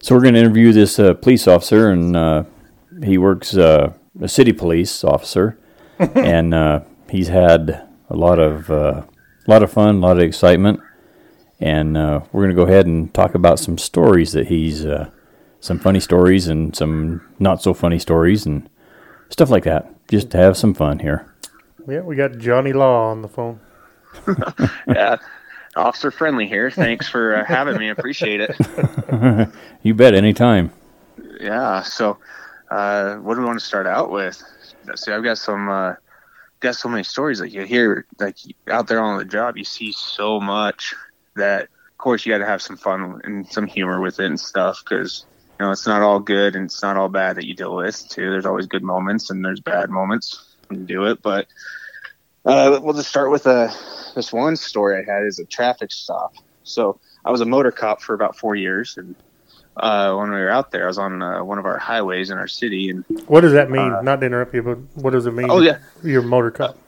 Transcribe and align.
So 0.00 0.14
we're 0.14 0.20
going 0.20 0.34
to 0.34 0.40
interview 0.40 0.72
this 0.72 1.00
uh, 1.00 1.14
police 1.14 1.48
officer, 1.48 1.90
and 1.90 2.14
uh, 2.14 2.44
he 3.02 3.18
works 3.18 3.56
uh, 3.56 3.92
a 4.20 4.28
city 4.28 4.52
police 4.52 5.02
officer, 5.02 5.58
and 5.98 6.54
uh, 6.54 6.82
he's 7.10 7.26
had 7.26 7.88
a 8.08 8.16
lot 8.16 8.38
of 8.38 8.70
uh, 8.70 9.02
a 9.02 9.50
lot 9.50 9.64
of 9.64 9.72
fun, 9.72 9.96
a 9.96 9.98
lot 9.98 10.16
of 10.16 10.22
excitement, 10.22 10.78
and 11.58 11.96
uh, 11.96 12.20
we're 12.30 12.42
going 12.44 12.54
to 12.54 12.62
go 12.64 12.70
ahead 12.70 12.86
and 12.86 13.12
talk 13.12 13.34
about 13.34 13.58
some 13.58 13.76
stories 13.76 14.30
that 14.30 14.46
he's 14.46 14.86
uh, 14.86 15.10
some 15.58 15.80
funny 15.80 15.98
stories 15.98 16.46
and 16.46 16.76
some 16.76 17.20
not 17.40 17.60
so 17.60 17.74
funny 17.74 17.98
stories 17.98 18.46
and 18.46 18.70
stuff 19.30 19.50
like 19.50 19.64
that, 19.64 19.92
just 20.08 20.30
to 20.30 20.38
have 20.38 20.56
some 20.56 20.74
fun 20.74 20.98
here. 20.98 21.32
Yeah, 21.86 22.00
we 22.00 22.16
got 22.16 22.38
Johnny 22.38 22.72
Law 22.72 23.10
on 23.10 23.22
the 23.22 23.28
phone. 23.28 23.60
yeah, 24.86 25.16
officer 25.76 26.10
friendly 26.10 26.46
here. 26.46 26.70
Thanks 26.70 27.08
for 27.08 27.36
uh, 27.36 27.44
having 27.44 27.78
me. 27.78 27.88
Appreciate 27.88 28.40
it. 28.40 28.56
You 29.82 29.94
bet, 29.94 30.12
anytime. 30.12 30.72
Yeah. 31.40 31.82
So, 31.82 32.18
uh, 32.68 33.14
what 33.16 33.34
do 33.34 33.40
we 33.40 33.46
want 33.46 33.60
to 33.60 33.64
start 33.64 33.86
out 33.86 34.10
with? 34.10 34.42
See, 34.96 35.12
I've 35.12 35.22
got 35.22 35.38
some, 35.38 35.68
uh, 35.68 35.94
got 36.60 36.74
so 36.74 36.88
many 36.88 37.04
stories 37.04 37.38
that 37.38 37.50
you 37.50 37.62
hear, 37.62 38.06
like 38.18 38.36
out 38.68 38.88
there 38.88 39.00
on 39.00 39.18
the 39.18 39.24
job. 39.24 39.56
You 39.56 39.64
see 39.64 39.92
so 39.92 40.40
much 40.40 40.94
that, 41.36 41.62
of 41.62 41.98
course, 41.98 42.26
you 42.26 42.32
got 42.32 42.38
to 42.38 42.46
have 42.46 42.60
some 42.60 42.76
fun 42.76 43.20
and 43.22 43.46
some 43.46 43.66
humor 43.66 44.00
with 44.00 44.18
it 44.18 44.26
and 44.26 44.38
stuff 44.38 44.82
because 44.84 45.24
you 45.58 45.66
know 45.66 45.72
it's 45.72 45.86
not 45.86 46.02
all 46.02 46.20
good 46.20 46.54
and 46.56 46.66
it's 46.66 46.82
not 46.82 46.96
all 46.96 47.08
bad 47.08 47.36
that 47.36 47.46
you 47.46 47.54
deal 47.54 47.74
with 47.74 48.08
too. 48.08 48.30
There's 48.30 48.46
always 48.46 48.66
good 48.66 48.82
moments 48.82 49.30
and 49.30 49.44
there's 49.44 49.60
bad 49.60 49.90
moments 49.90 50.56
when 50.68 50.80
you 50.80 50.86
do 50.86 51.04
it, 51.06 51.22
but. 51.22 51.46
Uh, 52.44 52.78
we'll 52.82 52.94
just 52.94 53.08
start 53.10 53.30
with 53.30 53.46
uh, 53.46 53.68
this 54.14 54.32
one 54.32 54.56
story 54.56 55.04
I 55.06 55.12
had 55.12 55.24
is 55.26 55.38
a 55.38 55.44
traffic 55.44 55.92
stop. 55.92 56.32
So 56.62 56.98
I 57.22 57.30
was 57.30 57.42
a 57.42 57.44
motor 57.44 57.70
cop 57.70 58.00
for 58.00 58.14
about 58.14 58.38
four 58.38 58.54
years, 58.54 58.96
and 58.96 59.16
uh, 59.76 60.14
when 60.14 60.30
we 60.30 60.36
were 60.36 60.48
out 60.48 60.70
there, 60.70 60.84
I 60.84 60.86
was 60.86 60.98
on 60.98 61.20
uh, 61.20 61.44
one 61.44 61.58
of 61.58 61.66
our 61.66 61.76
highways 61.76 62.30
in 62.30 62.38
our 62.38 62.46
city, 62.48 62.88
and 62.88 63.04
What 63.26 63.42
does 63.42 63.52
that 63.52 63.70
mean? 63.70 64.02
Not 64.02 64.20
to 64.20 64.26
interrupt 64.26 64.54
you, 64.54 64.62
but 64.62 64.78
what 64.94 65.10
does 65.10 65.26
it 65.26 65.32
mean? 65.32 65.50
oh 65.50 65.60
yeah, 65.60 65.78
You're 66.02 66.22
a 66.22 66.26
motor 66.26 66.50
cop. 66.50 66.78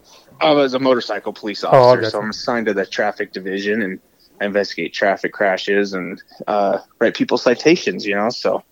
I 0.40 0.52
was 0.52 0.72
a 0.72 0.78
motorcycle 0.78 1.34
police 1.34 1.62
Oh, 1.62 1.68
officer, 1.68 1.96
gotcha. 2.02 2.10
so 2.12 2.20
I'm 2.22 2.30
assigned 2.30 2.66
to 2.66 2.72
the 2.72 2.86
traffic 2.86 3.32
division 3.32 3.82
and 3.82 4.00
I 4.40 4.46
investigate 4.46 4.94
traffic 4.94 5.32
crashes 5.34 5.92
and 5.92 6.22
uh, 6.46 6.78
write 6.98 7.14
people 7.14 7.36
citations. 7.36 8.06
You 8.06 8.14
know, 8.14 8.30
so 8.30 8.62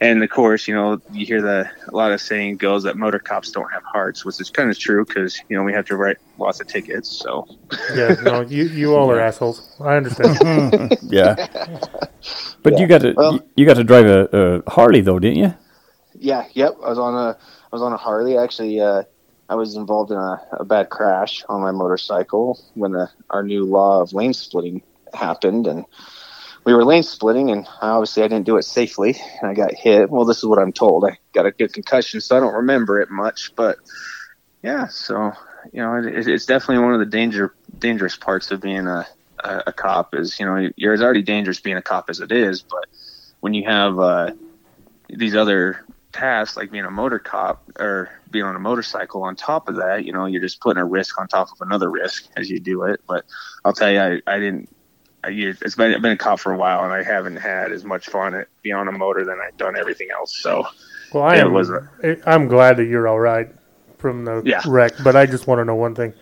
and 0.00 0.22
of 0.22 0.30
course, 0.30 0.66
you 0.68 0.74
know, 0.74 1.00
you 1.12 1.24
hear 1.26 1.40
the 1.42 1.68
a 1.88 1.96
lot 1.96 2.12
of 2.12 2.20
saying 2.20 2.56
goes 2.56 2.82
that 2.84 2.96
motor 2.96 3.18
cops 3.18 3.50
don't 3.52 3.70
have 3.72 3.82
hearts, 3.84 4.24
which 4.24 4.40
is 4.40 4.50
kind 4.50 4.70
of 4.70 4.78
true 4.78 5.04
because 5.04 5.40
you 5.48 5.56
know 5.56 5.62
we 5.62 5.72
have 5.72 5.86
to 5.86 5.96
write 5.96 6.16
lots 6.38 6.60
of 6.60 6.66
tickets. 6.66 7.08
So 7.10 7.46
Yeah, 7.94 8.14
no, 8.22 8.40
you, 8.42 8.64
you 8.64 8.94
all 8.94 9.10
are 9.10 9.20
assholes. 9.20 9.76
I 9.80 9.96
understand. 9.96 10.38
Yeah, 11.02 11.34
but 12.62 12.74
you 12.74 12.80
Yeah. 12.80 12.86
got 12.86 13.00
to 13.02 13.14
Well- 13.16 13.32
you, 13.34 13.40
you 13.56 13.66
got 13.66 13.76
to 13.76 13.84
drive 13.84 14.06
a, 14.06 14.62
a 14.66 14.70
Harley 14.70 15.00
though, 15.00 15.18
didn't 15.18 15.38
you? 15.38 15.54
Yeah, 16.18 16.46
yep. 16.52 16.74
I 16.84 16.88
was 16.90 16.98
on 16.98 17.14
a 17.14 17.36
I 17.36 17.70
was 17.72 17.82
on 17.82 17.92
a 17.92 17.96
Harley. 17.96 18.38
Actually, 18.38 18.80
uh, 18.80 19.02
I 19.48 19.54
was 19.56 19.74
involved 19.76 20.10
in 20.10 20.16
a, 20.16 20.40
a 20.52 20.64
bad 20.64 20.88
crash 20.90 21.44
on 21.48 21.60
my 21.60 21.70
motorcycle 21.72 22.58
when 22.74 22.92
the, 22.92 23.10
our 23.30 23.42
new 23.42 23.64
law 23.64 24.00
of 24.00 24.12
lane 24.12 24.32
splitting 24.32 24.80
happened, 25.12 25.66
and 25.66 25.84
we 26.64 26.72
were 26.72 26.84
lane 26.84 27.02
splitting, 27.02 27.50
and 27.50 27.66
obviously 27.80 28.22
I 28.22 28.28
didn't 28.28 28.46
do 28.46 28.56
it 28.56 28.64
safely, 28.64 29.16
and 29.40 29.50
I 29.50 29.54
got 29.54 29.74
hit. 29.74 30.10
Well, 30.10 30.24
this 30.24 30.38
is 30.38 30.46
what 30.46 30.58
I'm 30.58 30.72
told. 30.72 31.04
I 31.04 31.18
got 31.32 31.46
a 31.46 31.50
good 31.50 31.72
concussion, 31.72 32.20
so 32.20 32.36
I 32.36 32.40
don't 32.40 32.54
remember 32.54 33.00
it 33.00 33.10
much, 33.10 33.54
but 33.54 33.76
yeah. 34.62 34.86
So 34.86 35.32
you 35.72 35.82
know, 35.82 35.96
it, 35.96 36.26
it's 36.26 36.46
definitely 36.46 36.84
one 36.84 36.94
of 36.94 37.00
the 37.00 37.06
danger 37.06 37.54
dangerous 37.78 38.16
parts 38.16 38.50
of 38.50 38.60
being 38.60 38.86
a, 38.86 39.06
a, 39.40 39.62
a 39.68 39.72
cop. 39.72 40.14
Is 40.14 40.40
you 40.40 40.46
know, 40.46 40.70
you're 40.76 41.00
already 41.02 41.22
dangerous 41.22 41.60
being 41.60 41.76
a 41.76 41.82
cop 41.82 42.08
as 42.08 42.20
it 42.20 42.32
is, 42.32 42.62
but 42.62 42.86
when 43.40 43.52
you 43.52 43.64
have 43.64 43.98
uh, 43.98 44.30
these 45.08 45.36
other 45.36 45.84
tasks 46.12 46.56
like 46.56 46.70
being 46.70 46.84
a 46.84 46.90
motor 46.90 47.18
cop 47.18 47.64
or 47.78 48.08
being 48.30 48.44
on 48.44 48.54
a 48.54 48.60
motorcycle 48.60 49.24
on 49.24 49.34
top 49.34 49.68
of 49.68 49.74
that 49.74 50.04
you 50.04 50.12
know 50.12 50.26
you're 50.26 50.40
just 50.40 50.60
putting 50.60 50.80
a 50.80 50.84
risk 50.84 51.20
on 51.20 51.26
top 51.26 51.48
of 51.50 51.60
another 51.60 51.90
risk 51.90 52.28
as 52.36 52.48
you 52.48 52.60
do 52.60 52.84
it 52.84 53.00
but 53.08 53.24
i'll 53.64 53.72
tell 53.72 53.90
you 53.90 53.98
i, 53.98 54.20
I 54.28 54.38
didn't 54.38 54.73
I, 55.24 55.30
it's 55.30 55.74
been, 55.76 55.94
I've 55.94 56.02
been 56.02 56.12
a 56.12 56.16
cop 56.16 56.38
for 56.40 56.52
a 56.52 56.56
while 56.56 56.84
and 56.84 56.92
i 56.92 57.02
haven't 57.02 57.36
had 57.36 57.72
as 57.72 57.84
much 57.84 58.06
fun 58.08 58.34
at 58.34 58.48
being 58.62 58.74
on 58.76 58.88
a 58.88 58.92
motor 58.92 59.24
than 59.24 59.38
i've 59.46 59.56
done 59.56 59.76
everything 59.76 60.08
else 60.12 60.36
so 60.36 60.66
Well, 61.12 61.22
I 61.24 61.36
Yeah, 61.36 61.42
it 61.42 61.46
am. 61.46 61.52
was 61.52 61.70
a- 61.70 61.88
I'm 62.26 62.48
glad 62.48 62.76
that 62.78 62.84
you're 62.86 63.08
all 63.08 63.20
right 63.20 63.48
from 63.98 64.24
the 64.24 64.42
Yeah. 64.44 64.60
wreck, 64.66 64.92
but 65.02 65.16
I 65.16 65.26
just 65.26 65.46
want 65.46 65.60
to 65.60 65.64
know 65.64 65.74
one 65.76 65.94
thing. 65.94 66.12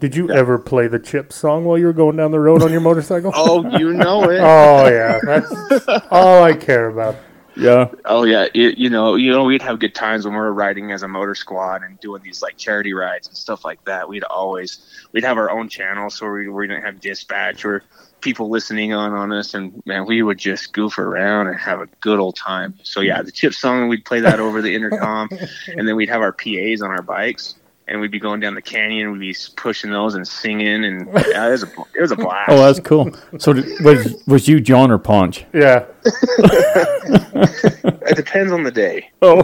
Did 0.00 0.16
you 0.16 0.30
ever 0.30 0.58
play 0.58 0.88
the 0.88 0.98
Chip 0.98 1.30
song 1.32 1.64
while 1.66 1.76
you 1.78 1.84
were 1.86 1.92
going 1.92 2.16
down 2.16 2.30
the 2.30 2.40
road 2.40 2.62
on 2.62 2.72
your 2.72 2.80
motorcycle? 2.80 3.32
oh 3.34 3.78
you 3.78 3.92
know 3.92 4.24
it 4.30 4.40
Oh 4.40 4.88
yeah, 4.88 5.20
that's 5.24 5.86
all 6.10 6.42
I 6.42 6.54
care 6.54 6.88
about. 6.88 7.16
Yeah. 7.56 7.88
Oh 8.06 8.24
yeah, 8.24 8.46
you, 8.54 8.72
you 8.76 8.88
know, 8.88 9.16
you 9.16 9.30
know, 9.30 9.44
we'd 9.44 9.60
have 9.60 9.78
good 9.78 9.94
times 9.94 10.24
when 10.24 10.32
we 10.32 10.40
were 10.40 10.54
riding 10.54 10.90
as 10.92 11.02
a 11.02 11.08
motor 11.08 11.34
squad 11.34 11.82
and 11.82 12.00
doing 12.00 12.22
these 12.22 12.40
like 12.40 12.56
charity 12.56 12.94
rides 12.94 13.28
and 13.28 13.36
stuff 13.36 13.64
like 13.64 13.84
that. 13.84 14.08
We'd 14.08 14.24
always 14.24 14.78
we'd 15.12 15.24
have 15.24 15.36
our 15.36 15.50
own 15.50 15.68
channel, 15.68 16.08
so 16.08 16.30
we, 16.30 16.48
we 16.48 16.66
didn't 16.68 16.84
have 16.84 17.00
dispatch 17.00 17.64
or 17.66 17.82
people 18.20 18.48
listening 18.48 18.92
on 18.92 19.12
on 19.12 19.32
us, 19.32 19.54
and 19.54 19.82
man, 19.86 20.06
we 20.06 20.22
would 20.22 20.38
just 20.38 20.72
goof 20.72 20.98
around 20.98 21.48
and 21.48 21.58
have 21.58 21.80
a 21.80 21.86
good 22.00 22.18
old 22.18 22.36
time. 22.36 22.74
So 22.82 23.00
yeah, 23.00 23.22
the 23.22 23.32
chip 23.32 23.54
song, 23.54 23.88
we'd 23.88 24.04
play 24.04 24.20
that 24.20 24.40
over 24.40 24.62
the 24.62 24.74
intercom, 24.74 25.28
and 25.68 25.88
then 25.88 25.96
we'd 25.96 26.08
have 26.08 26.20
our 26.20 26.32
PA's 26.32 26.82
on 26.82 26.90
our 26.90 27.02
bikes. 27.02 27.56
And 27.88 28.00
we'd 28.00 28.12
be 28.12 28.20
going 28.20 28.38
down 28.38 28.54
the 28.54 28.62
canyon. 28.62 29.10
We'd 29.10 29.18
be 29.18 29.34
pushing 29.56 29.90
those 29.90 30.14
and 30.14 30.28
singing, 30.28 30.84
and 30.84 31.08
yeah, 31.28 31.48
it 31.48 31.50
was 31.50 31.64
a 31.64 31.72
it 31.96 32.00
was 32.00 32.12
a 32.12 32.16
blast. 32.16 32.50
Oh, 32.50 32.58
that's 32.58 32.78
cool. 32.78 33.10
So 33.38 33.52
did, 33.52 33.84
was 33.84 34.22
was 34.28 34.46
you 34.46 34.60
Jon 34.60 34.92
or 34.92 34.98
Ponch? 34.98 35.44
Yeah. 35.52 35.86
it 36.04 38.16
depends 38.16 38.52
on 38.52 38.62
the 38.62 38.70
day. 38.70 39.10
Oh. 39.22 39.42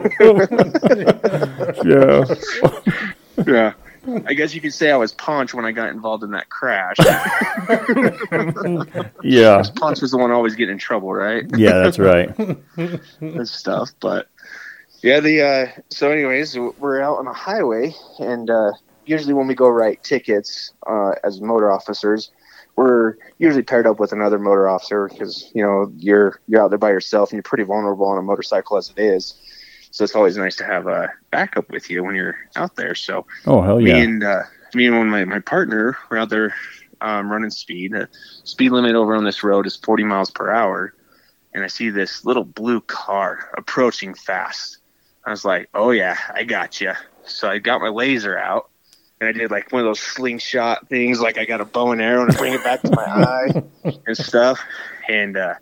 yeah. 1.84 2.24
Yeah. 3.44 3.72
I 4.26 4.34
guess 4.34 4.54
you 4.54 4.60
could 4.60 4.74
say 4.74 4.90
I 4.90 4.96
was 4.96 5.12
Ponch 5.12 5.54
when 5.54 5.64
I 5.64 5.72
got 5.72 5.90
involved 5.90 6.24
in 6.24 6.32
that 6.32 6.48
crash. 6.48 6.96
Yeah. 9.22 9.62
Ponch 9.74 10.00
was 10.00 10.12
the 10.12 10.18
one 10.18 10.30
always 10.30 10.54
getting 10.54 10.74
in 10.74 10.78
trouble, 10.78 11.12
right? 11.12 11.44
Yeah, 11.56 11.78
that's 11.78 11.98
right. 11.98 12.36
and 13.20 13.48
stuff. 13.48 13.90
But 14.00 14.28
yeah, 15.02 15.20
the 15.20 15.42
uh, 15.42 15.80
so 15.90 16.10
anyways, 16.10 16.56
we're 16.56 17.00
out 17.00 17.18
on 17.18 17.26
a 17.26 17.32
highway, 17.32 17.94
and 18.18 18.48
uh, 18.48 18.72
usually 19.04 19.34
when 19.34 19.46
we 19.46 19.54
go 19.54 19.68
write 19.68 20.02
tickets 20.02 20.72
uh, 20.86 21.12
as 21.24 21.40
motor 21.40 21.72
officers, 21.72 22.30
we're 22.76 23.16
usually 23.38 23.62
paired 23.62 23.86
up 23.86 23.98
with 23.98 24.12
another 24.12 24.38
motor 24.38 24.68
officer 24.68 25.08
because 25.08 25.50
you 25.54 25.62
know 25.62 25.90
you're 25.96 26.40
you're 26.46 26.62
out 26.62 26.70
there 26.70 26.78
by 26.78 26.90
yourself 26.90 27.30
and 27.30 27.36
you're 27.36 27.42
pretty 27.42 27.64
vulnerable 27.64 28.06
on 28.06 28.18
a 28.18 28.22
motorcycle 28.22 28.76
as 28.76 28.92
it 28.96 29.00
is. 29.00 29.34
So 29.96 30.04
it's 30.04 30.14
always 30.14 30.36
nice 30.36 30.56
to 30.56 30.64
have 30.66 30.86
a 30.88 31.10
backup 31.30 31.70
with 31.70 31.88
you 31.88 32.04
when 32.04 32.14
you're 32.14 32.36
out 32.54 32.76
there. 32.76 32.94
So 32.94 33.26
Oh 33.46 33.62
hell 33.62 33.80
me 33.80 33.88
yeah. 33.88 33.96
and 33.96 34.22
uh, 34.22 34.42
me 34.74 34.86
and 34.86 34.98
one 34.98 35.06
of 35.06 35.10
my, 35.10 35.24
my 35.24 35.38
partner 35.38 35.96
were 36.10 36.18
out 36.18 36.28
there 36.28 36.54
um, 37.00 37.32
running 37.32 37.48
speed. 37.48 37.92
The 37.92 38.06
speed 38.44 38.72
limit 38.72 38.94
over 38.94 39.16
on 39.16 39.24
this 39.24 39.42
road 39.42 39.66
is 39.66 39.74
40 39.76 40.04
miles 40.04 40.30
per 40.30 40.50
hour, 40.50 40.92
and 41.54 41.64
I 41.64 41.68
see 41.68 41.88
this 41.88 42.26
little 42.26 42.44
blue 42.44 42.82
car 42.82 43.50
approaching 43.56 44.12
fast. 44.12 44.80
I 45.24 45.30
was 45.30 45.46
like, 45.46 45.70
"Oh 45.72 45.92
yeah, 45.92 46.18
I 46.34 46.44
got 46.44 46.78
you." 46.78 46.92
So 47.24 47.48
I 47.48 47.56
got 47.56 47.80
my 47.80 47.88
laser 47.88 48.36
out, 48.36 48.68
and 49.18 49.30
I 49.30 49.32
did 49.32 49.50
like 49.50 49.72
one 49.72 49.80
of 49.80 49.86
those 49.86 50.00
slingshot 50.00 50.90
things, 50.90 51.22
like 51.22 51.38
I 51.38 51.46
got 51.46 51.62
a 51.62 51.64
bow 51.64 51.92
and 51.92 52.02
arrow 52.02 52.20
and 52.20 52.32
I 52.32 52.36
bring 52.36 52.52
it 52.52 52.62
back 52.62 52.82
to 52.82 52.90
my 52.94 53.02
eye 53.84 53.94
and 54.06 54.14
stuff, 54.14 54.60
and 55.08 55.38
uh, 55.38 55.54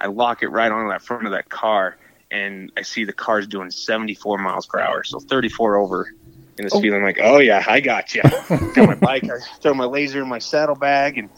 I 0.00 0.06
lock 0.06 0.42
it 0.42 0.48
right 0.48 0.72
on 0.72 0.88
that 0.88 1.02
front 1.02 1.26
of 1.26 1.32
that 1.32 1.50
car, 1.50 1.98
and 2.30 2.72
I 2.76 2.82
see 2.82 3.04
the 3.04 3.12
car's 3.12 3.46
doing 3.46 3.70
74 3.70 4.38
miles 4.38 4.66
per 4.66 4.80
hour, 4.80 5.04
so 5.04 5.20
34 5.20 5.76
over 5.76 6.08
in 6.58 6.64
this 6.64 6.72
feeling 6.80 7.02
like, 7.02 7.18
oh 7.20 7.38
yeah, 7.38 7.62
I 7.66 7.80
got 7.80 8.14
you. 8.14 8.22
got 8.74 8.86
my 8.86 8.94
bike, 8.94 9.24
I 9.24 9.38
throw 9.60 9.74
my 9.74 9.84
laser 9.84 10.22
in 10.22 10.28
my 10.28 10.38
saddlebag, 10.38 11.18
and 11.18 11.30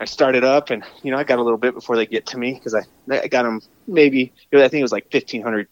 I 0.00 0.04
started 0.06 0.44
up, 0.44 0.70
and 0.70 0.82
you 1.02 1.10
know 1.10 1.16
I 1.18 1.24
got 1.24 1.38
a 1.38 1.42
little 1.42 1.58
bit 1.58 1.74
before 1.74 1.96
they 1.96 2.06
get 2.06 2.26
to 2.26 2.38
me 2.38 2.54
because 2.54 2.74
I 2.74 2.82
I 3.10 3.28
got 3.28 3.42
them 3.44 3.60
maybe 3.86 4.32
I 4.52 4.56
think 4.68 4.74
it 4.74 4.82
was 4.82 4.92
like 4.92 5.06
1500 5.12 5.68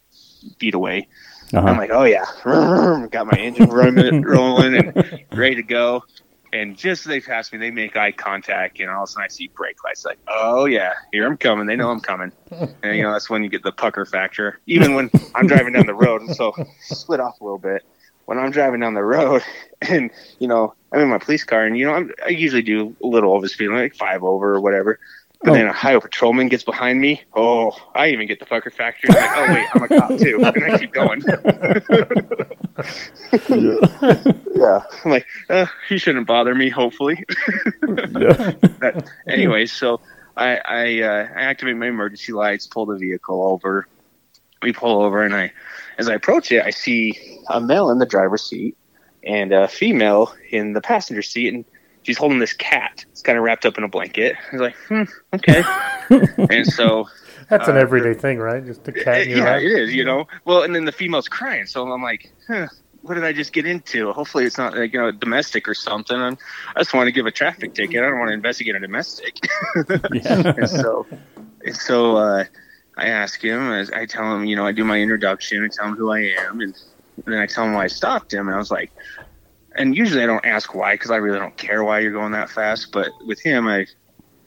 feet 0.58 0.75
away. 0.75 1.08
I'm 1.52 1.66
Uh-huh. 1.66 1.78
like, 1.78 1.90
oh 1.90 2.05
yeah, 2.05 2.26
got 3.11 3.26
my 3.26 3.37
engine 3.38 3.69
rolling, 3.70 4.23
rolling 4.23 4.76
and 4.76 5.25
ready 5.32 5.56
to 5.56 5.62
go. 5.64 6.05
And 6.52 6.76
just 6.76 7.02
as 7.02 7.11
they 7.11 7.20
pass 7.20 7.52
me, 7.52 7.58
they 7.58 7.70
make 7.70 7.97
eye 7.97 8.12
contact, 8.12 8.81
and 8.81 8.91
all 8.91 9.05
of 9.05 9.08
a 9.08 9.12
sudden 9.12 9.25
I 9.25 9.29
see 9.29 9.49
brake 9.49 9.82
lights. 9.85 10.05
Like, 10.05 10.19
oh 10.26 10.64
yeah, 10.64 10.94
here 11.12 11.26
I'm 11.26 11.37
coming. 11.37 11.67
They 11.67 11.76
know 11.76 11.91
I'm 11.91 12.00
coming, 12.00 12.32
and 12.50 12.97
you 12.97 13.02
know 13.02 13.12
that's 13.12 13.31
when 13.31 13.44
you 13.44 13.49
get 13.49 13.62
the 13.62 13.73
pucker 13.73 14.05
factor. 14.05 14.58
Even 14.67 14.94
when 14.94 15.11
I'm 15.35 15.47
driving 15.47 15.75
down 15.75 15.87
the 15.87 15.94
road, 15.94 16.23
and 16.23 16.35
so 16.35 16.55
split 16.81 17.20
off 17.20 17.41
a 17.41 17.44
little 17.44 17.58
bit. 17.58 17.85
When 18.25 18.38
I'm 18.38 18.50
driving 18.50 18.81
down 18.81 18.94
the 18.94 19.02
road, 19.02 19.43
and 19.82 20.11
you 20.38 20.49
know 20.49 20.75
I'm 20.93 21.00
in 21.00 21.08
my 21.08 21.19
police 21.19 21.44
car, 21.44 21.64
and 21.64 21.79
you 21.79 21.87
know 21.87 21.94
I'm, 21.94 22.12
I 22.25 22.31
usually 22.31 22.62
do 22.62 22.97
a 23.02 23.06
little 23.06 23.32
over 23.32 23.47
speed, 23.47 23.69
like 23.69 23.94
five 23.94 24.25
over 24.25 24.55
or 24.55 24.61
whatever. 24.61 24.99
But 25.42 25.54
then 25.54 25.66
a 25.66 25.70
Ohio 25.70 26.00
patrolman 26.00 26.48
gets 26.48 26.64
behind 26.64 27.00
me. 27.00 27.22
Oh, 27.34 27.75
I 27.94 28.08
even 28.08 28.26
get 28.26 28.40
the 28.40 28.44
fucker 28.44 28.70
factor. 28.70 29.08
Like, 29.08 29.16
oh 29.20 29.54
wait, 29.54 29.66
I'm 29.75 29.82
a 29.82 29.88
cop 29.88 30.19
too, 30.19 30.44
and 30.44 30.64
I 30.64 30.78
keep 30.78 30.92
going. 30.92 31.22
yeah, 34.54 34.82
I'm 35.04 35.10
like, 35.10 35.26
uh, 35.48 35.64
he 35.88 35.96
shouldn't 35.96 36.26
bother 36.26 36.54
me. 36.54 36.69
Hopefully. 36.69 37.25
But 38.81 39.10
anyway, 39.26 39.66
so 39.66 40.00
I 40.37 40.56
I, 40.56 41.00
uh, 41.00 41.28
I 41.34 41.42
activate 41.42 41.76
my 41.76 41.88
emergency 41.88 42.32
lights, 42.32 42.66
pull 42.66 42.87
the 42.87 42.96
vehicle 42.96 43.42
over. 43.42 43.87
We 44.62 44.72
pull 44.72 45.02
over, 45.02 45.22
and 45.22 45.34
I, 45.34 45.52
as 45.96 46.08
I 46.08 46.14
approach 46.14 46.52
it, 46.52 46.62
I 46.62 46.70
see 46.70 47.40
a 47.48 47.60
male 47.60 47.90
in 47.90 47.98
the 47.98 48.06
driver's 48.06 48.42
seat 48.42 48.76
and 49.25 49.52
a 49.52 49.69
female 49.69 50.34
in 50.50 50.75
the 50.75 50.81
passenger 50.81 51.22
seat, 51.22 51.52
and 51.52 51.64
she's 52.02 52.19
holding 52.19 52.38
this 52.38 52.52
cat. 52.52 53.05
It's 53.11 53.23
kind 53.23 53.37
of 53.38 53.44
wrapped 53.44 53.67
up 53.67 53.79
in 53.79 53.85
a 53.85 53.88
blanket. 53.88 54.37
I 54.52 54.56
was 54.56 54.61
like, 54.61 54.76
hmm, 54.88 55.02
okay. 55.35 55.62
and 56.55 56.67
so 56.67 57.08
That's 57.49 57.69
an 57.69 57.76
Uh, 57.76 57.81
everyday 57.81 58.19
thing, 58.19 58.38
right? 58.38 58.64
Just 58.64 58.87
a 58.88 58.93
cat 58.93 59.23
in 59.23 59.31
your 59.31 59.38
yeah, 59.38 59.44
lap. 59.44 59.62
it 59.62 59.73
is, 59.73 59.94
you 59.94 60.05
know. 60.05 60.26
Well, 60.44 60.62
and 60.62 60.75
then 60.75 60.85
the 60.85 60.93
female's 60.93 61.29
crying, 61.29 61.67
so 61.67 61.91
I'm 61.91 62.02
like, 62.02 62.32
huh, 62.47 62.69
what 63.02 63.14
did 63.14 63.25
I 63.25 63.32
just 63.32 63.52
get 63.52 63.67
into? 63.67 64.12
Hopefully, 64.12 64.44
it's 64.44 64.58
not 64.58 64.76
like 64.76 64.93
you 64.93 65.00
know 65.00 65.11
domestic 65.11 65.69
or 65.69 65.75
something. 65.75 66.17
I'm, 66.17 66.37
I 66.76 66.81
just 66.81 66.93
want 66.94 67.06
to 67.08 67.12
give 67.12 67.26
a 67.26 67.31
traffic 67.31 67.75
ticket. 67.75 68.02
I 68.02 68.08
don't 68.08 68.19
want 68.19 68.29
to 68.29 68.35
investigate 68.35 68.75
a 68.75 68.81
domestic. 68.81 69.38
Yeah. 70.12 70.52
and 70.58 70.69
so, 70.69 71.06
and 71.64 71.76
so 71.76 72.17
uh, 72.17 72.44
I 72.97 73.06
ask 73.06 73.43
him. 73.43 73.73
As 73.73 73.91
I 73.91 74.05
tell 74.06 74.35
him, 74.37 74.44
you 74.44 74.55
know, 74.56 74.67
I 74.67 74.73
do 74.73 74.85
my 74.85 74.99
introduction. 74.99 75.64
I 75.64 75.69
tell 75.69 75.87
him 75.88 75.97
who 75.97 76.12
I 76.12 76.35
am, 76.47 76.61
and, 76.61 76.76
then 77.25 77.38
I 77.38 77.47
tell 77.47 77.64
him 77.64 77.73
why 77.75 77.85
I 77.85 77.87
stopped 77.88 78.32
him. 78.32 78.47
And 78.49 78.55
I 78.55 78.58
was 78.58 78.70
like, 78.70 78.91
and 79.80 79.96
usually 79.96 80.22
I 80.22 80.26
don't 80.26 80.44
ask 80.44 80.74
why 80.74 80.94
because 80.94 81.10
I 81.10 81.16
really 81.16 81.38
don't 81.38 81.56
care 81.56 81.82
why 81.82 82.00
you're 82.00 82.12
going 82.12 82.32
that 82.32 82.50
fast. 82.50 82.92
But 82.92 83.08
with 83.24 83.40
him, 83.40 83.66
I, 83.66 83.86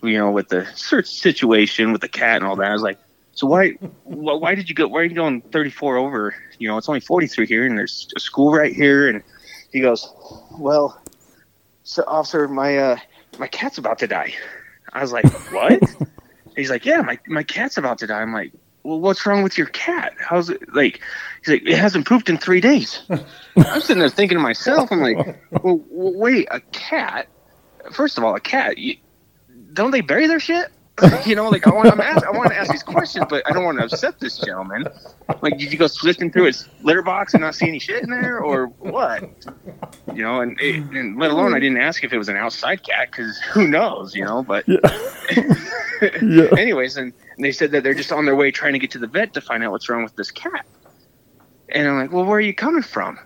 you 0.03 0.17
know, 0.17 0.29
with 0.29 0.49
the 0.49 0.65
search 0.75 1.07
situation 1.07 1.91
with 1.91 2.01
the 2.01 2.07
cat 2.07 2.37
and 2.37 2.45
all 2.45 2.55
that, 2.57 2.69
I 2.69 2.73
was 2.73 2.83
like, 2.83 2.99
so 3.31 3.47
why, 3.47 3.71
why, 4.03 4.35
why 4.35 4.53
did 4.53 4.69
you 4.69 4.75
go? 4.75 4.87
Why 4.87 4.99
are 4.99 5.03
you 5.05 5.15
going 5.15 5.41
34 5.41 5.97
over? 5.97 6.35
You 6.59 6.67
know, 6.67 6.77
it's 6.77 6.87
only 6.87 6.99
43 6.99 7.47
here, 7.47 7.65
and 7.65 7.75
there's 7.75 8.07
a 8.15 8.19
school 8.19 8.53
right 8.53 8.73
here. 8.73 9.09
And 9.09 9.23
he 9.71 9.79
goes, 9.79 10.07
well, 10.59 11.01
so 11.81 12.03
officer, 12.05 12.47
my 12.47 12.77
uh, 12.77 12.97
my 13.39 13.47
cat's 13.47 13.79
about 13.79 13.97
to 13.99 14.07
die. 14.07 14.35
I 14.93 15.01
was 15.01 15.11
like, 15.11 15.25
what? 15.51 15.81
He's 16.55 16.69
like, 16.69 16.85
yeah, 16.85 17.01
my 17.01 17.17
my 17.27 17.41
cat's 17.41 17.77
about 17.77 17.97
to 17.99 18.07
die. 18.07 18.21
I'm 18.21 18.33
like, 18.33 18.53
well, 18.83 18.99
what's 18.99 19.25
wrong 19.25 19.43
with 19.43 19.57
your 19.57 19.67
cat? 19.67 20.13
How's 20.19 20.49
it 20.49 20.61
like? 20.73 21.01
He's 21.39 21.53
like, 21.53 21.67
it 21.67 21.77
hasn't 21.77 22.07
pooped 22.07 22.29
in 22.29 22.37
three 22.37 22.61
days. 22.61 23.01
I'm 23.57 23.81
sitting 23.81 23.99
there 23.99 24.09
thinking 24.09 24.37
to 24.37 24.41
myself, 24.41 24.91
I'm 24.91 25.01
like, 25.01 25.17
well, 25.51 25.81
wait, 25.89 26.47
a 26.51 26.59
cat? 26.71 27.27
First 27.91 28.17
of 28.17 28.23
all, 28.23 28.35
a 28.35 28.39
cat, 28.39 28.77
you, 28.77 28.95
don't 29.73 29.91
they 29.91 30.01
bury 30.01 30.27
their 30.27 30.39
shit? 30.39 30.69
you 31.25 31.35
know, 31.35 31.49
like 31.49 31.65
I 31.65 31.71
want, 31.71 31.91
I'm 31.91 31.99
ask, 31.99 32.23
I 32.25 32.29
want 32.31 32.51
to 32.51 32.55
ask 32.55 32.71
these 32.71 32.83
questions, 32.83 33.25
but 33.27 33.41
I 33.49 33.51
don't 33.51 33.63
want 33.63 33.79
to 33.79 33.85
upset 33.85 34.19
this 34.19 34.37
gentleman. 34.37 34.87
Like, 35.41 35.57
did 35.57 35.71
you 35.71 35.77
go 35.77 35.87
sifting 35.87 36.31
through 36.31 36.45
his 36.45 36.69
litter 36.83 37.01
box 37.01 37.33
and 37.33 37.41
not 37.41 37.55
see 37.55 37.67
any 37.67 37.79
shit 37.79 38.03
in 38.03 38.11
there, 38.11 38.39
or 38.39 38.67
what? 38.67 39.23
You 40.13 40.21
know, 40.21 40.41
and, 40.41 40.59
and 40.59 41.17
let 41.17 41.31
alone 41.31 41.55
I 41.55 41.59
didn't 41.59 41.79
ask 41.79 42.03
if 42.03 42.13
it 42.13 42.17
was 42.17 42.29
an 42.29 42.37
outside 42.37 42.83
cat 42.83 43.09
because 43.09 43.39
who 43.39 43.67
knows, 43.67 44.13
you 44.13 44.23
know. 44.23 44.43
But 44.43 44.65
Yeah. 44.67 44.77
anyways, 46.59 46.95
and 46.97 47.11
they 47.39 47.51
said 47.51 47.71
that 47.71 47.83
they're 47.83 47.93
just 47.93 48.11
on 48.11 48.25
their 48.25 48.35
way 48.35 48.51
trying 48.51 48.73
to 48.73 48.79
get 48.79 48.91
to 48.91 48.99
the 48.99 49.07
vet 49.07 49.33
to 49.33 49.41
find 49.41 49.63
out 49.63 49.71
what's 49.71 49.89
wrong 49.89 50.03
with 50.03 50.15
this 50.15 50.31
cat. 50.31 50.65
And 51.69 51.87
I'm 51.87 51.97
like, 51.97 52.11
well, 52.11 52.25
where 52.25 52.37
are 52.37 52.41
you 52.41 52.53
coming 52.53 52.83
from? 52.83 53.19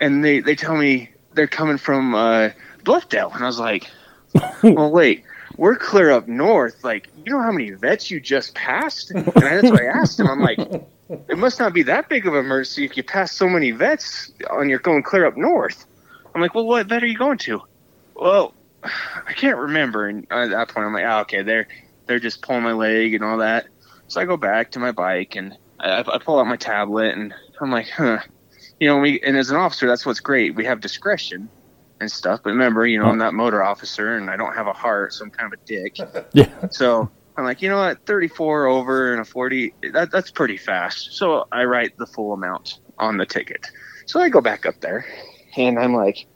And 0.00 0.24
they, 0.24 0.40
they 0.40 0.54
tell 0.54 0.76
me 0.76 1.10
they're 1.34 1.46
coming 1.46 1.78
from 1.78 2.14
uh, 2.14 2.50
Bluffdale. 2.84 3.34
And 3.34 3.44
I 3.44 3.46
was 3.46 3.58
like, 3.58 3.90
well, 4.62 4.90
wait, 4.90 5.24
we're 5.56 5.76
clear 5.76 6.10
up 6.10 6.28
north. 6.28 6.82
Like, 6.84 7.08
you 7.24 7.32
know 7.32 7.40
how 7.40 7.52
many 7.52 7.70
vets 7.70 8.10
you 8.10 8.20
just 8.20 8.54
passed? 8.54 9.10
And 9.10 9.26
that's 9.26 9.70
what 9.70 9.80
I 9.80 9.86
asked 9.86 10.18
him. 10.18 10.28
I'm 10.28 10.40
like, 10.40 10.58
it 11.28 11.36
must 11.36 11.58
not 11.58 11.72
be 11.72 11.82
that 11.84 12.08
big 12.08 12.26
of 12.26 12.34
an 12.34 12.40
emergency 12.40 12.84
if 12.84 12.96
you 12.96 13.02
pass 13.02 13.32
so 13.32 13.48
many 13.48 13.70
vets 13.70 14.32
on 14.50 14.68
your 14.68 14.78
going 14.78 15.02
clear 15.02 15.26
up 15.26 15.36
north. 15.36 15.86
I'm 16.34 16.40
like, 16.40 16.54
well, 16.54 16.64
what 16.64 16.86
vet 16.86 17.02
are 17.02 17.06
you 17.06 17.18
going 17.18 17.38
to? 17.38 17.60
Well, 18.14 18.54
I 18.84 19.32
can't 19.34 19.58
remember. 19.58 20.08
And 20.08 20.26
at 20.30 20.50
that 20.50 20.68
point, 20.68 20.86
I'm 20.86 20.94
like, 20.94 21.04
oh, 21.04 21.20
okay, 21.20 21.42
they're 21.42 21.68
they're 22.12 22.20
just 22.20 22.42
pulling 22.42 22.62
my 22.62 22.74
leg 22.74 23.14
and 23.14 23.24
all 23.24 23.38
that. 23.38 23.64
So 24.08 24.20
I 24.20 24.26
go 24.26 24.36
back 24.36 24.72
to 24.72 24.78
my 24.78 24.92
bike 24.92 25.34
and 25.34 25.56
I, 25.80 26.00
I 26.00 26.18
pull 26.18 26.38
out 26.38 26.46
my 26.46 26.58
tablet 26.58 27.16
and 27.16 27.32
I'm 27.58 27.70
like, 27.70 27.88
huh, 27.88 28.18
you 28.78 28.86
know, 28.86 28.98
we 28.98 29.18
and 29.22 29.34
as 29.34 29.50
an 29.50 29.56
officer, 29.56 29.86
that's 29.86 30.04
what's 30.04 30.20
great. 30.20 30.54
We 30.54 30.66
have 30.66 30.80
discretion 30.80 31.48
and 32.00 32.12
stuff. 32.12 32.40
But 32.44 32.50
remember, 32.50 32.86
you 32.86 32.98
know, 32.98 33.06
I'm 33.06 33.16
not 33.16 33.32
motor 33.32 33.62
officer 33.62 34.18
and 34.18 34.28
I 34.28 34.36
don't 34.36 34.54
have 34.54 34.66
a 34.66 34.74
heart, 34.74 35.14
so 35.14 35.24
I'm 35.24 35.30
kind 35.30 35.50
of 35.50 35.58
a 35.58 35.64
dick. 35.64 35.96
Yeah. 36.34 36.68
So 36.70 37.10
I'm 37.34 37.44
like, 37.44 37.62
you 37.62 37.70
know 37.70 37.78
what, 37.78 38.04
34 38.04 38.66
over 38.66 39.12
and 39.12 39.22
a 39.22 39.24
40, 39.24 39.74
that, 39.94 40.10
that's 40.10 40.30
pretty 40.30 40.58
fast. 40.58 41.14
So 41.14 41.46
I 41.50 41.64
write 41.64 41.96
the 41.96 42.06
full 42.06 42.34
amount 42.34 42.78
on 42.98 43.16
the 43.16 43.24
ticket. 43.24 43.66
So 44.04 44.20
I 44.20 44.28
go 44.28 44.42
back 44.42 44.66
up 44.66 44.78
there 44.80 45.06
and 45.56 45.78
I'm 45.78 45.94
like, 45.94 46.26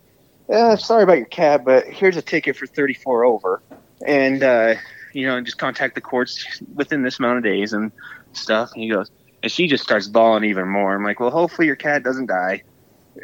eh, 0.49 0.77
sorry 0.77 1.03
about 1.03 1.19
your 1.19 1.27
cab, 1.27 1.67
but 1.67 1.87
here's 1.87 2.17
a 2.17 2.23
ticket 2.23 2.57
for 2.57 2.67
34 2.67 3.27
over. 3.27 3.63
And, 4.07 4.43
uh, 4.43 4.77
you 5.17 5.27
know, 5.27 5.39
and 5.39 5.47
just 5.47 5.57
contact 5.57 5.95
the 5.95 6.01
courts 6.03 6.61
within 6.75 7.03
this 7.03 7.19
amount 7.19 7.39
of 7.39 7.43
days 7.45 7.73
and 7.73 7.91
stuff. 8.35 8.71
And 8.75 8.83
he 8.83 8.91
goes, 8.91 9.11
and 9.43 9.51
she 9.51 9.67
just 9.67 9.83
starts 9.83 10.07
bawling 10.07 10.45
even 10.45 10.69
more. 10.69 10.95
I'm 10.95 11.03
like, 11.03 11.21
well, 11.21 11.31
hopefully 11.31 11.67
your 11.67 11.77
cat 11.77 12.03
doesn't 12.03 12.27
die. 12.27 12.63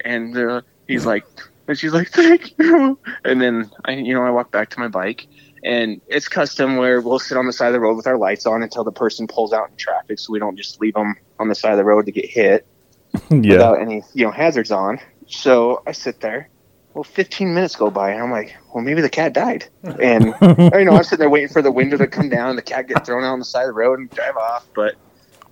And 0.02 0.34
uh, 0.34 0.62
he's 0.88 1.04
like, 1.04 1.26
and 1.68 1.78
she's 1.78 1.92
like, 1.92 2.08
thank 2.08 2.58
you. 2.58 2.98
And 3.26 3.42
then 3.42 3.70
I, 3.84 3.92
you 3.92 4.14
know, 4.14 4.22
I 4.22 4.30
walk 4.30 4.50
back 4.50 4.70
to 4.70 4.80
my 4.80 4.88
bike, 4.88 5.26
and 5.62 6.00
it's 6.08 6.28
custom 6.28 6.78
where 6.78 7.02
we'll 7.02 7.18
sit 7.18 7.36
on 7.36 7.46
the 7.46 7.52
side 7.52 7.66
of 7.66 7.72
the 7.74 7.80
road 7.80 7.98
with 7.98 8.06
our 8.06 8.16
lights 8.16 8.46
on 8.46 8.62
until 8.62 8.84
the 8.84 8.92
person 8.92 9.26
pulls 9.26 9.52
out 9.52 9.68
in 9.68 9.76
traffic, 9.76 10.18
so 10.18 10.32
we 10.32 10.38
don't 10.38 10.56
just 10.56 10.80
leave 10.80 10.94
them 10.94 11.14
on 11.38 11.48
the 11.48 11.54
side 11.54 11.72
of 11.72 11.76
the 11.76 11.84
road 11.84 12.06
to 12.06 12.12
get 12.12 12.24
hit 12.24 12.66
Yeah. 13.30 13.52
without 13.52 13.82
any, 13.82 14.02
you 14.14 14.24
know, 14.24 14.30
hazards 14.30 14.70
on. 14.70 14.98
So 15.26 15.82
I 15.86 15.92
sit 15.92 16.20
there. 16.22 16.48
Well, 16.94 17.04
15 17.04 17.54
minutes 17.54 17.74
go 17.74 17.90
by, 17.90 18.10
and 18.10 18.22
I'm 18.22 18.30
like, 18.30 18.54
well, 18.72 18.84
maybe 18.84 19.00
the 19.00 19.08
cat 19.08 19.32
died. 19.32 19.66
And 19.82 20.26
you 20.26 20.84
know, 20.84 20.92
I'm 20.92 21.04
sitting 21.04 21.20
there 21.20 21.30
waiting 21.30 21.48
for 21.48 21.62
the 21.62 21.72
window 21.72 21.96
to 21.96 22.06
come 22.06 22.28
down, 22.28 22.50
and 22.50 22.58
the 22.58 22.62
cat 22.62 22.88
get 22.88 23.06
thrown 23.06 23.24
out 23.24 23.32
on 23.32 23.38
the 23.38 23.44
side 23.44 23.62
of 23.62 23.68
the 23.68 23.72
road 23.72 23.98
and 23.98 24.10
drive 24.10 24.36
off. 24.36 24.66
But 24.74 24.96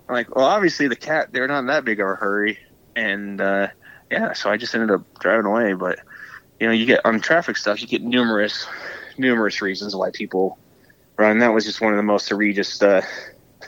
I'm 0.07 0.15
like, 0.15 0.35
well, 0.35 0.45
obviously 0.45 0.87
the 0.87 0.95
cat, 0.95 1.31
they're 1.31 1.47
not 1.47 1.59
in 1.59 1.67
that 1.67 1.85
big 1.85 1.99
of 1.99 2.07
a 2.07 2.15
hurry. 2.15 2.59
And 2.95 3.39
uh, 3.41 3.69
yeah, 4.11 4.33
so 4.33 4.51
I 4.51 4.57
just 4.57 4.75
ended 4.75 4.91
up 4.91 5.01
driving 5.19 5.45
away. 5.45 5.73
But 5.73 5.99
you 6.59 6.67
know, 6.67 6.73
you 6.73 6.85
get 6.85 7.05
on 7.05 7.21
traffic 7.21 7.57
stuff, 7.57 7.81
you 7.81 7.87
get 7.87 8.03
numerous, 8.03 8.67
numerous 9.17 9.61
reasons 9.61 9.95
why 9.95 10.11
people 10.11 10.59
run. 11.17 11.39
That 11.39 11.53
was 11.53 11.65
just 11.65 11.81
one 11.81 11.93
of 11.93 11.97
the 11.97 12.03
most 12.03 12.29
egregious 12.31 12.81
uh, 12.81 13.01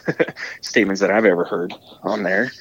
statements 0.61 1.01
that 1.01 1.11
I've 1.11 1.25
ever 1.25 1.45
heard 1.45 1.73
on 2.03 2.23
there. 2.23 2.51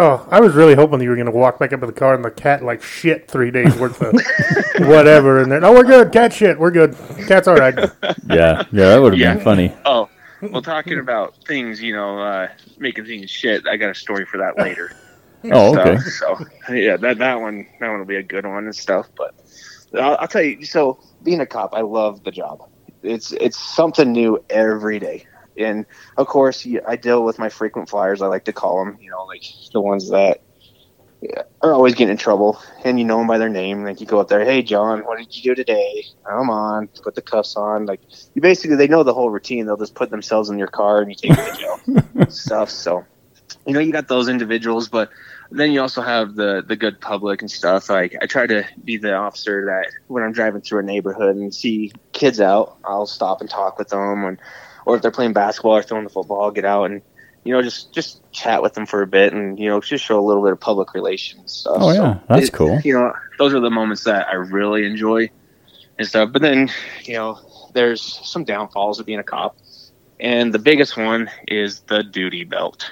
Oh, 0.00 0.26
I 0.30 0.40
was 0.40 0.54
really 0.54 0.74
hoping 0.76 0.98
that 1.00 1.04
you 1.04 1.10
were 1.10 1.16
going 1.16 1.26
to 1.26 1.32
walk 1.32 1.58
back 1.58 1.72
up 1.72 1.80
to 1.80 1.86
the 1.86 1.92
car 1.92 2.14
and 2.14 2.24
the 2.24 2.30
cat 2.30 2.62
like 2.62 2.82
shit 2.82 3.28
three 3.28 3.50
days 3.50 3.76
worth 3.76 4.00
of 4.00 4.14
whatever, 4.88 5.42
in 5.42 5.48
there. 5.48 5.64
oh, 5.64 5.72
we're 5.72 5.82
good, 5.82 6.12
cat 6.12 6.32
shit, 6.32 6.56
we're 6.58 6.70
good, 6.70 6.96
cat's 7.26 7.48
all 7.48 7.56
right. 7.56 7.74
Yeah. 8.28 8.62
Yeah. 8.70 8.90
That 8.90 9.02
would 9.02 9.14
have 9.14 9.20
Yeah. 9.20 9.34
been 9.34 9.42
funny. 9.44 9.74
Oh, 9.84 10.08
well, 10.40 10.62
talking 10.62 11.00
about 11.00 11.34
things, 11.46 11.82
you 11.82 11.94
know, 11.94 12.20
uh, 12.20 12.48
making 12.78 13.06
things 13.06 13.28
shit. 13.30 13.66
I 13.66 13.76
got 13.76 13.90
a 13.90 13.94
story 13.94 14.24
for 14.24 14.38
that 14.38 14.56
later. 14.56 14.92
Oh, 15.52 15.78
okay. 15.78 15.96
So, 16.00 16.36
so, 16.66 16.72
yeah, 16.72 16.96
that 16.96 17.18
that 17.18 17.40
one 17.40 17.64
that 17.78 17.88
one 17.88 17.98
will 18.00 18.04
be 18.04 18.16
a 18.16 18.22
good 18.24 18.44
one 18.44 18.64
and 18.64 18.74
stuff. 18.74 19.06
But 19.16 19.36
I'll, 19.94 20.16
I'll 20.18 20.26
tell 20.26 20.42
you. 20.42 20.64
So 20.64 20.98
being 21.22 21.40
a 21.40 21.46
cop, 21.46 21.74
I 21.74 21.80
love 21.82 22.24
the 22.24 22.32
job. 22.32 22.68
It's 23.04 23.30
it's 23.30 23.56
something 23.56 24.10
new 24.10 24.44
every 24.50 24.98
day, 24.98 25.26
and 25.58 25.86
of 26.16 26.26
course, 26.26 26.66
I 26.86 26.96
deal 26.96 27.24
with 27.24 27.38
my 27.38 27.48
frequent 27.48 27.88
flyers. 27.88 28.22
I 28.22 28.26
like 28.26 28.44
to 28.44 28.52
call 28.52 28.84
them. 28.84 28.98
You 29.00 29.10
know, 29.10 29.24
like 29.24 29.44
the 29.72 29.80
ones 29.80 30.10
that 30.10 30.40
are 31.62 31.72
always 31.72 31.94
getting 31.94 32.12
in 32.12 32.16
trouble, 32.16 32.60
and 32.84 32.98
you 32.98 33.04
know 33.04 33.18
them 33.18 33.26
by 33.26 33.38
their 33.38 33.48
name. 33.48 33.84
Like 33.84 34.00
you 34.00 34.06
go 34.06 34.20
up 34.20 34.28
there, 34.28 34.44
hey 34.44 34.62
John, 34.62 35.00
what 35.00 35.18
did 35.18 35.34
you 35.36 35.42
do 35.42 35.54
today? 35.54 36.04
I'm 36.30 36.50
on. 36.50 36.88
Put 37.02 37.14
the 37.14 37.22
cuffs 37.22 37.56
on. 37.56 37.86
Like 37.86 38.00
you 38.34 38.42
basically, 38.42 38.76
they 38.76 38.88
know 38.88 39.02
the 39.02 39.14
whole 39.14 39.30
routine. 39.30 39.66
They'll 39.66 39.76
just 39.76 39.94
put 39.94 40.10
themselves 40.10 40.48
in 40.50 40.58
your 40.58 40.68
car 40.68 41.00
and 41.00 41.10
you 41.10 41.16
take 41.16 41.36
them 41.36 41.54
to 41.54 41.60
jail. 41.60 42.30
Stuff. 42.30 42.70
So 42.70 43.04
you 43.66 43.72
know, 43.72 43.80
you 43.80 43.92
got 43.92 44.08
those 44.08 44.28
individuals, 44.28 44.88
but 44.88 45.10
then 45.50 45.72
you 45.72 45.80
also 45.80 46.02
have 46.02 46.34
the 46.34 46.62
the 46.66 46.76
good 46.76 47.00
public 47.00 47.40
and 47.40 47.50
stuff. 47.50 47.88
Like 47.88 48.16
I 48.20 48.26
try 48.26 48.46
to 48.46 48.64
be 48.84 48.96
the 48.96 49.14
officer 49.14 49.66
that 49.66 49.92
when 50.06 50.22
I'm 50.22 50.32
driving 50.32 50.60
through 50.60 50.80
a 50.80 50.82
neighborhood 50.82 51.36
and 51.36 51.54
see 51.54 51.92
kids 52.12 52.40
out, 52.40 52.78
I'll 52.84 53.06
stop 53.06 53.40
and 53.40 53.48
talk 53.48 53.78
with 53.78 53.88
them, 53.88 54.24
and 54.24 54.38
or 54.88 54.96
if 54.96 55.02
they're 55.02 55.10
playing 55.10 55.34
basketball 55.34 55.76
or 55.76 55.82
throwing 55.82 56.04
the 56.04 56.10
football, 56.10 56.42
I'll 56.42 56.50
get 56.50 56.64
out 56.64 56.84
and 56.84 57.02
you 57.44 57.52
know 57.52 57.60
just 57.60 57.92
just 57.92 58.22
chat 58.32 58.62
with 58.62 58.72
them 58.72 58.86
for 58.86 59.02
a 59.02 59.06
bit 59.06 59.34
and 59.34 59.58
you 59.58 59.68
know 59.68 59.80
just 59.80 60.02
show 60.02 60.18
a 60.18 60.24
little 60.24 60.42
bit 60.42 60.52
of 60.52 60.58
public 60.58 60.94
relations 60.94 61.52
stuff. 61.52 61.76
Oh, 61.78 61.92
yeah. 61.92 62.18
That's 62.26 62.48
cool. 62.48 62.80
You 62.80 62.94
know, 62.94 63.12
those 63.38 63.52
are 63.52 63.60
the 63.60 63.70
moments 63.70 64.04
that 64.04 64.26
I 64.28 64.34
really 64.36 64.86
enjoy 64.86 65.30
and 65.98 66.08
stuff. 66.08 66.30
But 66.32 66.40
then 66.40 66.70
you 67.04 67.14
know, 67.14 67.38
there's 67.74 68.02
some 68.02 68.44
downfalls 68.44 68.98
of 68.98 69.04
being 69.04 69.18
a 69.18 69.22
cop, 69.22 69.58
and 70.18 70.54
the 70.54 70.58
biggest 70.58 70.96
one 70.96 71.30
is 71.46 71.80
the 71.80 72.02
duty 72.02 72.44
belt. 72.44 72.90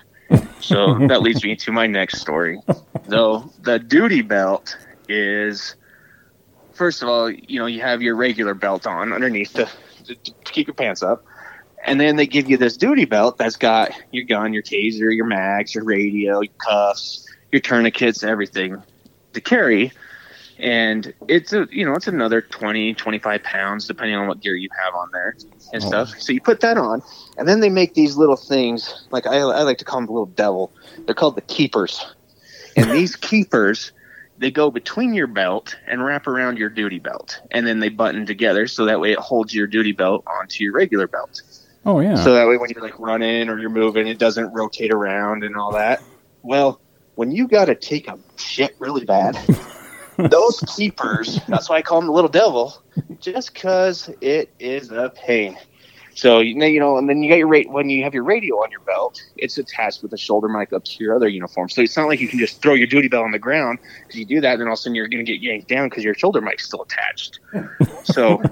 So 0.60 0.98
that 1.08 1.22
leads 1.22 1.42
me 1.42 1.56
to 1.56 1.72
my 1.72 1.86
next 1.86 2.20
story. 2.20 2.60
So 3.08 3.50
the 3.62 3.78
duty 3.78 4.20
belt 4.20 4.76
is, 5.08 5.76
first 6.74 7.02
of 7.02 7.08
all, 7.08 7.30
you 7.30 7.58
know, 7.58 7.66
you 7.66 7.80
have 7.80 8.02
your 8.02 8.16
regular 8.16 8.52
belt 8.52 8.86
on 8.86 9.14
underneath 9.14 9.54
to, 9.54 9.66
to, 10.04 10.14
to 10.14 10.52
keep 10.52 10.66
your 10.66 10.74
pants 10.74 11.02
up, 11.02 11.24
And 11.86 12.00
then 12.00 12.16
they 12.16 12.26
give 12.26 12.50
you 12.50 12.56
this 12.56 12.76
duty 12.76 13.04
belt 13.04 13.38
that's 13.38 13.56
got 13.56 13.92
your 14.10 14.24
gun, 14.24 14.52
your 14.52 14.62
taser, 14.62 15.14
your 15.14 15.24
mags, 15.26 15.74
your 15.74 15.84
radio, 15.84 16.40
your 16.40 16.52
cuffs, 16.58 17.24
your 17.52 17.60
tourniquets, 17.60 18.22
everything 18.24 18.82
to 19.34 19.40
carry. 19.40 19.92
And 20.58 21.12
it's 21.28 21.52
a 21.52 21.68
you 21.70 21.84
know 21.84 21.94
it's 21.94 22.08
another 22.08 22.40
20, 22.40 22.94
25 22.94 23.42
pounds 23.42 23.86
depending 23.86 24.16
on 24.16 24.26
what 24.26 24.40
gear 24.40 24.56
you 24.56 24.68
have 24.84 24.94
on 24.94 25.08
there 25.12 25.36
and 25.72 25.82
Oh. 25.82 25.86
stuff. 25.86 26.14
So 26.18 26.32
you 26.32 26.40
put 26.40 26.60
that 26.60 26.78
on, 26.78 27.02
and 27.36 27.46
then 27.46 27.60
they 27.60 27.68
make 27.68 27.94
these 27.94 28.16
little 28.16 28.36
things 28.36 29.06
like 29.10 29.26
I, 29.26 29.36
I 29.36 29.62
like 29.62 29.78
to 29.78 29.84
call 29.84 29.98
them 30.00 30.06
the 30.06 30.12
little 30.12 30.26
devil. 30.26 30.72
They're 31.04 31.14
called 31.14 31.36
the 31.36 31.42
keepers, 31.42 32.04
and 32.76 32.90
these 32.90 33.16
keepers 33.30 33.92
they 34.38 34.50
go 34.50 34.70
between 34.70 35.14
your 35.14 35.26
belt 35.26 35.76
and 35.86 36.04
wrap 36.04 36.26
around 36.26 36.58
your 36.58 36.68
duty 36.68 36.98
belt, 36.98 37.40
and 37.50 37.66
then 37.66 37.80
they 37.80 37.88
button 37.90 38.26
together 38.26 38.66
so 38.66 38.84
that 38.86 39.00
way 39.00 39.12
it 39.12 39.18
holds 39.18 39.54
your 39.54 39.66
duty 39.66 39.92
belt 39.92 40.24
onto 40.26 40.64
your 40.64 40.72
regular 40.72 41.06
belt. 41.06 41.42
Oh 41.86 42.00
yeah. 42.00 42.16
So 42.16 42.34
that 42.34 42.48
way, 42.48 42.56
when 42.58 42.68
you're 42.70 42.82
like 42.82 42.98
running 42.98 43.48
or 43.48 43.60
you're 43.60 43.70
moving, 43.70 44.08
it 44.08 44.18
doesn't 44.18 44.52
rotate 44.52 44.92
around 44.92 45.44
and 45.44 45.56
all 45.56 45.72
that. 45.72 46.02
Well, 46.42 46.80
when 47.14 47.30
you 47.30 47.46
got 47.46 47.66
to 47.66 47.76
take 47.76 48.08
a 48.08 48.18
shit 48.36 48.74
really 48.80 49.04
bad, 49.04 49.38
those 50.18 50.58
keepers, 50.76 51.40
that's 51.46 51.70
why 51.70 51.76
I 51.76 51.82
call 51.82 52.00
them 52.00 52.08
the 52.08 52.12
little 52.12 52.28
devil, 52.28 52.82
just 53.20 53.54
because 53.54 54.10
it 54.20 54.52
is 54.58 54.90
a 54.90 55.10
pain. 55.10 55.56
So 56.16 56.40
you 56.40 56.56
know, 56.56 56.66
you 56.66 56.80
know, 56.80 56.96
and 56.96 57.08
then 57.08 57.22
you 57.22 57.30
got 57.30 57.36
your 57.36 57.46
rate 57.46 57.70
when 57.70 57.88
you 57.88 58.02
have 58.02 58.14
your 58.14 58.24
radio 58.24 58.56
on 58.56 58.70
your 58.72 58.80
belt, 58.80 59.22
it's 59.36 59.56
attached 59.56 60.02
with 60.02 60.12
a 60.12 60.16
shoulder 60.16 60.48
mic 60.48 60.72
up 60.72 60.82
to 60.84 61.04
your 61.04 61.14
other 61.14 61.28
uniform. 61.28 61.68
So 61.68 61.82
it's 61.82 61.96
not 61.96 62.08
like 62.08 62.20
you 62.20 62.26
can 62.26 62.40
just 62.40 62.60
throw 62.60 62.74
your 62.74 62.88
duty 62.88 63.06
belt 63.06 63.26
on 63.26 63.32
the 63.32 63.38
ground 63.38 63.78
because 64.00 64.18
you 64.18 64.24
do 64.24 64.40
that, 64.40 64.52
and 64.52 64.62
then 64.62 64.66
all 64.66 64.72
of 64.72 64.78
a 64.78 64.82
sudden 64.82 64.96
you're 64.96 65.06
going 65.08 65.24
to 65.24 65.30
get 65.30 65.40
yanked 65.40 65.68
down 65.68 65.88
because 65.88 66.02
your 66.02 66.14
shoulder 66.14 66.40
mic's 66.40 66.64
still 66.64 66.82
attached. 66.82 67.38
so 68.04 68.42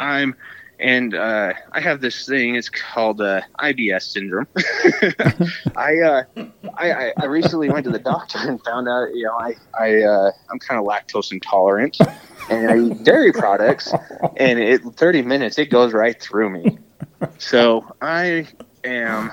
I'm 0.00 0.34
and 0.80 1.14
uh, 1.14 1.52
I 1.72 1.80
have 1.80 2.00
this 2.00 2.26
thing. 2.26 2.56
It's 2.56 2.68
called 2.68 3.20
uh, 3.20 3.42
IBS 3.60 4.02
syndrome. 4.02 4.46
I, 5.76 5.98
uh, 6.00 6.22
I 6.76 7.12
I 7.16 7.24
recently 7.26 7.70
went 7.70 7.84
to 7.84 7.90
the 7.90 7.98
doctor 7.98 8.38
and 8.38 8.62
found 8.64 8.88
out 8.88 9.14
you 9.14 9.24
know 9.24 9.34
I 9.34 9.54
I 9.78 10.02
uh, 10.02 10.30
I'm 10.50 10.58
kind 10.58 10.80
of 10.80 10.86
lactose 10.86 11.32
intolerant 11.32 11.98
and 12.50 12.70
I 12.70 12.78
eat 12.78 13.04
dairy 13.04 13.32
products 13.32 13.92
and 14.36 14.58
it 14.58 14.82
30 14.82 15.22
minutes 15.22 15.58
it 15.58 15.70
goes 15.70 15.92
right 15.92 16.20
through 16.20 16.50
me. 16.50 16.78
So 17.38 17.86
I 18.00 18.46
am. 18.84 19.32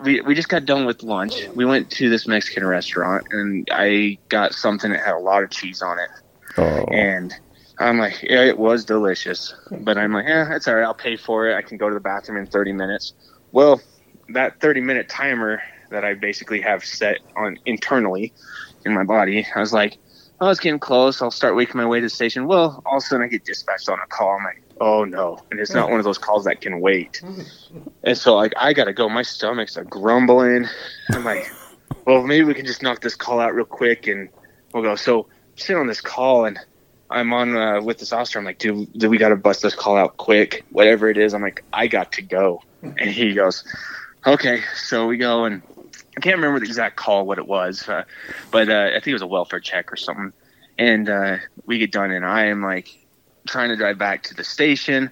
We, 0.00 0.20
we 0.20 0.36
just 0.36 0.48
got 0.48 0.64
done 0.64 0.86
with 0.86 1.02
lunch. 1.02 1.48
We 1.56 1.64
went 1.64 1.90
to 1.92 2.08
this 2.08 2.28
Mexican 2.28 2.64
restaurant 2.64 3.26
and 3.32 3.68
I 3.72 4.18
got 4.28 4.54
something 4.54 4.92
that 4.92 5.04
had 5.04 5.14
a 5.14 5.18
lot 5.18 5.42
of 5.42 5.50
cheese 5.50 5.82
on 5.82 5.98
it. 5.98 6.10
oh. 6.56 6.84
And 6.92 7.34
I'm 7.78 7.98
like, 7.98 8.22
yeah, 8.22 8.42
it 8.42 8.58
was 8.58 8.84
delicious. 8.84 9.54
But 9.70 9.98
I'm 9.98 10.12
like, 10.12 10.26
yeah, 10.26 10.54
it's 10.54 10.66
all 10.66 10.74
right. 10.74 10.84
I'll 10.84 10.94
pay 10.94 11.16
for 11.16 11.48
it. 11.48 11.54
I 11.54 11.62
can 11.62 11.76
go 11.78 11.88
to 11.88 11.94
the 11.94 12.00
bathroom 12.00 12.38
in 12.38 12.46
30 12.46 12.72
minutes. 12.72 13.12
Well, 13.52 13.80
that 14.30 14.60
30 14.60 14.80
minute 14.80 15.08
timer 15.08 15.62
that 15.90 16.04
I 16.04 16.14
basically 16.14 16.60
have 16.60 16.84
set 16.84 17.18
on 17.36 17.58
internally 17.66 18.32
in 18.84 18.92
my 18.92 19.04
body, 19.04 19.46
I 19.54 19.60
was 19.60 19.72
like, 19.72 19.98
oh, 20.40 20.50
it's 20.50 20.60
getting 20.60 20.78
close. 20.78 21.22
I'll 21.22 21.30
start 21.30 21.56
making 21.56 21.76
my 21.76 21.86
way 21.86 22.00
to 22.00 22.06
the 22.06 22.10
station. 22.10 22.46
Well, 22.46 22.82
all 22.84 22.98
of 22.98 23.02
a 23.02 23.06
sudden 23.06 23.24
I 23.24 23.28
get 23.28 23.44
dispatched 23.44 23.88
on 23.88 23.98
a 24.00 24.06
call. 24.06 24.36
I'm 24.36 24.44
like, 24.44 24.62
oh 24.80 25.04
no. 25.04 25.38
And 25.50 25.60
it's 25.60 25.72
not 25.72 25.90
one 25.90 25.98
of 25.98 26.04
those 26.04 26.18
calls 26.18 26.44
that 26.44 26.60
can 26.60 26.80
wait. 26.80 27.22
Mm-hmm. 27.68 27.88
And 28.02 28.16
so, 28.16 28.34
like, 28.34 28.54
I 28.56 28.72
got 28.72 28.84
to 28.84 28.94
go. 28.94 29.10
My 29.10 29.20
stomach's 29.20 29.76
a 29.76 29.84
grumbling. 29.84 30.66
I'm 31.12 31.24
like, 31.24 31.50
well, 32.06 32.22
maybe 32.22 32.44
we 32.44 32.54
can 32.54 32.64
just 32.64 32.82
knock 32.82 33.02
this 33.02 33.14
call 33.14 33.40
out 33.40 33.54
real 33.54 33.66
quick 33.66 34.06
and 34.06 34.30
we'll 34.72 34.82
go. 34.82 34.96
So, 34.96 35.26
sit 35.56 35.76
on 35.76 35.86
this 35.86 36.00
call 36.00 36.46
and 36.46 36.58
I'm 37.10 37.32
on 37.32 37.56
uh, 37.56 37.80
with 37.80 37.98
this 37.98 38.12
officer. 38.12 38.38
I'm 38.38 38.44
like, 38.44 38.58
dude, 38.58 38.92
dude, 38.92 39.10
we 39.10 39.18
got 39.18 39.30
to 39.30 39.36
bust 39.36 39.62
this 39.62 39.74
call 39.74 39.96
out 39.96 40.16
quick, 40.16 40.64
whatever 40.70 41.08
it 41.08 41.16
is. 41.16 41.34
I'm 41.34 41.42
like, 41.42 41.64
I 41.72 41.86
got 41.86 42.12
to 42.12 42.22
go. 42.22 42.62
And 42.80 43.10
he 43.10 43.34
goes, 43.34 43.64
okay. 44.24 44.62
So 44.76 45.08
we 45.08 45.16
go 45.16 45.44
and 45.44 45.62
I 46.16 46.20
can't 46.20 46.36
remember 46.36 46.60
the 46.60 46.66
exact 46.66 46.96
call, 46.96 47.26
what 47.26 47.38
it 47.38 47.46
was, 47.46 47.88
uh, 47.88 48.04
but 48.50 48.68
uh, 48.68 48.90
I 48.90 48.94
think 48.94 49.08
it 49.08 49.12
was 49.14 49.22
a 49.22 49.26
welfare 49.28 49.60
check 49.60 49.92
or 49.92 49.96
something. 49.96 50.32
And 50.76 51.08
uh, 51.08 51.36
we 51.66 51.78
get 51.78 51.92
done, 51.92 52.10
and 52.10 52.24
I 52.24 52.46
am 52.46 52.62
like 52.62 52.88
trying 53.46 53.68
to 53.68 53.76
drive 53.76 53.98
back 53.98 54.24
to 54.24 54.34
the 54.34 54.44
station. 54.44 55.10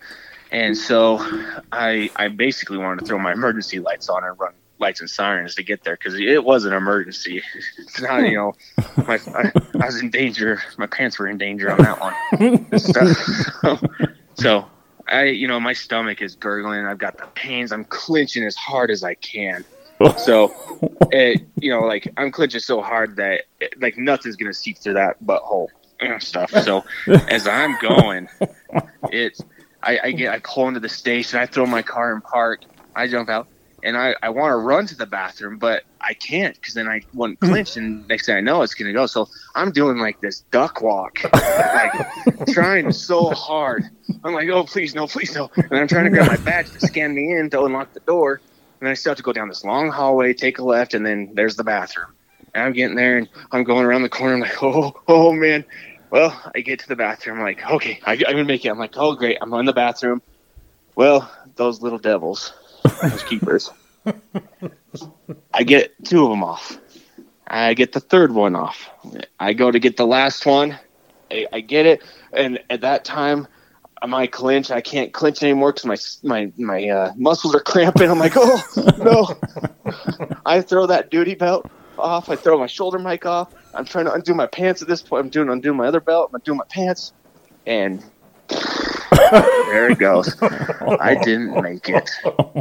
And 0.51 0.77
so 0.77 1.19
I 1.71 2.11
I 2.17 2.29
basically 2.29 2.79
wanted 2.79 3.01
to 3.01 3.07
throw 3.07 3.19
my 3.19 3.33
emergency 3.33 3.79
lights 3.79 4.09
on 4.09 4.25
and 4.25 4.39
run 4.39 4.55
lights 4.79 5.01
and 5.01 5.09
sirens 5.09 5.55
to 5.55 5.63
get 5.63 5.85
there 5.85 5.95
because 5.95 6.15
it 6.15 6.45
was 6.45 6.65
an 6.65 6.73
emergency. 6.73 7.43
It's 7.79 8.01
not, 8.01 8.19
you 8.23 8.35
know, 8.35 8.55
my, 9.07 9.19
I, 9.35 9.53
I 9.81 9.87
was 9.87 10.01
in 10.01 10.11
danger. 10.11 10.61
My 10.77 10.87
pants 10.87 11.19
were 11.19 11.29
in 11.29 11.39
danger 11.39 11.71
on 11.71 11.79
that 11.79 12.01
one. 12.01 12.79
So, 12.79 13.79
so 14.35 14.67
I, 15.09 15.25
you 15.25 15.49
know, 15.49 15.59
my 15.61 15.73
stomach 15.73 16.21
is 16.21 16.35
gurgling. 16.35 16.85
I've 16.85 16.99
got 16.99 17.17
the 17.17 17.27
pains. 17.35 17.73
I'm 17.73 17.85
clenching 17.85 18.45
as 18.45 18.57
hard 18.57 18.91
as 18.91 19.03
I 19.03 19.15
can. 19.15 19.65
So, 20.19 20.53
it, 21.11 21.43
you 21.57 21.71
know, 21.71 21.81
like 21.81 22.13
I'm 22.19 22.31
clenching 22.31 22.61
so 22.61 22.83
hard 22.83 23.17
that 23.17 23.43
it, 23.61 23.81
like 23.81 23.97
nothing's 23.97 24.37
gonna 24.37 24.53
seep 24.53 24.79
through 24.79 24.95
that 24.95 25.25
butthole 25.25 25.69
and 26.01 26.23
stuff. 26.23 26.51
So, 26.51 26.85
as 27.07 27.47
I'm 27.47 27.79
going, 27.81 28.29
it's 29.11 29.41
I, 29.83 29.99
I 30.05 30.13
get 30.13 30.35
I 30.35 30.41
pull 30.41 30.69
into 30.69 30.81
the 30.81 30.89
station. 30.89 31.39
I 31.39 31.47
throw 31.47 31.65
my 31.65 31.83
car 31.83 32.15
in 32.15 32.21
park. 32.21 32.63
I 32.95 33.07
jump 33.07 33.31
out 33.31 33.49
and 33.87 33.97
I, 33.97 34.17
I 34.21 34.31
want 34.31 34.51
to 34.51 34.57
run 34.57 34.87
to 34.89 34.97
the 34.97 35.07
bathroom, 35.07 35.59
but 35.59 35.85
I 36.01 36.13
can't 36.13 36.57
because 36.57 36.75
then 36.75 36.89
I 36.89 37.03
wouldn't 37.15 37.39
hmm. 37.39 37.47
clinch, 37.47 37.77
and 37.77 38.07
next 38.09 38.27
thing 38.27 38.37
I 38.37 38.41
know, 38.41 38.63
it's 38.63 38.75
gonna 38.75 38.93
go. 38.93 39.07
So 39.07 39.29
I'm 39.55 39.71
doing 39.71 39.99
like 39.99 40.21
this 40.21 40.41
duck 40.51 40.83
walk, 40.83 41.21
like 41.33 41.93
trying 42.49 42.91
so 42.91 43.31
hard. 43.31 43.85
I'm 44.25 44.35
like, 44.35 44.49
oh 44.49 44.65
please 44.65 44.95
no, 44.95 45.07
please 45.07 45.35
no, 45.37 45.51
and 45.57 45.73
I'm 45.73 45.87
trying 45.87 46.05
to 46.05 46.11
grab 46.11 46.27
my 46.27 46.37
badge 46.37 46.71
to 46.73 46.81
scan 46.81 47.15
me 47.15 47.33
in 47.33 47.49
to 47.51 47.63
unlock 47.63 47.93
the 47.93 48.01
door, 48.01 48.41
and 48.81 48.89
I 48.89 48.95
still 48.95 49.11
have 49.11 49.19
to 49.19 49.23
go 49.23 49.33
down 49.33 49.49
this 49.49 49.65
long 49.65 49.91
hallway, 49.91 50.35
take 50.35 50.59
a 50.59 50.65
left, 50.65 50.93
and 50.93 51.07
then 51.07 51.31
there's 51.35 51.55
the 51.55 51.65
bathroom. 51.65 52.13
And 52.55 52.65
I'm 52.65 52.73
getting 52.73 52.97
there, 52.97 53.19
and 53.19 53.29
I'm 53.53 53.63
going 53.63 53.85
around 53.87 54.03
the 54.03 54.09
corner. 54.09 54.35
I'm 54.35 54.41
like, 54.41 54.63
oh, 54.63 55.01
oh 55.07 55.33
man. 55.33 55.65
Well, 56.11 56.41
I 56.55 56.61
get 56.61 56.79
to 56.81 56.89
the 56.89 56.97
bathroom. 56.97 57.39
I'm 57.39 57.45
like, 57.45 57.69
okay, 57.69 58.01
I, 58.05 58.13
I'm 58.13 58.19
gonna 58.19 58.45
make 58.45 58.65
it. 58.65 58.69
I'm 58.69 58.79
like, 58.79 58.97
oh 58.97 59.15
great, 59.15 59.39
I'm 59.41 59.53
in 59.55 59.67
the 59.67 59.73
bathroom. 59.73 60.23
Well, 60.97 61.31
those 61.57 61.83
little 61.83 61.99
devils, 61.99 62.53
those 63.03 63.23
keepers. 63.23 63.71
I 65.53 65.63
get 65.63 65.93
two 66.05 66.25
of 66.25 66.31
them 66.31 66.45
off. 66.45 66.79
I 67.47 67.75
get 67.75 67.93
the 67.93 68.01
third 68.01 68.33
one 68.33 68.57
off. 68.57 68.91
I 69.39 69.53
go 69.53 69.71
to 69.71 69.79
get 69.79 69.97
the 69.97 70.07
last 70.07 70.47
one. 70.47 70.79
I, 71.31 71.47
I 71.53 71.61
get 71.61 71.87
it, 71.87 72.03
and 72.33 72.61
at 72.71 72.83
that 72.83 73.05
time, 73.05 73.47
my 74.07 74.27
clinch. 74.27 74.71
I 74.71 74.81
can't 74.81 75.13
clinch 75.13 75.43
anymore 75.43 75.73
because 75.73 76.23
my 76.23 76.47
my 76.47 76.53
my 76.57 76.89
uh, 76.89 77.13
muscles 77.17 77.55
are 77.55 77.61
cramping. 77.65 78.11
I'm 78.11 78.19
like, 78.19 78.35
oh 78.37 78.61
no! 78.99 80.37
I 80.47 80.61
throw 80.61 80.87
that 80.87 81.11
duty 81.11 81.35
belt 81.35 81.69
off. 81.99 82.29
I 82.29 82.37
throw 82.37 82.59
my 82.59 82.67
shoulder 82.67 82.99
mic 82.99 83.27
off. 83.27 83.55
I'm 83.75 83.85
trying 83.85 84.07
to 84.07 84.13
undo 84.13 84.35
my 84.35 84.47
pants 84.47 84.83
at 84.83 84.89
this 84.89 85.03
point. 85.03 85.25
I'm 85.25 85.31
doing 85.31 85.49
undo 85.49 85.73
my 85.75 85.87
other 85.87 86.01
belt. 86.01 86.31
I'm 86.31 86.37
undoing 86.37 86.59
my 86.59 86.65
pants, 86.69 87.13
and 87.67 88.03
there 89.31 89.91
it 89.91 89.99
goes. 89.99 90.35
I 90.41 91.19
didn't 91.23 91.61
make 91.63 91.89
it. 91.89 92.11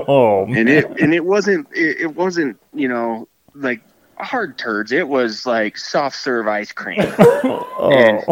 Oh, 0.07 0.45
man. 0.45 0.59
and 0.59 0.69
it 0.69 1.01
and 1.01 1.13
it 1.13 1.25
wasn't 1.25 1.67
it, 1.71 2.01
it 2.01 2.15
wasn't 2.15 2.59
you 2.73 2.87
know 2.87 3.27
like 3.53 3.81
hard 4.17 4.57
turds. 4.57 4.91
It 4.91 5.07
was 5.07 5.45
like 5.45 5.77
soft 5.77 6.15
serve 6.15 6.47
ice 6.47 6.71
cream. 6.71 6.99
Oh. 7.77 7.91
And 7.91 8.23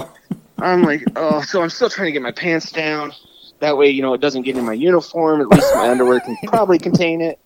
i'm 0.60 0.84
like 0.84 1.04
oh 1.18 1.42
so 1.42 1.62
i'm 1.62 1.70
still 1.70 1.90
trying 1.90 2.06
to 2.06 2.12
get 2.12 2.22
my 2.22 2.32
pants 2.32 2.72
down. 2.72 3.12
That 3.60 3.78
way 3.78 3.90
you 3.90 4.02
know 4.02 4.14
it 4.14 4.22
doesn't 4.22 4.44
get 4.44 4.58
in 4.58 4.66
my 4.66 4.74
uniform. 4.74 5.42
At 5.42 5.48
least 5.48 5.76
my 5.76 5.90
underwear 5.90 6.20
can 6.22 6.38
probably 6.48 6.80
contain 6.80 7.22
it. 7.22 7.40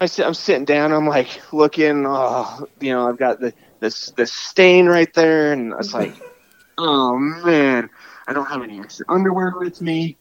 I 0.00 0.06
sit, 0.06 0.26
i'm 0.26 0.34
sitting 0.34 0.64
down. 0.64 0.92
I'm 0.92 1.06
like 1.06 1.40
looking. 1.52 2.04
Oh 2.06 2.66
you 2.80 2.92
know 2.92 3.08
i've 3.08 3.18
got 3.18 3.40
the 3.40 3.52
this 3.80 4.10
this 4.12 4.32
stain 4.32 4.86
right 4.86 5.12
there. 5.14 5.52
And 5.52 5.72
it's 5.78 5.94
like 5.94 6.14
oh 6.78 7.16
man 7.18 7.90
i 8.30 8.32
don't 8.32 8.46
have 8.46 8.62
any 8.62 8.80
extra 8.80 9.04
underwear 9.08 9.52
with 9.58 9.82
me 9.82 10.16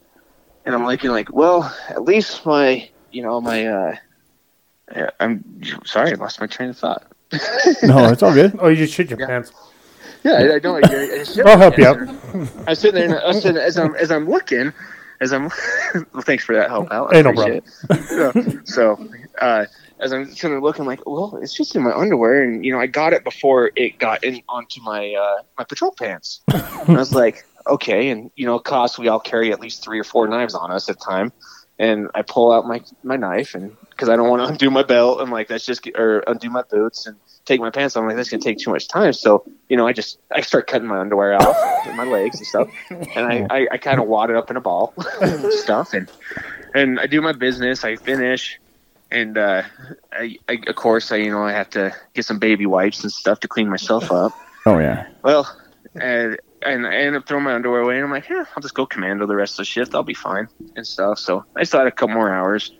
and 0.66 0.76
i'm 0.76 0.86
looking 0.86 1.12
like 1.12 1.32
well 1.32 1.74
at 1.88 2.04
least 2.04 2.46
my 2.46 2.90
you 3.12 3.22
know 3.22 3.40
my 3.40 3.66
uh 3.68 3.96
I'm 5.20 5.44
sorry, 5.86 6.12
I 6.12 6.16
lost 6.16 6.40
my 6.42 6.48
train 6.48 6.70
of 6.70 6.78
thought. 6.78 7.04
no, 7.84 8.10
it's 8.12 8.24
all 8.24 8.34
good. 8.34 8.58
Oh, 8.60 8.70
you 8.70 8.76
just 8.76 8.94
shit 8.94 9.10
your 9.10 9.20
pants. 9.26 9.52
Yeah, 10.24 10.34
I, 10.34 10.56
I 10.56 10.60
don't. 10.60 10.84
I, 10.84 10.96
I 10.96 11.26
I'll 11.46 11.58
help 11.58 11.78
you 11.78 11.86
out. 11.86 11.98
I 12.68 12.72
was 12.72 12.80
sitting 12.80 12.96
there, 12.96 13.06
and 13.06 13.14
I 13.14 13.28
was 13.28 13.42
sitting, 13.42 13.62
as 13.62 13.78
I'm 13.78 13.96
as 13.96 14.12
I'm 14.12 14.28
looking, 14.28 14.74
as 15.22 15.32
I'm. 15.32 15.44
well, 16.14 16.24
thanks 16.24 16.44
for 16.44 16.56
that 16.56 16.70
help 16.70 16.92
out. 16.92 17.14
I 17.14 17.18
Hey, 17.18 17.24
no 17.24 17.30
appreciate 17.30 17.64
it. 17.90 18.68
So, 18.68 19.08
uh, 19.40 19.66
as 20.00 20.12
I'm 20.12 20.26
sitting 20.26 20.52
there 20.52 20.62
looking, 20.62 20.86
like, 20.86 21.06
well, 21.06 21.40
it's 21.42 21.54
just 21.54 21.76
in 21.76 21.84
my 21.84 21.94
underwear, 21.94 22.44
and 22.44 22.66
you 22.66 22.74
know, 22.74 22.80
I 22.80 22.88
got 22.88 23.14
it 23.14 23.24
before 23.24 23.72
it 23.76 24.00
got 24.00 24.24
in 24.24 24.42
onto 24.50 24.82
my 24.82 25.14
uh, 25.14 25.44
my 25.58 25.64
patrol 25.64 25.92
pants. 25.92 26.42
and 26.48 26.90
I 26.90 27.00
was 27.00 27.14
like, 27.14 27.46
okay, 27.70 28.10
and 28.10 28.32
you 28.36 28.46
know, 28.46 28.60
cost 28.60 29.00
we 29.00 29.08
all 29.08 29.20
carry 29.20 29.52
at 29.52 29.60
least 29.60 29.84
three 29.84 30.00
or 30.00 30.04
four 30.04 30.28
knives 30.28 30.56
on 30.56 30.72
us 30.72 30.90
at 30.90 30.96
a 30.96 31.00
time, 31.00 31.32
and 31.78 32.10
I 32.14 32.22
pull 32.24 32.52
out 32.52 32.66
my 32.66 32.82
my 33.04 33.16
knife, 33.16 33.56
and 33.56 33.76
because 33.90 34.10
I 34.10 34.16
don't 34.16 34.30
want 34.30 34.42
to 34.42 34.50
undo 34.50 34.70
my 34.70 34.84
belt, 34.84 35.20
I'm 35.22 35.32
like, 35.32 35.48
that's 35.48 35.66
just 35.66 35.88
or 35.96 36.24
undo 36.28 36.50
my 36.50 36.64
boots 36.70 37.08
and 37.08 37.18
take 37.46 37.62
my 37.62 37.70
pants 37.70 37.96
off. 37.96 38.02
I'm 38.02 38.08
like, 38.08 38.18
that's 38.18 38.30
gonna 38.30 38.44
take 38.44 38.58
too 38.58 38.72
much 38.72 38.88
time. 38.88 39.14
So, 39.14 39.46
you 39.70 39.78
know, 39.78 39.88
I 39.88 39.94
just 39.94 40.20
I 40.32 40.42
start 40.42 40.68
cutting 40.68 40.88
my 40.88 41.00
underwear 41.00 41.36
off, 41.36 41.56
with 41.86 41.96
my 41.96 42.04
legs 42.04 42.38
and 42.38 42.48
stuff, 42.48 42.70
and 42.90 43.26
I 43.26 43.48
I, 43.50 43.68
I 43.72 43.78
kind 43.78 44.00
of 44.00 44.08
wad 44.08 44.30
it 44.30 44.36
up 44.36 44.52
in 44.52 44.58
a 44.58 44.62
ball 44.62 44.94
and 45.22 45.52
stuff, 45.54 45.94
and 45.94 46.10
and 46.74 47.00
I 47.00 47.08
do 47.08 47.22
my 47.22 47.32
business. 47.32 47.84
I 47.84 47.96
finish, 47.96 48.60
and 49.10 49.38
uh, 49.38 49.64
I, 50.12 50.38
I, 50.48 50.60
of 50.68 50.76
course, 50.76 51.12
I 51.12 51.18
you 51.18 51.32
know 51.32 51.44
I 51.44 51.54
have 51.54 51.70
to 51.72 51.96
get 52.14 52.26
some 52.26 52.40
baby 52.40 52.66
wipes 52.66 53.04
and 53.04 53.12
stuff 53.12 53.40
to 53.42 53.48
clean 53.48 53.70
myself 53.70 54.12
up. 54.12 54.34
Oh 54.66 54.80
yeah. 54.80 55.08
Well, 55.24 55.50
and 55.96 56.38
and 56.64 56.86
I 56.86 56.96
end 56.96 57.16
up 57.16 57.28
throwing 57.28 57.44
my 57.44 57.54
underwear 57.54 57.82
away, 57.82 57.96
and 57.96 58.06
I'm 58.06 58.12
like, 58.12 58.30
yeah, 58.30 58.46
I'll 58.56 58.62
just 58.62 58.74
go 58.74 58.86
commando 58.86 59.26
the 59.26 59.36
rest 59.36 59.54
of 59.54 59.58
the 59.58 59.66
shift. 59.66 59.96
I'll 59.96 60.04
be 60.04 60.14
fine 60.14 60.48
and 60.76 60.86
stuff. 60.86 61.20
So 61.20 61.46
I 61.56 61.64
still 61.64 61.80
had 61.80 61.88
a 61.88 61.92
couple 61.92 62.16
more 62.16 62.32
hours. 62.34 62.72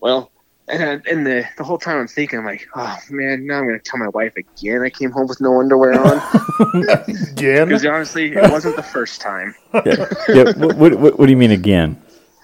Well, 0.00 0.30
and 0.68 1.06
and 1.06 1.26
the 1.26 1.48
the 1.56 1.64
whole 1.64 1.78
time 1.78 1.98
I'm 1.98 2.08
thinking, 2.08 2.38
I'm 2.38 2.44
like, 2.44 2.68
oh 2.74 2.98
man, 3.10 3.46
now 3.46 3.58
I'm 3.58 3.66
gonna 3.66 3.78
tell 3.78 3.98
my 3.98 4.08
wife 4.08 4.34
again. 4.36 4.82
I 4.82 4.90
came 4.90 5.10
home 5.10 5.26
with 5.26 5.40
no 5.40 5.60
underwear 5.60 5.94
on 5.94 6.18
Again? 7.30 7.68
because 7.68 7.84
honestly, 7.86 8.32
it 8.32 8.50
wasn't 8.50 8.76
the 8.76 8.82
first 8.82 9.20
time. 9.20 9.54
Yeah. 9.74 10.06
yeah. 10.28 10.52
What, 10.56 10.76
what, 10.76 10.94
what, 10.94 11.18
what 11.18 11.26
do 11.26 11.30
you 11.30 11.36
mean 11.36 11.52
again? 11.52 12.00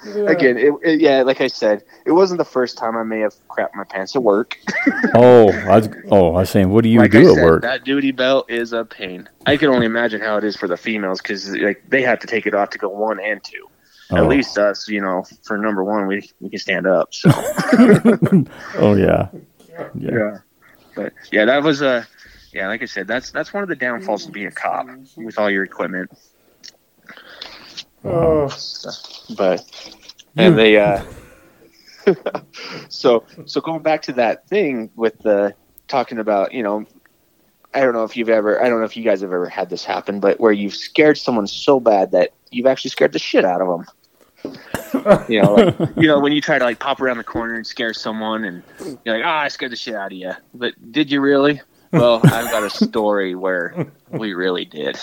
Again, 0.07 0.59
it, 0.59 0.73
it, 0.83 1.01
yeah, 1.01 1.23
like 1.23 1.41
I 1.41 1.47
said, 1.47 1.83
it 2.05 2.13
wasn't 2.13 2.39
the 2.39 2.45
first 2.45 2.77
time 2.77 2.97
I 2.97 3.03
may 3.03 3.21
have 3.21 3.35
crapped 3.49 3.75
my 3.75 3.85
pants 3.85 4.15
at 4.17 4.23
work. 4.23 4.59
Oh, 5.17 5.51
I 5.53 5.79
was. 5.79 5.89
Oh, 6.11 6.35
I 6.35 6.41
was 6.41 6.51
saying, 6.51 6.71
what 6.71 6.83
do 6.83 6.89
you 6.89 6.99
like 6.99 7.13
do 7.13 7.19
I 7.19 7.31
at 7.31 7.35
said, 7.37 7.45
work? 7.45 7.63
that 7.63 7.85
duty 7.85 8.11
belt 8.11 8.51
is 8.51 8.73
a 8.73 8.85
pain. 8.85 9.29
I 9.47 9.57
can 9.57 9.69
only 9.69 9.87
imagine 9.87 10.21
how 10.21 10.39
it 10.39 10.45
is 10.45 10.57
for 10.57 10.67
the 10.67 10.77
females 10.77 11.21
because 11.21 11.49
like 11.55 11.85
they 11.89 12.03
have 12.03 12.19
to 12.21 12.27
take 12.27 12.47
it 12.47 12.55
off 12.55 12.71
to 12.71 12.79
go 12.79 12.89
one 12.89 13.21
and 13.21 13.43
two. 13.43 13.69
Oh. 14.11 14.17
At 14.17 14.27
least 14.27 14.59
us, 14.59 14.89
you 14.89 15.01
know, 15.01 15.25
for 15.45 15.57
number 15.57 15.85
one, 15.85 16.07
we 16.09 16.29
we 16.41 16.51
can 16.51 16.59
stand 16.59 16.87
up. 16.87 17.15
So 17.15 17.31
Oh 18.77 18.95
yeah. 18.97 19.29
Yeah. 19.95 20.39
but 20.97 21.13
yeah, 21.31 21.45
that 21.45 21.63
was 21.63 21.81
a 21.81 22.07
yeah, 22.53 22.69
like 22.69 22.83
I 22.83 22.87
said, 22.87 23.07
that's 23.07 23.31
that's 23.31 23.53
one 23.53 23.63
of 23.63 23.69
the 23.69 23.77
downfalls 23.77 24.27
of 24.27 24.33
being 24.33 24.47
a 24.47 24.53
cop 24.53 24.89
with 25.17 25.39
all 25.39 25.51
your 25.51 25.65
equipment. 25.65 26.11
Oh, 28.05 28.49
But 29.37 29.65
and 30.37 30.59
they 30.59 30.79
uh 30.79 31.03
so 32.89 33.25
so 33.47 33.61
going 33.61 33.83
back 33.83 34.03
to 34.03 34.13
that 34.13 34.47
thing 34.49 34.91
with 34.95 35.19
the 35.21 35.55
talking 35.89 36.19
about, 36.19 36.53
you 36.53 36.63
know, 36.63 36.85
I 37.73 37.81
don't 37.81 37.93
know 37.93 38.05
if 38.05 38.17
you've 38.17 38.29
ever 38.29 38.63
I 38.63 38.69
don't 38.69 38.79
know 38.79 38.85
if 38.85 38.97
you 38.97 39.05
guys 39.05 39.21
have 39.23 39.33
ever 39.33 39.49
had 39.49 39.71
this 39.71 39.85
happen, 39.85 40.21
but 40.21 40.39
where 40.41 40.53
you've 40.53 40.75
scared 40.75 41.19
someone 41.19 41.47
so 41.47 41.81
bad 41.81 42.13
that 42.13 42.33
you've 42.51 42.67
actually 42.67 42.91
scared 42.91 43.13
the 43.13 43.19
shit 43.19 43.45
out 43.45 43.61
of 43.61 43.69
them. 43.69 43.87
you 45.29 45.41
know, 45.41 45.55
like, 45.55 45.91
you 45.97 46.07
know 46.07 46.21
when 46.21 46.33
you 46.33 46.41
try 46.41 46.59
to 46.59 46.65
like 46.65 46.79
pop 46.79 47.01
around 47.01 47.17
the 47.17 47.25
corner 47.25 47.55
and 47.55 47.67
scare 47.67 47.95
someone, 47.95 48.45
and 48.45 48.63
you're 49.05 49.17
like, 49.17 49.25
"Ah, 49.25 49.41
I 49.41 49.49
scared 49.49 49.73
the 49.73 49.77
shit 49.77 49.95
out 49.95 50.13
of 50.13 50.19
you," 50.19 50.33
but 50.53 50.75
did 50.93 51.11
you 51.11 51.23
really? 51.23 51.63
Well, 51.93 52.21
I've 52.25 52.51
got 52.51 52.63
a 52.63 52.71
story 52.71 53.35
where 53.35 53.91
we 54.11 54.35
really 54.35 54.67
did. 54.67 54.99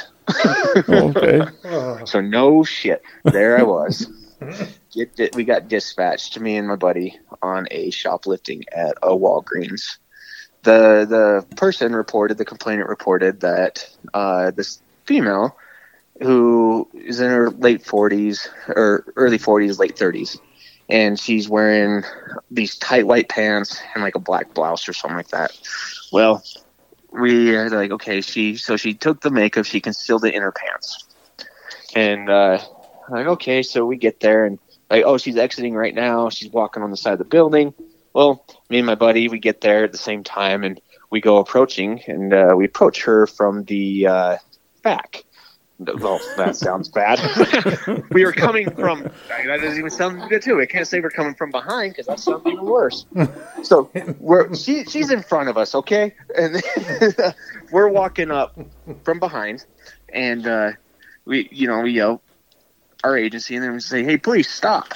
Okay. 0.90 1.42
So 2.06 2.20
no 2.22 2.64
shit. 2.64 3.04
There 3.26 3.58
I 3.58 3.64
was. 3.64 4.08
Get 4.94 5.16
di- 5.16 5.30
we 5.34 5.44
got 5.44 5.68
dispatched, 5.68 6.34
to 6.34 6.40
me 6.40 6.58
and 6.58 6.68
my 6.68 6.76
buddy, 6.76 7.20
on 7.42 7.68
a 7.72 7.92
shoplifting 7.92 8.66
at 8.76 8.98
a 9.04 9.10
Walgreens. 9.10 9.98
The 10.64 11.06
the 11.08 11.56
person 11.56 11.96
reported, 11.96 12.38
the 12.38 12.46
complainant 12.46 12.90
reported 12.90 13.42
that 13.42 13.88
uh, 14.14 14.52
this 14.52 14.82
female, 15.06 15.56
who 16.22 16.88
is 16.94 17.20
in 17.20 17.30
her 17.30 17.52
late 17.52 17.86
forties 17.86 18.50
or 18.68 19.06
early 19.16 19.38
forties, 19.38 19.80
late 19.80 19.98
thirties, 19.98 20.38
and 20.90 21.20
she's 21.20 21.48
wearing 21.48 22.04
these 22.50 22.78
tight 22.78 23.08
white 23.08 23.30
pants 23.30 23.80
and 23.94 24.04
like 24.04 24.16
a 24.16 24.20
black 24.20 24.54
blouse 24.54 24.88
or 24.90 24.94
something 24.94 25.18
like 25.18 25.30
that. 25.30 25.52
Well, 26.12 26.44
we 27.12 27.56
are 27.56 27.70
like, 27.70 27.92
okay, 27.92 28.22
she 28.22 28.56
so 28.56 28.78
she 28.78 28.94
took 28.94 29.22
the 29.22 29.32
makeup, 29.32 29.66
she 29.66 29.82
concealed 29.82 30.26
it 30.26 30.34
in 30.34 30.42
her 30.42 30.52
pants, 30.52 31.06
and 31.96 32.30
uh, 32.30 32.60
like, 33.10 33.28
okay, 33.28 33.64
so 33.64 33.86
we 33.86 33.98
get 33.98 34.20
there 34.20 34.46
and 34.46 34.60
like, 34.90 35.04
oh, 35.06 35.18
she's 35.18 35.38
exiting 35.38 35.74
right 35.74 35.96
now. 35.96 36.30
She's 36.30 36.52
walking 36.52 36.84
on 36.84 36.92
the 36.92 36.98
side 36.98 37.14
of 37.14 37.20
the 37.20 37.26
building. 37.26 37.74
Well, 38.14 38.46
me 38.70 38.80
and 38.80 38.86
my 38.86 38.96
buddy, 38.96 39.30
we 39.30 39.40
get 39.40 39.62
there 39.62 39.86
at 39.86 39.92
the 39.92 39.98
same 39.98 40.24
time 40.24 40.64
and 40.64 40.82
we 41.10 41.22
go 41.22 41.38
approaching 41.38 42.02
and 42.08 42.34
uh, 42.34 42.54
we 42.56 42.66
approach 42.66 43.04
her 43.04 43.26
from 43.28 43.64
the 43.66 44.08
uh, 44.08 44.38
back. 44.84 45.24
Well, 46.00 46.20
that 46.38 46.56
sounds 46.56 46.90
bad. 46.90 47.20
we 48.12 48.24
were 48.24 48.34
coming 48.34 48.70
from. 48.76 49.04
That 49.30 49.60
doesn't 49.62 49.78
even 49.78 49.90
sound 49.90 50.30
good 50.30 50.42
too. 50.42 50.62
I 50.62 50.66
can't 50.68 50.88
say 50.88 51.00
we're 51.00 51.10
coming 51.10 51.34
from 51.34 51.50
behind 51.50 51.94
because 51.94 52.06
that 52.08 52.20
sounds 52.20 52.46
even 52.46 52.66
worse. 52.66 53.06
So 53.64 53.90
we're 54.20 54.54
she 54.56 54.86
she's 54.86 55.12
in 55.12 55.22
front 55.24 55.48
of 55.50 55.58
us, 55.58 55.76
okay, 55.76 56.14
and 56.36 56.62
we're 57.72 57.90
walking 57.90 58.32
up 58.32 58.58
from 59.04 59.20
behind, 59.20 59.66
and 60.10 60.46
uh, 60.48 60.72
we 61.26 61.48
you 61.52 61.68
know 61.68 61.82
we 61.82 61.92
yell 61.92 62.22
our 63.04 63.18
agency 63.18 63.56
and 63.56 63.64
then 63.64 63.74
we 63.74 63.80
say, 63.80 64.04
"Hey, 64.04 64.18
please 64.18 64.50
stop," 64.50 64.94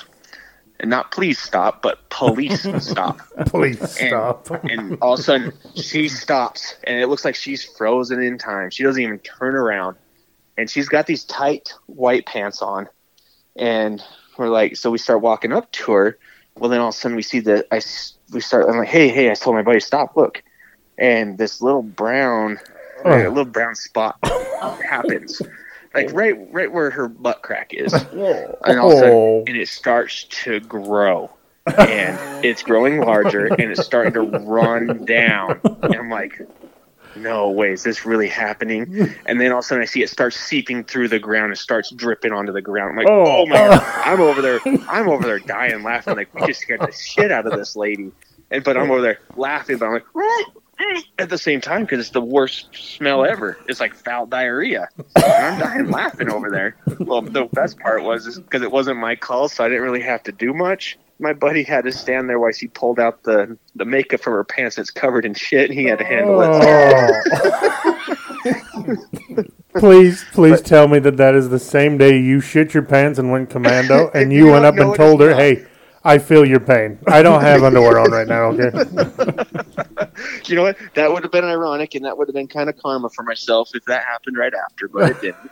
and 0.79 0.89
not 0.89 1.11
"please 1.11 1.37
stop," 1.39 1.81
but 1.83 2.09
"police 2.09 2.63
stop." 2.83 3.19
Please 3.47 3.79
And- 3.79 4.09
stop. 4.09 4.49
and 4.63 4.97
all 5.01 5.13
of 5.13 5.19
a 5.19 5.23
sudden 5.23 5.53
she 5.75 6.07
stops 6.09 6.75
and 6.83 6.99
it 6.99 7.07
looks 7.07 7.23
like 7.25 7.35
she's 7.35 7.63
frozen 7.63 8.21
in 8.21 8.37
time 8.37 8.69
she 8.71 8.83
doesn't 8.83 9.01
even 9.01 9.19
turn 9.19 9.55
around 9.55 9.95
and 10.57 10.69
she's 10.69 10.87
got 10.89 11.05
these 11.07 11.23
tight 11.25 11.73
white 11.87 12.25
pants 12.25 12.61
on. 12.61 12.87
And 13.55 14.03
we're 14.37 14.49
like 14.49 14.75
so 14.75 14.91
we 14.91 14.97
start 14.97 15.21
walking 15.21 15.53
up 15.53 15.71
to 15.73 15.91
her. 15.93 16.17
Well 16.57 16.69
then 16.69 16.79
all 16.79 16.89
of 16.89 16.95
a 16.95 16.97
sudden 16.97 17.15
we 17.15 17.21
see 17.23 17.39
the 17.39 17.65
i 17.71 17.77
s- 17.77 18.13
we 18.31 18.39
start 18.41 18.67
i'm 18.69 18.77
like 18.77 18.87
hey 18.87 19.07
hey 19.09 19.29
i 19.29 19.33
told 19.33 19.55
my 19.55 19.61
buddy 19.61 19.79
stop 19.79 20.15
look. 20.17 20.43
And 20.97 21.37
this 21.37 21.61
little 21.61 21.81
brown 21.83 22.59
Oh. 23.03 23.11
uh, 23.11 23.27
little 23.27 23.45
brown 23.45 23.75
spot 23.75 24.17
happens 24.83 25.41
like 25.93 26.11
right 26.13 26.33
right 26.53 26.71
where 26.71 26.89
her 26.89 27.07
butt 27.07 27.41
crack 27.43 27.73
is. 27.73 27.93
And 28.65 28.79
all 28.79 28.91
of 28.91 28.97
a 28.97 28.99
sudden 28.99 29.13
Oh. 29.13 29.43
and 29.47 29.55
it 29.57 29.67
starts 29.67 30.23
to 30.43 30.59
grow. 30.61 31.29
And 31.77 32.45
it's 32.45 32.61
growing 32.63 32.99
larger 33.01 33.45
and 33.47 33.71
it's 33.71 33.83
starting 33.83 34.13
to 34.13 34.21
run 34.21 35.03
down. 35.05 35.59
And 35.83 35.95
i'm 35.95 36.09
like 36.09 36.41
no 37.15 37.49
way 37.49 37.71
is 37.71 37.83
this 37.83 38.05
really 38.05 38.27
happening. 38.27 39.13
And 39.25 39.39
then 39.41 39.51
all 39.51 39.59
of 39.59 39.65
a 39.65 39.67
sudden 39.67 39.81
i 39.81 39.85
see 39.85 40.03
it 40.03 40.09
starts 40.09 40.37
seeping 40.37 40.83
through 40.83 41.07
the 41.07 41.19
ground. 41.19 41.51
And 41.51 41.57
starts 41.57 41.91
dripping 41.91 42.31
onto 42.31 42.51
the 42.51 42.61
ground. 42.61 42.91
I'm 42.91 42.97
like 42.97 43.07
Oh. 43.09 43.41
oh, 43.41 43.45
my 43.45 43.55
god 43.55 43.81
i'm 44.05 44.21
over 44.21 44.41
there 44.41 44.59
i'm 44.89 45.09
over 45.09 45.23
there 45.25 45.39
dying 45.39 45.83
laughing. 45.83 46.15
Like 46.15 46.33
we 46.33 46.45
just 46.47 46.61
scared 46.61 46.81
the 46.81 46.91
shit 46.91 47.31
out 47.31 47.45
of 47.45 47.53
this 47.57 47.75
lady. 47.75 48.11
And 48.51 48.63
but 48.63 48.77
i'm 48.77 48.91
over 48.91 49.01
there 49.01 49.19
laughing 49.35 49.77
but 49.77 49.85
i'm 49.87 49.93
like 49.93 50.03
at 51.17 51.29
the 51.29 51.37
same 51.37 51.61
time 51.61 51.81
because 51.83 51.99
it's 51.99 52.09
the 52.09 52.19
worst 52.21 52.67
smell 52.75 53.23
ever. 53.23 53.57
It's 53.69 53.79
like 53.79 53.95
foul 53.95 54.25
diarrhea. 54.25 54.89
And 55.15 55.25
i'm 55.25 55.59
dying 55.59 55.89
laughing 55.91 56.29
over 56.29 56.51
there. 56.51 56.75
Well 56.99 57.21
the 57.21 57.45
best 57.53 57.79
part 57.79 58.03
was 58.03 58.37
because 58.39 58.61
it 58.61 58.71
wasn't 58.71 58.99
my 58.99 59.15
call 59.15 59.47
so 59.47 59.63
i 59.63 59.69
didn't 59.69 59.83
really 59.83 60.01
have 60.01 60.23
to 60.23 60.31
do 60.31 60.53
much 60.53 60.97
my 61.19 61.33
buddy 61.33 61.63
had 61.63 61.85
to 61.85 61.91
stand 61.91 62.29
there 62.29 62.39
while 62.39 62.51
she 62.51 62.67
pulled 62.67 62.99
out 62.99 63.23
the, 63.23 63.57
the 63.75 63.85
makeup 63.85 64.19
from 64.19 64.33
her 64.33 64.43
pants 64.43 64.75
that's 64.75 64.91
covered 64.91 65.25
in 65.25 65.33
shit 65.33 65.69
and 65.69 65.79
he 65.79 65.85
had 65.85 65.99
to 65.99 66.05
handle 66.05 66.41
it 66.41 66.49
Oh. 66.51 67.11
please, 69.79 70.23
please 70.33 70.61
tell 70.61 70.87
me 70.87 70.99
that 70.99 71.17
that 71.17 71.35
is 71.35 71.49
the 71.49 71.59
same 71.59 71.97
day 71.97 72.17
you 72.19 72.39
shit 72.41 72.73
your 72.73 72.83
pants 72.83 73.19
and 73.19 73.29
went 73.31 73.49
commando, 73.49 74.09
and 74.13 74.31
you 74.31 74.45
No, 74.47 74.53
went 74.53 74.65
up 74.65 74.77
and 74.77 74.95
told 74.95 75.19
her, 75.21 75.31
not. 75.31 75.39
"Hey, 75.39 75.65
I 76.03 76.17
feel 76.19 76.45
your 76.45 76.59
pain. 76.59 76.99
I 77.07 77.23
don't 77.23 77.41
have 77.41 77.63
underwear 77.63 77.97
on 77.99 78.11
right 78.11 78.27
now." 78.27 78.51
Okay. 78.51 78.71
you 80.45 80.55
know 80.55 80.61
what 80.63 80.77
that 80.93 81.11
would 81.11 81.23
have 81.23 81.31
been 81.31 81.43
ironic 81.43 81.95
and 81.95 82.05
that 82.05 82.15
would 82.17 82.27
have 82.27 82.35
been 82.35 82.47
kind 82.47 82.69
of 82.69 82.77
karma 82.77 83.09
for 83.09 83.23
myself 83.23 83.71
if 83.73 83.83
that 83.85 84.03
happened 84.03 84.37
right 84.37 84.53
after 84.53 84.87
but 84.87 85.11
it 85.11 85.19
didn't 85.21 85.51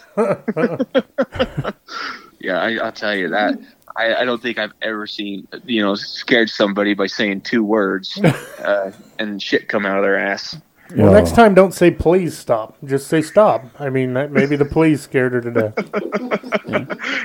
yeah 2.40 2.60
I, 2.60 2.76
i'll 2.78 2.92
tell 2.92 3.16
you 3.16 3.30
that 3.30 3.56
I, 3.96 4.16
I 4.16 4.26
don't 4.26 4.42
think 4.42 4.58
i've 4.58 4.74
ever 4.82 5.06
seen 5.08 5.48
you 5.66 5.82
know 5.82 5.96
scared 5.96 6.50
somebody 6.50 6.94
by 6.94 7.08
saying 7.08 7.42
two 7.42 7.64
words 7.64 8.20
uh, 8.60 8.92
and 9.20 9.42
shit 9.42 9.68
come 9.70 9.86
out 9.86 9.98
of 9.98 10.04
their 10.04 10.18
ass 10.18 10.58
Well, 10.96 11.10
Oh. 11.10 11.14
next 11.14 11.34
time, 11.34 11.56
don't 11.56 11.74
say 11.74 11.90
please 11.90 12.38
stop. 12.38 12.78
Just 12.86 13.08
say 13.08 13.22
stop. 13.24 13.66
I 13.80 13.90
mean, 13.90 14.14
that, 14.14 14.32
maybe 14.32 14.56
the 14.58 14.66
please 14.66 15.02
scared 15.02 15.34
her 15.34 15.42
to 15.42 15.50
death. 15.52 15.74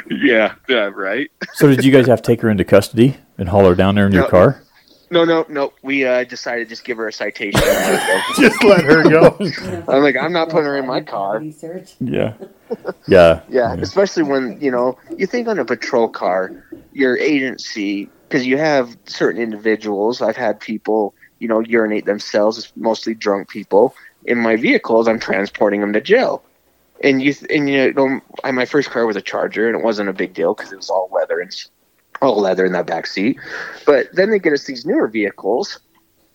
yeah 0.10 0.54
yeah 0.68 0.90
right 0.94 1.30
So 1.54 1.66
did 1.68 1.84
you 1.84 1.92
guys 1.92 2.06
have 2.06 2.22
to 2.22 2.26
take 2.26 2.40
her 2.42 2.48
into 2.50 2.64
custody 2.64 3.16
and 3.36 3.48
haul 3.48 3.68
her 3.68 3.74
down 3.74 3.94
there 3.96 4.06
in 4.06 4.12
your 4.12 4.28
car? 4.28 4.62
No 5.10 5.24
no 5.24 5.44
no 5.48 5.72
we 5.82 6.04
uh, 6.04 6.24
decided 6.24 6.64
to 6.64 6.68
just 6.70 6.84
give 6.84 6.96
her 6.98 7.08
a 7.08 7.12
citation 7.12 7.60
Just 8.36 8.62
let 8.64 8.84
her 8.84 9.02
go. 9.04 9.36
i'm 9.88 10.02
like 10.02 10.16
i'm 10.16 10.32
not 10.32 10.48
putting 10.50 10.66
her 10.66 10.76
in 10.76 10.86
my 10.86 11.00
car 11.00 11.40
Research. 11.40 11.94
Yeah. 12.00 12.34
Yeah. 13.06 13.40
Yeah, 13.48 13.74
especially 13.80 14.24
when 14.24 14.58
you 14.60 14.70
know 14.70 14.98
you 15.16 15.26
think 15.26 15.48
on 15.48 15.58
a 15.58 15.64
patrol 15.64 16.08
car, 16.08 16.52
your 16.92 17.16
agency 17.16 18.10
because 18.28 18.46
you 18.46 18.58
have 18.58 18.94
certain 19.06 19.40
individuals. 19.40 20.20
I've 20.20 20.36
had 20.36 20.60
people 20.60 21.14
you 21.38 21.48
know 21.48 21.60
urinate 21.60 22.04
themselves, 22.04 22.58
it's 22.58 22.72
mostly 22.76 23.14
drunk 23.14 23.48
people. 23.48 23.94
In 24.26 24.36
my 24.38 24.56
vehicles, 24.56 25.08
I'm 25.08 25.18
transporting 25.18 25.80
them 25.80 25.94
to 25.94 26.00
jail. 26.02 26.42
And 27.02 27.22
you 27.22 27.32
th- 27.32 27.50
and 27.50 27.70
you 27.70 27.92
know, 27.94 28.20
my 28.52 28.66
first 28.66 28.90
car 28.90 29.06
was 29.06 29.16
a 29.16 29.22
Charger, 29.22 29.66
and 29.68 29.78
it 29.78 29.82
wasn't 29.84 30.10
a 30.10 30.12
big 30.12 30.34
deal 30.34 30.52
because 30.52 30.70
it 30.72 30.76
was 30.76 30.90
all 30.90 31.08
leather 31.12 31.40
and 31.40 31.48
s- 31.48 31.70
all 32.20 32.40
leather 32.40 32.64
in 32.64 32.72
that 32.72 32.86
back 32.86 33.06
seat. 33.06 33.38
But 33.86 34.08
then 34.12 34.30
they 34.30 34.38
get 34.38 34.52
us 34.52 34.64
these 34.64 34.84
newer 34.86 35.08
vehicles, 35.08 35.78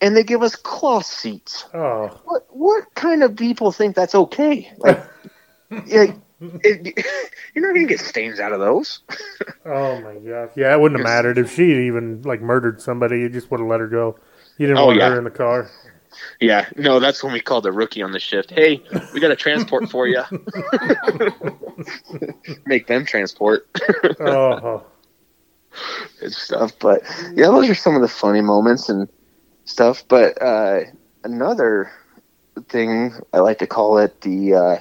and 0.00 0.16
they 0.16 0.22
give 0.24 0.42
us 0.42 0.56
cloth 0.56 1.06
seats. 1.06 1.66
Oh, 1.74 2.20
What 2.24 2.46
what 2.50 2.94
kind 2.94 3.22
of 3.22 3.36
people 3.36 3.72
think 3.72 3.94
that's 3.96 4.14
okay? 4.14 4.72
Like, 4.78 5.02
yeah, 5.86 6.14
it, 6.40 7.04
you're 7.54 7.66
not 7.66 7.74
gonna 7.74 7.86
get 7.86 8.00
stains 8.00 8.40
out 8.40 8.52
of 8.52 8.60
those. 8.60 9.00
Oh 9.66 9.98
my 10.02 10.14
gosh. 10.16 10.50
Yeah, 10.56 10.74
it 10.74 10.80
wouldn't 10.80 11.00
have 11.00 11.04
mattered 11.06 11.38
if 11.38 11.54
she 11.54 11.86
even 11.86 12.20
like 12.20 12.42
murdered 12.42 12.82
somebody. 12.82 13.20
You 13.20 13.30
just 13.30 13.50
would 13.50 13.60
have 13.60 13.68
let 13.68 13.80
her 13.80 13.86
go. 13.88 14.18
You 14.58 14.66
didn't 14.66 14.78
Oh, 14.78 14.86
want 14.88 14.98
yeah. 14.98 15.08
her 15.08 15.16
in 15.18 15.24
the 15.24 15.30
car. 15.30 15.70
Yeah, 16.38 16.68
no, 16.76 17.00
that's 17.00 17.24
when 17.24 17.32
we 17.32 17.40
called 17.40 17.64
the 17.64 17.72
rookie 17.72 18.02
on 18.02 18.12
the 18.12 18.20
shift. 18.20 18.50
Hey, 18.50 18.82
we 19.14 19.20
got 19.20 19.30
a 19.30 19.36
transport 19.36 19.88
for 19.88 20.06
you. 20.06 20.22
Make 22.66 22.86
them 22.86 23.06
transport 23.06 23.66
Oh, 24.20 24.84
and 26.22 26.32
stuff. 26.32 26.72
But 26.78 27.02
yeah, 27.34 27.46
those 27.46 27.68
are 27.68 27.74
some 27.74 27.94
of 27.94 28.02
the 28.02 28.08
funny 28.08 28.40
moments 28.40 28.88
and 28.88 29.08
stuff. 29.64 30.04
But 30.08 30.40
uh, 30.40 30.80
another 31.22 31.90
thing 32.68 33.14
I 33.32 33.40
like 33.40 33.58
to 33.58 33.66
call 33.66 33.98
it 33.98 34.20
the 34.20 34.54
uh, 34.54 34.76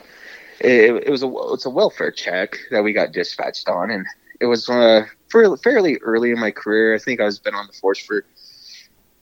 it, 0.59 1.07
it 1.07 1.09
was 1.09 1.23
a 1.23 1.31
it's 1.53 1.65
a 1.65 1.69
welfare 1.69 2.11
check 2.11 2.57
that 2.71 2.83
we 2.83 2.93
got 2.93 3.11
dispatched 3.11 3.67
on, 3.67 3.91
and 3.91 4.05
it 4.39 4.45
was 4.45 4.69
uh, 4.69 5.05
fairly, 5.31 5.97
early 6.01 6.31
in 6.31 6.39
my 6.39 6.51
career. 6.51 6.95
I 6.95 6.99
think 6.99 7.19
I 7.19 7.25
was 7.25 7.39
been 7.39 7.55
on 7.55 7.67
the 7.67 7.73
force 7.73 7.99
for 7.99 8.25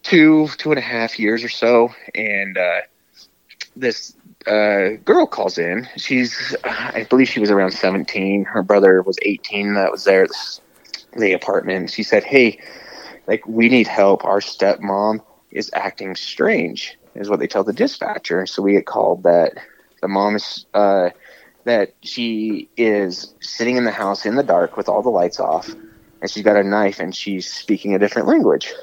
two 0.04 0.50
two 0.58 0.72
and 0.72 0.80
a 0.80 0.84
half 0.84 1.20
years 1.20 1.44
or 1.44 1.50
so, 1.50 1.94
and 2.16 2.58
uh, 2.58 2.82
this 3.76 4.16
uh, 4.48 4.98
girl 5.06 5.26
calls 5.26 5.58
in. 5.58 5.88
She's 5.98 6.56
I 6.64 7.06
believe 7.10 7.30
she 7.30 7.40
was 7.40 7.52
around 7.52 7.72
seventeen. 7.72 8.46
Her 8.46 8.64
brother 8.64 9.02
was 9.02 9.18
eighteen. 9.24 9.74
That 9.76 9.92
was 9.92 10.04
there. 10.04 10.28
The 11.18 11.34
apartment. 11.34 11.92
She 11.92 12.04
said, 12.04 12.24
"Hey, 12.24 12.60
like 13.28 13.46
we 13.48 13.70
need 13.70 13.88
help. 13.88 14.24
Our 14.26 14.40
stepmom 14.40 15.20
is 15.52 15.70
acting 15.74 16.16
strange." 16.16 16.98
Is 17.14 17.30
what 17.30 17.40
they 17.40 17.48
tell 17.48 17.66
the 17.66 17.74
dispatcher. 17.74 18.46
So 18.46 18.62
we 18.62 18.72
get 18.72 18.86
called 18.86 19.24
that 19.24 19.54
the 20.02 20.08
mom 20.08 20.38
is 20.38 20.66
uh, 20.74 21.10
that 21.66 21.94
she 22.02 22.70
is 22.78 23.34
sitting 23.42 23.76
in 23.76 23.84
the 23.84 23.92
house 23.92 24.26
in 24.26 24.36
the 24.36 24.44
dark 24.44 24.78
with 24.78 24.88
all 24.88 25.02
the 25.02 25.10
lights 25.10 25.38
off, 25.40 25.68
and 26.22 26.32
she's 26.32 26.44
got 26.44 26.56
a 26.56 26.64
knife 26.64 27.00
and 27.02 27.14
she's 27.14 27.52
speaking 27.52 27.94
a 27.94 28.00
different 28.00 28.30
language. 28.30 28.74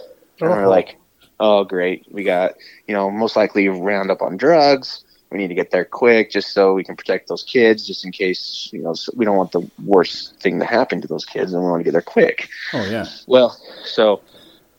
And 0.40 0.50
we're 0.50 0.66
Oh. 0.66 0.68
like, 0.70 0.96
"Oh, 1.40 1.64
great! 1.64 2.04
We 2.10 2.22
got 2.22 2.52
you 2.86 2.92
know 2.94 3.10
most 3.10 3.34
likely 3.34 3.66
round 3.68 4.10
up 4.10 4.20
on 4.20 4.36
drugs. 4.36 5.02
We 5.30 5.38
need 5.38 5.48
to 5.48 5.54
get 5.54 5.70
there 5.70 5.84
quick, 5.84 6.30
just 6.30 6.52
so 6.52 6.72
we 6.72 6.84
can 6.84 6.96
protect 6.96 7.28
those 7.28 7.42
kids, 7.42 7.86
just 7.86 8.04
in 8.04 8.12
case 8.12 8.70
you 8.72 8.82
know 8.82 8.94
so 8.94 9.12
we 9.14 9.24
don't 9.24 9.36
want 9.36 9.52
the 9.52 9.68
worst 9.84 10.40
thing 10.40 10.58
to 10.60 10.64
happen 10.64 11.02
to 11.02 11.08
those 11.08 11.26
kids, 11.26 11.52
and 11.52 11.62
we 11.62 11.68
want 11.68 11.80
to 11.80 11.84
get 11.84 11.92
there 11.92 12.00
quick." 12.00 12.48
Oh 12.72 12.84
yeah. 12.84 13.06
Well, 13.26 13.58
so 13.84 14.22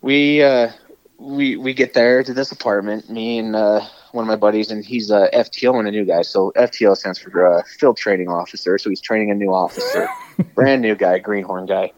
we 0.01 0.41
uh, 0.41 0.71
we 1.19 1.55
we 1.55 1.73
get 1.73 1.93
there 1.93 2.23
to 2.23 2.33
this 2.33 2.51
apartment. 2.51 3.09
Me 3.09 3.37
and 3.37 3.55
uh, 3.55 3.81
one 4.11 4.23
of 4.23 4.27
my 4.27 4.35
buddies, 4.35 4.71
and 4.71 4.83
he's 4.83 5.11
a 5.11 5.29
FTO 5.33 5.77
and 5.77 5.87
a 5.87 5.91
new 5.91 6.05
guy. 6.05 6.21
So 6.21 6.51
FTO 6.55 6.95
stands 6.95 7.19
for 7.19 7.45
uh, 7.45 7.63
Field 7.77 7.97
Training 7.97 8.29
Officer. 8.29 8.77
So 8.77 8.89
he's 8.89 9.01
training 9.01 9.31
a 9.31 9.35
new 9.35 9.53
officer, 9.53 10.07
brand 10.55 10.81
new 10.81 10.95
guy, 10.95 11.19
greenhorn 11.19 11.65
guy. 11.65 11.91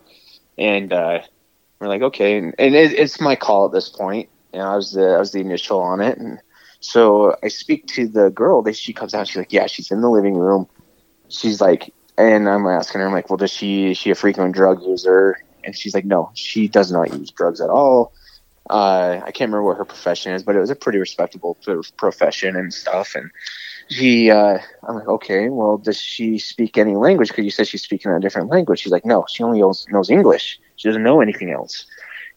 And 0.57 0.91
uh, 0.91 1.21
we're 1.79 1.87
like, 1.87 2.01
okay, 2.01 2.37
and, 2.37 2.53
and 2.59 2.75
it, 2.75 2.93
it's 2.93 3.21
my 3.21 3.35
call 3.35 3.65
at 3.65 3.71
this 3.71 3.89
point. 3.89 4.29
You 4.53 4.59
know, 4.59 4.65
I 4.65 4.75
was 4.75 4.91
the 4.91 5.05
I 5.05 5.19
was 5.19 5.31
the 5.31 5.39
initial 5.39 5.79
on 5.79 6.01
it, 6.01 6.17
and 6.17 6.39
so 6.81 7.35
I 7.43 7.47
speak 7.47 7.87
to 7.87 8.07
the 8.07 8.31
girl. 8.31 8.61
They, 8.61 8.73
she 8.73 8.91
comes 8.91 9.13
out. 9.13 9.27
She's 9.27 9.37
like, 9.37 9.53
yeah, 9.53 9.67
she's 9.67 9.91
in 9.91 10.01
the 10.01 10.09
living 10.09 10.35
room. 10.35 10.67
She's 11.29 11.61
like, 11.61 11.93
and 12.17 12.49
I'm 12.49 12.67
asking 12.67 13.01
her, 13.01 13.07
I'm 13.07 13.13
like, 13.13 13.29
well, 13.29 13.37
does 13.37 13.51
she 13.51 13.91
is 13.91 13.97
she 13.97 14.09
a 14.09 14.15
frequent 14.15 14.53
drug 14.53 14.83
user? 14.83 15.37
And 15.63 15.77
she's 15.77 15.93
like, 15.93 16.05
no, 16.05 16.31
she 16.33 16.67
does 16.67 16.91
not 16.91 17.13
use 17.13 17.29
drugs 17.29 17.61
at 17.61 17.69
all. 17.69 18.13
Uh, 18.69 19.21
I 19.23 19.31
can't 19.31 19.49
remember 19.49 19.63
what 19.63 19.77
her 19.77 19.85
profession 19.85 20.33
is, 20.33 20.43
but 20.43 20.55
it 20.55 20.59
was 20.59 20.69
a 20.69 20.75
pretty 20.75 20.97
respectable 20.97 21.57
profession 21.97 22.55
and 22.55 22.73
stuff. 22.73 23.13
And 23.15 23.29
she, 23.89 24.31
uh, 24.31 24.57
I'm 24.87 24.95
like, 24.95 25.07
okay, 25.07 25.49
well, 25.49 25.77
does 25.77 25.99
she 25.99 26.39
speak 26.39 26.77
any 26.77 26.95
language? 26.95 27.29
Because 27.29 27.45
you 27.45 27.51
said 27.51 27.67
she's 27.67 27.83
speaking 27.83 28.11
a 28.11 28.19
different 28.19 28.49
language. 28.49 28.79
She's 28.79 28.91
like, 28.91 29.05
no, 29.05 29.25
she 29.29 29.43
only 29.43 29.59
knows, 29.59 29.85
knows 29.89 30.09
English. 30.09 30.59
She 30.77 30.87
doesn't 30.87 31.03
know 31.03 31.21
anything 31.21 31.51
else 31.51 31.85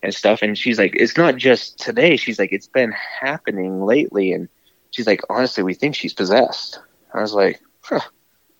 and 0.04 0.14
stuff. 0.14 0.42
And 0.42 0.56
she's 0.56 0.78
like, 0.78 0.94
it's 0.94 1.16
not 1.16 1.36
just 1.36 1.78
today. 1.78 2.16
She's 2.16 2.38
like, 2.38 2.52
it's 2.52 2.66
been 2.68 2.92
happening 2.92 3.84
lately. 3.84 4.32
And 4.32 4.48
she's 4.90 5.06
like, 5.06 5.20
honestly, 5.28 5.62
we 5.64 5.74
think 5.74 5.94
she's 5.96 6.14
possessed. 6.14 6.78
I 7.12 7.20
was 7.20 7.32
like, 7.34 7.60
huh, 7.80 8.00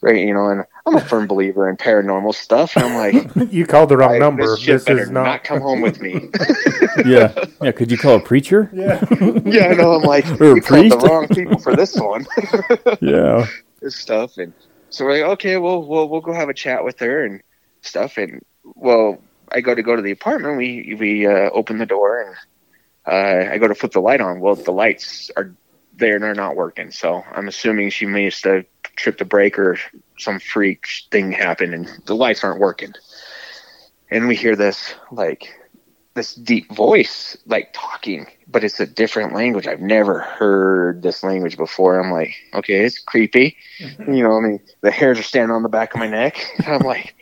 great, 0.00 0.26
you 0.26 0.34
know. 0.34 0.48
And 0.48 0.64
I'm 0.86 0.96
a 0.96 1.00
firm 1.00 1.26
believer 1.26 1.68
in 1.68 1.76
paranormal 1.76 2.34
stuff. 2.34 2.76
And 2.76 2.84
I'm 2.86 2.94
like, 2.96 3.52
you 3.52 3.66
called 3.66 3.88
the 3.90 3.96
wrong 3.96 4.14
I- 4.14 4.18
number. 4.18 4.46
This, 4.56 4.84
This 4.84 4.88
is 4.88 5.10
not. 5.10 5.24
not. 5.24 5.44
come 5.44 5.60
home 5.60 5.80
with 5.80 6.00
me. 6.00 6.30
Yeah. 7.04 7.34
Yeah. 7.60 7.72
Could 7.72 7.90
you 7.90 7.98
call 7.98 8.14
a 8.16 8.20
preacher? 8.20 8.70
Yeah. 8.72 9.04
yeah, 9.44 9.66
I 9.66 9.74
know. 9.74 9.94
I'm 9.94 10.02
like, 10.02 10.24
Or 10.40 10.52
a 10.52 10.54
you 10.54 10.60
called 10.62 10.92
the 10.92 10.96
wrong 11.08 11.26
people 11.26 11.58
for 11.58 11.74
this 11.74 11.96
one. 11.96 12.24
Yeah. 13.00 13.46
this 13.80 13.96
stuff 13.96 14.38
and 14.38 14.52
so 14.90 15.04
we're 15.04 15.20
like 15.20 15.32
okay 15.32 15.56
well 15.56 15.82
we'll 15.84 16.08
we'll 16.08 16.20
go 16.20 16.32
have 16.32 16.48
a 16.48 16.54
chat 16.54 16.84
with 16.84 17.00
her 17.00 17.24
and 17.24 17.42
stuff 17.82 18.16
and 18.16 18.40
well 18.76 19.18
i 19.54 19.60
go 19.60 19.74
to 19.74 19.82
go 19.82 19.96
to 19.96 20.02
the 20.02 20.10
apartment 20.10 20.58
we 20.58 20.96
we 20.98 21.26
uh, 21.26 21.48
open 21.50 21.78
the 21.78 21.86
door 21.86 22.20
and 22.22 22.36
uh, 23.06 23.52
i 23.52 23.58
go 23.58 23.68
to 23.68 23.74
flip 23.74 23.92
the 23.92 24.00
light 24.00 24.20
on. 24.20 24.40
Well 24.40 24.56
the 24.56 24.72
lights 24.72 25.30
are 25.36 25.54
there 25.96 26.16
and 26.16 26.24
they're 26.24 26.34
not 26.34 26.56
working. 26.56 26.90
So 26.90 27.22
i'm 27.32 27.48
assuming 27.48 27.90
she 27.90 28.06
must 28.06 28.44
have 28.44 28.66
tripped 28.96 29.20
a 29.20 29.24
brake 29.24 29.58
or 29.58 29.78
some 30.18 30.38
freak 30.40 30.86
thing 31.10 31.32
happened 31.32 31.74
and 31.74 31.88
the 32.06 32.14
lights 32.14 32.44
aren't 32.44 32.60
working. 32.60 32.92
And 34.10 34.28
we 34.28 34.36
hear 34.36 34.56
this 34.56 34.94
like 35.10 35.52
this 36.14 36.34
deep 36.34 36.72
voice 36.72 37.36
like 37.46 37.70
talking 37.72 38.26
but 38.46 38.62
it's 38.62 38.78
a 38.78 38.86
different 38.86 39.34
language. 39.34 39.66
I've 39.66 39.80
never 39.80 40.20
heard 40.20 41.02
this 41.02 41.24
language 41.24 41.56
before. 41.56 41.98
I'm 42.00 42.12
like 42.12 42.34
okay 42.54 42.84
it's 42.84 42.98
creepy. 42.98 43.56
You 43.80 44.22
know 44.22 44.36
i 44.36 44.40
mean? 44.40 44.60
The 44.80 44.90
hairs 44.90 45.18
are 45.18 45.24
standing 45.24 45.54
on 45.54 45.62
the 45.62 45.68
back 45.68 45.94
of 45.94 46.00
my 46.00 46.08
neck. 46.08 46.44
I'm 46.66 46.80
like 46.80 47.14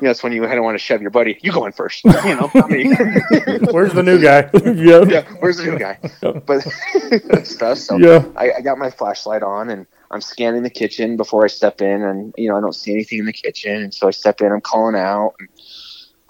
you 0.00 0.06
know, 0.06 0.10
that's 0.10 0.22
when 0.22 0.32
you 0.32 0.42
kind 0.42 0.58
of 0.58 0.64
want 0.64 0.74
to 0.74 0.84
shove 0.84 1.00
your 1.00 1.10
buddy 1.10 1.38
you 1.42 1.52
go 1.52 1.66
in 1.66 1.72
first 1.72 2.04
you 2.04 2.10
know 2.12 2.50
I 2.54 2.66
mean, 2.68 2.94
Where's 3.70 3.92
the 3.92 4.02
new 4.02 4.20
guy? 4.20 4.48
yeah. 4.64 5.04
yeah 5.06 5.24
where's 5.40 5.58
the 5.58 5.64
new 5.64 5.78
guy 5.78 5.98
but 6.20 7.46
stuff 7.46 7.78
so 7.78 7.96
Yeah. 7.96 8.24
I, 8.36 8.52
I 8.58 8.60
got 8.60 8.78
my 8.78 8.90
flashlight 8.90 9.42
on 9.42 9.70
and 9.70 9.86
I'm 10.10 10.20
scanning 10.20 10.62
the 10.62 10.70
kitchen 10.70 11.16
before 11.16 11.44
I 11.44 11.48
step 11.48 11.80
in, 11.82 12.02
and 12.02 12.34
you 12.36 12.48
know 12.48 12.56
I 12.56 12.60
don't 12.60 12.74
see 12.74 12.92
anything 12.92 13.18
in 13.18 13.26
the 13.26 13.32
kitchen, 13.32 13.82
and 13.82 13.92
so 13.92 14.08
I 14.08 14.10
step 14.10 14.40
in. 14.40 14.50
I'm 14.50 14.60
calling 14.60 14.96
out, 14.96 15.34
and, 15.38 15.48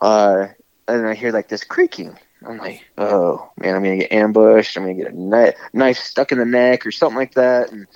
uh, 0.00 0.46
and 0.88 1.06
I 1.06 1.14
hear 1.14 1.30
like 1.30 1.48
this 1.48 1.64
creaking. 1.64 2.18
I'm 2.46 2.58
like, 2.58 2.84
oh 2.96 3.50
man, 3.56 3.74
I'm 3.74 3.82
gonna 3.82 3.98
get 3.98 4.12
ambushed. 4.12 4.76
I'm 4.76 4.84
gonna 4.84 4.94
get 4.94 5.12
a 5.12 5.20
knife, 5.20 5.54
knife 5.72 5.98
stuck 5.98 6.32
in 6.32 6.38
the 6.38 6.44
neck 6.44 6.86
or 6.86 6.92
something 6.92 7.16
like 7.16 7.34
that. 7.34 7.72
And 7.72 7.86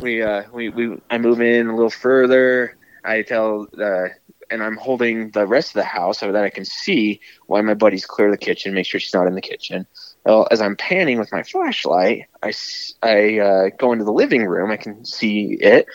we, 0.00 0.22
uh, 0.22 0.44
we, 0.52 0.68
we, 0.70 1.00
I 1.08 1.18
move 1.18 1.40
in 1.40 1.68
a 1.68 1.74
little 1.74 1.90
further. 1.90 2.76
I 3.04 3.22
tell, 3.22 3.68
uh, 3.80 4.08
and 4.50 4.62
I'm 4.62 4.76
holding 4.76 5.30
the 5.30 5.46
rest 5.46 5.70
of 5.70 5.74
the 5.74 5.84
house 5.84 6.20
so 6.20 6.32
that 6.32 6.44
I 6.44 6.50
can 6.50 6.64
see 6.64 7.20
why 7.46 7.60
my 7.60 7.74
buddies 7.74 8.06
clear 8.06 8.30
the 8.30 8.38
kitchen, 8.38 8.74
make 8.74 8.86
sure 8.86 9.00
she's 9.00 9.14
not 9.14 9.26
in 9.26 9.34
the 9.34 9.40
kitchen. 9.40 9.86
Well, 10.24 10.48
as 10.50 10.60
I'm 10.60 10.76
panning 10.76 11.18
with 11.18 11.32
my 11.32 11.42
flashlight, 11.42 12.26
I 12.42 13.38
uh, 13.38 13.70
go 13.78 13.92
into 13.92 14.04
the 14.04 14.12
living 14.12 14.44
room. 14.44 14.70
I 14.70 14.76
can 14.76 15.04
see 15.04 15.56
it, 15.60 15.86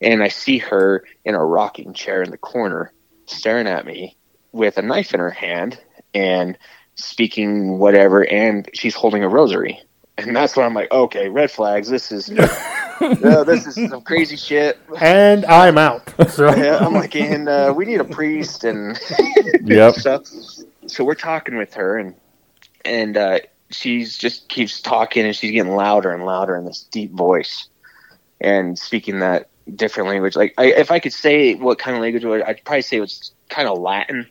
and 0.00 0.22
I 0.22 0.28
see 0.28 0.58
her 0.58 1.04
in 1.24 1.34
a 1.34 1.44
rocking 1.44 1.94
chair 1.94 2.22
in 2.22 2.30
the 2.30 2.38
corner, 2.38 2.92
staring 3.26 3.66
at 3.66 3.86
me 3.86 4.16
with 4.52 4.78
a 4.78 4.82
knife 4.82 5.14
in 5.14 5.20
her 5.20 5.30
hand 5.30 5.80
and 6.14 6.58
speaking 6.94 7.78
whatever. 7.78 8.22
And 8.26 8.68
she's 8.74 8.94
holding 8.94 9.24
a 9.24 9.28
rosary, 9.28 9.80
and 10.18 10.34
that's 10.34 10.56
when 10.56 10.66
I'm 10.66 10.74
like, 10.74 10.90
okay, 10.90 11.28
red 11.28 11.50
flags. 11.50 11.88
This 11.88 12.12
is, 12.12 12.28
yeah, 13.00 13.42
this 13.44 13.66
is 13.66 13.74
some 13.90 14.02
crazy 14.02 14.36
shit. 14.36 14.78
and 15.00 15.44
I'm 15.46 15.78
out. 15.78 16.12
Yeah, 16.38 16.78
I'm 16.80 16.94
like, 16.94 17.14
and 17.16 17.48
uh, 17.48 17.72
we 17.76 17.84
need 17.84 18.00
a 18.00 18.04
priest 18.04 18.64
and 18.64 18.98
Yep. 19.64 19.94
stuff. 19.94 20.26
So 20.86 21.04
we're 21.04 21.14
talking 21.14 21.56
with 21.56 21.74
her, 21.74 21.98
and 21.98 22.14
and 22.84 23.16
uh, 23.16 23.40
she's 23.70 24.16
just 24.16 24.48
keeps 24.48 24.80
talking, 24.80 25.24
and 25.26 25.34
she's 25.36 25.50
getting 25.52 25.72
louder 25.74 26.12
and 26.12 26.24
louder 26.24 26.56
in 26.56 26.64
this 26.64 26.84
deep 26.90 27.12
voice, 27.12 27.68
and 28.40 28.78
speaking 28.78 29.20
that 29.20 29.48
different 29.74 30.08
language. 30.08 30.36
Like, 30.36 30.54
I, 30.58 30.66
if 30.66 30.90
I 30.90 30.98
could 30.98 31.12
say 31.12 31.54
what 31.54 31.78
kind 31.78 31.96
of 31.96 32.02
language, 32.02 32.24
I'd 32.24 32.64
probably 32.64 32.82
say 32.82 32.96
it 32.96 33.00
was 33.00 33.32
kind 33.48 33.68
of 33.68 33.78
Latin 33.78 34.26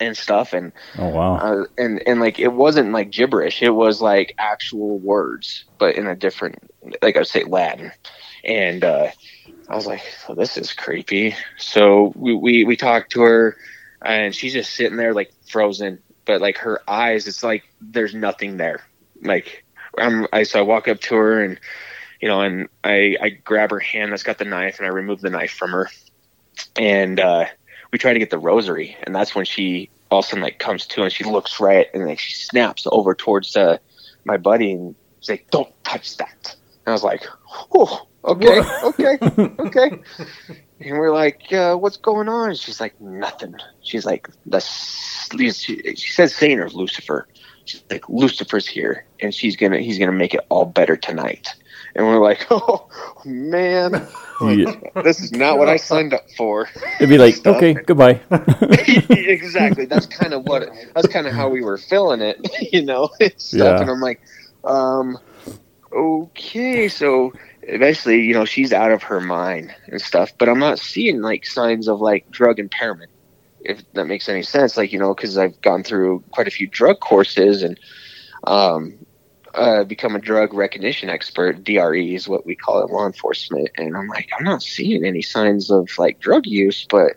and 0.00 0.16
stuff, 0.16 0.52
and 0.52 0.72
Oh 0.98 1.08
wow. 1.08 1.40
uh, 1.40 1.64
and 1.76 2.02
and 2.06 2.20
like 2.20 2.38
it 2.38 2.52
wasn't 2.52 2.92
like 2.92 3.10
gibberish; 3.10 3.62
it 3.62 3.70
was 3.70 4.00
like 4.00 4.34
actual 4.38 4.98
words, 4.98 5.64
but 5.78 5.96
in 5.96 6.06
a 6.06 6.14
different, 6.16 6.56
like 7.02 7.16
I 7.16 7.20
would 7.20 7.28
say 7.28 7.44
Latin, 7.44 7.92
and. 8.44 8.84
uh 8.84 9.08
I 9.68 9.74
was 9.76 9.86
like, 9.86 10.02
oh, 10.28 10.34
this 10.34 10.56
is 10.56 10.72
creepy. 10.72 11.34
So 11.58 12.12
we, 12.16 12.34
we, 12.34 12.64
we 12.64 12.76
talked 12.76 13.12
to 13.12 13.22
her 13.22 13.56
and 14.04 14.34
she's 14.34 14.52
just 14.52 14.74
sitting 14.74 14.96
there 14.96 15.14
like 15.14 15.30
frozen, 15.50 16.02
but 16.26 16.40
like 16.40 16.58
her 16.58 16.80
eyes, 16.88 17.26
it's 17.26 17.42
like 17.42 17.64
there's 17.80 18.14
nothing 18.14 18.56
there. 18.56 18.80
Like 19.22 19.64
I'm, 19.98 20.26
I, 20.32 20.42
so 20.44 20.58
I 20.60 20.62
walk 20.62 20.88
up 20.88 21.00
to 21.00 21.14
her 21.16 21.42
and, 21.42 21.58
you 22.20 22.28
know, 22.28 22.40
and 22.42 22.68
I, 22.84 23.16
I 23.20 23.28
grab 23.30 23.70
her 23.70 23.78
hand 23.78 24.12
that's 24.12 24.22
got 24.22 24.38
the 24.38 24.44
knife 24.44 24.78
and 24.78 24.86
I 24.86 24.90
remove 24.90 25.20
the 25.20 25.30
knife 25.30 25.52
from 25.52 25.72
her 25.72 25.88
and, 26.76 27.18
uh, 27.20 27.46
we 27.96 27.98
try 27.98 28.12
to 28.12 28.18
get 28.18 28.28
the 28.28 28.38
rosary 28.38 28.94
and 29.04 29.14
that's 29.14 29.34
when 29.34 29.46
she 29.46 29.88
all 30.10 30.18
of 30.18 30.26
a 30.26 30.28
sudden 30.28 30.42
like 30.42 30.58
comes 30.58 30.86
to 30.86 31.02
and 31.02 31.10
she 31.10 31.24
looks 31.24 31.58
right 31.60 31.86
and 31.94 32.06
like 32.06 32.18
she 32.18 32.34
snaps 32.34 32.86
over 32.92 33.14
towards, 33.14 33.56
uh, 33.56 33.78
my 34.26 34.36
buddy 34.36 34.72
and 34.72 34.94
she's 35.20 35.30
like, 35.30 35.50
don't 35.50 35.72
touch 35.82 36.18
that. 36.18 36.54
And 36.84 36.88
I 36.88 36.92
was 36.92 37.02
like, 37.02 37.24
oh, 37.74 38.06
okay, 38.22 38.60
okay, 38.84 39.18
okay. 39.60 39.90
And 40.78 40.98
we're 40.98 41.10
like, 41.10 41.50
uh, 41.54 41.74
what's 41.76 41.96
going 41.96 42.28
on? 42.28 42.50
And 42.50 42.58
she's 42.58 42.82
like, 42.82 43.00
nothing. 43.00 43.54
She's 43.80 44.04
like, 44.04 44.28
the 44.44 44.60
she, 44.60 45.50
she 45.96 46.12
says 46.12 46.34
Satan 46.34 46.60
or 46.60 46.68
Lucifer. 46.68 47.26
She's 47.64 47.82
like, 47.88 48.06
Lucifer's 48.10 48.66
here, 48.66 49.06
and 49.20 49.34
she's 49.34 49.56
gonna 49.56 49.78
he's 49.78 49.98
gonna 49.98 50.12
make 50.12 50.34
it 50.34 50.44
all 50.50 50.66
better 50.66 50.96
tonight. 50.96 51.54
And 51.96 52.06
we're 52.06 52.20
like, 52.22 52.46
oh 52.50 52.88
man, 53.24 54.06
Yeah. 54.42 54.74
this 55.02 55.18
is 55.20 55.32
not 55.32 55.56
what 55.58 55.68
I 55.68 55.76
signed 55.78 56.12
up 56.12 56.30
for. 56.36 56.68
It'd 57.00 57.08
be 57.08 57.16
like, 57.18 57.44
okay, 57.46 57.72
goodbye. 57.72 58.20
exactly. 58.86 59.86
That's 59.86 60.06
kind 60.06 60.34
of 60.34 60.44
what. 60.46 60.68
That's 60.94 61.08
kind 61.08 61.26
of 61.26 61.32
how 61.32 61.48
we 61.48 61.62
were 61.62 61.78
feeling 61.78 62.20
it, 62.20 62.38
you 62.72 62.82
know. 62.84 63.08
and 63.20 63.32
Stuff. 63.40 63.58
Yeah. 63.58 63.80
And 63.80 63.90
I'm 63.90 64.00
like, 64.00 64.20
um, 64.64 65.18
okay. 65.92 66.88
So 66.88 67.32
eventually, 67.62 68.20
you 68.22 68.34
know, 68.34 68.44
she's 68.44 68.72
out 68.74 68.92
of 68.92 69.02
her 69.04 69.20
mind 69.20 69.74
and 69.86 70.00
stuff. 70.00 70.32
But 70.38 70.48
I'm 70.50 70.58
not 70.58 70.78
seeing 70.78 71.22
like 71.22 71.46
signs 71.46 71.88
of 71.88 72.00
like 72.00 72.30
drug 72.30 72.58
impairment, 72.58 73.10
if 73.60 73.80
that 73.94 74.04
makes 74.06 74.28
any 74.28 74.42
sense. 74.42 74.76
Like 74.76 74.92
you 74.92 74.98
know, 74.98 75.14
because 75.14 75.38
I've 75.38 75.58
gone 75.62 75.82
through 75.82 76.22
quite 76.30 76.46
a 76.46 76.50
few 76.50 76.66
drug 76.66 77.00
courses 77.00 77.62
and 77.62 77.80
um, 78.46 78.98
uh, 79.56 79.84
become 79.84 80.14
a 80.14 80.20
drug 80.20 80.54
recognition 80.54 81.08
expert. 81.08 81.64
DRE 81.64 82.14
is 82.14 82.28
what 82.28 82.46
we 82.46 82.54
call 82.54 82.82
it, 82.82 82.90
law 82.90 83.06
enforcement. 83.06 83.70
And 83.76 83.96
I'm 83.96 84.08
like, 84.08 84.28
I'm 84.38 84.44
not 84.44 84.62
seeing 84.62 85.04
any 85.04 85.22
signs 85.22 85.70
of 85.70 85.88
like 85.98 86.20
drug 86.20 86.46
use, 86.46 86.86
but 86.88 87.12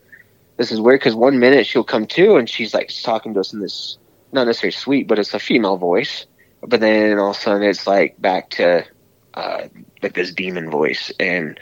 this 0.58 0.72
is 0.72 0.82
weird 0.82 1.00
because 1.00 1.16
one 1.16 1.40
minute 1.40 1.68
she'll 1.68 1.84
come 1.84 2.06
to 2.08 2.36
and 2.38 2.50
she's 2.50 2.74
like 2.74 2.92
talking 3.04 3.34
to 3.34 3.42
us 3.42 3.54
in 3.54 3.60
this 3.60 3.98
not 4.32 4.46
necessarily 4.46 4.72
sweet, 4.72 5.08
but 5.08 5.20
it's 5.20 5.34
a 5.34 5.40
female 5.40 5.78
voice. 5.78 6.26
But 6.62 6.82
then 6.82 7.18
all 7.20 7.32
of 7.32 7.38
a 7.38 7.40
sudden 7.40 7.64
it's 7.64 7.88
like 7.88 8.20
back 8.22 8.50
to 8.52 8.86
uh, 9.34 9.68
like 10.02 10.14
this 10.14 10.34
demon 10.34 10.70
voice, 10.70 11.12
and 11.20 11.60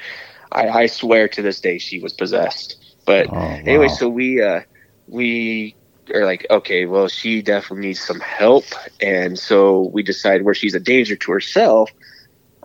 I, 0.51 0.67
I 0.69 0.85
swear 0.87 1.27
to 1.29 1.41
this 1.41 1.61
day 1.61 1.77
she 1.77 1.99
was 1.99 2.13
possessed. 2.13 2.77
But 3.05 3.27
Oh, 3.29 3.33
wow. 3.33 3.61
anyway, 3.65 3.89
so 3.89 4.09
we 4.09 4.41
uh, 4.41 4.61
we 5.07 5.75
are 6.13 6.25
like, 6.25 6.45
okay, 6.49 6.85
well 6.85 7.07
she 7.07 7.41
definitely 7.41 7.87
needs 7.87 7.99
some 7.99 8.19
help, 8.19 8.65
and 9.01 9.37
so 9.37 9.89
we 9.93 10.03
decide 10.03 10.43
where 10.43 10.53
she's 10.53 10.75
a 10.75 10.79
danger 10.79 11.15
to 11.15 11.31
herself 11.31 11.91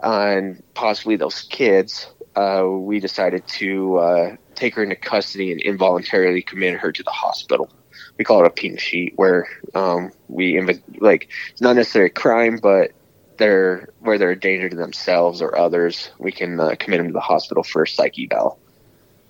and 0.03 0.63
possibly 0.75 1.17
those 1.17 1.43
kids. 1.43 2.09
Uh, 2.35 2.65
we 2.67 2.99
decided 2.99 3.47
to 3.47 3.97
uh, 3.99 4.37
take 4.55 4.75
her 4.75 4.83
into 4.83 4.97
custody 4.97 5.53
and 5.53 5.61
involuntarily 5.61 6.43
commit 6.43 6.79
her 6.79 6.91
to 6.91 7.03
the 7.03 7.11
hospital. 7.11 7.71
We 8.19 8.25
call 8.25 8.45
it 8.45 8.47
a 8.47 8.51
pink 8.51 8.81
sheet, 8.81 9.15
where 9.17 9.47
um, 9.75 10.13
we 10.29 10.55
inv- 10.55 10.83
like 11.01 11.29
it's 11.51 11.61
not 11.61 11.77
necessarily 11.77 12.11
a 12.11 12.15
crime, 12.15 12.59
but 12.63 12.93
they're 13.39 13.89
where 14.01 14.19
they're 14.19 14.31
a 14.31 14.39
danger 14.39 14.69
to 14.69 14.77
themselves 14.77 15.43
or 15.43 15.57
others. 15.59 16.11
We 16.19 16.33
can 16.33 16.59
uh, 16.59 16.75
commit 16.79 16.99
them 16.99 17.09
to 17.09 17.13
the 17.13 17.21
hospital 17.21 17.63
for 17.63 17.83
a 17.83 17.89
psych 17.89 18.19
eval. 18.19 18.59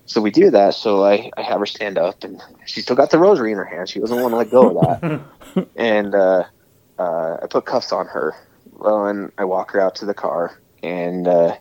So 0.07 0.21
we 0.21 0.31
do 0.31 0.51
that. 0.51 0.75
So 0.75 1.05
I, 1.05 1.31
I 1.37 1.43
have 1.43 1.61
her 1.61 1.67
stand 1.67 1.99
up, 1.99 2.25
and 2.25 2.41
she 2.67 2.81
still 2.81 2.97
got 2.97 3.11
the 3.11 3.19
rosary 3.19 3.53
in 3.53 3.59
her 3.59 3.65
hand. 3.65 3.89
She 3.89 4.01
doesn't 4.01 4.21
want 4.21 4.33
to 4.33 4.37
let 4.37 4.51
go 4.51 4.77
of 4.77 5.01
that. 5.01 5.69
and 5.77 6.15
uh, 6.15 6.45
uh, 6.99 7.37
I 7.43 7.47
put 7.49 7.67
cuffs 7.67 7.93
on 7.93 8.07
her. 8.07 8.35
Well, 8.71 9.07
and 9.07 9.31
I 9.39 9.45
walk 9.45 9.73
her 9.73 9.81
out 9.81 9.97
to 9.97 10.07
the 10.07 10.15
car, 10.15 10.59
and 10.83 11.29
uh, 11.29 11.57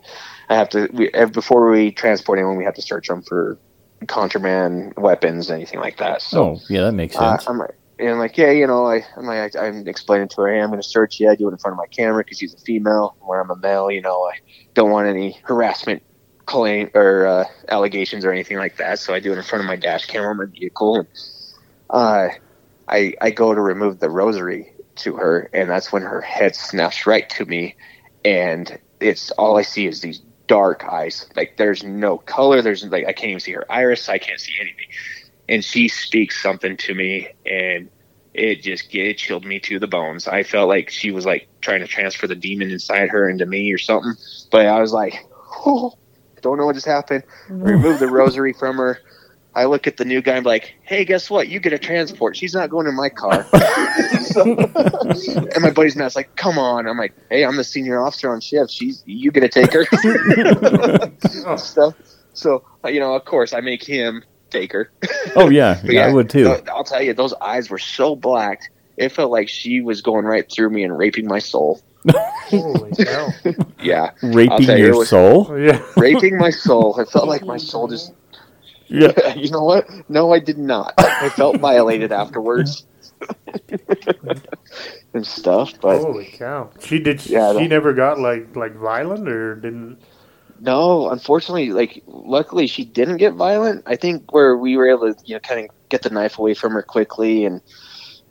I 0.48 0.54
have 0.54 0.68
to 0.70 0.88
we, 0.92 1.10
eh, 1.12 1.26
before 1.26 1.70
we 1.70 1.92
transport 1.92 2.38
anyone, 2.38 2.56
we 2.56 2.64
have 2.64 2.74
to 2.74 2.82
search 2.82 3.08
them 3.08 3.22
for 3.22 3.58
contraband 4.06 4.94
weapons, 4.96 5.50
anything 5.50 5.80
like 5.80 5.98
that. 5.98 6.22
So 6.22 6.42
oh, 6.42 6.60
yeah, 6.68 6.82
that 6.82 6.92
makes 6.92 7.16
sense. 7.16 7.46
I'm 7.46 7.58
like, 7.58 7.70
and 7.98 8.10
I'm 8.10 8.18
like, 8.18 8.36
yeah, 8.36 8.50
you 8.50 8.66
know, 8.66 8.86
I, 8.86 9.04
I'm 9.16 9.26
like, 9.26 9.54
I'm 9.54 9.86
explaining 9.86 10.28
to 10.28 10.42
her, 10.42 10.52
hey, 10.52 10.60
I'm 10.60 10.70
going 10.70 10.82
to 10.82 10.88
search 10.88 11.20
you. 11.20 11.30
I 11.30 11.36
do 11.36 11.48
it 11.48 11.52
in 11.52 11.58
front 11.58 11.74
of 11.74 11.78
my 11.78 11.86
camera 11.86 12.24
because 12.24 12.38
she's 12.38 12.54
a 12.54 12.58
female, 12.58 13.16
where 13.20 13.40
I'm 13.40 13.50
a 13.50 13.56
male. 13.56 13.90
You 13.90 14.00
know, 14.00 14.22
I 14.24 14.32
don't 14.74 14.90
want 14.90 15.08
any 15.08 15.38
harassment 15.44 16.02
claim 16.52 16.90
or 16.94 17.26
uh, 17.26 17.44
allegations 17.68 18.26
or 18.26 18.30
anything 18.30 18.58
like 18.58 18.76
that. 18.76 18.98
So 18.98 19.14
I 19.14 19.20
do 19.20 19.32
it 19.32 19.38
in 19.38 19.42
front 19.42 19.64
of 19.64 19.66
my 19.66 19.76
dash 19.76 20.04
camera 20.04 20.34
my 20.34 20.44
vehicle. 20.44 21.06
Uh, 21.88 22.28
I 22.86 23.14
I 23.20 23.30
go 23.30 23.54
to 23.54 23.60
remove 23.60 24.00
the 24.00 24.10
rosary 24.10 24.72
to 24.96 25.16
her, 25.16 25.48
and 25.54 25.70
that's 25.70 25.92
when 25.92 26.02
her 26.02 26.20
head 26.20 26.54
snaps 26.54 27.06
right 27.06 27.28
to 27.30 27.46
me, 27.46 27.74
and 28.22 28.78
it's 29.00 29.30
all 29.32 29.56
I 29.56 29.62
see 29.62 29.86
is 29.86 30.02
these 30.02 30.20
dark 30.46 30.84
eyes. 30.84 31.26
Like 31.34 31.56
there's 31.56 31.82
no 31.82 32.18
color. 32.18 32.60
There's 32.60 32.84
like 32.84 33.06
I 33.06 33.14
can't 33.14 33.30
even 33.30 33.40
see 33.40 33.52
her 33.52 33.70
iris. 33.72 34.10
I 34.10 34.18
can't 34.18 34.40
see 34.40 34.54
anything. 34.60 34.88
And 35.48 35.64
she 35.64 35.88
speaks 35.88 36.42
something 36.42 36.76
to 36.76 36.94
me, 36.94 37.28
and 37.46 37.88
it 38.34 38.62
just 38.62 38.94
it 38.94 39.16
chilled 39.16 39.46
me 39.46 39.58
to 39.60 39.78
the 39.78 39.86
bones. 39.86 40.28
I 40.28 40.42
felt 40.42 40.68
like 40.68 40.90
she 40.90 41.12
was 41.12 41.24
like 41.24 41.48
trying 41.62 41.80
to 41.80 41.86
transfer 41.86 42.26
the 42.26 42.34
demon 42.34 42.70
inside 42.70 43.08
her 43.08 43.26
into 43.26 43.46
me 43.46 43.72
or 43.72 43.78
something. 43.78 44.12
But 44.50 44.66
I 44.66 44.80
was 44.82 44.92
like, 44.92 45.14
oh, 45.66 45.94
don't 46.42 46.58
know 46.58 46.66
what 46.66 46.74
just 46.74 46.86
happened. 46.86 47.24
Remove 47.48 47.98
the 47.98 48.08
rosary 48.08 48.52
from 48.52 48.76
her. 48.76 48.98
I 49.54 49.66
look 49.66 49.86
at 49.86 49.98
the 49.98 50.04
new 50.06 50.22
guy 50.22 50.36
and 50.36 50.44
be 50.44 50.48
like, 50.48 50.74
hey, 50.82 51.04
guess 51.04 51.28
what? 51.28 51.48
You 51.48 51.60
get 51.60 51.74
a 51.74 51.78
transport. 51.78 52.36
She's 52.36 52.54
not 52.54 52.70
going 52.70 52.86
in 52.86 52.94
my 52.94 53.10
car. 53.10 53.44
So- 54.22 54.42
and 54.56 55.60
my 55.62 55.70
buddy's 55.70 55.94
Matt's 55.94 56.16
like, 56.16 56.34
come 56.36 56.58
on. 56.58 56.86
I'm 56.88 56.96
like, 56.96 57.12
hey, 57.30 57.44
I'm 57.44 57.56
the 57.56 57.64
senior 57.64 58.00
officer 58.00 58.30
on 58.32 58.40
shift. 58.40 58.70
She's 58.70 59.02
you 59.04 59.30
get 59.30 59.40
to 59.40 59.48
take 59.48 59.72
her. 59.72 59.84
Stuff. 61.58 61.94
So 62.34 62.64
uh, 62.82 62.88
you 62.88 62.98
know, 62.98 63.14
of 63.14 63.26
course, 63.26 63.52
I 63.52 63.60
make 63.60 63.84
him 63.84 64.24
take 64.48 64.72
her. 64.72 64.90
oh, 65.36 65.50
yeah, 65.50 65.78
But 65.84 65.92
yeah, 65.92 66.06
I 66.06 66.12
would 66.14 66.30
too. 66.30 66.48
I'll 66.72 66.82
tell 66.82 67.02
you, 67.02 67.12
those 67.12 67.34
eyes 67.34 67.68
were 67.68 67.78
so 67.78 68.16
black. 68.16 68.72
It 68.96 69.10
felt 69.10 69.30
like 69.30 69.48
she 69.48 69.80
was 69.80 70.02
going 70.02 70.24
right 70.24 70.50
through 70.50 70.70
me 70.70 70.82
and 70.84 70.96
raping 70.96 71.26
my 71.26 71.38
soul. 71.38 71.80
Holy 72.10 72.92
cow. 73.04 73.28
Yeah, 73.82 74.10
Raping 74.22 74.68
you, 74.68 74.76
your 74.76 74.98
was- 74.98 75.08
soul? 75.08 75.46
Oh, 75.50 75.56
yeah. 75.56 75.82
raping 75.96 76.36
my 76.38 76.50
soul. 76.50 76.98
It 77.00 77.08
felt 77.08 77.26
like 77.28 77.42
my 77.44 77.56
soul 77.56 77.88
just. 77.88 78.12
Yeah. 78.88 79.34
You 79.34 79.50
know 79.50 79.64
what? 79.64 79.88
No, 80.10 80.34
I 80.34 80.38
did 80.38 80.58
not. 80.58 80.92
I 80.98 81.30
felt 81.30 81.56
violated 81.60 82.12
afterwards. 82.12 82.84
and 85.14 85.26
stuff, 85.26 85.72
but 85.80 85.98
Holy 86.00 86.26
cow. 86.26 86.70
She 86.80 86.98
did. 86.98 87.24
Yeah, 87.26 87.52
she 87.58 87.68
never 87.68 87.92
got 87.94 88.18
like 88.20 88.54
like 88.54 88.74
violent 88.76 89.28
or 89.28 89.54
didn't. 89.56 89.98
No, 90.60 91.08
unfortunately, 91.10 91.70
like 91.70 92.02
luckily 92.06 92.66
she 92.66 92.84
didn't 92.84 93.16
get 93.16 93.32
violent. 93.34 93.82
I 93.86 93.96
think 93.96 94.32
where 94.32 94.56
we 94.56 94.76
were 94.76 94.88
able 94.90 95.14
to, 95.14 95.20
you 95.24 95.36
know, 95.36 95.40
kind 95.40 95.60
of 95.68 95.88
get 95.88 96.02
the 96.02 96.10
knife 96.10 96.38
away 96.38 96.54
from 96.54 96.72
her 96.72 96.82
quickly, 96.82 97.44
and 97.44 97.60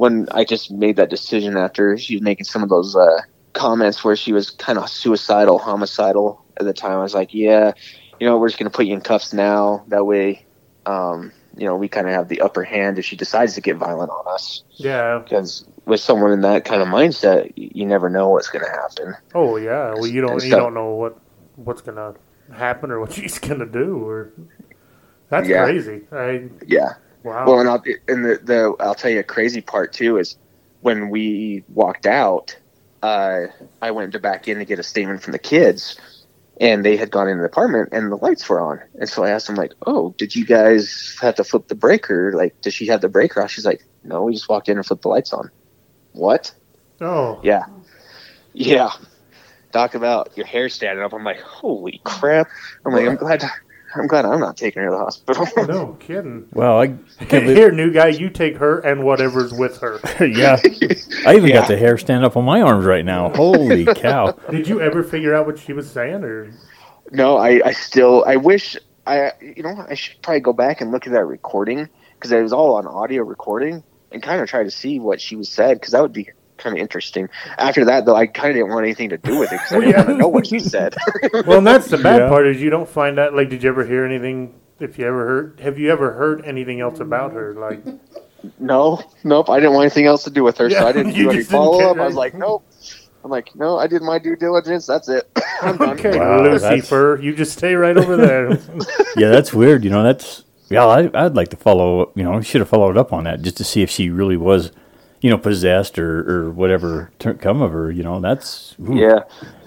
when 0.01 0.27
I 0.31 0.43
just 0.43 0.71
made 0.71 0.95
that 0.95 1.11
decision 1.11 1.55
after 1.57 1.95
she 1.95 2.15
was 2.15 2.23
making 2.23 2.45
some 2.45 2.63
of 2.63 2.69
those 2.69 2.95
uh, 2.95 3.21
comments 3.53 4.03
where 4.03 4.15
she 4.15 4.33
was 4.33 4.49
kind 4.49 4.79
of 4.79 4.89
suicidal, 4.89 5.59
homicidal 5.59 6.43
at 6.59 6.65
the 6.65 6.73
time, 6.73 6.93
I 6.93 7.03
was 7.03 7.13
like, 7.13 7.35
yeah, 7.35 7.71
you 8.19 8.25
know, 8.25 8.35
we're 8.39 8.47
just 8.47 8.57
gonna 8.57 8.71
put 8.71 8.87
you 8.87 8.95
in 8.95 9.01
cuffs 9.01 9.31
now. 9.31 9.85
That 9.89 10.05
way, 10.05 10.43
um, 10.87 11.31
you 11.55 11.67
know, 11.67 11.75
we 11.75 11.87
kind 11.87 12.07
of 12.07 12.13
have 12.13 12.29
the 12.29 12.41
upper 12.41 12.63
hand 12.63 12.97
if 12.97 13.05
she 13.05 13.15
decides 13.15 13.53
to 13.53 13.61
get 13.61 13.77
violent 13.77 14.09
on 14.09 14.33
us. 14.33 14.63
Yeah. 14.77 15.19
Because 15.19 15.67
with 15.85 15.99
someone 15.99 16.31
in 16.31 16.41
that 16.41 16.65
kind 16.65 16.81
of 16.81 16.87
mindset, 16.87 17.51
you 17.55 17.85
never 17.85 18.09
know 18.09 18.29
what's 18.29 18.49
gonna 18.49 18.71
happen. 18.71 19.13
Oh 19.35 19.57
yeah. 19.57 19.93
Well, 19.93 20.07
you 20.07 20.21
don't. 20.21 20.31
And 20.31 20.43
You 20.43 20.55
don't 20.55 20.73
know 20.73 20.95
what 20.95 21.15
what's 21.57 21.83
gonna 21.83 22.15
happen 22.51 22.89
or 22.89 22.99
what 22.99 23.13
she's 23.17 23.37
gonna 23.37 23.67
do 23.67 24.03
or. 24.03 24.31
That's 25.29 25.47
Yeah. 25.47 25.65
crazy. 25.65 26.01
I 26.11 26.49
Yeah. 26.65 26.93
Wow. 27.23 27.45
Well, 27.45 27.59
and, 27.59 27.69
I'll, 27.69 27.83
and 28.07 28.25
the, 28.25 28.39
the 28.43 28.75
I'll 28.79 28.95
tell 28.95 29.11
you 29.11 29.19
a 29.19 29.23
crazy 29.23 29.61
part 29.61 29.93
too 29.93 30.17
is 30.17 30.37
when 30.81 31.09
we 31.09 31.63
walked 31.69 32.05
out, 32.05 32.57
uh, 33.01 33.47
I 33.81 33.91
went 33.91 34.11
to 34.13 34.19
back 34.19 34.47
in 34.47 34.57
to 34.57 34.65
get 34.65 34.79
a 34.79 34.83
statement 34.83 35.21
from 35.23 35.31
the 35.31 35.39
kids, 35.39 35.99
and 36.59 36.85
they 36.85 36.97
had 36.97 37.11
gone 37.11 37.27
in 37.27 37.37
the 37.37 37.45
apartment 37.45 37.89
and 37.91 38.11
the 38.11 38.17
lights 38.17 38.47
were 38.47 38.59
on. 38.59 38.81
And 38.99 39.09
so 39.09 39.23
I 39.23 39.29
asked 39.29 39.47
them 39.47 39.55
like, 39.55 39.73
"Oh, 39.85 40.13
did 40.17 40.35
you 40.35 40.45
guys 40.45 41.17
have 41.21 41.35
to 41.35 41.43
flip 41.43 41.67
the 41.67 41.75
breaker? 41.75 42.33
Like, 42.33 42.59
does 42.61 42.73
she 42.73 42.87
have 42.87 43.01
the 43.01 43.09
breaker 43.09 43.41
off?" 43.41 43.51
She's 43.51 43.65
like, 43.65 43.85
"No, 44.03 44.23
we 44.23 44.33
just 44.33 44.49
walked 44.49 44.69
in 44.69 44.77
and 44.77 44.85
flipped 44.85 45.03
the 45.03 45.09
lights 45.09 45.33
on." 45.33 45.49
What? 46.13 46.53
oh. 46.99 47.39
Yeah, 47.43 47.65
yeah. 48.53 48.91
Talk 49.71 49.95
about 49.95 50.35
your 50.35 50.45
hair 50.45 50.67
standing 50.67 51.03
up. 51.03 51.13
I'm 51.13 51.23
like, 51.23 51.39
holy 51.39 52.01
crap! 52.03 52.49
I'm 52.85 52.93
like, 52.93 53.07
I'm 53.07 53.15
glad. 53.15 53.43
I'm 53.95 54.07
glad 54.07 54.25
I'm 54.25 54.39
not 54.39 54.57
taking 54.57 54.81
her 54.81 54.89
to 54.89 54.91
the 54.91 54.97
hospital. 54.97 55.47
No 55.67 55.93
kidding. 55.99 56.47
Well, 56.53 56.79
I 56.79 56.87
can't 56.87 57.29
believe. 57.29 57.57
Here, 57.57 57.71
new 57.71 57.91
guy, 57.91 58.07
you 58.07 58.29
take 58.29 58.57
her 58.57 58.79
and 58.79 59.03
whatever's 59.03 59.53
with 59.53 59.79
her. 59.79 59.99
yeah. 60.25 60.57
I 61.25 61.35
even 61.35 61.49
Yeah. 61.49 61.59
got 61.61 61.67
the 61.67 61.77
hair 61.77 61.97
stand 61.97 62.23
up 62.25 62.35
on 62.37 62.45
my 62.45 62.61
arms 62.61 62.85
right 62.85 63.05
now. 63.05 63.29
Holy 63.35 63.85
cow. 63.85 64.31
Did 64.49 64.67
you 64.67 64.81
ever 64.81 65.03
figure 65.03 65.33
out 65.35 65.45
what 65.45 65.59
she 65.59 65.73
was 65.73 65.89
saying, 65.89 66.23
or 66.23 66.51
No, 67.11 67.37
I, 67.37 67.61
I 67.65 67.71
still 67.73 68.23
I 68.25 68.37
wish 68.37 68.77
I 69.05 69.31
you 69.41 69.63
know 69.63 69.85
I 69.89 69.93
should 69.95 70.21
probably 70.21 70.41
go 70.41 70.53
back 70.53 70.81
and 70.81 70.91
look 70.91 71.07
at 71.07 71.13
that 71.13 71.25
recording 71.25 71.89
because 72.15 72.31
it 72.31 72.41
was 72.41 72.53
all 72.53 72.75
on 72.75 72.87
audio 72.87 73.23
recording 73.23 73.83
and 74.11 74.21
kind 74.21 74.41
of 74.41 74.47
try 74.49 74.63
to 74.63 74.71
see 74.71 74.99
what 74.99 75.19
she 75.21 75.35
was 75.35 75.49
said 75.49 75.75
because 75.79 75.91
that 75.91 76.01
would 76.01 76.13
be 76.13 76.29
kind 76.61 76.75
of 76.77 76.81
interesting. 76.81 77.27
After 77.57 77.83
that 77.85 78.05
though, 78.05 78.15
I 78.15 78.27
kind 78.27 78.49
of 78.49 78.55
didn't 78.55 78.69
want 78.69 78.85
anything 78.85 79.09
to 79.09 79.17
do 79.17 79.37
with 79.39 79.51
it 79.51 79.59
because 79.61 79.71
I 79.73 79.79
didn't 79.79 79.89
Yeah. 79.91 79.97
want 79.97 80.09
to 80.09 80.17
know 80.17 80.27
what 80.27 80.47
she 80.47 80.59
said. 80.59 80.95
well, 81.45 81.57
and 81.57 81.67
that's 81.67 81.87
the 81.87 81.97
bad 81.97 82.21
Yeah. 82.21 82.29
part 82.29 82.47
is 82.47 82.61
you 82.61 82.69
don't 82.69 82.87
find 82.89 83.19
out. 83.19 83.33
Like, 83.33 83.49
did 83.49 83.63
you 83.63 83.69
ever 83.69 83.85
hear 83.85 84.05
anything? 84.05 84.53
If 84.79 84.97
you 84.97 85.05
ever 85.05 85.25
heard, 85.27 85.59
have 85.59 85.77
you 85.77 85.91
ever 85.91 86.13
heard 86.13 86.43
anything 86.45 86.79
else 86.81 86.99
about 86.99 87.33
her? 87.33 87.53
Like, 87.53 87.83
no, 88.59 88.99
nope, 89.23 89.49
I 89.49 89.59
didn't 89.59 89.73
want 89.73 89.83
anything 89.85 90.05
else 90.07 90.23
to 90.23 90.31
do 90.31 90.43
with 90.43 90.57
her, 90.57 90.69
so 90.71 90.87
I 90.87 90.91
didn't 90.91 91.13
do 91.13 91.29
any 91.29 91.43
follow 91.43 91.83
up. 91.91 91.97
I 91.97 92.05
was 92.07 92.15
like, 92.15 92.33
nope, 92.33 92.65
I'm 93.23 93.29
like, 93.29 93.55
no, 93.55 93.77
I 93.77 93.85
did 93.85 94.01
my 94.01 94.17
due 94.17 94.35
diligence. 94.35 94.87
That's 94.87 95.07
it. 95.09 95.29
I'm 95.61 95.77
done. 95.77 95.99
Okay, 95.99 96.17
Wow, 96.17 96.41
Lucifer, 96.43 97.19
you 97.21 97.35
just 97.35 97.55
stay 97.55 97.75
right 97.75 97.95
over 97.95 98.17
there. 98.17 98.49
Yeah, 99.15 99.29
that's 99.29 99.53
weird. 99.53 99.83
You 99.83 99.91
know, 99.91 100.01
that's 100.01 100.43
yeah. 100.69 100.83
I, 100.85 101.11
I'd 101.13 101.35
like 101.35 101.49
to 101.49 101.57
follow. 101.57 102.01
Up, 102.01 102.17
you 102.17 102.23
know, 102.23 102.41
should 102.41 102.61
have 102.61 102.69
followed 102.69 102.97
up 102.97 103.13
on 103.13 103.25
that 103.25 103.43
just 103.43 103.57
to 103.57 103.63
see 103.63 103.83
if 103.83 103.91
she 103.91 104.09
really 104.09 104.37
was, 104.37 104.71
you 105.21 105.29
know, 105.29 105.37
possessed 105.37 105.97
or 105.99 106.29
or 106.29 106.49
whatever 106.51 107.11
tur- 107.19 107.35
come 107.35 107.61
of 107.61 107.71
her. 107.71 107.89
You 107.91 108.03
know, 108.03 108.19
that's 108.19 108.75
ooh, 108.81 108.95
Yeah. 108.95 109.19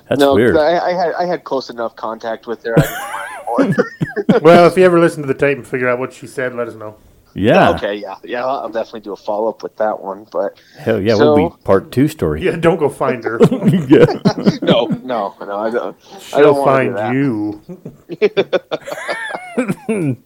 that's 0.08 0.20
no, 0.20 0.34
weird. 0.34 0.56
I, 0.56 0.78
I 0.78 0.92
had 0.92 1.14
I 1.14 1.24
had 1.26 1.44
close 1.44 1.70
enough 1.70 1.96
contact 1.96 2.46
with 2.46 2.62
her. 2.64 2.74
I 2.76 2.82
didn't 2.82 3.46
want 3.46 3.78
anymore. 3.78 4.40
well, 4.42 4.66
if 4.66 4.76
you 4.76 4.84
ever 4.84 4.98
listen 5.00 5.22
to 5.22 5.28
the 5.28 5.34
tape 5.34 5.56
and 5.58 5.66
figure 5.66 5.88
out 5.88 5.98
what 5.98 6.12
she 6.12 6.26
said, 6.26 6.54
let 6.54 6.68
us 6.68 6.74
know. 6.74 6.96
yeah, 7.34 7.70
okay, 7.70 7.94
yeah, 7.96 8.14
yeah. 8.22 8.44
I'll 8.44 8.60
I'll 8.60 8.68
definitely 8.68 9.00
do 9.00 9.12
a 9.12 9.16
follow 9.16 9.48
up 9.48 9.62
with 9.64 9.76
that 9.78 10.00
one. 10.00 10.26
But 10.30 10.60
hell 10.78 11.00
yeah, 11.00 11.16
So- 11.16 11.34
we'll 11.34 11.50
be 11.50 11.56
part 11.64 11.90
two 11.90 12.06
story. 12.08 12.42
Yeah, 12.42 12.56
don't 12.56 12.78
go 12.78 12.88
find 12.88 13.24
her. 13.24 13.38
yeah. 13.88 14.06
no, 14.62 14.86
no, 14.86 15.34
no. 15.40 15.58
I 15.58 15.70
don't. 15.70 15.96
She'll 16.20 16.40
don't 16.54 16.58
want 16.58 16.96
find 16.96 17.14
you. 17.16 17.60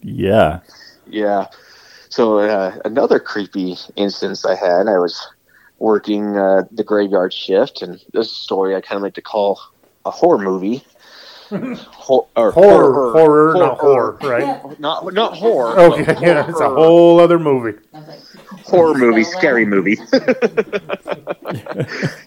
yeah. 0.03 0.59
Yeah. 1.07 1.47
So 2.19 2.39
uh, 2.39 2.77
another 2.83 3.17
creepy 3.17 3.77
instance 3.95 4.43
I 4.43 4.53
had, 4.53 4.89
I 4.89 4.97
was 4.97 5.25
working 5.77 6.35
uh, 6.35 6.63
the 6.69 6.83
graveyard 6.83 7.31
shift, 7.31 7.81
and 7.81 7.93
this 8.11 8.29
a 8.29 8.35
story 8.35 8.75
I 8.75 8.81
kind 8.81 8.97
of 8.97 9.03
like 9.03 9.13
to 9.13 9.21
call 9.21 9.57
a 10.03 10.11
horror 10.11 10.37
movie. 10.37 10.83
Hor- 11.49 12.27
or 12.35 12.51
Horror, 12.51 13.13
horror, 13.13 13.53
not 13.55 13.77
horror, 13.77 14.17
right? 14.21 14.79
Not 14.81 15.13
not 15.13 15.37
horror. 15.37 15.79
Okay, 15.79 16.03
but 16.03 16.21
yeah, 16.21 16.45
it's 16.49 16.59
a 16.59 16.67
whole 16.67 17.21
other 17.21 17.39
movie. 17.39 17.79
horror 18.65 18.95
movie, 18.95 19.23
scary 19.23 19.63
movie. 19.63 19.95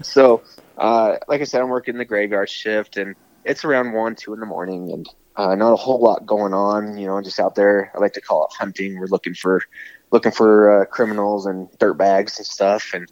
so, 0.03 0.43
uh, 0.79 1.17
like 1.29 1.43
I 1.43 1.45
said, 1.45 1.61
I'm 1.61 1.69
working 1.69 1.99
the 1.99 2.07
graveyard 2.07 2.49
shift, 2.49 2.97
and 2.97 3.15
it's 3.45 3.63
around 3.63 3.93
one, 3.93 4.15
two 4.15 4.33
in 4.33 4.41
the 4.41 4.47
morning, 4.47 4.91
and 4.91 5.07
uh, 5.37 5.55
not 5.55 5.73
a 5.73 5.77
whole 5.77 6.01
lot 6.01 6.27
going 6.27 6.55
on. 6.55 6.97
You 6.99 7.07
know, 7.07 7.21
just 7.23 7.40
out 7.40 7.55
there. 7.55 7.90
I 7.95 7.99
like 7.99 8.14
to 8.14 8.21
call 8.21 8.45
it 8.45 8.53
hunting. 8.59 8.99
We're 8.99 9.07
looking 9.07 9.35
for 9.35 9.62
looking 10.11 10.33
for 10.33 10.83
uh, 10.83 10.85
criminals 10.87 11.47
and 11.47 11.68
dirt 11.79 11.95
bags 11.95 12.38
and 12.38 12.47
stuff, 12.47 12.92
and. 12.95 13.11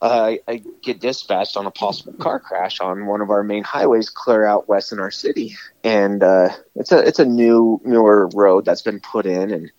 Uh, 0.00 0.36
I, 0.46 0.62
get 0.80 1.00
dispatched 1.00 1.56
on 1.56 1.66
a 1.66 1.72
possible 1.72 2.12
car 2.12 2.38
crash 2.38 2.78
on 2.78 3.06
one 3.06 3.20
of 3.20 3.30
our 3.30 3.42
main 3.42 3.64
highways, 3.64 4.10
clear 4.10 4.46
out 4.46 4.68
west 4.68 4.92
in 4.92 5.00
our 5.00 5.10
city, 5.10 5.56
and 5.82 6.22
uh, 6.22 6.50
it's 6.76 6.92
a 6.92 6.98
it's 6.98 7.18
a 7.18 7.24
new 7.24 7.80
newer 7.84 8.28
road 8.28 8.64
that's 8.64 8.82
been 8.82 9.00
put 9.00 9.26
in, 9.26 9.50
and 9.50 9.72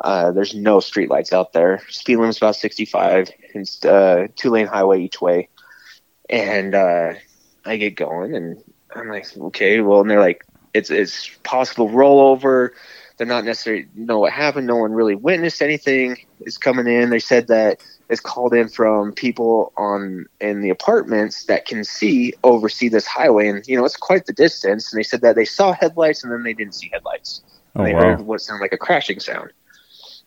uh, 0.00 0.32
there's 0.32 0.54
no 0.54 0.78
streetlights 0.78 1.32
out 1.32 1.52
there. 1.52 1.82
Speed 1.88 2.16
limit's 2.16 2.38
about 2.38 2.56
65. 2.56 3.30
It's 3.54 3.84
uh, 3.84 4.28
two 4.36 4.50
lane 4.50 4.66
highway 4.66 5.02
each 5.02 5.20
way. 5.20 5.48
And 6.28 6.74
uh, 6.74 7.14
I 7.64 7.76
get 7.76 7.96
going, 7.96 8.34
and 8.34 8.62
I'm 8.94 9.08
like, 9.08 9.26
okay, 9.36 9.80
well, 9.80 10.00
and 10.00 10.10
they're 10.10 10.20
like, 10.20 10.44
it's 10.76 10.90
it's 10.90 11.30
possible 11.42 11.88
rollover. 11.88 12.70
They're 13.16 13.26
not 13.26 13.44
necessarily 13.44 13.88
know 13.94 14.18
what 14.18 14.32
happened. 14.32 14.66
No 14.66 14.76
one 14.76 14.92
really 14.92 15.14
witnessed 15.14 15.62
anything. 15.62 16.18
Is 16.40 16.58
coming 16.58 16.86
in. 16.86 17.10
They 17.10 17.18
said 17.18 17.48
that 17.48 17.80
it's 18.08 18.20
called 18.20 18.54
in 18.54 18.68
from 18.68 19.12
people 19.12 19.72
on 19.76 20.26
in 20.40 20.60
the 20.60 20.70
apartments 20.70 21.44
that 21.46 21.66
can 21.66 21.82
see 21.82 22.34
oversee 22.44 22.88
this 22.88 23.06
highway, 23.06 23.48
and 23.48 23.66
you 23.66 23.76
know 23.76 23.84
it's 23.84 23.96
quite 23.96 24.26
the 24.26 24.32
distance. 24.32 24.92
And 24.92 24.98
they 24.98 25.02
said 25.02 25.22
that 25.22 25.34
they 25.34 25.44
saw 25.44 25.72
headlights, 25.72 26.22
and 26.22 26.32
then 26.32 26.42
they 26.42 26.52
didn't 26.52 26.74
see 26.74 26.90
headlights. 26.92 27.42
Oh 27.74 27.84
they 27.84 27.94
wow. 27.94 28.00
heard 28.00 28.20
what 28.20 28.40
sounded 28.40 28.62
like 28.62 28.72
a 28.72 28.78
crashing 28.78 29.20
sound. 29.20 29.50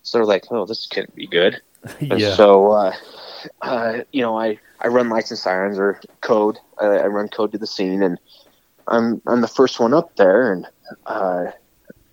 So 0.02 0.18
they're 0.18 0.26
like, 0.26 0.46
"Oh, 0.52 0.66
this 0.66 0.88
can't 0.88 1.14
be 1.16 1.28
good." 1.28 1.62
Yeah. 2.02 2.36
so, 2.36 2.72
uh, 2.72 2.94
uh, 3.62 4.00
you 4.12 4.22
know, 4.22 4.38
I, 4.38 4.60
I 4.82 4.90
run 4.90 5.08
lights 5.08 5.32
and 5.32 5.40
sirens 5.40 5.80
or 5.80 6.02
code. 6.20 6.60
I, 6.78 6.86
I 6.86 7.08
run 7.08 7.30
code 7.30 7.54
to 7.54 7.58
the 7.58 7.68
scene, 7.68 8.04
and 8.04 8.20
I'm 8.90 9.22
I'm 9.28 9.42
the 9.42 9.48
first 9.48 9.80
one 9.80 9.94
up 9.94 10.16
there, 10.16 10.52
and 10.52 10.68
uh, 11.06 11.46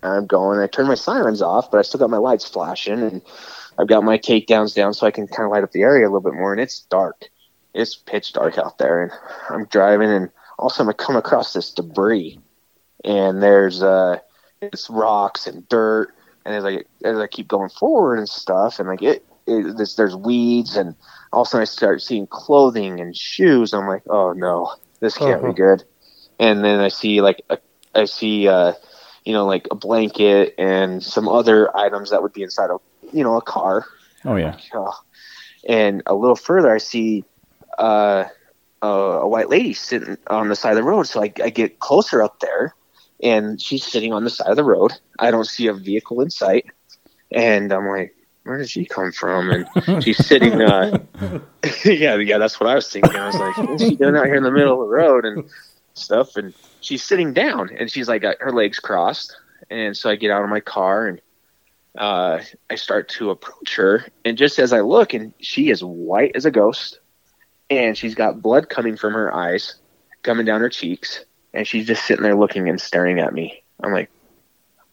I'm 0.03 0.27
going. 0.27 0.59
I 0.59 0.67
turn 0.67 0.87
my 0.87 0.95
sirens 0.95 1.41
off, 1.41 1.71
but 1.71 1.79
I 1.79 1.81
still 1.81 1.99
got 1.99 2.09
my 2.09 2.17
lights 2.17 2.47
flashing, 2.47 2.99
and 3.01 3.21
I've 3.77 3.87
got 3.87 4.03
my 4.03 4.17
takedowns 4.17 4.75
down 4.75 4.93
so 4.93 5.07
I 5.07 5.11
can 5.11 5.27
kind 5.27 5.45
of 5.45 5.51
light 5.51 5.63
up 5.63 5.71
the 5.71 5.81
area 5.81 6.05
a 6.05 6.09
little 6.11 6.21
bit 6.29 6.33
more. 6.39 6.53
And 6.53 6.61
it's 6.61 6.81
dark. 6.81 7.25
It's 7.73 7.95
pitch 7.95 8.33
dark 8.33 8.57
out 8.57 8.77
there, 8.77 9.03
and 9.03 9.11
I'm 9.49 9.65
driving, 9.65 10.09
and 10.11 10.29
all 10.57 10.67
of 10.67 10.73
a 10.73 10.75
sudden 10.75 10.89
I 10.89 10.93
come 10.93 11.15
across 11.15 11.53
this 11.53 11.71
debris, 11.73 12.39
and 13.03 13.41
there's 13.41 13.81
uh, 13.83 14.19
it's 14.61 14.89
rocks 14.89 15.47
and 15.47 15.67
dirt, 15.69 16.13
and 16.45 16.55
as 16.55 16.65
I 16.65 16.83
as 17.03 17.17
I 17.17 17.27
keep 17.27 17.47
going 17.47 17.69
forward 17.69 18.17
and 18.17 18.29
stuff, 18.29 18.79
and 18.79 18.87
like 18.87 19.03
it, 19.03 19.25
it 19.45 19.77
there's, 19.77 19.95
there's 19.95 20.15
weeds, 20.15 20.75
and 20.75 20.95
all 21.33 21.41
of 21.41 21.47
a 21.47 21.49
sudden 21.49 21.61
I 21.61 21.65
start 21.65 22.01
seeing 22.01 22.27
clothing 22.27 22.99
and 22.99 23.15
shoes. 23.15 23.73
I'm 23.73 23.87
like, 23.87 24.03
oh 24.09 24.33
no, 24.33 24.73
this 24.99 25.17
can't 25.17 25.41
Uh-huh. 25.41 25.51
be 25.51 25.57
good. 25.57 25.83
And 26.39 26.63
then 26.63 26.79
I 26.79 26.89
see 26.89 27.21
like 27.21 27.41
a, 27.49 27.57
I 27.95 28.05
see 28.05 28.47
uh, 28.47 28.73
you 29.25 29.33
know 29.33 29.45
like 29.45 29.67
a 29.71 29.75
blanket 29.75 30.55
and 30.57 31.03
some 31.03 31.27
other 31.27 31.75
items 31.75 32.11
that 32.11 32.21
would 32.21 32.33
be 32.33 32.43
inside 32.43 32.69
of 32.69 32.81
you 33.11 33.23
know 33.23 33.37
a 33.37 33.41
car. 33.41 33.85
Oh 34.25 34.35
yeah. 34.35 34.57
Oh. 34.73 34.93
And 35.67 36.03
a 36.05 36.13
little 36.13 36.35
further, 36.35 36.73
I 36.73 36.77
see 36.77 37.25
uh, 37.77 38.25
a, 38.81 38.87
a 38.87 39.27
white 39.27 39.49
lady 39.49 39.73
sitting 39.73 40.17
on 40.27 40.49
the 40.49 40.55
side 40.55 40.71
of 40.71 40.77
the 40.77 40.83
road. 40.83 41.03
So 41.03 41.21
I, 41.21 41.33
I 41.43 41.49
get 41.49 41.79
closer 41.79 42.21
up 42.21 42.39
there, 42.39 42.75
and 43.21 43.61
she's 43.61 43.85
sitting 43.85 44.13
on 44.13 44.23
the 44.23 44.29
side 44.29 44.49
of 44.49 44.55
the 44.55 44.63
road. 44.63 44.93
I 45.19 45.31
don't 45.31 45.47
see 45.47 45.67
a 45.67 45.73
vehicle 45.73 46.21
in 46.21 46.29
sight, 46.29 46.67
and 47.31 47.71
I'm 47.71 47.87
like, 47.87 48.15
"Where 48.43 48.57
did 48.57 48.69
she 48.69 48.85
come 48.85 49.11
from?" 49.11 49.49
And 49.49 50.03
she's 50.03 50.25
sitting. 50.25 50.61
Uh, 50.61 50.99
yeah, 51.85 52.15
yeah, 52.15 52.37
that's 52.37 52.59
what 52.59 52.69
I 52.69 52.75
was 52.75 52.89
thinking. 52.89 53.15
I 53.15 53.27
was 53.27 53.35
like, 53.35 53.57
"What's 53.57 53.83
she 53.83 53.95
doing 53.95 54.15
out 54.15 54.25
here 54.25 54.35
in 54.35 54.43
the 54.43 54.51
middle 54.51 54.81
of 54.81 54.87
the 54.87 54.93
road 54.93 55.25
and 55.25 55.49
stuff?" 55.97 56.35
And 56.35 56.53
she's 56.81 57.03
sitting 57.03 57.33
down, 57.33 57.69
and 57.77 57.91
she's 57.91 58.07
like, 58.07 58.21
got 58.21 58.37
her 58.39 58.51
legs 58.51 58.79
crossed. 58.79 59.35
And 59.69 59.95
so 59.97 60.09
I 60.09 60.15
get 60.15 60.31
out 60.31 60.43
of 60.43 60.49
my 60.49 60.59
car 60.59 61.07
and 61.07 61.21
uh, 61.97 62.41
I 62.69 62.75
start 62.75 63.09
to 63.09 63.31
approach 63.31 63.75
her, 63.75 64.05
and 64.23 64.37
just 64.37 64.59
as 64.59 64.71
I 64.71 64.81
look, 64.81 65.13
and 65.13 65.33
she 65.39 65.69
is 65.69 65.83
white 65.83 66.35
as 66.35 66.45
a 66.45 66.51
ghost, 66.51 66.99
and 67.69 67.97
she's 67.97 68.13
got 68.13 68.41
blood 68.41 68.69
coming 68.69 68.97
from 68.97 69.13
her 69.13 69.33
eyes, 69.33 69.75
coming 70.21 70.45
down 70.45 70.61
her 70.61 70.69
cheeks, 70.69 71.25
and 71.53 71.67
she's 71.67 71.87
just 71.87 72.05
sitting 72.05 72.23
there 72.23 72.35
looking 72.35 72.69
and 72.69 72.79
staring 72.79 73.19
at 73.19 73.33
me. 73.33 73.63
I'm 73.81 73.91
like, 73.91 74.11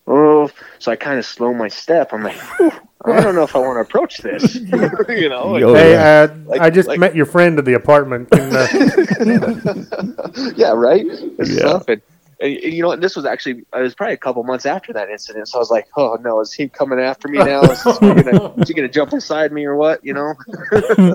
oh, 0.06 0.50
so 0.78 0.92
I 0.92 0.96
kind 0.96 1.18
of 1.18 1.26
slow 1.26 1.52
my 1.52 1.68
step. 1.68 2.12
I'm 2.12 2.22
like, 2.22 2.36
"Whew, 2.36 2.72
I 3.06 3.20
don't 3.20 3.34
know 3.34 3.42
if 3.42 3.54
I 3.54 3.58
want 3.58 3.76
to 3.76 3.80
approach 3.80 4.18
this, 4.18 4.54
you 5.08 5.28
know. 5.28 5.48
like- 5.48 5.60
Yo. 5.60 5.74
Hey, 5.74 5.94
uh, 5.96 6.28
Like- 6.46 6.60
I 6.60 6.70
just 6.70 6.88
like- 6.88 6.98
met 6.98 7.14
your 7.14 7.26
friend 7.26 7.58
at 7.58 7.64
the 7.64 7.74
apartment. 7.74 8.30
Can, 8.30 8.56
uh, 8.56 8.66
yeah, 10.56 10.70
right. 10.72 11.04
This 11.38 11.50
Yeah. 11.50 11.58
stuff, 11.58 11.88
and, 11.88 12.00
and 12.40 12.52
you 12.54 12.82
know, 12.82 12.88
what, 12.88 13.00
this 13.00 13.14
was 13.16 13.24
actually 13.26 13.60
it 13.74 13.80
was 13.80 13.94
probably 13.94 14.14
a 14.14 14.18
couple 14.18 14.42
months 14.42 14.66
after 14.66 14.92
that 14.94 15.10
incident. 15.10 15.48
So 15.48 15.58
I 15.58 15.60
was 15.60 15.70
like, 15.70 15.86
oh 15.96 16.16
no, 16.22 16.40
is 16.40 16.52
he 16.52 16.68
coming 16.68 16.98
after 16.98 17.28
me 17.28 17.38
now? 17.38 17.62
Is 17.62 17.82
he 17.82 17.90
gonna, 18.00 18.54
is 18.56 18.68
he 18.68 18.74
gonna 18.74 18.88
jump 18.88 19.12
inside 19.12 19.52
me 19.52 19.64
or 19.66 19.76
what? 19.76 20.04
You 20.04 20.14
know. 20.14 20.34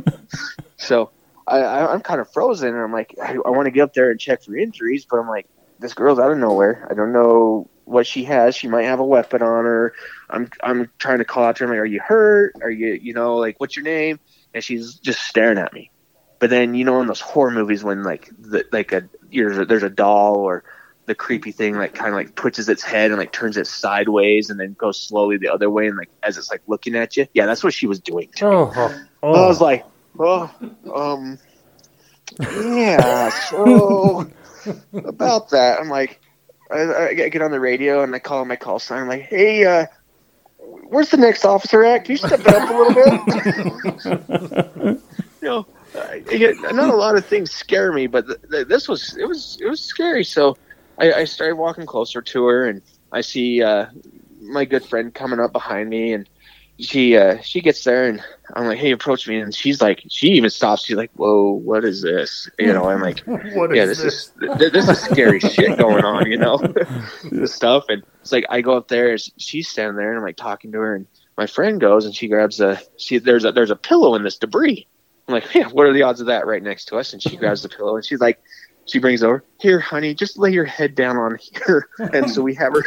so 0.78 1.10
I, 1.48 1.60
I, 1.60 1.94
I'm 1.94 2.02
kind 2.02 2.22
of 2.22 2.32
frozen, 2.32 2.70
and 2.70 2.78
I'm 2.78 2.92
like, 2.94 3.16
I, 3.22 3.34
I 3.34 3.50
want 3.50 3.66
to 3.66 3.72
get 3.72 3.82
up 3.82 3.94
there 3.94 4.12
and 4.12 4.20
check 4.20 4.44
for 4.44 4.56
injuries, 4.56 5.06
but 5.10 5.18
I'm 5.18 5.28
like, 5.28 5.48
this 5.80 5.94
girl's 5.94 6.20
out 6.20 6.32
of 6.32 6.38
nowhere. 6.38 6.88
I 6.90 6.94
don't 6.94 7.12
know 7.14 7.68
what 7.90 8.06
she 8.06 8.24
has. 8.26 8.56
She 8.56 8.68
might 8.68 8.84
have 8.84 9.00
a 9.00 9.06
weapon 9.06 9.42
on 9.42 9.66
her. 9.66 9.94
I'm 10.30 10.50
I'm 10.62 10.90
trying 11.00 11.18
to 11.18 11.26
call 11.26 11.44
out 11.44 11.58
to 11.58 11.64
her. 11.64 11.66
I'm 11.66 11.72
like, 11.72 11.82
are 11.82 11.86
you 11.86 12.00
hurt? 12.00 12.56
Are 12.62 12.70
you 12.70 12.94
you 12.94 13.14
know 13.14 13.38
like 13.38 13.60
what's 13.60 13.76
your 13.76 13.84
name? 13.84 14.20
And 14.54 14.64
she's 14.64 14.96
just 14.96 15.24
staring 15.24 15.58
at 15.58 15.74
me. 15.74 15.92
But 16.40 16.50
then 16.50 16.76
you 16.76 16.86
know 16.86 17.02
in 17.02 17.08
those 17.08 17.22
horror 17.22 17.52
movies 17.52 17.84
when 17.84 18.04
like 18.04 18.30
the, 18.40 18.66
like 18.72 18.92
a 18.92 19.10
there's 19.32 19.58
a, 19.58 19.66
there's 19.66 19.84
a 19.84 19.90
doll 19.90 20.36
or 20.36 20.64
the 21.08 21.16
creepy 21.16 21.52
thing 21.52 21.76
like 21.76 21.96
kind 21.96 22.10
of 22.10 22.16
like 22.16 22.36
twitches 22.36 22.70
its 22.70 22.84
head 22.84 23.10
and 23.10 23.20
like 23.20 23.32
turns 23.32 23.58
it 23.58 23.66
sideways 23.66 24.52
and 24.52 24.60
then 24.60 24.74
goes 24.74 25.02
slowly 25.02 25.38
the 25.38 25.50
other 25.50 25.70
way 25.70 25.88
and 25.88 25.98
like 25.98 26.10
as 26.22 26.38
it's 26.38 26.52
like 26.52 26.62
looking 26.68 26.96
at 26.96 27.18
you. 27.18 27.26
Yeah, 27.34 27.48
that's 27.48 27.64
what 27.64 27.74
she 27.74 27.88
was 27.88 28.00
doing. 28.00 28.30
To 28.36 28.46
me. 28.46 28.52
oh, 28.52 28.72
I 28.72 29.06
oh, 29.24 29.48
was 29.48 29.60
like, 29.60 29.86
oh, 30.20 30.52
um, 30.94 31.40
yeah. 32.40 33.30
So 33.30 34.30
about 34.94 35.50
that, 35.50 35.80
I'm 35.80 35.90
like, 35.90 36.22
I, 36.72 37.10
I 37.10 37.30
get 37.30 37.42
on 37.42 37.52
the 37.52 37.60
radio 37.60 38.04
and 38.04 38.14
I 38.16 38.20
call 38.20 38.46
my 38.46 38.56
call 38.56 38.80
sign. 38.80 39.02
I'm 39.04 39.08
like, 39.08 39.24
hey, 39.24 39.66
uh, 39.66 39.86
where's 40.58 41.10
the 41.10 41.18
next 41.18 41.46
officer 41.46 41.84
at? 41.84 42.06
Can 42.06 42.12
you 42.14 42.18
step 42.18 42.40
it 42.42 42.48
up 42.48 42.70
a 42.70 42.74
little 42.74 42.94
bit? 44.86 45.02
you 45.42 45.48
know, 45.48 45.66
I, 45.96 46.24
I 46.30 46.38
get- 46.38 46.60
not 46.62 46.90
a 46.90 46.96
lot 46.96 47.16
of 47.18 47.26
things 47.26 47.52
scare 47.52 47.92
me, 47.92 48.08
but 48.08 48.28
th- 48.28 48.40
th- 48.52 48.68
this 48.68 48.88
was 48.88 49.18
it 49.18 49.26
was 49.26 49.58
it 49.62 49.68
was 49.68 49.82
scary. 49.82 50.24
So 50.24 50.58
I, 50.98 51.12
I 51.14 51.24
started 51.26 51.56
walking 51.56 51.86
closer 51.86 52.22
to 52.22 52.46
her, 52.46 52.68
and 52.68 52.82
I 53.12 53.22
see 53.22 53.64
uh, 53.64 53.88
my 54.42 54.66
good 54.66 54.86
friend 54.86 55.14
coming 55.14 55.40
up 55.40 55.52
behind 55.52 55.90
me, 55.90 56.14
and 56.14 56.30
she 56.80 57.18
uh, 57.18 57.40
she 57.42 57.62
gets 57.62 57.84
there, 57.84 58.08
and 58.08 58.24
I'm 58.56 58.66
like, 58.66 58.78
"Hey, 58.78 58.92
approach 58.92 59.28
me," 59.28 59.40
and 59.40 59.54
she's 59.54 59.82
like, 59.82 60.04
she 60.10 60.28
even 60.30 60.50
stops. 60.50 60.86
She's 60.86 60.96
like, 60.96 61.12
"Whoa, 61.14 61.52
what 61.52 61.84
is 61.84 62.02
this?" 62.02 62.50
You 62.58 62.74
know, 62.74 62.90
I'm 62.90 63.02
like, 63.02 63.20
what 63.26 63.72
is 63.72 63.78
yeah, 63.78 63.86
this, 63.86 64.02
this? 64.02 64.32
is 64.42 64.72
this 64.72 64.90
is 64.90 65.00
scary 65.00 65.40
shit 65.40 65.78
going 65.78 66.04
on, 66.04 66.30
you 66.32 66.38
know, 66.38 66.58
this 67.32 67.54
stuff. 67.54 67.86
And 67.90 68.04
it's 68.22 68.32
like 68.32 68.46
I 68.50 68.62
go 68.62 68.78
up 68.78 68.88
there, 68.88 69.18
she's 69.18 69.68
standing 69.68 69.98
there, 69.98 70.10
and 70.10 70.18
I'm 70.18 70.24
like 70.24 70.38
talking 70.38 70.72
to 70.72 70.80
her, 70.80 70.96
and 70.96 71.06
my 71.38 71.48
friend 71.48 71.80
goes 71.80 72.06
and 72.06 72.16
she 72.16 72.28
grabs 72.28 72.60
a 72.60 72.80
she 72.98 73.18
there's 73.18 73.46
a 73.46 73.52
there's 73.52 73.72
a 73.72 73.76
pillow 73.76 74.16
in 74.16 74.24
this 74.24 74.38
debris, 74.38 74.88
I'm 75.30 75.36
like, 75.36 75.54
yeah, 75.54 75.68
what 75.68 75.86
are 75.86 75.94
the 75.94 76.02
odds 76.02 76.22
of 76.22 76.28
that 76.28 76.48
right 76.48 76.62
next 76.64 76.86
to 76.86 76.98
us? 76.98 77.14
And 77.14 77.22
she 77.22 77.38
grabs 77.38 77.62
the 77.62 77.70
pillow 77.70 77.96
and 77.96 78.04
she's 78.04 78.20
like, 78.20 78.42
she 78.90 79.00
brings 79.00 79.24
over 79.24 79.44
here, 79.60 79.80
honey. 79.80 80.14
Just 80.14 80.38
lay 80.38 80.52
your 80.52 80.66
head 80.66 80.96
down 80.96 81.18
on 81.18 81.38
here. 81.40 81.88
And 82.14 82.30
so 82.30 82.42
we 82.42 82.56
have 82.56 82.74
her, 82.74 82.84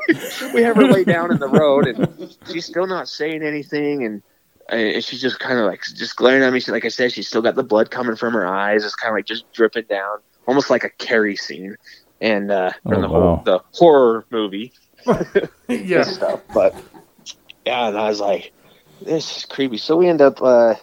we 0.54 0.62
have 0.62 0.76
her 0.76 0.86
lay 0.86 1.04
down 1.04 1.30
in 1.30 1.38
the 1.38 1.48
road, 1.48 1.86
and 1.86 2.06
she's 2.50 2.64
still 2.66 2.86
not 2.86 3.08
saying 3.08 3.42
anything, 3.42 4.04
and 4.04 4.22
and 4.68 5.04
she's 5.04 5.20
just 5.20 5.38
kind 5.40 5.58
of 5.58 5.66
like 5.66 5.82
just 5.82 6.16
glaring 6.16 6.42
at 6.42 6.52
me. 6.52 6.60
She, 6.60 6.70
like 6.70 6.84
I 6.84 6.88
said, 6.88 7.12
she's 7.12 7.28
still 7.28 7.42
got 7.42 7.54
the 7.56 7.64
blood 7.64 7.90
coming 7.90 8.16
from 8.16 8.32
her 8.32 8.46
eyes. 8.46 8.84
It's 8.84 8.94
kind 8.94 9.12
of 9.12 9.16
like 9.18 9.26
just 9.26 9.50
dripping 9.52 9.84
down, 9.88 10.18
almost 10.46 10.70
like 10.70 10.84
a 10.84 10.90
Carrie 10.90 11.36
scene, 11.36 11.76
and 12.20 12.50
uh, 12.50 12.70
from 12.84 12.94
Oh, 12.98 13.00
the 13.02 13.08
whole 13.08 13.42
the 13.44 13.60
horror 13.72 14.24
movie 14.30 14.72
Yeah. 15.68 16.04
stuff. 16.04 16.40
But 16.54 16.80
yeah, 17.66 17.88
and 17.88 17.98
I 17.98 18.08
was 18.08 18.20
like, 18.20 18.52
this 19.04 19.38
is 19.38 19.44
creepy. 19.44 19.76
So 19.78 19.96
we 19.96 20.08
end 20.08 20.20
up, 20.22 20.40
uh, 20.40 20.76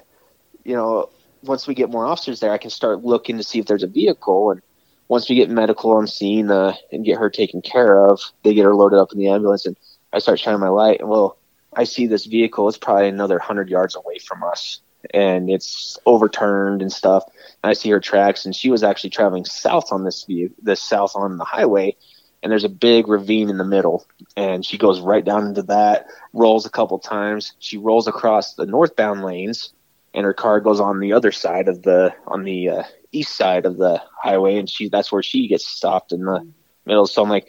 you 0.64 0.76
know, 0.76 1.10
once 1.44 1.68
we 1.68 1.74
get 1.74 1.90
more 1.90 2.06
officers 2.06 2.40
there, 2.40 2.52
I 2.52 2.58
can 2.58 2.70
start 2.70 3.04
looking 3.04 3.38
to 3.38 3.44
see 3.44 3.60
if 3.60 3.66
there's 3.66 3.84
a 3.84 3.88
vehicle. 3.88 4.52
And 4.52 4.62
once 5.08 5.30
we 5.30 5.36
get 5.36 5.50
medical 5.50 5.92
on 5.92 6.08
scene 6.08 6.52
uh, 6.52 6.76
and 6.92 7.06
get 7.06 7.18
her 7.18 7.30
taken 7.30 7.62
care 7.62 8.06
of, 8.06 8.22
they 8.44 8.54
get 8.54 8.66
her 8.66 8.76
loaded 8.76 9.00
up 9.00 9.12
in 9.12 9.20
the 9.20 9.30
ambulance, 9.30 9.66
and 9.66 9.76
I 10.14 10.20
start 10.20 10.40
shining 10.40 10.60
my 10.60 10.70
light. 10.70 11.00
And 11.00 11.10
well, 11.10 11.38
I 11.76 11.84
see 11.84 12.08
this 12.08 12.26
vehicle. 12.26 12.68
It's 12.68 12.78
probably 12.78 13.08
another 13.10 13.40
hundred 13.40 13.70
yards 13.70 13.96
away 13.96 14.20
from 14.20 14.44
us, 14.44 14.82
and 15.14 15.50
it's 15.50 15.98
overturned 16.06 16.82
and 16.82 16.92
stuff. 16.92 17.24
And 17.64 17.70
I 17.70 17.74
see 17.74 17.90
her 17.90 18.00
tracks, 18.00 18.46
and 18.46 18.56
she 18.56 18.70
was 18.70 18.84
actually 18.84 19.12
traveling 19.12 19.46
south 19.46 19.92
on 19.92 20.04
this 20.04 20.24
view, 20.24 20.54
this 20.62 20.82
south 20.82 21.14
on 21.16 21.38
the 21.38 21.46
highway. 21.46 21.96
And 22.42 22.50
there's 22.50 22.64
a 22.64 22.70
big 22.70 23.10
ravine 23.10 23.50
in 23.50 23.58
the 23.58 23.66
middle, 23.66 24.06
and 24.38 24.66
she 24.66 24.78
goes 24.78 25.02
right 25.02 25.26
down 25.26 25.48
into 25.48 25.64
that, 25.64 26.08
rolls 26.32 26.66
a 26.66 26.70
couple 26.70 26.98
times. 26.98 27.52
She 27.60 27.78
rolls 27.78 28.08
across 28.08 28.54
the 28.54 28.66
northbound 28.66 29.26
lanes, 29.26 29.74
and 30.14 30.26
her 30.26 30.34
car 30.34 30.60
goes 30.60 30.80
on 30.80 31.00
the 31.00 31.14
other 31.14 31.32
side 31.32 31.68
of 31.68 31.84
the 31.84 32.14
on 32.28 32.44
the 32.44 32.70
uh, 32.70 32.84
east 33.12 33.36
side 33.36 33.66
of 33.66 33.78
the 33.78 34.02
highway, 34.22 34.58
and 34.58 34.70
she 34.70 34.90
that's 34.90 35.12
where 35.12 35.24
she 35.24 35.48
gets 35.48 35.66
stopped 35.68 36.12
in 36.12 36.26
the 36.26 36.46
middle. 36.86 37.06
So 37.08 37.22
I'm 37.24 37.30
like, 37.30 37.48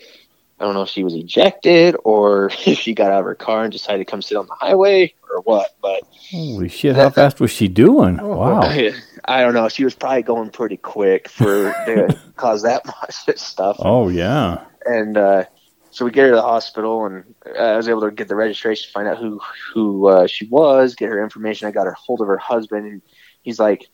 I 0.58 0.64
don't 0.64 0.74
know 0.74 0.82
if 0.82 0.88
she 0.90 1.04
was 1.04 1.14
ejected 1.14 1.96
or 2.04 2.50
if 2.66 2.78
she 2.78 2.94
got 2.94 3.10
out 3.10 3.20
of 3.20 3.24
her 3.26 3.34
car 3.34 3.64
and 3.64 3.72
decided 3.72 3.98
to 4.06 4.10
come 4.10 4.22
sit 4.22 4.36
on 4.36 4.46
the 4.46 4.54
highway 4.54 5.14
or 5.32 5.40
what, 5.42 5.68
but 5.80 6.02
Holy 6.32 6.68
shit! 6.68 6.94
How 6.96 7.10
fast 7.10 7.40
was 7.40 7.50
she 7.50 7.66
doing? 7.66 8.20
Oh, 8.20 8.36
Wow. 8.36 8.60
I 9.24 9.42
don't 9.42 9.54
know. 9.54 9.68
She 9.68 9.84
was 9.84 9.94
probably 9.94 10.22
going 10.22 10.50
pretty 10.50 10.76
quick 10.76 11.28
for 11.28 11.72
to 11.86 12.16
cause 12.36 12.62
that 12.62 12.86
much 12.86 13.36
stuff 13.38 13.76
Oh 13.80 14.08
yeah. 14.08 14.64
and 14.86 15.16
uh, 15.16 15.44
so 15.90 16.04
we 16.04 16.10
get 16.10 16.22
her 16.22 16.30
to 16.30 16.36
the 16.36 16.42
hospital, 16.42 17.04
and 17.04 17.34
uh, 17.46 17.58
I 17.58 17.76
was 17.76 17.88
able 17.88 18.02
to 18.02 18.10
get 18.10 18.28
the 18.28 18.36
registration, 18.36 18.90
find 18.92 19.08
out 19.08 19.18
who 19.18 19.40
who 19.72 20.08
uh, 20.08 20.26
she 20.26 20.46
was, 20.46 20.94
get 20.94 21.08
her 21.08 21.22
information. 21.22 21.68
I 21.68 21.72
got 21.72 21.86
her 21.86 21.92
hold 21.92 22.20
of 22.20 22.28
her 22.28 22.38
husband, 22.38 22.86
and 22.86 23.02
he's 23.42 23.58
like, 23.58 23.88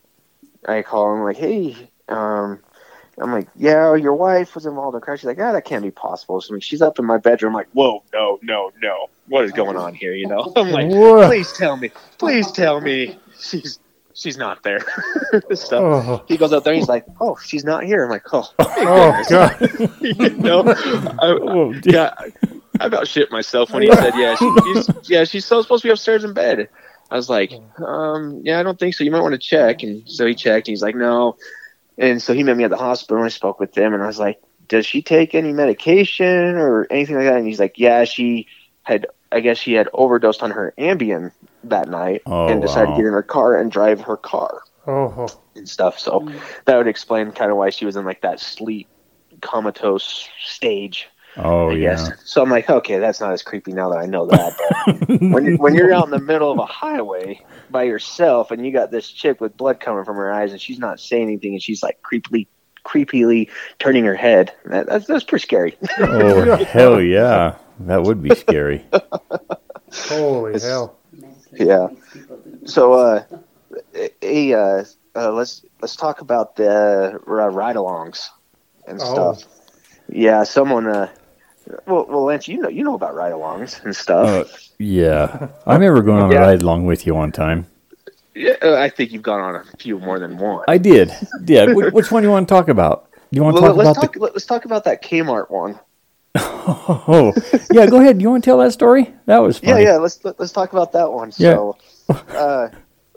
I 0.69 0.83
call 0.83 1.15
him 1.15 1.23
like, 1.23 1.37
hey, 1.37 1.91
um, 2.09 2.61
I'm 3.19 3.33
like, 3.33 3.49
yeah, 3.57 3.95
your 3.95 4.15
wife 4.15 4.55
was 4.55 4.67
involved 4.67 4.95
in 4.95 4.99
a 4.99 5.01
crash. 5.01 5.21
She's 5.21 5.27
like, 5.27 5.41
ah, 5.41 5.53
that 5.53 5.65
can't 5.65 5.83
be 5.83 5.91
possible. 5.91 6.41
So 6.41 6.53
I 6.53 6.55
mean, 6.55 6.61
she's 6.61 6.83
up 6.83 6.99
in 6.99 7.07
my 7.07 7.17
bedroom, 7.19 7.53
I'm 7.53 7.57
like, 7.61 7.71
whoa, 7.73 8.05
no, 8.13 8.39
no, 8.43 8.73
no, 8.83 9.09
what 9.29 9.45
is 9.45 9.53
going 9.53 9.77
on 9.77 9.95
here? 9.95 10.15
You 10.15 10.29
know, 10.29 10.53
I'm 10.57 10.71
like, 10.71 10.91
please 10.91 11.53
tell 11.53 11.77
me, 11.77 11.91
please 12.19 12.53
tell 12.53 12.81
me 12.81 13.19
she's 13.39 13.79
she's 14.17 14.37
not 14.37 14.63
there. 14.65 14.81
Stuff. 15.53 15.83
Oh, 15.83 16.25
He 16.27 16.37
goes 16.37 16.53
up 16.53 16.65
there, 16.65 16.73
and 16.73 16.81
he's 16.81 16.89
like, 16.89 17.05
oh, 17.21 17.37
she's 17.45 17.65
not 17.65 17.85
here. 17.85 18.05
I'm 18.05 18.11
like, 18.11 18.25
oh, 18.33 18.51
oh 18.59 19.25
God. 19.29 19.57
you 20.01 20.31
know, 20.31 20.63
I, 20.67 21.35
Whoa, 21.41 21.75
yeah, 21.85 22.15
I 22.19 22.33
about 22.81 23.07
shit 23.09 23.31
myself 23.31 23.71
when 23.71 23.83
he 23.83 23.93
said, 23.93 24.13
"Yeah, 24.17 24.35
she, 24.37 24.51
he's, 24.65 24.91
yeah, 25.09 25.25
she's 25.25 25.47
so 25.47 25.63
supposed 25.63 25.83
to 25.83 25.89
be 25.89 25.93
upstairs 25.93 26.25
in 26.25 26.33
bed." 26.35 26.69
I 27.11 27.17
was 27.17 27.31
like, 27.31 27.53
um, 27.79 28.43
"Yeah, 28.45 28.59
I 28.59 28.63
don't 28.63 28.79
think 28.79 28.95
so. 28.95 29.05
You 29.05 29.11
might 29.11 29.23
want 29.23 29.33
to 29.33 29.39
check." 29.39 29.83
And 29.83 30.09
so 30.09 30.27
he 30.27 30.35
checked. 30.35 30.69
And 30.69 30.73
he's 30.73 30.83
like, 30.83 30.95
"No," 30.95 31.37
and 31.97 32.21
so 32.21 32.35
he 32.35 32.43
met 32.43 32.57
me 32.57 32.65
at 32.65 32.71
the 32.71 32.77
hospital. 32.77 33.19
and 33.19 33.27
I 33.27 33.31
spoke 33.31 33.61
with 33.61 33.73
them, 33.73 33.95
and 33.95 34.03
I 34.03 34.07
was 34.07 34.19
like, 34.19 34.41
"Does 34.69 34.85
she 34.85 35.01
take 35.01 35.35
any 35.35 35.53
medication 35.53 36.57
or 36.57 36.87
anything 36.91 37.17
like 37.17 37.27
that?" 37.27 37.37
And 37.39 37.47
he's 37.47 37.61
like, 37.61 37.79
"Yeah, 37.79 38.05
she 38.05 38.47
had. 38.83 39.07
I 39.33 39.41
guess 39.41 39.59
she 39.59 39.73
had 39.73 39.89
overdosed 39.93 40.43
on 40.43 40.53
her 40.53 40.73
Ambien 40.79 41.33
that 41.71 41.89
night 41.89 42.23
Oh, 42.27 42.49
and 42.49 42.61
decided 42.63 42.91
wow. 42.91 42.97
to 42.97 43.03
get 43.03 43.07
in 43.09 43.13
her 43.13 43.23
car 43.23 43.57
and 43.57 43.71
drive 43.71 44.01
her 44.03 44.17
car." 44.17 44.63
Oh, 44.87 45.27
and 45.57 45.69
stuff. 45.69 45.99
So 45.99 46.21
mm. 46.21 46.41
that 46.65 46.77
would 46.77 46.87
explain 46.87 47.33
kind 47.33 47.51
of 47.51 47.57
why 47.57 47.71
she 47.71 47.85
was 47.85 47.97
in 47.97 48.05
like 48.05 48.21
that 48.23 48.41
sleep 48.41 48.89
comatose 49.41 50.29
stage. 50.45 51.09
Oh 51.37 51.69
I 51.71 51.75
yeah. 51.75 51.91
guess. 51.97 52.13
So 52.25 52.43
I'm 52.43 52.51
like, 52.51 52.71
okay, 52.71 52.99
that's 52.99 53.21
not 53.21 53.33
as 53.33 53.43
creepy 53.43 53.73
now 53.73 53.91
that 53.91 53.99
I 53.99 54.07
know 54.07 54.27
that. 54.27 54.57
But 54.87 55.21
when 55.21 55.45
you're, 55.45 55.57
when 55.59 55.75
you're 55.75 55.93
out 55.93 56.05
in 56.05 56.11
the 56.11 56.19
middle 56.19 56.51
of 56.51 56.59
a 56.59 56.65
highway 56.65 57.45
by 57.71 57.83
yourself 57.83 58.51
and 58.51 58.65
you 58.65 58.73
got 58.73 58.91
this 58.91 59.09
chick 59.11 59.41
with 59.41 59.57
blood 59.57 59.81
coming 59.81 60.05
from 60.05 60.17
her 60.17 60.33
eyes 60.33 60.53
and 60.53 60.61
she's 60.61 60.79
not 60.79 60.99
saying 60.99 61.25
anything 61.25 61.53
and 61.53 61.63
she's 61.63 61.83
like 61.83 62.01
creepily, 62.03 62.47
creepily 62.87 63.51
turning 63.79 64.05
her 64.05 64.15
head, 64.15 64.55
that, 64.65 64.87
that's 64.87 65.07
that's 65.07 65.25
pretty 65.25 65.43
scary. 65.43 65.77
Oh 65.99 66.65
hell 66.65 67.03
yeah. 67.03 67.57
That 67.81 68.05
would 68.05 68.23
be 68.23 68.35
scary. 68.35 68.87
holy 69.93 70.53
It's- 70.55 70.65
hell. 70.65 70.97
Yeah. 71.59 71.89
So 72.65 72.93
uh, 72.95 73.25
a, 74.23 74.53
uh, 74.55 74.85
uh, 75.15 75.33
let's 75.33 75.65
let's 75.81 75.97
talk 75.97 76.21
about 76.21 76.57
the 76.57 77.21
uh, 77.27 77.49
ride-alongs 77.51 78.29
and 78.87 79.01
Oh. 79.03 79.35
stuff. 79.35 79.51
Yeah, 80.09 80.45
someone. 80.45 80.87
Uh, 80.87 81.09
well, 81.87 82.07
well, 82.09 82.25
Lance, 82.25 82.47
you 82.49 82.59
know 82.59 82.69
you 82.69 82.85
know 82.85 82.95
about 82.95 83.15
ride-alongs 83.15 83.85
and 83.85 83.95
stuff. 83.95 84.29
Uh, 84.29 84.45
yeah. 84.79 85.49
I 85.67 85.75
remember 85.75 86.03
going 86.03 86.23
on 86.23 86.33
a 86.33 86.37
ride 86.37 86.63
along 86.63 86.87
with 86.87 87.07
you 87.07 87.15
one 87.15 87.33
time. 87.33 87.67
yeah, 88.35 88.55
uh, 88.63 88.75
I 88.77 88.89
think 88.89 89.11
you've 89.13 89.23
gone 89.23 89.41
on 89.41 89.55
a 89.57 89.65
few 89.79 89.99
more 89.99 90.19
than 90.19 90.39
one. 90.39 90.65
I 90.69 90.79
did. 90.79 91.11
Yeah. 91.45 91.73
Which, 91.73 91.93
which 91.93 92.11
one 92.13 92.23
do 92.23 92.29
you 92.29 92.33
want 92.33 92.47
to 92.49 92.55
talk 92.55 92.69
about? 92.69 93.11
Do 93.13 93.19
you 93.33 93.43
want 93.43 93.57
to 93.57 93.63
Well, 93.63 93.71
talk 93.75 93.79
let's 93.79 93.99
about 93.99 94.13
talk. 94.13 94.17
let- 94.21 94.33
Let's 94.35 94.47
talk 94.47 94.65
about 94.65 94.85
that 94.85 95.03
Kmart 95.03 95.51
one. 95.51 95.79
Oh, 97.09 97.33
yeah. 97.73 97.87
Go 97.87 98.01
ahead. 98.01 98.21
You 98.21 98.31
want 98.31 98.45
to 98.45 98.49
tell 98.49 98.59
that 98.59 98.73
story? 98.73 99.13
That 99.27 99.39
was 99.39 99.61
Yeah, 99.63 99.73
funny. 99.73 99.85
yeah. 99.85 99.97
Let's 99.97 100.25
let, 100.25 100.39
let's 100.41 100.53
talk 100.53 100.73
about 100.73 100.93
that 100.93 101.13
one. 101.13 101.33
Yeah. 101.37 101.55
So, 101.55 101.79
uh, 102.31 102.69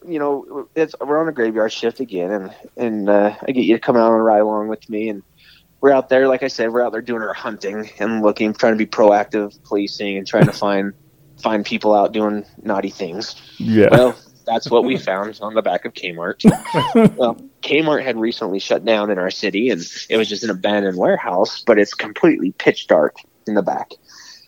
you 0.07 0.19
know, 0.19 0.67
it's 0.75 0.95
we're 0.99 1.19
on 1.19 1.27
a 1.27 1.31
graveyard 1.31 1.71
shift 1.73 1.99
again, 1.99 2.31
and 2.31 2.53
and 2.77 3.09
uh, 3.09 3.35
I 3.47 3.51
get 3.51 3.65
you 3.65 3.75
to 3.75 3.79
come 3.81 3.95
out 3.97 4.13
and 4.13 4.23
ride 4.23 4.39
along 4.41 4.67
with 4.69 4.87
me, 4.89 5.09
and 5.09 5.23
we're 5.81 5.91
out 5.91 6.09
there. 6.09 6.27
Like 6.27 6.43
I 6.43 6.47
said, 6.47 6.71
we're 6.71 6.83
out 6.83 6.91
there 6.91 7.01
doing 7.01 7.21
our 7.21 7.33
hunting 7.33 7.89
and 7.99 8.21
looking, 8.21 8.53
trying 8.53 8.73
to 8.73 8.77
be 8.77 8.85
proactive 8.85 9.61
policing, 9.63 10.17
and 10.17 10.27
trying 10.27 10.45
to 10.45 10.51
find 10.65 10.93
find 11.41 11.65
people 11.65 11.93
out 11.93 12.11
doing 12.11 12.45
naughty 12.63 12.89
things. 12.89 13.35
Yeah. 13.57 13.89
Well, 13.91 14.15
that's 14.45 14.69
what 14.69 14.83
we 14.83 14.97
found 14.97 15.37
on 15.41 15.53
the 15.53 15.61
back 15.61 15.85
of 15.85 15.93
Kmart. 15.93 16.43
well, 17.17 17.39
Kmart 17.61 18.03
had 18.03 18.17
recently 18.17 18.59
shut 18.59 18.85
down 18.85 19.09
in 19.11 19.17
our 19.19 19.31
city, 19.31 19.69
and 19.69 19.81
it 20.09 20.17
was 20.17 20.29
just 20.29 20.43
an 20.43 20.49
abandoned 20.49 20.97
warehouse, 20.97 21.63
but 21.65 21.77
it's 21.79 21.93
completely 21.93 22.51
pitch 22.51 22.87
dark 22.87 23.15
in 23.47 23.53
the 23.55 23.61
back. 23.63 23.91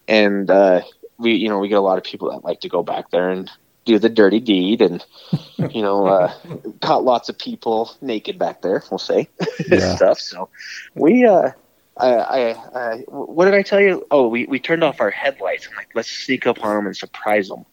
And 0.07 0.49
uh, 0.49 0.81
we, 1.17 1.33
you 1.33 1.49
know, 1.49 1.59
we 1.59 1.67
get 1.67 1.77
a 1.77 1.81
lot 1.81 1.97
of 1.97 2.03
people 2.03 2.31
that 2.31 2.43
like 2.43 2.61
to 2.61 2.69
go 2.69 2.83
back 2.83 3.11
there 3.11 3.29
and 3.29 3.49
do 3.85 3.97
the 3.99 4.09
dirty 4.09 4.39
deed, 4.39 4.81
and 4.81 5.03
you 5.71 5.81
know, 5.81 6.05
uh, 6.07 6.33
caught 6.81 7.03
lots 7.03 7.29
of 7.29 7.37
people 7.37 7.91
naked 8.01 8.37
back 8.39 8.61
there. 8.61 8.83
We'll 8.91 8.97
say 8.97 9.27
Yeah. 9.67 9.73
and 9.89 9.97
stuff. 9.97 10.19
So 10.19 10.49
we. 10.95 11.25
Uh, 11.25 11.51
I, 11.97 12.15
I, 12.15 12.49
I, 12.73 12.97
what 13.09 13.45
did 13.45 13.53
I 13.53 13.61
tell 13.63 13.81
you? 13.81 14.07
Oh, 14.09 14.29
we, 14.29 14.45
we 14.45 14.59
turned 14.59 14.81
off 14.83 15.01
our 15.01 15.11
headlights. 15.11 15.67
I'm 15.69 15.75
like, 15.75 15.89
let's 15.93 16.09
sneak 16.09 16.47
up 16.47 16.63
on 16.63 16.75
them 16.77 16.85
and 16.87 16.95
surprise 16.95 17.49
them 17.49 17.65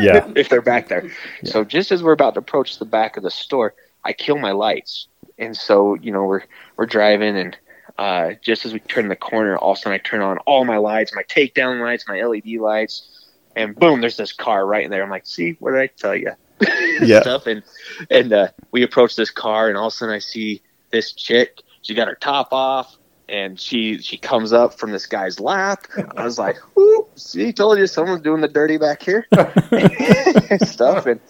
Yeah. 0.00 0.26
if 0.34 0.48
they're 0.48 0.62
back 0.62 0.88
there. 0.88 1.10
So 1.44 1.62
just 1.62 1.92
as 1.92 2.02
we're 2.02 2.12
about 2.12 2.34
to 2.34 2.40
approach 2.40 2.78
the 2.78 2.86
back 2.86 3.18
of 3.18 3.22
the 3.22 3.30
store, 3.30 3.74
I 4.04 4.12
kill 4.12 4.38
my 4.38 4.52
lights, 4.52 5.08
and 5.38 5.56
so 5.56 5.94
you 5.94 6.12
know 6.12 6.24
we're 6.24 6.42
we're 6.76 6.86
driving, 6.86 7.36
and 7.36 7.56
uh, 7.98 8.32
just 8.42 8.64
as 8.64 8.72
we 8.72 8.80
turn 8.80 9.08
the 9.08 9.16
corner, 9.16 9.56
all 9.56 9.72
of 9.72 9.78
a 9.78 9.80
sudden 9.80 9.94
I 9.94 9.98
turn 9.98 10.20
on 10.20 10.38
all 10.38 10.64
my 10.64 10.78
lights, 10.78 11.14
my 11.14 11.22
takedown 11.24 11.80
lights, 11.80 12.06
my 12.08 12.22
LED 12.22 12.60
lights, 12.60 13.28
and 13.56 13.74
boom, 13.74 14.00
there's 14.00 14.16
this 14.16 14.32
car 14.32 14.66
right 14.66 14.84
in 14.84 14.90
there. 14.90 15.02
I'm 15.02 15.10
like, 15.10 15.26
see, 15.26 15.56
what 15.58 15.72
did 15.72 15.80
I 15.80 15.86
tell 15.88 16.16
you? 16.16 16.32
Yeah. 17.02 17.22
Stuff, 17.22 17.46
and 17.46 17.62
and 18.10 18.30
uh, 18.30 18.48
we 18.72 18.82
approach 18.82 19.16
this 19.16 19.30
car, 19.30 19.68
and 19.68 19.78
all 19.78 19.86
of 19.86 19.92
a 19.94 19.96
sudden 19.96 20.14
I 20.14 20.18
see 20.18 20.60
this 20.90 21.14
chick. 21.14 21.62
She 21.80 21.94
got 21.94 22.08
her 22.08 22.14
top 22.14 22.52
off. 22.52 22.96
And 23.26 23.60
she 23.60 23.98
she 23.98 24.16
comes 24.16 24.52
up 24.52 24.74
from 24.74 24.90
this 24.90 25.06
guy's 25.06 25.38
lap. 25.38 25.86
I 26.16 26.24
was 26.24 26.36
like, 26.36 26.56
"Ooh, 26.76 27.06
see, 27.14 27.52
told 27.52 27.78
you 27.78 27.86
someone's 27.86 28.22
doing 28.22 28.40
the 28.40 28.48
dirty 28.48 28.76
back 28.76 29.04
here." 29.04 29.24
stuff. 30.66 31.06
And 31.06 31.20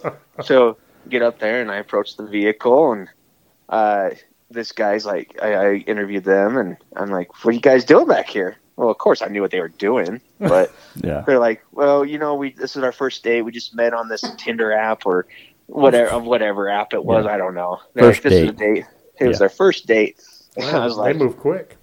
so 0.42 0.78
get 1.08 1.22
up 1.22 1.38
there 1.38 1.60
and 1.60 1.70
I 1.70 1.76
approach 1.76 2.16
the 2.16 2.26
vehicle 2.26 2.92
and 2.92 3.08
uh, 3.68 4.10
this 4.50 4.72
guy's 4.72 5.06
like, 5.06 5.38
I, 5.42 5.54
I 5.54 5.74
interviewed 5.74 6.24
them 6.24 6.56
and 6.56 6.76
I'm 6.96 7.10
like, 7.10 7.28
what 7.44 7.50
are 7.52 7.54
you 7.54 7.60
guys 7.60 7.84
doing 7.84 8.06
back 8.06 8.28
here? 8.28 8.56
Well, 8.76 8.90
of 8.90 8.98
course 8.98 9.22
I 9.22 9.26
knew 9.28 9.42
what 9.42 9.50
they 9.50 9.60
were 9.60 9.68
doing, 9.68 10.20
but 10.40 10.70
Yeah. 11.02 11.22
they're 11.26 11.38
like, 11.38 11.62
well, 11.72 12.04
you 12.04 12.18
know, 12.18 12.34
we 12.34 12.52
this 12.52 12.76
is 12.76 12.82
our 12.82 12.92
first 12.92 13.22
date. 13.22 13.42
We 13.42 13.52
just 13.52 13.74
met 13.74 13.92
on 13.94 14.08
this 14.08 14.22
Tinder 14.38 14.72
app 14.72 15.06
or 15.06 15.26
whatever, 15.66 16.10
of 16.10 16.24
whatever 16.32 16.68
app 16.68 16.92
it 16.94 17.04
was. 17.04 17.26
I 17.26 17.36
don't 17.36 17.54
know. 17.54 17.78
They're 17.94 18.04
First 18.12 18.24
like, 18.24 18.32
this 18.32 18.42
is 18.42 18.48
a 18.48 18.52
date. 18.52 18.74
date. 18.74 18.84
It 19.20 19.28
was 19.28 19.38
their 19.38 19.48
first 19.50 19.86
date. 19.86 20.20
And 20.56 20.64
I 20.76 20.84
was 20.84 20.96
like, 20.96 21.12
they 21.14 21.18
like, 21.18 21.28
move 21.28 21.38
quick. 21.38 21.76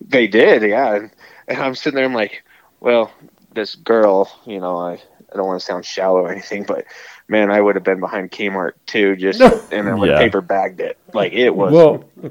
they 0.00 0.26
did, 0.26 0.62
yeah. 0.62 0.94
And, 0.94 1.10
and 1.48 1.58
I'm 1.58 1.74
sitting 1.74 1.96
there, 1.96 2.04
I'm 2.04 2.14
like, 2.14 2.44
well, 2.80 3.10
this 3.54 3.74
girl, 3.74 4.30
you 4.46 4.60
know, 4.60 4.76
I 4.78 4.92
I 5.32 5.36
don't 5.36 5.46
want 5.46 5.58
to 5.60 5.64
sound 5.66 5.86
shallow 5.86 6.20
or 6.20 6.30
anything, 6.30 6.64
but 6.64 6.84
man, 7.32 7.50
I 7.50 7.60
would 7.60 7.74
have 7.74 7.82
been 7.82 7.98
behind 7.98 8.30
Kmart 8.30 8.72
too, 8.86 9.16
just 9.16 9.40
and 9.72 9.86
then 9.88 9.98
would 9.98 10.10
Yeah. 10.10 10.18
paper 10.18 10.40
bagged 10.40 10.80
it. 10.80 10.96
Like 11.12 11.32
it 11.32 11.50
was. 11.56 11.72
Well, 11.72 12.04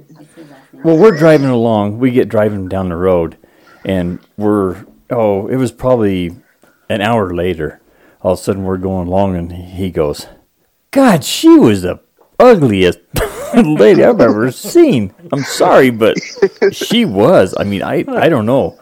well, 0.84 0.98
we're 0.98 1.18
driving 1.18 1.50
along. 1.50 2.00
We 2.00 2.12
get 2.12 2.30
driving 2.30 2.70
down 2.70 2.88
the 2.90 2.96
road, 2.96 3.36
and 3.84 4.20
we're 4.38 4.86
oh, 5.10 5.48
it 5.48 5.58
was 5.58 5.72
probably 5.74 6.36
an 6.88 7.02
hour 7.02 7.34
later. 7.34 7.82
All 8.22 8.34
of 8.34 8.40
a 8.40 8.42
sudden, 8.42 8.64
we're 8.64 8.78
going 8.78 9.08
along, 9.08 9.36
and 9.36 9.52
he 9.52 9.90
goes, 9.90 10.28
"God, 10.92 11.24
she 11.26 11.50
was 11.58 11.82
the 11.82 12.00
ugliest 12.40 13.00
lady 13.56 14.04
I've 14.06 14.22
ever 14.22 14.52
seen." 14.52 15.14
I'm 15.34 15.42
sorry, 15.44 15.90
but 15.90 16.18
she 16.72 17.04
was. 17.06 17.54
I 17.60 17.64
mean, 17.64 17.82
I 17.84 18.06
I 18.08 18.30
don't 18.30 18.46
know. 18.46 18.80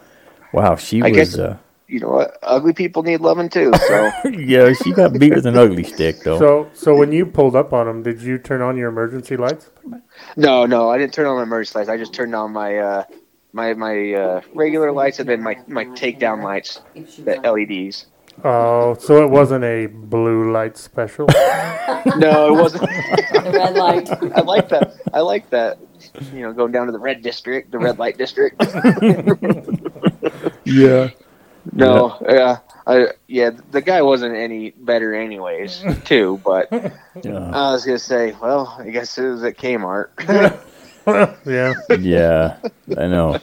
Wow, 0.53 0.76
she 0.76 1.01
I 1.01 1.07
was. 1.09 1.15
guess- 1.17 1.38
Uh, 1.39 1.57
you 1.90 2.00
know 2.00 2.10
what? 2.10 2.38
Ugly 2.44 2.74
people 2.74 3.04
need 3.04 3.20
loving 3.20 3.50
too. 3.50 3.72
So 3.88 4.12
yeah, 4.30 4.72
she 4.74 4.92
got 4.94 5.14
beat 5.14 5.34
with 5.34 5.46
an 5.46 5.58
ugly 5.58 5.84
stick, 5.84 6.20
though. 6.24 6.38
So, 6.38 6.70
so 6.74 6.96
when 6.96 7.12
you 7.12 7.26
pulled 7.26 7.56
up 7.56 7.74
on 7.74 7.88
him, 7.88 8.04
did 8.04 8.22
you 8.22 8.38
turn 8.38 8.62
on 8.62 8.78
your 8.78 8.90
emergency 8.90 9.36
lights? 9.36 9.72
no, 10.38 10.66
no, 10.66 10.90
I 10.90 10.98
didn't 10.98 11.14
turn 11.14 11.26
on 11.26 11.38
my 11.38 11.44
emergency 11.44 11.80
lights. 11.80 11.90
I 11.90 11.98
just 11.98 12.14
turned 12.14 12.36
on 12.36 12.54
my 12.54 12.78
uh, 12.78 13.04
my 13.54 13.74
my 13.74 14.14
uh, 14.14 14.42
regular 14.54 14.92
lights 14.92 15.20
and 15.20 15.28
then 15.28 15.42
my 15.42 15.58
my 15.68 15.86
takedown 15.86 16.44
lights, 16.44 16.82
the 16.96 17.40
LEDs. 17.44 18.06
Oh, 18.44 18.94
so 18.94 19.24
it 19.24 19.30
wasn't 19.30 19.66
a 19.66 19.88
blue 19.88 20.52
light 20.52 20.78
special. 20.78 21.28
No, 22.16 22.56
it 22.56 22.62
wasn't. 22.62 22.84
The 23.34 23.52
red 23.52 23.76
light. 23.76 24.10
I 24.10 24.42
like 24.42 24.70
that. 24.70 24.94
I 25.14 25.20
like 25.20 25.50
that. 25.50 25.80
You 26.34 26.42
know, 26.42 26.54
going 26.54 26.72
down 26.72 26.86
to 26.86 26.92
the 26.92 27.00
red 27.00 27.22
district, 27.22 27.72
the 27.72 27.80
red 27.80 28.00
light 28.00 28.18
district. 28.18 28.62
yeah. 30.64 31.10
No, 31.80 32.18
yeah, 32.28 32.58
I 32.88 33.08
yeah, 33.28 33.52
the 33.72 33.82
guy 33.82 34.02
wasn't 34.02 34.36
any 34.36 34.72
better, 34.72 35.14
anyways, 35.16 35.84
too. 36.06 36.40
But 36.44 36.68
Yeah. 36.72 37.52
I 37.54 37.72
was 37.72 37.86
gonna 37.86 38.00
say, 38.00 38.36
well, 38.42 38.76
I 38.80 38.90
guess 38.90 39.18
it 39.18 39.28
was 39.28 39.44
at 39.44 39.58
Kmart. 39.58 40.10
yeah. 41.46 41.74
Yeah, 41.98 42.58
I 42.98 43.08
know. 43.08 43.40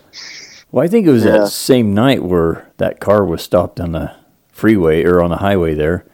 Well, 0.71 0.85
I 0.85 0.89
think 0.89 1.07
it 1.07 1.11
was 1.11 1.25
Yeah. 1.25 1.39
that 1.39 1.49
same 1.49 1.95
night 1.95 2.23
where 2.23 2.71
that 2.77 3.01
car 3.01 3.25
was 3.25 3.43
stopped 3.43 3.81
on 3.81 3.93
the 3.93 4.15
freeway 4.53 5.05
or 5.05 5.23
on 5.23 5.31
the 5.31 5.37
highway 5.39 5.75
there, 5.75 6.05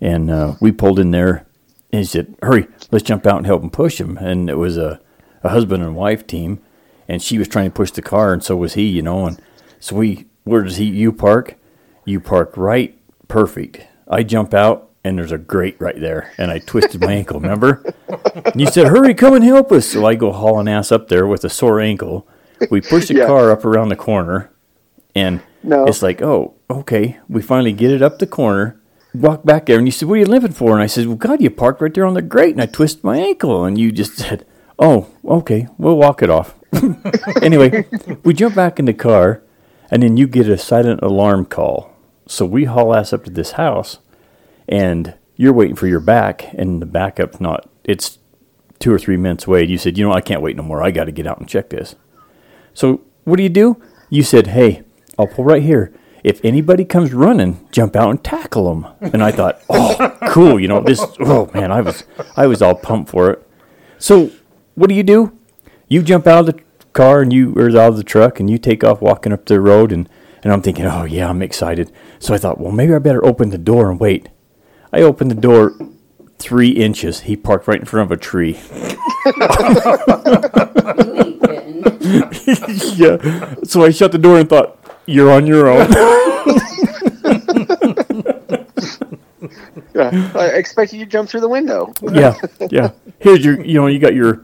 and 0.00 0.30
uh, 0.30 0.54
we 0.60 0.72
pulled 0.72 0.98
in 0.98 1.10
there. 1.10 1.46
And 1.92 1.98
he 2.00 2.04
said, 2.04 2.34
"Hurry, 2.42 2.66
let's 2.90 3.04
jump 3.04 3.26
out 3.26 3.36
and 3.38 3.46
help 3.46 3.62
him 3.62 3.70
push 3.70 4.00
him." 4.00 4.16
And 4.16 4.48
it 4.48 4.54
was 4.54 4.78
a, 4.78 5.00
a 5.42 5.50
husband 5.50 5.82
and 5.82 5.94
wife 5.94 6.26
team, 6.26 6.58
and 7.08 7.20
she 7.20 7.36
was 7.38 7.48
trying 7.48 7.70
to 7.70 7.74
push 7.74 7.90
the 7.90 8.00
car, 8.02 8.32
and 8.32 8.42
so 8.42 8.56
was 8.56 8.74
he, 8.74 8.86
you 8.88 9.02
know. 9.02 9.26
And 9.26 9.42
so 9.78 9.96
we, 9.96 10.26
where 10.44 10.62
does 10.62 10.76
he? 10.76 10.84
You 10.86 11.12
park? 11.12 11.56
You 12.04 12.20
park 12.20 12.56
right, 12.56 12.96
perfect. 13.28 13.86
I 14.08 14.22
jump 14.24 14.54
out, 14.54 14.90
and 15.04 15.18
there's 15.18 15.32
a 15.32 15.38
grate 15.38 15.76
right 15.78 15.98
there, 16.00 16.32
and 16.38 16.50
I 16.50 16.58
twisted 16.58 17.00
my 17.00 17.12
ankle. 17.12 17.40
Remember? 17.40 17.82
And 18.44 18.60
you 18.60 18.66
said, 18.66 18.88
"Hurry, 18.88 19.14
come 19.14 19.34
and 19.34 19.44
help 19.44 19.70
us!" 19.72 19.86
So 19.86 20.04
I 20.06 20.14
go 20.14 20.32
hauling 20.32 20.68
ass 20.68 20.90
up 20.92 21.08
there 21.08 21.26
with 21.26 21.44
a 21.44 21.48
sore 21.48 21.80
ankle. 21.80 22.26
We 22.70 22.80
push 22.80 23.08
the 23.08 23.14
Yeah. 23.14 23.26
car 23.26 23.50
up 23.50 23.64
around 23.64 23.88
the 23.88 23.96
corner, 23.96 24.50
and 25.14 25.40
No. 25.62 25.84
it's 25.86 26.02
like, 26.02 26.20
"Oh, 26.22 26.54
okay." 26.70 27.18
We 27.28 27.40
finally 27.42 27.72
get 27.72 27.90
it 27.92 28.02
up 28.02 28.18
the 28.18 28.26
corner. 28.26 28.76
Walk 29.14 29.44
back 29.44 29.66
there, 29.66 29.78
and 29.78 29.86
you 29.86 29.92
said, 29.92 30.08
"What 30.08 30.14
are 30.14 30.18
you 30.18 30.26
limping 30.26 30.52
for?" 30.52 30.72
And 30.72 30.82
I 30.82 30.86
said, 30.86 31.06
"Well, 31.06 31.16
God, 31.16 31.40
you 31.40 31.50
parked 31.50 31.80
right 31.80 31.92
there 31.92 32.06
on 32.06 32.14
the 32.14 32.22
grate, 32.22 32.52
and 32.54 32.62
I 32.62 32.66
twisted 32.66 33.04
my 33.04 33.18
ankle." 33.18 33.64
And 33.64 33.78
you 33.78 33.92
just 33.92 34.16
said, 34.16 34.44
"Oh, 34.78 35.06
okay, 35.24 35.68
we'll 35.78 35.96
walk 35.98 36.22
it 36.22 36.30
off." 36.30 36.54
anyway, 37.42 37.84
we 38.24 38.32
jump 38.34 38.54
back 38.54 38.78
in 38.78 38.86
the 38.86 38.92
car, 38.94 39.42
and 39.90 40.02
then 40.02 40.16
you 40.16 40.26
get 40.26 40.48
a 40.48 40.56
silent 40.58 41.00
alarm 41.02 41.44
call. 41.44 41.90
So 42.26 42.46
we 42.46 42.64
haul 42.64 42.94
ass 42.94 43.12
up 43.12 43.24
to 43.24 43.30
this 43.30 43.52
house, 43.52 43.98
and 44.68 45.14
you're 45.36 45.52
waiting 45.52 45.76
for 45.76 45.86
your 45.86 46.00
back, 46.00 46.52
and 46.54 46.80
the 46.80 46.86
backup's 46.86 47.40
not. 47.40 47.68
It's 47.84 48.18
two 48.78 48.92
or 48.92 48.98
three 48.98 49.16
minutes 49.16 49.46
away. 49.46 49.64
You 49.64 49.78
said, 49.78 49.98
"You 49.98 50.04
know, 50.04 50.12
I 50.12 50.20
can't 50.20 50.42
wait 50.42 50.56
no 50.56 50.62
more. 50.62 50.82
I 50.82 50.90
got 50.90 51.04
to 51.04 51.12
get 51.12 51.26
out 51.26 51.38
and 51.38 51.48
check 51.48 51.70
this." 51.70 51.94
So 52.74 53.00
what 53.24 53.36
do 53.36 53.42
you 53.42 53.48
do? 53.48 53.80
You 54.10 54.22
said, 54.22 54.48
"Hey, 54.48 54.82
I'll 55.18 55.26
pull 55.26 55.44
right 55.44 55.62
here. 55.62 55.92
If 56.24 56.40
anybody 56.44 56.84
comes 56.84 57.12
running, 57.12 57.66
jump 57.72 57.96
out 57.96 58.10
and 58.10 58.22
tackle 58.22 58.72
them." 58.72 58.86
And 59.12 59.22
I 59.22 59.32
thought, 59.32 59.60
"Oh, 59.70 60.16
cool. 60.28 60.60
You 60.60 60.68
know 60.68 60.80
this. 60.80 61.04
Oh 61.20 61.50
man, 61.52 61.72
I 61.72 61.80
was 61.80 62.04
I 62.36 62.46
was 62.46 62.62
all 62.62 62.74
pumped 62.74 63.10
for 63.10 63.30
it." 63.30 63.46
So 63.98 64.30
what 64.74 64.88
do 64.88 64.94
you 64.94 65.02
do? 65.02 65.36
You 65.88 66.02
jump 66.02 66.26
out 66.26 66.48
of 66.48 66.56
the 66.56 66.62
car 66.92 67.20
and 67.20 67.32
you 67.32 67.54
or 67.56 67.68
out 67.70 67.90
of 67.90 67.96
the 67.96 68.04
truck 68.04 68.40
and 68.40 68.50
you 68.50 68.58
take 68.58 68.84
off 68.84 69.00
walking 69.00 69.32
up 69.32 69.46
the 69.46 69.60
road 69.60 69.92
and 69.92 70.08
and 70.42 70.52
I'm 70.52 70.62
thinking, 70.62 70.84
"Oh 70.86 71.04
yeah, 71.04 71.28
I'm 71.28 71.42
excited." 71.42 71.92
So 72.18 72.34
I 72.34 72.38
thought, 72.38 72.60
"Well, 72.60 72.72
maybe 72.72 72.94
I 72.94 72.98
better 72.98 73.24
open 73.24 73.50
the 73.50 73.58
door 73.58 73.90
and 73.90 73.98
wait." 74.00 74.28
I 74.92 75.00
opened 75.02 75.30
the 75.30 75.34
door 75.36 75.72
three 76.38 76.70
inches. 76.70 77.20
He 77.20 77.36
parked 77.36 77.66
right 77.68 77.78
in 77.80 77.86
front 77.86 78.10
of 78.10 78.18
a 78.18 78.20
tree. 78.20 78.58
You 79.24 79.32
ain't 81.22 81.42
kidding. 81.42 81.82
yeah. 82.96 83.54
So 83.64 83.84
I 83.84 83.90
shut 83.90 84.12
the 84.12 84.18
door 84.18 84.38
and 84.38 84.48
thought, 84.48 84.78
"You're 85.06 85.30
on 85.30 85.46
your 85.46 85.68
own." 85.68 85.88
Yeah, 89.94 90.32
I 90.34 90.46
expected 90.46 90.98
you 90.98 91.04
to 91.04 91.10
jump 91.10 91.28
through 91.28 91.42
the 91.42 91.48
window. 91.48 91.92
yeah, 92.12 92.34
yeah. 92.70 92.92
Here's 93.18 93.44
your, 93.44 93.62
you 93.62 93.74
know, 93.74 93.88
you 93.88 93.98
got 93.98 94.14
your, 94.14 94.42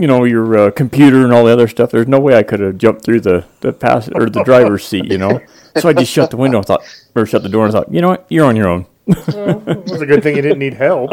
you 0.00 0.06
know, 0.06 0.24
your 0.24 0.56
uh, 0.56 0.70
computer 0.70 1.24
and 1.24 1.32
all 1.32 1.44
the 1.44 1.52
other 1.52 1.68
stuff. 1.68 1.90
There's 1.90 2.08
no 2.08 2.18
way 2.18 2.36
I 2.36 2.42
could 2.42 2.60
have 2.60 2.78
jumped 2.78 3.04
through 3.04 3.20
the 3.20 3.44
the 3.60 3.72
pass 3.72 4.08
or 4.08 4.30
the 4.30 4.42
driver's 4.42 4.86
seat, 4.86 5.06
you 5.06 5.18
know. 5.18 5.40
So 5.78 5.88
I 5.88 5.92
just 5.92 6.10
shut 6.10 6.30
the 6.30 6.36
window 6.36 6.58
and 6.58 6.66
thought, 6.66 6.82
or 7.14 7.26
shut 7.26 7.42
the 7.42 7.48
door 7.48 7.64
and 7.64 7.72
thought, 7.72 7.92
you 7.92 8.00
know 8.00 8.08
what, 8.08 8.26
you're 8.28 8.46
on 8.46 8.56
your 8.56 8.68
own. 8.68 8.86
It 9.06 9.90
was 9.90 10.00
a 10.00 10.06
good 10.06 10.22
thing 10.22 10.36
you 10.36 10.42
didn't 10.42 10.58
need 10.58 10.74
help. 10.74 11.10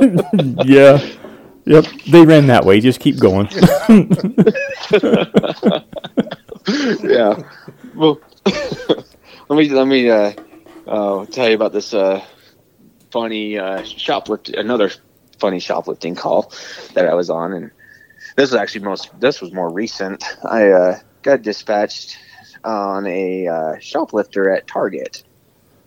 Yeah. 0.64 0.98
Yep. 1.66 1.84
They 2.10 2.24
ran 2.24 2.46
that 2.46 2.64
way. 2.64 2.80
Just 2.80 3.00
keep 3.00 3.20
going. 3.20 3.48
yeah. 7.02 7.38
Well, 7.94 8.18
let 9.48 9.58
me 9.58 9.68
let 9.68 9.86
me 9.86 10.08
uh, 10.08 10.32
uh, 10.86 11.26
tell 11.26 11.50
you 11.50 11.54
about 11.54 11.74
this 11.74 11.92
uh, 11.92 12.24
funny 13.10 13.58
uh, 13.58 13.82
shoplift. 13.82 14.58
Another 14.58 14.90
funny 15.38 15.60
shoplifting 15.60 16.14
call 16.14 16.50
that 16.94 17.06
I 17.06 17.12
was 17.12 17.28
on, 17.28 17.52
and 17.52 17.70
this 18.36 18.50
was 18.50 18.54
actually 18.54 18.84
most. 18.84 19.18
This 19.20 19.40
was 19.40 19.52
more 19.52 19.70
recent. 19.72 20.24
I 20.44 20.70
uh, 20.70 20.98
got 21.22 21.42
dispatched 21.42 22.16
on 22.64 23.06
a 23.06 23.46
uh, 23.48 23.78
shoplifter 23.80 24.50
at 24.50 24.66
Target, 24.66 25.22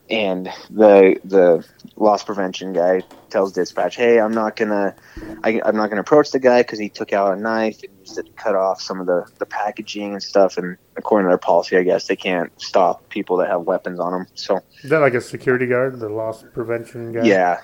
and 0.10 0.50
the 0.70 1.20
the 1.24 1.66
loss 1.96 2.24
prevention 2.24 2.74
guy 2.74 3.02
tells 3.30 3.52
dispatch, 3.52 3.96
"Hey, 3.96 4.20
I'm 4.20 4.34
not 4.34 4.56
gonna, 4.56 4.96
I, 5.44 5.62
I'm 5.66 5.76
not 5.76 5.90
gonna 5.90 6.02
approach 6.02 6.32
the 6.32 6.40
guy 6.40 6.62
because 6.62 6.80
he 6.80 6.90
took 6.90 7.14
out 7.14 7.38
a 7.38 7.40
knife 7.40 7.82
and 7.84 7.92
used 8.00 8.18
it 8.18 8.26
to 8.26 8.32
cut 8.34 8.56
off 8.56 8.82
some 8.82 9.00
of 9.00 9.08
the 9.08 9.26
the 9.40 9.46
packaging 9.46 10.14
and 10.14 10.22
stuff. 10.22 10.58
And 10.58 10.78
according 10.98 11.26
to 11.26 11.30
their 11.30 11.38
policy, 11.38 11.78
I 11.78 11.84
guess 11.84 12.08
they 12.08 12.16
can't 12.16 12.52
stop 12.62 13.08
people 13.10 13.38
that 13.38 13.50
have 13.50 13.62
weapons 13.62 14.00
on 14.00 14.12
them. 14.12 14.28
So 14.36 14.60
Is 14.84 14.90
that 14.90 15.00
like 15.00 15.14
a 15.14 15.22
security 15.22 15.66
guard, 15.68 16.00
the 16.00 16.10
loss 16.10 16.44
prevention 16.54 17.12
guy? 17.12 17.24
yeah, 17.26 17.62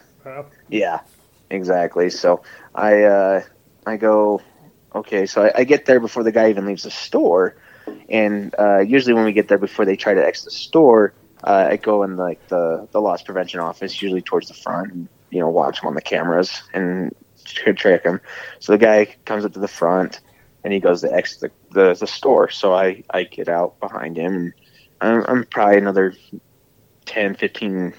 yeah, 0.70 1.02
exactly. 1.50 2.10
So 2.10 2.42
I 2.74 3.04
uh, 3.04 3.44
I 3.86 3.98
go, 3.98 4.42
okay. 4.96 5.26
So 5.26 5.44
I, 5.44 5.52
I 5.60 5.64
get 5.64 5.86
there 5.86 6.00
before 6.00 6.24
the 6.24 6.32
guy 6.32 6.50
even 6.50 6.66
leaves 6.66 6.84
the 6.84 6.92
store, 6.92 7.56
and 8.10 8.54
uh, 8.58 8.80
usually 8.80 9.14
when 9.14 9.26
we 9.26 9.34
get 9.34 9.48
there 9.48 9.58
before 9.58 9.86
they 9.86 9.96
try 9.96 10.14
to 10.14 10.26
exit 10.26 10.46
the 10.46 10.52
store, 10.52 11.14
uh, 11.44 11.68
I 11.72 11.78
go 11.78 12.04
in 12.04 12.18
like 12.18 12.48
the 12.48 12.88
the 12.92 13.02
loss 13.02 13.22
prevention 13.22 13.60
office, 13.60 14.02
usually 14.02 14.22
towards 14.22 14.48
the 14.48 14.54
front, 14.54 14.92
and 14.92 15.08
you 15.30 15.40
know 15.40 15.50
watch 15.50 15.80
them 15.80 15.88
on 15.88 15.96
the 15.96 16.02
cameras 16.02 16.62
and 16.74 17.16
tr- 17.46 17.72
track 17.72 18.04
them. 18.04 18.22
So 18.60 18.74
the 18.74 18.78
guy 18.78 19.16
comes 19.26 19.46
up 19.46 19.54
to 19.54 19.60
the 19.60 19.68
front, 19.68 20.20
and 20.64 20.74
he 20.74 20.80
goes 20.80 21.02
to 21.02 21.14
exit 21.14 21.54
the, 21.72 21.82
the, 21.82 21.94
the 21.94 22.08
store. 22.08 22.50
So 22.50 22.74
I 22.74 23.04
I 23.10 23.24
get 23.24 23.48
out 23.48 23.80
behind 23.80 24.18
him, 24.18 24.36
and 24.36 24.54
I'm, 25.02 25.24
I'm 25.28 25.44
probably 25.46 25.78
another 25.78 26.14
10, 27.06 27.36
15 27.36 27.94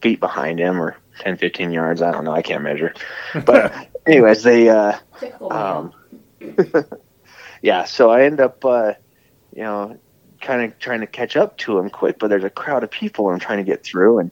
feet 0.00 0.20
behind 0.20 0.58
him, 0.58 0.80
or 0.80 0.96
10, 1.20 1.36
15 1.36 1.70
yards. 1.70 2.02
I 2.02 2.10
don't 2.10 2.24
know. 2.24 2.32
I 2.32 2.42
can't 2.42 2.62
measure. 2.62 2.94
But 3.44 3.88
anyways, 4.06 4.42
they 4.42 4.68
uh, 4.68 4.98
um, 5.50 5.92
yeah, 7.62 7.84
so 7.84 8.10
I 8.10 8.24
end 8.24 8.40
up, 8.40 8.64
uh, 8.64 8.94
you 9.54 9.62
know, 9.62 9.98
kind 10.40 10.62
of 10.62 10.78
trying 10.78 11.00
to 11.00 11.06
catch 11.06 11.36
up 11.36 11.56
to 11.58 11.78
him 11.78 11.90
quick, 11.90 12.18
but 12.18 12.28
there's 12.28 12.44
a 12.44 12.50
crowd 12.50 12.84
of 12.84 12.90
people 12.90 13.28
I'm 13.28 13.38
trying 13.38 13.58
to 13.58 13.64
get 13.64 13.84
through, 13.84 14.18
and 14.18 14.30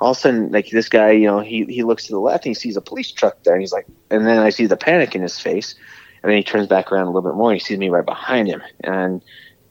all 0.00 0.12
of 0.12 0.16
a 0.16 0.20
sudden, 0.20 0.50
like 0.50 0.70
this 0.70 0.88
guy, 0.88 1.10
you 1.12 1.26
know, 1.26 1.40
he 1.40 1.64
he 1.64 1.82
looks 1.82 2.06
to 2.06 2.12
the 2.12 2.20
left 2.20 2.46
and 2.46 2.50
he 2.50 2.54
sees 2.54 2.76
a 2.76 2.80
police 2.80 3.10
truck 3.12 3.42
there, 3.42 3.54
and 3.54 3.62
he's 3.62 3.72
like, 3.72 3.86
and 4.10 4.26
then 4.26 4.38
I 4.38 4.50
see 4.50 4.66
the 4.66 4.76
panic 4.76 5.14
in 5.14 5.22
his 5.22 5.38
face, 5.38 5.74
and 6.22 6.30
then 6.30 6.36
he 6.36 6.44
turns 6.44 6.66
back 6.66 6.92
around 6.92 7.04
a 7.04 7.10
little 7.10 7.28
bit 7.30 7.36
more, 7.36 7.50
and 7.50 7.60
he 7.60 7.64
sees 7.64 7.78
me 7.78 7.88
right 7.88 8.06
behind 8.06 8.48
him, 8.48 8.62
and 8.80 9.22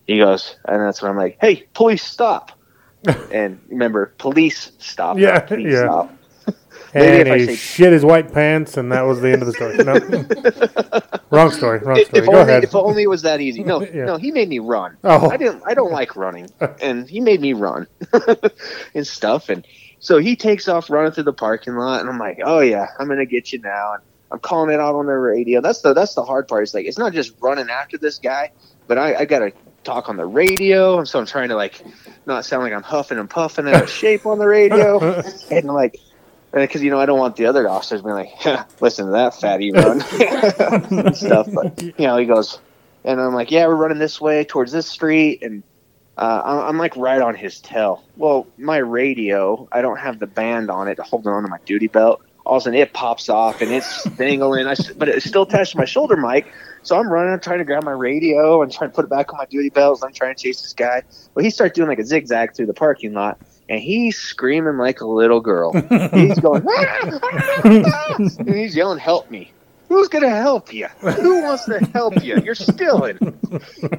he 0.07 0.17
goes, 0.17 0.57
and 0.65 0.81
that's 0.81 1.01
when 1.01 1.11
I'm 1.11 1.17
like, 1.17 1.37
hey, 1.39 1.67
police, 1.73 2.03
stop! 2.03 2.51
and 3.31 3.59
remember, 3.69 4.13
police, 4.17 4.71
stop! 4.79 5.17
Yeah, 5.17 5.39
please 5.39 5.73
yeah. 5.73 5.85
stop. 5.85 6.18
And 6.93 7.27
he 7.39 7.45
say- 7.45 7.55
shit 7.55 7.93
his 7.93 8.03
white 8.03 8.33
pants, 8.33 8.75
and 8.77 8.91
that 8.91 9.03
was 9.03 9.21
the 9.21 9.31
end 9.31 9.43
of 9.43 9.47
the 9.47 9.53
story. 9.53 9.77
No. 9.77 9.93
wrong 11.29 11.51
story. 11.51 11.77
Wrong 11.79 11.97
If, 11.99 12.07
story. 12.07 12.19
if 12.23 12.25
Go 12.25 12.31
only, 12.31 12.41
ahead. 12.51 12.63
if 12.63 12.75
only 12.75 13.03
it 13.03 13.09
was 13.09 13.21
that 13.21 13.41
easy. 13.41 13.63
No, 13.63 13.81
Yeah. 13.93 14.05
no, 14.05 14.17
he 14.17 14.31
made 14.31 14.49
me 14.49 14.57
run. 14.59 14.97
Oh. 15.03 15.29
I 15.29 15.37
didn't. 15.37 15.61
I 15.67 15.75
don't 15.75 15.91
like 15.91 16.15
running, 16.15 16.49
and 16.81 17.07
he 17.07 17.19
made 17.19 17.41
me 17.41 17.53
run 17.53 17.85
and 18.95 19.05
stuff. 19.05 19.49
And 19.49 19.67
So 19.99 20.17
he 20.17 20.35
takes 20.35 20.67
off 20.67 20.89
running 20.89 21.11
through 21.11 21.25
the 21.25 21.33
parking 21.33 21.75
lot, 21.75 22.01
and 22.01 22.09
I'm 22.09 22.17
like, 22.17 22.39
"Oh 22.43 22.59
yeah, 22.59 22.87
I'm 22.97 23.07
gonna 23.07 23.25
get 23.25 23.53
you 23.53 23.59
now." 23.59 23.93
And 23.93 24.01
I'm 24.31 24.39
calling 24.39 24.73
it 24.73 24.79
out 24.79 24.95
on 24.95 25.05
the 25.05 25.13
radio. 25.13 25.61
That's 25.61 25.81
the 25.81 25.93
that's 25.93 26.15
the 26.15 26.23
hard 26.23 26.47
part. 26.47 26.63
It's 26.63 26.73
like 26.73 26.85
it's 26.87 26.97
not 26.97 27.13
just 27.13 27.33
running 27.39 27.69
after 27.69 27.97
this 27.99 28.17
guy, 28.19 28.51
but 28.87 28.97
I, 28.97 29.13
I 29.15 29.25
gotta 29.25 29.51
talk 29.83 30.09
on 30.09 30.17
the 30.17 30.25
radio, 30.25 30.97
and 30.97 31.07
so 31.07 31.19
I'm 31.19 31.25
trying 31.25 31.49
to 31.49 31.55
like 31.55 31.83
not 32.25 32.45
sound 32.45 32.63
like 32.63 32.73
I'm 32.73 32.83
huffing 32.83 33.19
and 33.19 33.29
puffing 33.29 33.67
out 33.67 33.83
of 33.83 33.89
shape 33.89 34.25
on 34.25 34.39
the 34.39 34.47
radio, 34.47 35.21
and 35.51 35.65
like 35.67 35.99
because 36.51 36.83
you 36.83 36.89
know 36.89 36.99
I 36.99 37.05
don't 37.05 37.19
want 37.19 37.35
the 37.35 37.45
other 37.45 37.69
officers 37.69 38.01
being 38.01 38.15
like, 38.15 38.81
"Listen 38.81 39.05
to 39.05 39.11
that 39.11 39.35
fatty 39.35 39.71
run," 39.71 40.01
and 41.05 41.15
stuff. 41.15 41.47
But 41.53 41.81
you 41.81 41.93
know, 41.99 42.17
he 42.17 42.25
goes, 42.25 42.59
and 43.03 43.19
I'm 43.19 43.33
like, 43.33 43.51
"Yeah, 43.51 43.67
we're 43.67 43.75
running 43.75 43.99
this 43.99 44.19
way 44.19 44.43
towards 44.43 44.71
this 44.71 44.87
street," 44.87 45.43
and 45.43 45.63
uh, 46.19 46.41
I'm, 46.43 46.59
I'm 46.59 46.77
like 46.77 46.95
right 46.97 47.21
on 47.21 47.33
his 47.33 47.61
tail. 47.61 48.03
Well, 48.17 48.45
my 48.57 48.77
radio, 48.77 49.67
I 49.71 49.81
don't 49.81 49.97
have 49.97 50.19
the 50.19 50.27
band 50.27 50.69
on 50.69 50.89
it 50.89 50.99
holding 50.99 51.31
on 51.31 51.43
to 51.43 51.49
my 51.49 51.59
duty 51.65 51.87
belt. 51.87 52.21
All 52.45 52.57
of 52.57 52.61
a 52.61 52.63
sudden, 52.65 52.79
it 52.79 52.93
pops 52.93 53.29
off 53.29 53.61
and 53.61 53.71
it's 53.71 54.03
dangling. 54.17 54.67
I, 54.67 54.75
but 54.97 55.07
it's 55.07 55.25
still 55.25 55.43
attached 55.43 55.73
to 55.73 55.77
my 55.77 55.85
shoulder 55.85 56.17
mic. 56.17 56.51
So 56.81 56.97
I'm 56.97 57.09
running, 57.09 57.31
I'm 57.31 57.39
trying 57.39 57.59
to 57.59 57.63
grab 57.63 57.83
my 57.83 57.91
radio 57.91 58.61
and 58.61 58.71
trying 58.71 58.89
to 58.89 58.95
put 58.95 59.05
it 59.05 59.09
back 59.09 59.31
on 59.31 59.37
my 59.37 59.45
duty 59.45 59.69
belt. 59.69 60.01
I'm 60.03 60.11
trying 60.11 60.35
to 60.35 60.41
chase 60.41 60.61
this 60.61 60.73
guy. 60.73 61.03
Well, 61.35 61.43
he 61.43 61.51
starts 61.51 61.75
doing 61.75 61.87
like 61.87 61.99
a 61.99 62.05
zigzag 62.05 62.53
through 62.53 62.65
the 62.65 62.73
parking 62.73 63.13
lot, 63.13 63.39
and 63.69 63.79
he's 63.79 64.17
screaming 64.17 64.77
like 64.77 64.99
a 65.01 65.05
little 65.07 65.39
girl. 65.39 65.71
he's 66.13 66.39
going, 66.39 66.65
"Ah, 66.67 67.19
ah, 67.23 67.59
ah," 67.63 68.15
and 68.17 68.55
he's 68.55 68.75
yelling, 68.75 68.99
"Help 68.99 69.29
me!" 69.31 69.51
Who's 69.87 70.07
gonna 70.07 70.29
help 70.29 70.71
you? 70.73 70.85
Who 71.01 71.41
wants 71.41 71.65
to 71.65 71.79
help 71.93 72.23
you? 72.23 72.39
You're 72.43 72.53
stealing. 72.55 73.17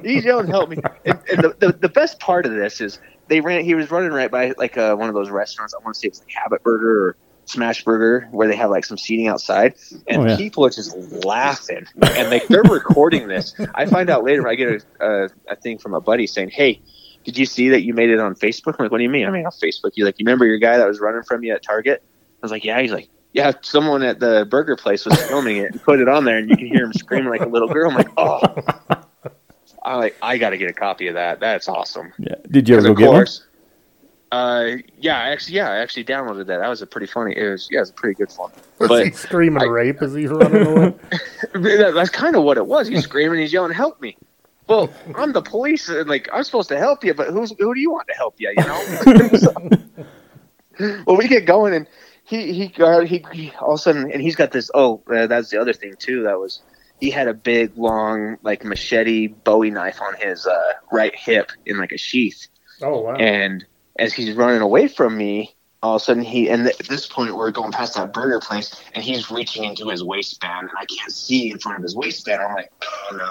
He's 0.03 0.23
yelling, 0.23 0.47
"Help 0.47 0.69
me!" 0.69 0.77
And, 1.05 1.19
and 1.31 1.43
the, 1.43 1.55
the 1.59 1.71
the 1.73 1.89
best 1.89 2.19
part 2.19 2.45
of 2.45 2.53
this 2.53 2.79
is 2.81 2.99
they 3.27 3.41
ran. 3.41 3.63
He 3.65 3.75
was 3.75 3.91
running 3.91 4.11
right 4.11 4.31
by 4.31 4.53
like 4.57 4.77
uh, 4.77 4.95
one 4.95 5.09
of 5.09 5.15
those 5.15 5.29
restaurants. 5.29 5.73
I 5.73 5.83
want 5.83 5.95
to 5.95 5.99
say 5.99 6.07
it's 6.07 6.19
like 6.19 6.29
Habit 6.33 6.63
Burger 6.63 7.07
or 7.09 7.15
Smash 7.45 7.83
Burger, 7.83 8.29
where 8.31 8.47
they 8.47 8.55
have 8.55 8.69
like 8.69 8.85
some 8.85 8.97
seating 8.97 9.27
outside, 9.27 9.73
and 10.07 10.21
Oh, 10.21 10.25
yeah. 10.27 10.37
people 10.37 10.65
are 10.65 10.69
just 10.69 10.95
laughing, 11.25 11.85
and 12.01 12.31
they 12.31 12.39
they're 12.47 12.63
recording 12.63 13.27
this. 13.27 13.53
I 13.75 13.85
find 13.85 14.09
out 14.09 14.23
later. 14.23 14.47
I 14.47 14.55
get 14.55 14.69
a, 15.01 15.05
a 15.05 15.29
a 15.49 15.55
thing 15.57 15.77
from 15.77 15.93
a 15.93 15.99
buddy 15.99 16.25
saying, 16.25 16.51
"Hey, 16.51 16.81
did 17.23 17.37
you 17.37 17.45
see 17.45 17.69
that 17.69 17.81
you 17.83 17.93
made 17.93 18.09
it 18.09 18.19
on 18.19 18.35
Facebook?" 18.35 18.75
I'm 18.79 18.85
like, 18.85 18.91
"What 18.91 18.97
do 18.99 19.03
you 19.03 19.09
mean?" 19.09 19.25
I 19.27 19.31
mean, 19.31 19.45
on 19.45 19.51
Facebook. 19.51 19.91
You 19.95 20.05
like, 20.05 20.19
you 20.19 20.25
remember 20.25 20.45
your 20.45 20.57
guy 20.57 20.77
that 20.77 20.87
was 20.87 20.99
running 20.99 21.23
from 21.23 21.43
you 21.43 21.53
at 21.53 21.63
Target? 21.63 22.01
I 22.03 22.37
was 22.41 22.51
like, 22.51 22.63
"Yeah." 22.63 22.81
He's 22.81 22.91
like. 22.91 23.09
Yeah, 23.33 23.53
someone 23.61 24.03
at 24.03 24.19
the 24.19 24.45
burger 24.51 24.75
place 24.75 25.05
was 25.05 25.17
filming 25.29 25.55
it 25.55 25.71
and 25.71 25.81
put 25.81 26.01
it 26.01 26.09
on 26.09 26.25
there, 26.25 26.37
and 26.37 26.49
you 26.49 26.57
can 26.57 26.67
hear 26.67 26.83
him 26.83 26.91
screaming 26.91 27.29
like 27.29 27.39
a 27.39 27.45
little 27.45 27.69
girl. 27.69 27.89
I'm 27.89 27.95
like, 27.95 28.09
oh, 28.17 28.41
I 29.83 29.95
like, 29.95 30.17
I 30.21 30.37
got 30.37 30.49
to 30.49 30.57
get 30.57 30.69
a 30.69 30.73
copy 30.73 31.07
of 31.07 31.13
that. 31.13 31.39
That's 31.39 31.69
awesome. 31.69 32.11
Yeah. 32.19 32.35
Did 32.49 32.67
you 32.67 32.75
ever 32.75 32.87
'Cause 32.87 32.87
go 32.87 32.91
of 32.91 32.97
get 32.97 33.09
one? 33.09 33.25
uh, 34.33 34.81
yeah, 34.99 35.17
I 35.17 35.29
actually, 35.29 35.55
yeah, 35.55 35.69
I 35.71 35.77
actually 35.77 36.03
downloaded 36.03 36.47
that. 36.47 36.57
That 36.57 36.67
was 36.67 36.81
a 36.81 36.87
pretty 36.87 37.07
funny. 37.07 37.33
It 37.37 37.49
was, 37.49 37.69
yeah, 37.71 37.77
it 37.77 37.81
was 37.83 37.89
a 37.91 37.93
pretty 37.93 38.15
good 38.15 38.31
one. 38.35 38.51
Was 38.79 38.89
But 38.89 39.05
he 39.05 39.11
screaming 39.11 39.63
I- 39.63 39.67
rape 39.67 40.01
as 40.01 40.13
he's 40.13 40.29
running 40.29 40.67
away? 40.67 40.93
that, 41.53 41.91
that's 41.95 42.09
kind 42.09 42.35
of 42.35 42.43
what 42.43 42.57
it 42.57 42.67
was. 42.67 42.89
He's 42.89 43.03
screaming, 43.05 43.39
he's 43.39 43.53
yelling, 43.53 43.71
"Help 43.71 44.01
me!" 44.01 44.17
Well, 44.67 44.89
I'm 45.15 45.33
the 45.33 45.41
police, 45.41 45.89
and 45.89 46.09
like 46.09 46.29
I'm 46.31 46.43
supposed 46.43 46.69
to 46.69 46.77
help 46.77 47.03
you, 47.03 47.13
but 47.13 47.27
who's 47.29 47.53
who 47.59 47.73
do 47.73 47.79
you 47.79 47.91
want 47.91 48.07
to 48.07 48.13
help 48.15 48.35
you? 48.39 48.53
You 48.55 48.65
know. 48.65 49.27
So- 49.37 49.53
well, 51.05 51.17
we 51.17 51.27
get 51.27 51.45
going, 51.45 51.73
and 51.73 51.87
he 52.23 52.53
he 52.53 52.67
got 52.67 53.05
he, 53.07 53.25
he 53.33 53.51
all 53.59 53.73
of 53.73 53.79
a 53.79 53.81
sudden, 53.81 54.11
and 54.11 54.21
he's 54.21 54.35
got 54.35 54.51
this. 54.51 54.71
Oh, 54.73 55.01
uh, 55.13 55.27
that's 55.27 55.49
the 55.49 55.59
other 55.59 55.73
thing 55.73 55.95
too. 55.97 56.23
That 56.23 56.39
was 56.39 56.61
he 56.99 57.09
had 57.09 57.27
a 57.27 57.33
big 57.33 57.77
long 57.77 58.37
like 58.43 58.63
machete 58.63 59.27
Bowie 59.27 59.71
knife 59.71 60.01
on 60.01 60.15
his 60.15 60.45
uh, 60.47 60.61
right 60.91 61.15
hip 61.15 61.51
in 61.65 61.77
like 61.77 61.91
a 61.91 61.97
sheath. 61.97 62.47
Oh 62.81 63.01
wow! 63.01 63.15
And 63.15 63.65
as 63.99 64.13
he's 64.13 64.33
running 64.35 64.61
away 64.61 64.87
from 64.87 65.17
me, 65.17 65.55
all 65.83 65.95
of 65.97 66.01
a 66.01 66.05
sudden 66.05 66.23
he, 66.23 66.49
and 66.49 66.65
at 66.65 66.77
this 66.87 67.05
point 67.07 67.35
we're 67.35 67.51
going 67.51 67.71
past 67.71 67.95
that 67.95 68.13
burger 68.13 68.39
place, 68.39 68.81
and 68.95 69.03
he's 69.03 69.29
reaching 69.29 69.63
into 69.65 69.89
his 69.89 70.03
waistband, 70.03 70.69
and 70.69 70.77
I 70.79 70.85
can't 70.85 71.11
see 71.11 71.51
in 71.51 71.59
front 71.59 71.77
of 71.79 71.83
his 71.83 71.95
waistband. 71.95 72.41
I'm 72.41 72.55
like, 72.55 72.71
oh 72.81 73.15
no. 73.17 73.29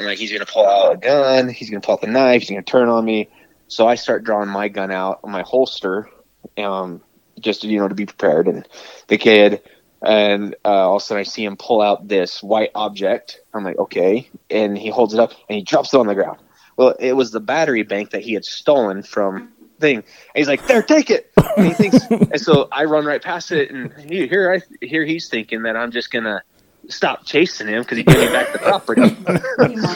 I'm 0.00 0.06
like, 0.06 0.18
he's 0.18 0.32
gonna 0.32 0.46
pull 0.46 0.66
out 0.66 0.94
a 0.94 0.96
gun, 0.96 1.48
he's 1.48 1.70
gonna 1.70 1.80
pull 1.80 1.94
out 1.94 2.00
the 2.00 2.06
knife, 2.06 2.42
he's 2.42 2.50
gonna 2.50 2.62
turn 2.62 2.88
on 2.88 3.04
me. 3.04 3.28
So 3.68 3.86
I 3.86 3.94
start 3.94 4.24
drawing 4.24 4.48
my 4.48 4.68
gun 4.68 4.90
out 4.90 5.20
on 5.22 5.30
my 5.30 5.42
holster, 5.42 6.08
um, 6.56 7.02
just 7.38 7.64
you 7.64 7.78
know 7.78 7.88
to 7.88 7.94
be 7.94 8.06
prepared. 8.06 8.48
And 8.48 8.66
the 9.08 9.18
kid, 9.18 9.62
and 10.02 10.54
uh, 10.64 10.68
all 10.68 10.96
of 10.96 11.02
a 11.02 11.04
sudden 11.04 11.20
I 11.20 11.24
see 11.24 11.44
him 11.44 11.56
pull 11.56 11.80
out 11.80 12.08
this 12.08 12.42
white 12.42 12.70
object. 12.74 13.40
I'm 13.54 13.64
like, 13.64 13.78
okay, 13.78 14.28
and 14.50 14.76
he 14.76 14.88
holds 14.88 15.14
it 15.14 15.20
up 15.20 15.32
and 15.48 15.56
he 15.56 15.62
drops 15.62 15.94
it 15.94 15.98
on 15.98 16.06
the 16.06 16.14
ground. 16.14 16.38
Well, 16.76 16.94
it 16.98 17.12
was 17.12 17.30
the 17.30 17.40
battery 17.40 17.82
bank 17.82 18.10
that 18.10 18.22
he 18.22 18.32
had 18.32 18.44
stolen 18.44 19.02
from 19.02 19.52
thing. 19.80 19.96
And 19.96 20.04
he's 20.34 20.48
like, 20.48 20.66
"There, 20.66 20.82
take 20.82 21.10
it." 21.10 21.30
And 21.56 21.66
he 21.66 21.72
thinks, 21.74 21.98
and 22.10 22.40
so 22.40 22.68
I 22.70 22.84
run 22.84 23.04
right 23.04 23.22
past 23.22 23.50
it, 23.50 23.70
and 23.70 23.92
he, 24.08 24.28
here 24.28 24.52
I 24.52 24.84
here 24.84 25.04
he's 25.04 25.28
thinking 25.28 25.64
that 25.64 25.76
I'm 25.76 25.90
just 25.90 26.10
gonna 26.10 26.42
stop 26.90 27.24
chasing 27.24 27.68
him 27.68 27.82
because 27.82 27.98
he 27.98 28.04
gave 28.04 28.18
me 28.18 28.26
back 28.26 28.52
the 28.52 28.58
property. 28.58 29.02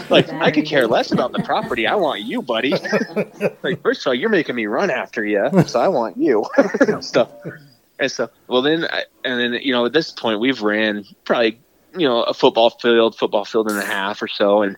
like 0.11 0.33
I 0.33 0.51
could 0.51 0.67
care 0.67 0.87
less 0.87 1.13
about 1.13 1.33
the 1.33 1.43
property. 1.43 1.87
I 1.87 1.95
want 1.95 2.23
you, 2.23 2.43
buddy. 2.43 2.71
like 3.63 3.83
first 3.83 4.03
of 4.03 4.09
all, 4.09 4.15
you're 4.15 4.31
making 4.31 4.55
me 4.55 4.67
run 4.67 4.91
after 4.91 5.25
you, 5.25 5.51
so 5.67 5.81
I 5.81 5.89
want 5.89 6.17
you. 6.17 6.45
Stuff. 7.01 7.31
And 7.99 8.11
so, 8.11 8.29
well, 8.49 8.63
then, 8.63 8.85
I, 8.85 9.05
and 9.25 9.41
then 9.41 9.61
you 9.63 9.73
know, 9.73 9.87
at 9.87 9.93
this 9.93 10.11
point, 10.11 10.41
we've 10.41 10.63
ran 10.63 11.05
probably 11.25 11.61
you 11.97 12.09
know 12.09 12.23
a 12.23 12.35
football 12.35 12.71
field, 12.71 13.17
football 13.17 13.45
field 13.45 13.71
and 13.71 13.79
a 13.79 13.85
half 13.85 14.23
or 14.23 14.29
so, 14.29 14.63
and 14.63 14.77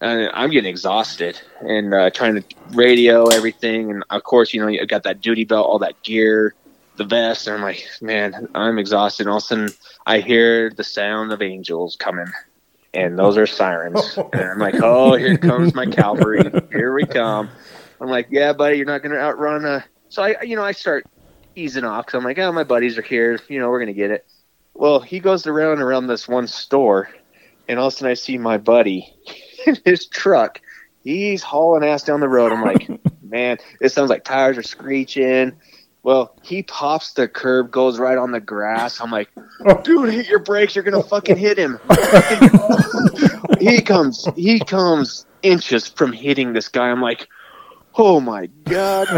and 0.00 0.30
I'm 0.34 0.50
getting 0.50 0.70
exhausted 0.70 1.40
and 1.60 1.94
uh, 1.94 2.10
trying 2.10 2.36
to 2.36 2.44
radio 2.70 3.26
everything, 3.26 3.90
and 3.90 4.04
of 4.10 4.22
course, 4.22 4.52
you 4.52 4.60
know, 4.60 4.68
you 4.68 4.84
got 4.86 5.04
that 5.04 5.20
duty 5.20 5.44
belt, 5.44 5.66
all 5.66 5.78
that 5.80 6.02
gear, 6.02 6.54
the 6.96 7.04
vest, 7.04 7.46
and 7.46 7.56
I'm 7.56 7.62
like, 7.62 7.86
man, 8.00 8.48
I'm 8.54 8.78
exhausted. 8.78 9.24
And 9.24 9.30
all 9.30 9.38
of 9.38 9.42
a 9.42 9.46
sudden, 9.46 9.70
I 10.06 10.20
hear 10.20 10.70
the 10.70 10.84
sound 10.84 11.32
of 11.32 11.42
angels 11.42 11.96
coming, 11.96 12.28
and 12.92 13.18
those 13.18 13.36
are 13.36 13.46
sirens, 13.46 14.18
and 14.32 14.42
I'm 14.42 14.58
like, 14.58 14.76
oh, 14.76 15.16
here 15.16 15.36
comes 15.38 15.74
my 15.74 15.86
cavalry, 15.86 16.42
here 16.70 16.94
we 16.94 17.06
come. 17.06 17.48
I'm 18.00 18.08
like, 18.08 18.28
yeah, 18.30 18.52
buddy, 18.52 18.76
you're 18.76 18.86
not 18.86 19.02
gonna 19.02 19.16
outrun. 19.16 19.64
Uh... 19.64 19.82
So 20.08 20.22
I, 20.22 20.42
you 20.42 20.56
know, 20.56 20.64
I 20.64 20.72
start 20.72 21.06
easing 21.56 21.84
off 21.84 22.06
because 22.06 22.18
I'm 22.18 22.24
like, 22.24 22.38
oh, 22.38 22.52
my 22.52 22.64
buddies 22.64 22.98
are 22.98 23.02
here, 23.02 23.38
you 23.48 23.58
know, 23.58 23.70
we're 23.70 23.80
gonna 23.80 23.92
get 23.92 24.10
it. 24.10 24.26
Well, 24.74 25.00
he 25.00 25.20
goes 25.20 25.46
around 25.46 25.80
around 25.80 26.08
this 26.08 26.28
one 26.28 26.46
store, 26.46 27.08
and 27.68 27.78
all 27.78 27.88
of 27.88 27.92
a 27.92 27.96
sudden 27.96 28.10
I 28.10 28.14
see 28.14 28.38
my 28.38 28.58
buddy 28.58 29.14
in 29.66 29.76
his 29.84 30.06
truck. 30.06 30.60
He's 31.02 31.42
hauling 31.42 31.84
ass 31.84 32.02
down 32.02 32.20
the 32.20 32.28
road. 32.28 32.50
I'm 32.50 32.62
like, 32.62 32.88
man, 33.22 33.58
it 33.80 33.90
sounds 33.90 34.10
like 34.10 34.24
tires 34.24 34.56
are 34.56 34.62
screeching. 34.62 35.52
Well, 36.04 36.36
he 36.42 36.62
pops 36.62 37.14
the 37.14 37.26
curb, 37.26 37.70
goes 37.70 37.98
right 37.98 38.18
on 38.18 38.30
the 38.30 38.40
grass. 38.40 39.00
I'm 39.00 39.10
like, 39.10 39.30
dude, 39.84 40.12
hit 40.12 40.28
your 40.28 40.38
brakes. 40.38 40.74
You're 40.74 40.84
gonna 40.84 41.02
fucking 41.02 41.38
hit 41.38 41.56
him. 41.56 41.80
he 43.58 43.80
comes, 43.80 44.28
he 44.36 44.60
comes 44.60 45.24
inches 45.42 45.88
from 45.88 46.12
hitting 46.12 46.52
this 46.52 46.68
guy. 46.68 46.90
I'm 46.90 47.00
like, 47.00 47.26
oh 47.94 48.20
my 48.20 48.50
god. 48.64 49.08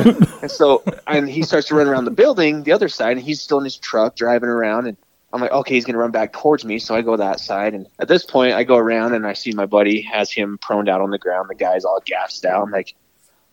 and 0.43 0.51
so, 0.51 0.85
and 1.09 1.29
he 1.29 1.43
starts 1.43 1.67
to 1.69 1.75
run 1.75 1.89
around 1.89 2.05
the 2.05 2.13
building, 2.13 2.63
the 2.63 2.71
other 2.71 2.89
side, 2.89 3.17
and 3.17 3.21
he's 3.21 3.43
still 3.43 3.59
in 3.59 3.65
his 3.65 3.77
truck 3.77 4.15
driving 4.15 4.49
around. 4.49 4.87
And 4.87 4.97
I'm 5.33 5.41
like, 5.41 5.51
okay, 5.51 5.75
he's 5.75 5.85
gonna 5.85 5.99
run 5.99 6.13
back 6.13 6.33
towards 6.35 6.65
me. 6.65 6.79
So 6.79 6.95
I 6.95 7.03
go 7.03 7.17
that 7.17 7.41
side, 7.41 7.75
and 7.75 7.89
at 7.99 8.07
this 8.07 8.25
point, 8.25 8.53
I 8.53 8.63
go 8.63 8.77
around 8.77 9.13
and 9.13 9.27
I 9.27 9.33
see 9.33 9.51
my 9.51 9.67
buddy 9.67 10.03
has 10.03 10.31
him 10.31 10.57
proned 10.59 10.89
out 10.89 11.01
on 11.01 11.11
the 11.11 11.19
ground. 11.19 11.49
The 11.51 11.57
guy's 11.57 11.85
all 11.85 12.01
gassed 12.07 12.45
out. 12.45 12.63
I'm 12.63 12.71
like, 12.71 12.95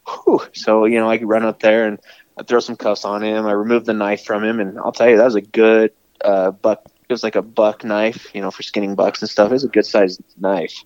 whew. 0.05 0.41
So 0.53 0.85
you 0.85 0.99
know, 0.99 1.09
I 1.09 1.17
run 1.17 1.43
up 1.43 1.61
there 1.61 1.87
and 1.87 1.97
I 2.37 2.43
throw 2.43 2.59
some 2.59 2.75
cuffs 2.75 3.05
on 3.05 3.23
him. 3.23 3.45
I 3.45 3.51
remove 3.51 3.85
the 3.85 3.93
knife 3.93 4.23
from 4.25 4.43
him, 4.43 4.59
and 4.59 4.77
I'll 4.79 4.91
tell 4.91 5.09
you, 5.09 5.17
that 5.17 5.25
was 5.25 5.35
a 5.35 5.41
good 5.41 5.91
uh, 6.23 6.51
buck. 6.51 6.81
It 7.09 7.13
was 7.13 7.23
like 7.23 7.35
a 7.35 7.41
buck 7.41 7.83
knife, 7.83 8.31
you 8.33 8.41
know, 8.41 8.51
for 8.51 8.63
skinning 8.63 8.95
bucks 8.95 9.21
and 9.21 9.29
stuff. 9.29 9.49
It 9.51 9.53
was 9.53 9.63
a 9.63 9.69
good 9.69 9.85
sized 9.85 10.21
knife 10.39 10.83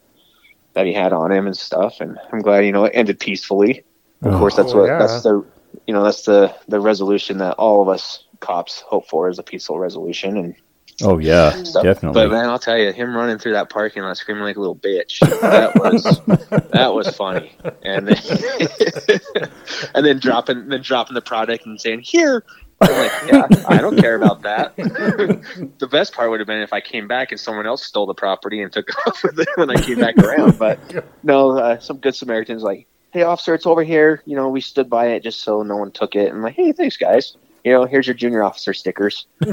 that 0.73 0.85
he 0.85 0.93
had 0.93 1.13
on 1.13 1.31
him 1.31 1.45
and 1.47 1.55
stuff. 1.57 2.01
And 2.01 2.17
I'm 2.31 2.41
glad, 2.41 2.65
you 2.65 2.71
know, 2.71 2.85
it 2.85 2.91
ended 2.95 3.19
peacefully. 3.19 3.83
Of 4.23 4.33
course, 4.39 4.55
that's 4.55 4.73
Oh, 4.73 4.79
what 4.81 4.87
yeah. 4.87 4.97
that's 4.97 5.21
the 5.23 5.45
you 5.85 5.93
know 5.93 6.03
that's 6.03 6.23
the 6.23 6.53
the 6.67 6.79
resolution 6.79 7.37
that 7.37 7.53
all 7.55 7.81
of 7.81 7.87
us 7.87 8.23
cops 8.39 8.81
hope 8.81 9.07
for 9.07 9.29
is 9.29 9.39
a 9.39 9.43
peaceful 9.43 9.79
resolution 9.79 10.37
and 10.37 10.55
Oh 11.03 11.19
yeah, 11.19 11.51
stuff. 11.63 11.83
definitely. 11.83 12.21
But 12.21 12.31
man, 12.31 12.49
I'll 12.49 12.57
tell 12.57 12.77
you, 12.77 12.91
him 12.91 13.15
running 13.15 13.37
through 13.37 13.53
that 13.53 13.69
parking 13.69 14.01
lot 14.01 14.17
screaming 14.17 14.43
like 14.43 14.55
a 14.55 14.59
little 14.59 14.75
bitch, 14.75 15.19
that 15.41 15.75
was 15.75 16.03
that 16.71 16.93
was 16.93 17.15
funny. 17.15 17.55
And 17.83 18.07
then, 18.07 19.49
and 19.95 20.05
then 20.05 20.19
dropping 20.19 20.69
then 20.69 20.81
dropping 20.81 21.13
the 21.13 21.21
product 21.21 21.65
and 21.65 21.79
saying, 21.79 22.01
Here 22.01 22.43
I'm 22.79 22.91
like, 22.91 23.11
yeah, 23.27 23.65
I 23.67 23.77
don't 23.79 23.97
care 23.97 24.15
about 24.15 24.43
that. 24.43 24.75
the 25.79 25.87
best 25.87 26.13
part 26.13 26.29
would 26.29 26.39
have 26.39 26.47
been 26.47 26.61
if 26.61 26.73
I 26.73 26.81
came 26.81 27.07
back 27.07 27.31
and 27.31 27.39
someone 27.39 27.65
else 27.65 27.83
stole 27.83 28.05
the 28.05 28.13
property 28.13 28.61
and 28.61 28.71
took 28.71 28.89
off 29.07 29.23
with 29.23 29.39
it 29.39 29.47
when 29.55 29.71
I 29.71 29.81
came 29.81 29.99
back 29.99 30.17
around. 30.17 30.59
But 30.59 30.79
no, 31.23 31.57
uh, 31.57 31.79
some 31.79 31.97
good 31.97 32.15
Samaritans 32.15 32.61
like, 32.61 32.87
hey, 33.11 33.23
officer, 33.23 33.55
it's 33.55 33.65
over 33.65 33.83
here. 33.83 34.21
You 34.25 34.35
know, 34.35 34.49
we 34.49 34.61
stood 34.61 34.89
by 34.89 35.07
it 35.07 35.23
just 35.23 35.41
so 35.41 35.63
no 35.63 35.77
one 35.77 35.91
took 35.91 36.15
it. 36.15 36.31
And 36.31 36.43
like, 36.43 36.55
hey, 36.55 36.71
thanks, 36.71 36.97
guys. 36.97 37.35
You 37.67 37.73
know, 37.73 37.83
here's 37.83 38.07
your 38.07 38.13
junior 38.13 38.43
officer 38.43 38.73
stickers. 38.73 39.27
yeah. 39.41 39.51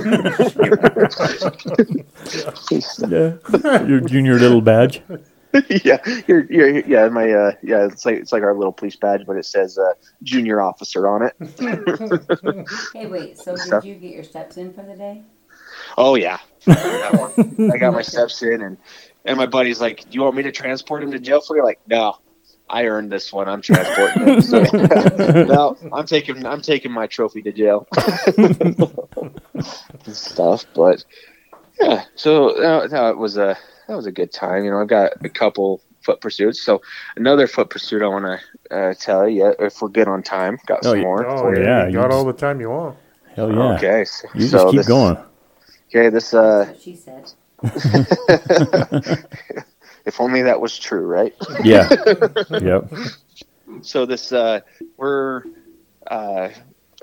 Your 3.89 4.01
junior 4.03 4.39
little 4.39 4.61
badge. 4.61 5.03
yeah, 5.85 5.99
you're, 6.29 6.45
you're, 6.45 6.79
yeah, 6.87 7.09
my, 7.09 7.29
uh, 7.33 7.51
yeah, 7.61 7.87
it's 7.87 8.07
like 8.07 8.19
it's 8.19 8.31
like 8.31 8.45
our 8.45 8.55
little 8.55 8.73
police 8.73 8.95
badge, 8.95 9.23
but 9.27 9.37
it 9.37 9.45
says 9.45 9.79
uh, 9.79 9.95
junior 10.23 10.61
officer 10.61 11.09
on 11.09 11.23
it. 11.23 11.35
Hey, 12.95 13.07
wait. 13.09 13.37
So 13.37 13.57
Stuff. 13.57 13.83
did 13.83 13.89
you 13.89 13.97
get 13.97 14.15
your 14.15 14.23
steps 14.23 14.59
in 14.59 14.73
for 14.73 14.85
the 14.85 14.95
day? 14.95 15.25
Oh 15.99 16.15
yeah, 16.15 16.39
I 16.69 16.75
got. 16.75 17.37
I 17.75 17.79
got 17.79 17.95
my 17.95 18.03
steps 18.03 18.43
in, 18.43 18.63
and 18.63 18.79
and 19.25 19.37
my 19.37 19.47
buddy's 19.47 19.81
like, 19.81 20.03
"Do 20.03 20.11
you 20.13 20.23
want 20.23 20.37
me 20.37 20.45
to 20.45 20.53
transport 20.53 21.03
him 21.03 21.11
to 21.11 21.19
jail 21.19 21.41
for 21.41 21.57
you?" 21.57 21.65
Like, 21.65 21.81
no, 21.89 22.19
I 22.69 22.87
earned 22.87 23.13
this 23.13 23.33
one. 23.33 23.49
I'm 23.49 23.61
transporting 23.63 24.27
him. 24.27 24.41
So, 24.41 24.63
no, 25.45 25.77
I'm 25.93 26.07
taking 26.07 26.45
I'm 26.47 26.61
taking 26.63 26.91
my 26.93 27.07
trophy 27.07 27.43
to 27.43 27.53
jail. 27.53 27.87
and 28.39 30.17
stuff, 30.17 30.65
but 30.75 31.05
yeah. 31.81 32.05
So 32.15 32.51
uh, 32.63 32.87
that 32.89 33.17
was 33.19 33.37
a 33.37 33.57
that 33.89 33.97
was 33.97 34.07
a 34.07 34.13
good 34.13 34.33
time. 34.33 34.65
You 34.65 34.71
know, 34.71 34.81
I've 34.81 34.89
got 34.89 35.13
a 35.25 35.29
couple 35.29 35.81
foot 36.03 36.21
pursuits. 36.21 36.63
So 36.63 36.81
another 37.17 37.47
foot 37.47 37.71
pursuit 37.71 38.03
I 38.03 38.09
want 38.09 38.25
to 38.25 38.41
uh, 38.77 38.95
tell 38.95 39.29
you 39.29 39.55
if 39.59 39.81
we're 39.83 39.89
good 39.89 40.09
on 40.09 40.23
time. 40.23 40.59
Got 40.67 40.81
Oh, 40.87 40.93
some 40.93 41.01
more. 41.01 41.27
Oh, 41.27 41.39
for 41.39 41.57
yeah. 41.59 41.65
yeah, 41.65 41.83
You 41.87 41.93
you 41.93 41.99
got 41.99 42.09
just- 42.09 42.15
all 42.19 42.25
the 42.25 42.33
time 42.33 42.61
you 42.61 42.71
want. 42.71 42.97
Hell 43.37 43.53
yeah. 43.53 43.75
Okay. 43.75 44.05
So, 44.05 44.29
You 44.35 44.41
just 44.41 44.53
so 44.53 44.71
keep 44.71 44.79
this- 44.79 44.89
going. 44.89 45.17
Okay, 45.91 46.09
this 46.09 46.33
uh, 46.35 46.75
she 46.81 46.97
said. 46.97 47.31
if 50.15 50.21
only 50.21 50.43
that 50.43 50.61
was 50.61 50.79
true, 50.79 51.05
right? 51.07 51.35
Yeah. 51.65 51.89
yep. 52.51 52.89
so 53.83 54.07
this 54.07 54.31
uh 54.33 54.61
we're 54.97 55.43
uh 56.09 56.51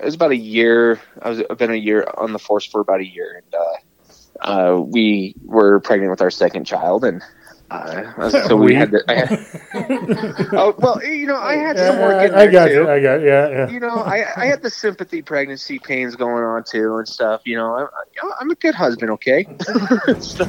it 0.00 0.04
was 0.04 0.14
about 0.14 0.30
a 0.30 0.36
year 0.36 1.00
i 1.20 1.28
was 1.28 1.42
i've 1.50 1.58
been 1.58 1.70
a 1.72 1.74
year 1.74 2.06
on 2.16 2.32
the 2.32 2.38
force 2.38 2.64
for 2.64 2.80
about 2.80 3.00
a 3.00 3.06
year 3.06 3.42
and 3.42 3.54
uh 3.54 4.72
uh 4.74 4.80
we 4.80 5.34
were 5.44 5.80
pregnant 5.80 6.10
with 6.10 6.22
our 6.22 6.30
second 6.30 6.64
child 6.64 7.04
and 7.04 7.22
uh 7.70 8.30
so 8.30 8.56
we, 8.56 8.66
We? 8.66 8.74
had 8.74 8.90
to 8.92 9.02
I 9.08 9.14
had, 9.14 9.30
oh 10.52 10.74
well 10.78 11.04
you 11.04 11.26
know 11.26 11.36
i 11.36 11.56
had 11.56 11.76
some 11.78 11.98
work 11.98 12.24
in 12.28 12.34
I, 12.34 12.42
I 12.42 12.46
got 12.46 12.68
too. 12.68 12.72
you. 12.74 12.88
I 12.88 13.00
got 13.00 13.20
yeah, 13.22 13.48
yeah. 13.48 13.68
you 13.70 13.80
know, 13.80 13.96
I, 13.96 14.24
I 14.36 14.46
had 14.46 14.62
the 14.62 14.70
sympathy 14.70 15.20
pregnancy 15.22 15.78
pains 15.78 16.14
going 16.16 16.44
on 16.44 16.64
too 16.64 16.96
and 16.96 17.06
stuff. 17.08 17.42
You 17.44 17.56
know, 17.56 17.74
I'm, 17.76 18.30
I'm 18.40 18.50
a 18.50 18.54
good 18.54 18.74
husband, 18.74 19.10
okay? 19.12 19.46
So- 20.20 20.46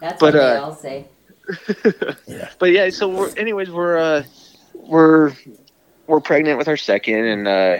That's 0.00 0.20
But, 0.20 0.20
what 0.20 0.32
they 0.34 0.38
uh, 0.38 0.60
all 0.60 0.74
say. 0.74 1.08
but 2.58 2.70
yeah, 2.70 2.90
so 2.90 3.08
we're, 3.08 3.30
anyways, 3.36 3.70
we're 3.70 3.98
uh, 3.98 4.24
we're 4.74 5.32
we're 6.06 6.20
pregnant 6.20 6.58
with 6.58 6.68
our 6.68 6.76
second, 6.76 7.24
and 7.24 7.48
uh, 7.48 7.78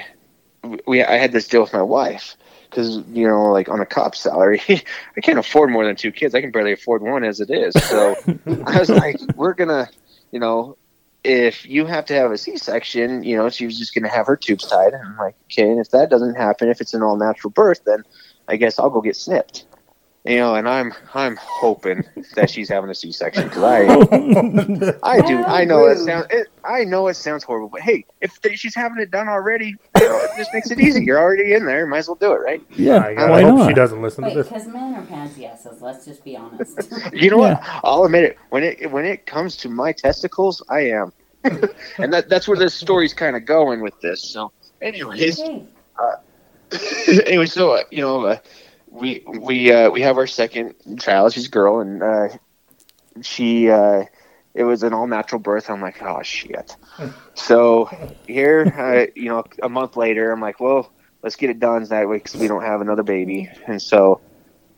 we 0.86 1.02
I 1.02 1.16
had 1.16 1.32
this 1.32 1.48
deal 1.48 1.62
with 1.62 1.72
my 1.72 1.82
wife 1.82 2.36
because 2.68 3.02
you 3.08 3.26
know, 3.26 3.46
like 3.46 3.68
on 3.68 3.80
a 3.80 3.86
cop 3.86 4.14
salary, 4.14 4.62
I 4.68 5.20
can't 5.20 5.38
afford 5.38 5.70
more 5.70 5.84
than 5.84 5.96
two 5.96 6.12
kids. 6.12 6.34
I 6.34 6.40
can 6.40 6.50
barely 6.50 6.72
afford 6.72 7.02
one 7.02 7.24
as 7.24 7.40
it 7.40 7.50
is. 7.50 7.74
So 7.88 8.16
I 8.66 8.78
was 8.78 8.90
like, 8.90 9.20
we're 9.34 9.54
gonna, 9.54 9.88
you 10.30 10.40
know. 10.40 10.76
If 11.24 11.66
you 11.66 11.86
have 11.86 12.04
to 12.04 12.14
have 12.14 12.30
a 12.30 12.38
C-section, 12.38 13.24
you 13.24 13.36
know, 13.36 13.48
she 13.50 13.66
was 13.66 13.76
just 13.76 13.92
going 13.92 14.04
to 14.04 14.08
have 14.08 14.28
her 14.28 14.36
tubes 14.36 14.64
tied. 14.64 14.92
And 14.92 15.02
I'm 15.02 15.16
like, 15.16 15.34
okay. 15.46 15.68
And 15.68 15.80
if 15.80 15.90
that 15.90 16.08
doesn't 16.08 16.36
happen, 16.36 16.68
if 16.68 16.80
it's 16.80 16.94
an 16.94 17.02
all-natural 17.02 17.50
birth, 17.50 17.80
then 17.84 18.04
I 18.46 18.54
guess 18.54 18.78
I'll 18.78 18.90
go 18.90 19.00
get 19.00 19.16
snipped. 19.16 19.64
You 20.26 20.38
know, 20.38 20.56
and 20.56 20.68
I'm 20.68 20.92
I'm 21.14 21.36
hoping 21.36 22.02
that 22.34 22.50
she's 22.50 22.68
having 22.68 22.90
a 22.90 22.94
C-section 22.94 23.44
because 23.44 23.62
I 23.62 23.84
I 25.04 25.20
do. 25.20 25.44
I 25.46 25.64
know 25.64 25.84
it 25.86 25.98
sounds. 25.98 26.26
It, 26.30 26.48
I 26.64 26.82
know 26.82 27.06
it 27.06 27.14
sounds 27.14 27.44
horrible, 27.44 27.68
but 27.68 27.80
hey, 27.82 28.04
if 28.20 28.40
th- 28.40 28.58
she's 28.58 28.74
having 28.74 28.98
it 28.98 29.12
done 29.12 29.28
already, 29.28 29.76
you 29.98 30.08
know, 30.08 30.16
it 30.16 30.30
just 30.36 30.52
makes 30.52 30.72
it 30.72 30.80
easy. 30.80 31.04
You're 31.04 31.20
already 31.20 31.52
in 31.52 31.64
there. 31.64 31.86
Might 31.86 31.98
as 31.98 32.08
well 32.08 32.16
do 32.16 32.32
it, 32.32 32.38
right? 32.38 32.60
Yeah. 32.70 32.96
I, 32.96 33.10
I 33.10 33.42
hope 33.42 33.58
not? 33.58 33.68
she 33.68 33.74
doesn't 33.74 34.02
listen 34.02 34.24
Wait, 34.24 34.30
to 34.30 34.38
this. 34.38 34.48
because 34.48 34.66
men 34.66 34.94
are 34.94 35.06
pansy 35.06 35.46
asses. 35.46 35.80
Let's 35.80 36.04
just 36.04 36.24
be 36.24 36.36
honest. 36.36 36.72
You 37.12 37.30
know 37.30 37.38
what? 37.38 37.60
I'll 37.84 38.04
admit 38.04 38.24
it. 38.24 38.36
When 38.50 38.64
it 38.64 38.90
when 38.90 39.04
it 39.04 39.26
comes 39.26 39.56
to 39.58 39.68
my 39.68 39.92
testicles, 39.92 40.62
I 40.68 40.80
am, 40.90 41.12
and 41.44 42.12
that 42.12 42.28
that's 42.28 42.48
where 42.48 42.58
this 42.58 42.74
story's 42.74 43.14
kind 43.14 43.36
of 43.36 43.44
going 43.44 43.80
with 43.80 43.94
this. 44.00 44.22
So, 44.22 44.52
anyways, 44.82 45.40
okay. 45.40 47.22
anyway, 47.26 47.46
so 47.46 47.72
uh, 47.72 47.82
you 47.90 48.02
know, 48.02 48.26
uh, 48.26 48.38
we 48.96 49.22
we 49.26 49.72
uh, 49.72 49.90
we 49.90 50.02
have 50.02 50.16
our 50.18 50.26
second 50.26 50.74
child. 51.00 51.32
She's 51.32 51.46
a 51.46 51.50
girl, 51.50 51.80
and 51.80 52.02
uh, 52.02 52.28
she 53.22 53.70
uh, 53.70 54.04
it 54.54 54.64
was 54.64 54.82
an 54.82 54.92
all 54.92 55.06
natural 55.06 55.40
birth. 55.40 55.70
I'm 55.70 55.80
like, 55.80 56.02
oh 56.02 56.22
shit. 56.22 56.76
so 57.34 57.88
here, 58.26 58.72
uh, 58.76 59.10
you 59.14 59.28
know, 59.28 59.44
a 59.62 59.68
month 59.68 59.96
later, 59.96 60.30
I'm 60.32 60.40
like, 60.40 60.60
well, 60.60 60.92
let's 61.22 61.36
get 61.36 61.50
it 61.50 61.60
done 61.60 61.84
that 61.84 62.08
way 62.08 62.16
because 62.16 62.36
we 62.36 62.48
don't 62.48 62.62
have 62.62 62.80
another 62.80 63.02
baby. 63.02 63.48
And 63.66 63.80
so 63.80 64.20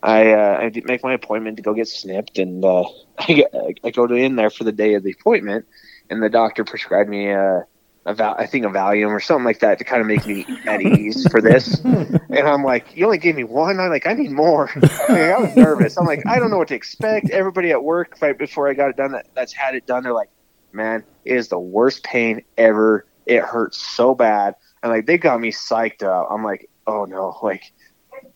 I 0.03 0.33
uh, 0.33 0.59
I 0.61 0.69
did 0.71 0.85
make 0.87 1.03
my 1.03 1.15
appointment 1.15 1.57
to 1.57 1.63
go 1.63 1.75
get 1.75 1.89
snipped, 1.89 2.39
and 2.39 2.65
uh, 2.65 2.85
I, 3.19 3.33
get- 3.33 3.55
I 3.85 3.91
go 3.91 4.07
to 4.07 4.15
in 4.15 4.37
there 4.37 4.51
for 4.51 4.65
the 4.65 4.73
day 4.73 4.95
of 4.95 5.03
the 5.03 5.15
appointment, 5.19 5.67
and 6.11 6.23
the 6.23 6.31
doctor 6.31 6.65
prescribed 6.65 7.11
me 7.11 7.31
a, 7.31 7.65
a 8.09 8.15
val- 8.15 8.37
I 8.39 8.47
think 8.47 8.65
a 8.65 8.69
Valium 8.69 9.11
or 9.11 9.21
something 9.21 9.45
like 9.45 9.61
that 9.61 9.79
to 9.79 9.85
kind 9.85 10.01
of 10.01 10.07
make 10.07 10.27
me 10.27 10.47
at 10.67 10.81
ease 10.81 11.29
for 11.31 11.41
this. 11.41 11.81
And 12.31 12.47
I'm 12.47 12.63
like, 12.63 12.95
you 12.95 13.07
only 13.07 13.19
gave 13.19 13.35
me 13.35 13.45
one. 13.45 13.81
I'm 13.81 13.89
like, 13.89 14.07
I 14.07 14.13
need 14.13 14.31
more. 14.31 14.71
I, 15.09 15.13
mean, 15.13 15.31
I 15.31 15.39
was 15.39 15.57
nervous. 15.57 15.97
I'm 15.97 16.07
like, 16.07 16.25
I 16.27 16.39
don't 16.39 16.51
know 16.51 16.59
what 16.59 16.69
to 16.69 16.75
expect. 16.75 17.31
Everybody 17.31 17.71
at 17.71 17.83
work, 17.83 18.17
right 18.21 18.37
before 18.37 18.69
I 18.69 18.75
got 18.75 18.91
it 18.91 18.97
done, 18.97 19.13
that, 19.13 19.27
that's 19.35 19.53
had 19.53 19.75
it 19.75 19.87
done, 19.87 20.03
they're 20.03 20.13
like, 20.13 20.29
man, 20.73 21.05
it 21.25 21.37
is 21.37 21.49
the 21.49 21.59
worst 21.59 22.05
pain 22.05 22.43
ever. 22.59 23.07
It 23.27 23.43
hurts 23.43 23.79
so 23.79 24.15
bad. 24.15 24.55
And 24.83 24.93
like, 24.93 25.07
they 25.07 25.19
got 25.19 25.41
me 25.41 25.51
psyched 25.51 26.03
up. 26.03 26.29
I'm 26.31 26.45
like, 26.45 26.69
oh 26.87 27.07
no, 27.07 27.37
like, 27.43 27.73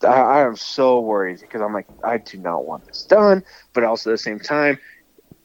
I, 0.03 0.07
I 0.07 0.41
am 0.41 0.55
so 0.55 0.99
worried 0.99 1.39
because 1.39 1.61
I'm 1.61 1.73
like, 1.73 1.87
I 2.03 2.17
do 2.17 2.39
not 2.39 2.65
want 2.65 2.85
this 2.85 3.03
done. 3.03 3.43
But 3.73 3.83
also 3.83 4.09
at 4.09 4.13
the 4.13 4.17
same 4.17 4.39
time, 4.39 4.79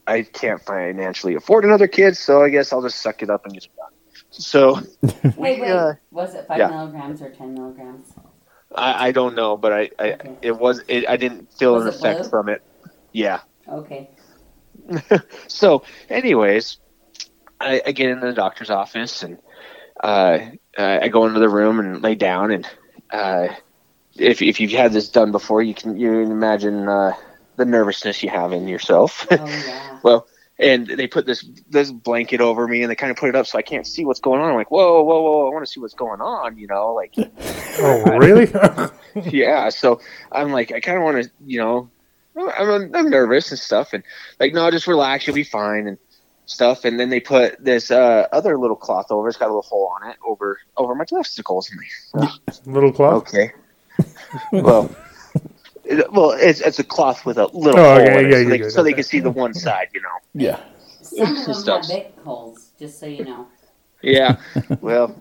I 0.07 0.23
can't 0.23 0.61
financially 0.61 1.35
afford 1.35 1.65
another 1.65 1.87
kid. 1.87 2.17
So 2.17 2.43
I 2.43 2.49
guess 2.49 2.73
I'll 2.73 2.81
just 2.81 2.99
suck 2.99 3.21
it 3.21 3.29
up 3.29 3.45
and 3.45 3.53
done. 3.53 3.78
So 4.39 4.75
Wait, 5.37 5.59
wait. 5.61 5.69
uh, 5.71 5.93
was 6.11 6.35
it 6.35 6.47
five 6.47 6.59
yeah. 6.59 6.69
milligrams 6.69 7.21
or 7.21 7.29
ten 7.31 7.53
milligrams? 7.53 8.13
I, 8.75 9.07
I 9.07 9.11
don't 9.11 9.35
know, 9.35 9.57
but 9.57 9.73
I, 9.73 9.89
I 9.99 10.15
Okay. 10.15 10.37
it 10.41 10.57
was 10.57 10.81
it, 10.87 11.07
I 11.09 11.17
didn't 11.17 11.51
feel 11.53 11.75
Was 11.75 11.83
an 11.83 11.89
effect 11.89 12.21
blue? 12.21 12.29
from 12.29 12.49
it. 12.49 12.61
Yeah. 13.13 13.41
Okay. 13.67 14.09
So, 15.47 15.83
anyways, 16.09 16.77
I, 17.59 17.81
I 17.85 17.91
get 17.91 18.09
into 18.09 18.27
the 18.27 18.33
doctor's 18.33 18.69
office 18.69 19.23
and 19.23 19.37
uh, 20.03 20.39
I 20.77 21.07
go 21.09 21.25
into 21.25 21.39
the 21.39 21.49
room 21.49 21.79
and 21.79 22.01
lay 22.01 22.15
down 22.15 22.51
and 22.51 22.67
uh, 23.11 23.47
if 24.17 24.41
if 24.41 24.59
you've 24.59 24.71
had 24.71 24.93
this 24.93 25.09
done 25.09 25.31
before, 25.31 25.61
you 25.61 25.73
can 25.73 25.97
you 25.97 26.11
can 26.23 26.31
imagine 26.31 26.87
uh, 26.87 27.13
the 27.57 27.65
nervousness 27.65 28.23
you 28.23 28.29
have 28.29 28.53
in 28.53 28.67
yourself. 28.67 29.27
Oh 29.35 29.55
yeah. 29.55 29.99
well, 30.03 30.27
and 30.59 30.87
they 30.87 31.07
put 31.07 31.25
this 31.25 31.45
this 31.69 31.91
blanket 31.91 32.41
over 32.41 32.67
me 32.67 32.81
and 32.81 32.91
they 32.91 32.95
kind 32.95 33.11
of 33.11 33.17
put 33.17 33.29
it 33.29 33.35
up 33.35 33.47
so 33.47 33.57
I 33.57 33.61
can't 33.61 33.87
see 33.87 34.03
what's 34.05 34.19
going 34.19 34.41
on. 34.41 34.49
I'm 34.49 34.55
like, 34.55 34.71
whoa, 34.71 35.01
whoa, 35.01 35.21
whoa! 35.21 35.47
I 35.47 35.53
want 35.53 35.65
to 35.65 35.71
see 35.71 35.79
what's 35.79 35.93
going 35.93 36.19
on. 36.21 36.57
You 36.57 36.67
know, 36.67 36.93
like 36.93 37.15
Oh, 37.81 38.17
really? 38.17 38.51
yeah. 39.31 39.69
So 39.69 40.01
I'm 40.31 40.51
like, 40.51 40.71
I 40.71 40.81
kind 40.81 40.97
of 40.97 41.03
want 41.03 41.23
to, 41.23 41.31
you 41.45 41.59
know, 41.59 41.89
I'm, 42.37 42.93
I'm 42.93 43.09
nervous 43.09 43.51
and 43.51 43.59
stuff, 43.59 43.93
and 43.93 44.03
like, 44.39 44.53
no, 44.53 44.69
just 44.69 44.87
relax, 44.87 45.25
you'll 45.25 45.35
be 45.35 45.43
fine 45.43 45.87
and 45.87 45.97
stuff. 46.45 46.83
And 46.83 46.99
then 46.99 47.09
they 47.09 47.19
put 47.21 47.63
this 47.63 47.89
uh, 47.89 48.27
other 48.31 48.57
little 48.57 48.75
cloth 48.75 49.07
over. 49.11 49.27
It's 49.29 49.37
got 49.37 49.45
a 49.45 49.53
little 49.53 49.61
hole 49.61 49.91
on 50.01 50.09
it 50.09 50.17
over 50.25 50.59
over 50.75 50.93
my 50.93 51.05
testicles. 51.05 51.71
I'm 51.71 52.21
like, 52.21 52.31
Little 52.65 52.91
cloth. 52.91 53.13
okay, 53.29 53.51
well. 54.51 54.89
It, 55.89 56.13
well, 56.13 56.31
it's 56.31 56.61
it's 56.61 56.77
a 56.77 56.83
cloth 56.83 57.25
with 57.25 57.39
a 57.39 57.47
little 57.47 57.79
Oh, 57.79 57.95
hole 57.95 58.01
okay, 58.01 58.19
in 58.19 58.25
it, 58.25 58.29
yeah, 58.29 58.35
so, 58.35 58.41
you 58.41 58.49
they, 58.49 58.69
so 58.69 58.83
they 58.83 58.93
can 58.93 59.03
see 59.03 59.19
the 59.19 59.31
one 59.31 59.55
side, 59.55 59.87
you 59.91 60.01
know. 60.01 60.09
Yeah. 60.35 60.59
Some 61.01 61.35
of 61.35 61.45
them 61.45 61.53
Stuff. 61.55 61.87
have 61.87 61.89
big 61.89 62.19
holes, 62.19 62.69
just 62.77 62.99
so 62.99 63.07
you 63.07 63.25
know. 63.25 63.47
Yeah. 64.03 64.37
well, 64.81 65.19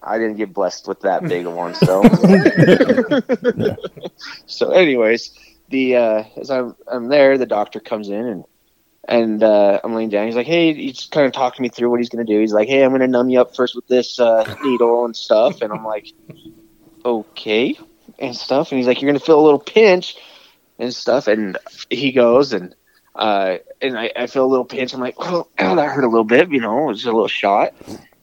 I 0.00 0.18
didn't 0.18 0.36
get 0.36 0.54
blessed 0.54 0.86
with 0.86 1.00
that 1.00 1.24
big 1.24 1.46
of 1.46 1.54
one, 1.54 1.74
so. 1.74 2.02
so, 4.46 4.70
anyways, 4.70 5.32
the 5.68 5.96
uh, 5.96 6.24
as 6.36 6.50
I'm 6.50 6.76
I'm 6.86 7.08
there, 7.08 7.36
the 7.36 7.46
doctor 7.46 7.80
comes 7.80 8.08
in 8.08 8.26
and 8.26 8.44
and 9.08 9.42
uh, 9.42 9.80
I'm 9.82 9.94
laying 9.94 10.10
down. 10.10 10.26
He's 10.26 10.36
like, 10.36 10.46
"Hey," 10.46 10.74
he's 10.74 11.06
kind 11.06 11.26
of 11.26 11.32
talking 11.32 11.64
me 11.64 11.70
through 11.70 11.90
what 11.90 11.98
he's 11.98 12.08
gonna 12.08 12.24
do. 12.24 12.38
He's 12.38 12.52
like, 12.52 12.68
"Hey, 12.68 12.84
I'm 12.84 12.92
gonna 12.92 13.08
numb 13.08 13.30
you 13.30 13.40
up 13.40 13.56
first 13.56 13.74
with 13.74 13.88
this 13.88 14.20
uh, 14.20 14.44
needle 14.62 15.04
and 15.04 15.16
stuff," 15.16 15.60
and 15.60 15.72
I'm 15.72 15.84
like, 15.84 16.06
"Okay," 17.04 17.76
and 18.22 18.36
stuff. 18.36 18.70
And 18.70 18.78
he's 18.78 18.86
like, 18.86 19.02
"You're 19.02 19.10
gonna 19.10 19.20
feel 19.20 19.40
a 19.40 19.44
little 19.44 19.58
pinch 19.58 20.16
and 20.78 20.94
stuff," 20.94 21.26
and 21.28 21.58
he 21.90 22.12
goes 22.12 22.52
and. 22.52 22.74
Uh, 23.14 23.58
and 23.82 23.98
I, 23.98 24.10
I 24.16 24.26
feel 24.26 24.46
a 24.46 24.48
little 24.48 24.64
pinch. 24.64 24.94
I'm 24.94 25.00
like, 25.00 25.16
oh, 25.18 25.46
ow, 25.58 25.74
that 25.74 25.90
hurt 25.90 26.02
a 26.02 26.08
little 26.08 26.24
bit, 26.24 26.50
you 26.50 26.62
know, 26.62 26.84
it 26.84 26.86
was 26.86 27.04
a 27.04 27.12
little 27.12 27.28
shot. 27.28 27.74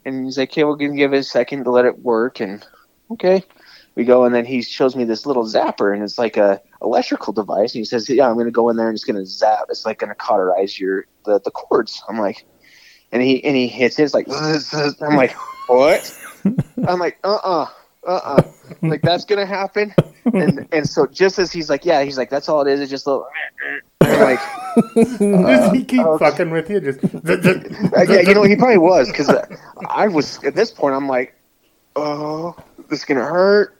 And 0.03 0.25
he's 0.25 0.39
like, 0.39 0.49
okay, 0.49 0.63
we're 0.63 0.77
going 0.77 0.93
to 0.93 0.97
give 0.97 1.13
it 1.13 1.19
a 1.19 1.23
second 1.23 1.65
to 1.65 1.69
let 1.69 1.85
it 1.85 1.99
work. 1.99 2.39
And 2.39 2.65
okay, 3.11 3.43
we 3.95 4.05
go. 4.05 4.25
And 4.25 4.33
then 4.33 4.45
he 4.45 4.61
shows 4.61 4.95
me 4.95 5.03
this 5.03 5.25
little 5.25 5.43
zapper, 5.43 5.93
and 5.93 6.01
it's 6.01 6.17
like 6.17 6.37
a 6.37 6.61
electrical 6.81 7.33
device. 7.33 7.73
And 7.73 7.81
he 7.81 7.85
says, 7.85 8.09
yeah, 8.09 8.27
I'm 8.27 8.33
going 8.33 8.45
to 8.45 8.51
go 8.51 8.69
in 8.69 8.77
there 8.77 8.87
and 8.87 8.95
it's 8.95 9.03
going 9.03 9.17
to 9.17 9.25
zap. 9.25 9.65
It's 9.69 9.85
like 9.85 9.99
going 9.99 10.09
to 10.09 10.15
cauterize 10.15 10.79
your 10.79 11.05
the, 11.25 11.39
the 11.39 11.51
cords. 11.51 12.01
I'm 12.07 12.17
like, 12.17 12.45
and 13.11 13.21
he 13.21 13.43
and 13.43 13.55
he 13.55 13.67
hits 13.67 13.99
it. 13.99 14.03
It's 14.03 14.13
like, 14.13 14.27
I'm 15.01 15.15
like, 15.15 15.35
what? 15.67 16.17
I'm 16.87 16.99
like, 16.99 17.19
uh 17.23 17.35
uh 17.35 17.67
uh-uh, 18.09 18.35
uh, 18.35 18.41
uh 18.41 18.75
like 18.81 19.01
that's 19.01 19.25
going 19.25 19.39
to 19.39 19.45
happen. 19.45 19.93
And 20.25 20.67
and 20.71 20.87
so 20.87 21.05
just 21.07 21.39
as 21.39 21.51
he's 21.51 21.69
like, 21.69 21.85
yeah, 21.85 22.03
he's 22.03 22.17
like, 22.17 22.29
that's 22.29 22.49
all 22.49 22.61
it 22.61 22.71
is. 22.71 22.79
It's 22.81 22.89
just 22.89 23.07
a 23.07 23.11
little. 23.11 23.27
Like, 24.01 24.39
Does 24.95 25.71
he 25.71 25.83
keep 25.83 26.01
okay. 26.01 26.25
fucking 26.25 26.49
with 26.51 26.69
you? 26.69 26.79
Just 26.79 27.03
Uh, 27.03 28.01
yeah, 28.03 28.21
you 28.21 28.33
know, 28.33 28.43
he 28.43 28.55
probably 28.55 28.77
was 28.77 29.07
because 29.09 29.29
I 29.89 30.07
was 30.07 30.43
at 30.43 30.55
this 30.55 30.71
point. 30.71 30.95
I'm 30.95 31.07
like, 31.07 31.35
oh, 31.95 32.55
this 32.89 32.99
is 32.99 33.05
gonna 33.05 33.25
hurt, 33.25 33.77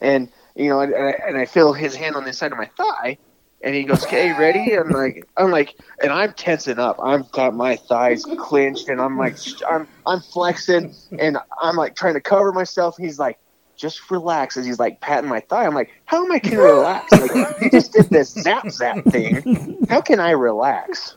and 0.00 0.28
you 0.54 0.68
know, 0.68 0.80
and, 0.80 0.92
and 0.94 1.36
I 1.36 1.46
feel 1.46 1.72
his 1.72 1.94
hand 1.94 2.16
on 2.16 2.24
the 2.24 2.32
side 2.32 2.52
of 2.52 2.58
my 2.58 2.70
thigh, 2.76 3.18
and 3.62 3.74
he 3.74 3.84
goes, 3.84 4.04
"Okay, 4.04 4.32
ready?" 4.32 4.72
I'm 4.76 4.90
like, 4.90 5.26
I'm 5.36 5.50
like, 5.50 5.76
and 6.02 6.12
I'm 6.12 6.32
tensing 6.32 6.78
up. 6.78 6.96
I've 7.02 7.30
got 7.32 7.54
my 7.54 7.76
thighs 7.76 8.24
clenched, 8.38 8.88
and 8.88 9.00
I'm 9.00 9.18
like, 9.18 9.36
I'm 9.68 9.86
I'm 10.06 10.20
flexing, 10.20 10.94
and 11.18 11.38
I'm 11.60 11.76
like 11.76 11.96
trying 11.96 12.14
to 12.14 12.20
cover 12.20 12.52
myself. 12.52 12.96
He's 12.96 13.18
like. 13.18 13.38
Just 13.76 14.10
relax 14.10 14.56
as 14.56 14.66
he's 14.66 14.78
like 14.78 15.00
patting 15.00 15.28
my 15.28 15.40
thigh. 15.40 15.66
I'm 15.66 15.74
like, 15.74 15.90
how 16.06 16.24
am 16.24 16.32
I 16.32 16.38
gonna 16.38 16.58
relax? 16.58 17.12
Like, 17.12 17.58
he 17.58 17.70
just 17.70 17.92
did 17.92 18.08
this 18.10 18.30
zap 18.30 18.70
zap 18.70 19.04
thing. 19.04 19.84
How 19.88 20.00
can 20.00 20.18
I 20.18 20.30
relax? 20.30 21.16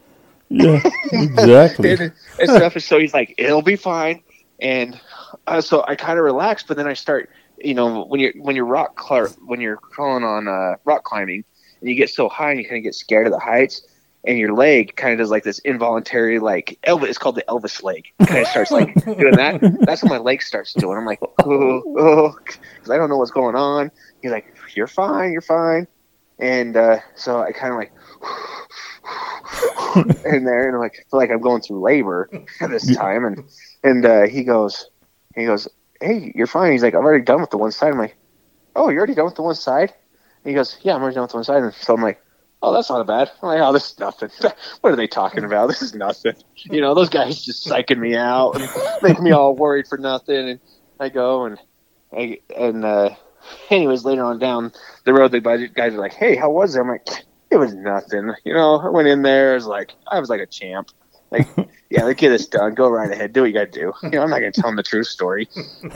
Yeah, 0.49 0.81
exactly. 1.11 1.91
and, 1.99 2.01
and 2.39 2.49
stuff. 2.49 2.73
And 2.75 2.83
so 2.83 2.99
he's 2.99 3.13
like, 3.13 3.35
"It'll 3.37 3.61
be 3.61 3.75
fine." 3.75 4.23
And 4.59 4.99
uh, 5.47 5.61
so 5.61 5.83
I 5.87 5.95
kind 5.95 6.17
of 6.19 6.25
relax, 6.25 6.63
but 6.63 6.75
then 6.75 6.87
I 6.87 6.93
start, 6.93 7.29
you 7.57 7.73
know, 7.73 8.03
when 8.05 8.19
you're 8.19 8.33
when 8.33 8.55
you're 8.55 8.65
rock 8.65 8.99
cl- 8.99 9.35
when 9.45 9.61
you're 9.61 9.77
crawling 9.77 10.23
on 10.23 10.47
uh, 10.47 10.75
rock 10.85 11.03
climbing, 11.03 11.43
and 11.79 11.89
you 11.89 11.95
get 11.95 12.09
so 12.09 12.27
high, 12.29 12.51
and 12.51 12.59
you 12.59 12.65
kind 12.65 12.77
of 12.77 12.83
get 12.83 12.95
scared 12.95 13.27
of 13.27 13.33
the 13.33 13.39
heights, 13.39 13.83
and 14.25 14.37
your 14.37 14.53
leg 14.53 14.95
kind 14.95 15.13
of 15.13 15.19
does 15.19 15.31
like 15.31 15.43
this 15.43 15.59
involuntary 15.59 16.39
like 16.39 16.77
Elvis. 16.83 17.09
It's 17.09 17.17
called 17.17 17.35
the 17.35 17.45
Elvis 17.47 17.83
leg. 17.83 18.07
Kind 18.25 18.41
of 18.41 18.47
starts 18.47 18.71
like 18.71 18.93
doing 19.05 19.35
that. 19.35 19.77
That's 19.81 20.03
what 20.03 20.09
my 20.09 20.17
leg 20.17 20.41
starts 20.41 20.73
doing. 20.73 20.97
I'm 20.97 21.05
like, 21.05 21.19
oh, 21.21 21.83
oh, 21.97 22.35
because 22.37 22.89
I 22.89 22.97
don't 22.97 23.09
know 23.09 23.17
what's 23.17 23.31
going 23.31 23.55
on. 23.55 23.91
He's 24.21 24.31
like, 24.31 24.53
"You're 24.75 24.87
fine, 24.87 25.31
you're 25.31 25.41
fine," 25.41 25.87
and 26.37 26.75
uh, 26.75 26.99
so 27.15 27.41
I 27.41 27.51
kind 27.51 27.73
of 27.73 27.79
like 27.79 27.93
in 30.25 30.43
there, 30.43 30.67
and 30.67 30.75
I'm 30.75 30.81
like, 30.81 31.05
feel 31.09 31.19
like 31.19 31.31
I'm 31.31 31.41
going 31.41 31.61
through 31.61 31.81
labor 31.81 32.29
at 32.59 32.69
this 32.69 32.95
time, 32.95 33.25
and 33.25 33.43
and 33.83 34.05
uh, 34.05 34.27
he 34.27 34.43
goes, 34.43 34.89
he 35.35 35.45
goes, 35.45 35.67
hey, 36.01 36.31
you're 36.35 36.47
fine. 36.47 36.71
He's 36.71 36.83
like, 36.83 36.93
I'm 36.93 37.03
already 37.03 37.23
done 37.23 37.41
with 37.41 37.49
the 37.49 37.57
one 37.57 37.71
side. 37.71 37.91
I'm 37.91 37.99
like, 37.99 38.15
oh, 38.75 38.89
you're 38.89 38.99
already 38.99 39.15
done 39.15 39.25
with 39.25 39.35
the 39.35 39.41
one 39.41 39.55
side? 39.55 39.93
And 40.43 40.49
he 40.49 40.53
goes, 40.53 40.77
yeah, 40.81 40.95
I'm 40.95 41.01
already 41.01 41.15
done 41.15 41.23
with 41.23 41.31
the 41.31 41.37
one 41.37 41.43
side. 41.43 41.63
And 41.63 41.73
so 41.73 41.93
I'm 41.93 42.01
like, 42.01 42.21
oh, 42.61 42.73
that's 42.73 42.89
not 42.89 43.05
bad. 43.07 43.31
I'm 43.41 43.49
like, 43.49 43.61
oh, 43.61 43.73
this 43.73 43.91
is 43.91 43.99
nothing. 43.99 44.29
what 44.81 44.93
are 44.93 44.95
they 44.95 45.07
talking 45.07 45.43
about? 45.43 45.67
This 45.67 45.81
is 45.81 45.93
nothing. 45.93 46.35
You 46.55 46.81
know, 46.81 46.93
those 46.93 47.09
guys 47.09 47.43
just 47.43 47.67
psyching 47.67 47.99
me 47.99 48.15
out 48.15 48.51
and 48.59 48.69
making 49.01 49.23
me 49.23 49.31
all 49.31 49.55
worried 49.55 49.87
for 49.87 49.97
nothing. 49.97 50.49
And 50.49 50.59
I 50.99 51.09
go 51.09 51.45
and 51.45 51.57
I 52.13 52.39
and 52.57 52.83
uh, 52.85 53.15
anyways, 53.69 54.05
later 54.05 54.23
on 54.23 54.39
down 54.39 54.71
the 55.05 55.13
road, 55.13 55.31
the 55.31 55.39
guys 55.39 55.93
are 55.93 55.99
like, 55.99 56.13
hey, 56.13 56.35
how 56.35 56.49
was 56.49 56.75
it? 56.75 56.79
I'm 56.79 56.87
like, 56.87 57.07
it 57.49 57.57
was 57.57 57.73
nothing. 57.73 58.33
You 58.43 58.53
know, 58.53 58.79
I 58.79 58.89
went 58.89 59.07
in 59.07 59.21
there, 59.21 59.51
I 59.51 59.55
was 59.55 59.65
like, 59.65 59.93
I 60.11 60.19
was 60.19 60.29
like 60.29 60.41
a 60.41 60.45
champ. 60.45 60.91
Like, 61.31 61.47
yeah, 61.89 62.03
let's 62.03 62.19
get 62.19 62.29
this 62.29 62.47
done. 62.47 62.75
Go 62.75 62.89
right 62.89 63.11
ahead. 63.11 63.33
Do 63.33 63.41
what 63.41 63.47
you 63.47 63.53
got 63.53 63.71
to 63.71 63.79
do. 63.79 63.93
You 64.03 64.09
know, 64.11 64.23
I'm 64.23 64.29
not 64.29 64.39
going 64.39 64.51
to 64.51 64.61
tell 64.61 64.69
them 64.69 64.75
the 64.75 64.83
true 64.83 65.03
story 65.03 65.47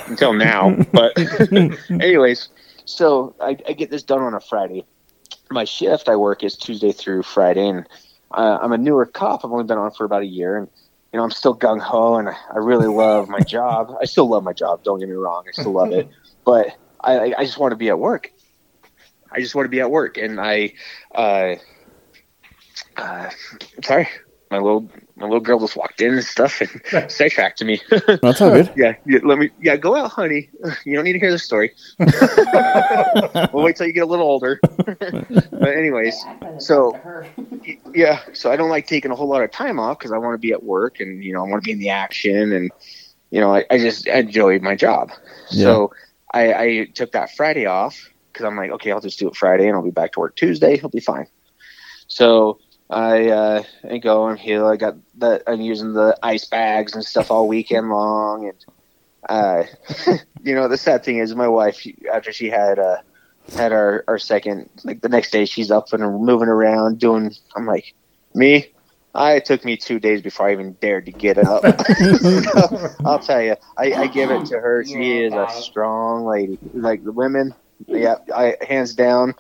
until 0.07 0.34
now. 0.34 0.76
But, 0.91 1.14
anyways, 1.89 2.49
so 2.86 3.36
I, 3.39 3.57
I 3.68 3.74
get 3.74 3.89
this 3.89 4.03
done 4.03 4.22
on 4.22 4.34
a 4.34 4.39
Friday. 4.39 4.86
My 5.51 5.65
shift 5.65 6.09
I 6.09 6.15
work 6.15 6.43
is 6.43 6.55
Tuesday 6.55 6.91
through 6.91 7.23
Friday, 7.23 7.67
and 7.67 7.87
uh, 8.31 8.59
I'm 8.61 8.71
a 8.71 8.77
newer 8.77 9.05
cop. 9.05 9.43
I've 9.43 9.51
only 9.51 9.65
been 9.65 9.77
on 9.77 9.91
for 9.91 10.05
about 10.05 10.23
a 10.23 10.27
year, 10.27 10.57
and 10.57 10.67
you 11.11 11.17
know, 11.17 11.23
I'm 11.23 11.31
still 11.31 11.55
gung 11.55 11.79
ho, 11.79 12.15
and 12.15 12.29
I, 12.29 12.35
I 12.53 12.57
really 12.57 12.87
love 12.87 13.29
my 13.29 13.41
job. 13.41 13.93
I 14.01 14.05
still 14.05 14.27
love 14.27 14.43
my 14.43 14.53
job. 14.53 14.83
Don't 14.83 14.99
get 14.99 15.09
me 15.09 15.15
wrong. 15.15 15.43
I 15.47 15.51
still 15.51 15.73
love 15.73 15.91
it, 15.91 16.09
but 16.45 16.67
I, 16.99 17.33
I 17.37 17.45
just 17.45 17.59
want 17.59 17.71
to 17.71 17.75
be 17.75 17.89
at 17.89 17.99
work. 17.99 18.31
I 19.31 19.39
just 19.39 19.53
want 19.55 19.65
to 19.65 19.69
be 19.69 19.79
at 19.79 19.91
work, 19.91 20.17
and 20.17 20.39
I, 20.39 20.73
uh, 21.13 21.55
uh, 22.97 23.29
sorry, 23.83 24.07
my 24.54 24.60
little 24.60 24.88
my 25.16 25.26
little 25.26 25.39
girl 25.39 25.60
just 25.60 25.76
walked 25.76 25.99
in 25.99 26.14
and 26.14 26.24
stuff 26.24 26.62
and 26.62 27.12
sidetracked 27.12 27.58
to 27.58 27.66
me. 27.66 27.82
That's 28.22 28.39
all 28.39 28.51
good. 28.51 28.72
yeah, 28.76 28.93
yeah, 29.06 29.20
let 29.24 29.39
me. 29.39 29.49
Yeah, 29.60 29.76
go 29.78 29.95
out, 29.95 30.12
honey. 30.12 30.49
You 30.86 30.95
don't 30.95 31.04
need 31.06 31.14
to 31.14 31.20
hear 31.20 31.32
the 31.32 31.39
story. 31.39 31.72
we'll 33.51 33.64
wait 33.64 33.76
till 33.76 33.88
you 33.88 33.93
get 33.93 34.04
a 34.04 34.06
little 34.06 34.28
older. 34.28 34.60
but 34.86 35.68
anyways, 35.76 36.16
Yeah, 36.41 36.58
so- 36.60 36.91
talk 36.91 37.01
to 37.01 37.08
her. 37.08 37.26
yeah. 37.93 38.20
So 38.34 38.51
I 38.51 38.56
don't 38.56 38.70
like 38.70 38.86
taking 38.88 39.12
a 39.12 39.16
whole 39.16 39.28
lot 39.28 39.41
of 39.43 39.51
time 39.51 39.80
off 39.80 39.97
because 39.99 40.12
I 40.12 40.18
want 40.18 40.36
to 40.36 40.38
be 40.39 40.51
at 40.51 40.64
work 40.64 40.99
and 40.99 41.24
you 41.24 41.34
know 41.34 41.43
I 41.43 41.49
want 41.49 41.64
to 41.64 41.66
be 41.66 41.72
in 41.72 41.80
the 41.80 41.89
action 41.89 42.51
and 42.54 42.72
you 43.32 43.39
know 43.41 43.54
I, 43.56 43.66
I 43.72 43.78
just 43.80 44.06
enjoy 44.08 44.60
my 44.60 44.76
job. 44.76 45.12
So 45.49 45.91
I, 46.34 46.54
I 46.54 46.86
took 46.93 47.12
that 47.14 47.32
Friday 47.36 47.66
off 47.66 48.10
because 48.32 48.45
I'm 48.45 48.56
like, 48.56 48.72
okay, 48.72 48.91
I'll 48.91 49.01
just 49.01 49.20
do 49.20 49.28
it 49.28 49.36
Friday 49.36 49.68
and 49.68 49.76
I'll 49.76 49.84
be 49.84 49.91
back 49.91 50.12
to 50.14 50.20
work 50.20 50.36
Tuesday. 50.36 50.78
He'll 50.78 50.89
be 50.89 50.99
fine. 50.99 51.28
So 52.08 52.60
I 52.89 53.29
uh, 53.29 53.63
I 53.89 53.97
go 53.97 54.27
and 54.27 54.39
heal. 54.39 54.65
I 54.67 54.75
got 54.77 54.95
the 55.15 55.41
I'm 55.47 55.61
using 55.61 55.93
the 55.93 56.17
ice 56.21 56.45
bags 56.45 56.93
and 56.95 57.03
stuff 57.03 57.31
all 57.31 57.47
weekend 57.47 57.89
long 57.89 58.47
and 58.49 58.65
uh, 59.29 59.63
you 60.41 60.55
know 60.55 60.67
the 60.67 60.77
sad 60.77 61.03
thing 61.03 61.17
is 61.17 61.36
my 61.36 61.47
wife 61.47 61.81
after 62.13 62.31
she 62.31 62.49
had 62.49 62.79
uh 62.79 62.97
had 63.55 63.71
our 63.71 64.03
our 64.07 64.17
second 64.19 64.69
like 64.84 65.01
the 65.01 65.09
next 65.09 65.31
day 65.31 65.45
she's 65.45 65.71
up 65.71 65.86
and 65.93 66.03
moving 66.25 66.47
around 66.49 66.99
doing 66.99 67.31
I'm 67.55 67.65
like 67.65 67.86
me 68.34 68.67
I 69.13 69.34
it 69.36 69.45
took 69.45 69.63
me 69.65 69.77
two 69.77 69.99
days 69.99 70.21
before 70.21 70.47
I 70.49 70.53
even 70.53 70.77
dared 70.81 71.05
to 71.05 71.11
get 71.13 71.38
up. 71.38 71.65
I'll 73.05 73.19
tell 73.19 73.41
you, 73.41 73.55
I, 73.77 73.93
I 73.97 74.07
give 74.07 74.31
it 74.31 74.45
to 74.45 74.55
her. 74.55 74.84
She 74.86 74.99
Yeah, 74.99 75.21
is 75.21 75.36
a 75.36 75.47
strong 75.47 76.25
lady. 76.25 76.59
Like 76.73 77.03
the 77.03 77.11
women, 77.11 77.53
yeah, 77.91 78.15
I 78.34 78.55
hands 78.67 78.95
down. 78.95 79.34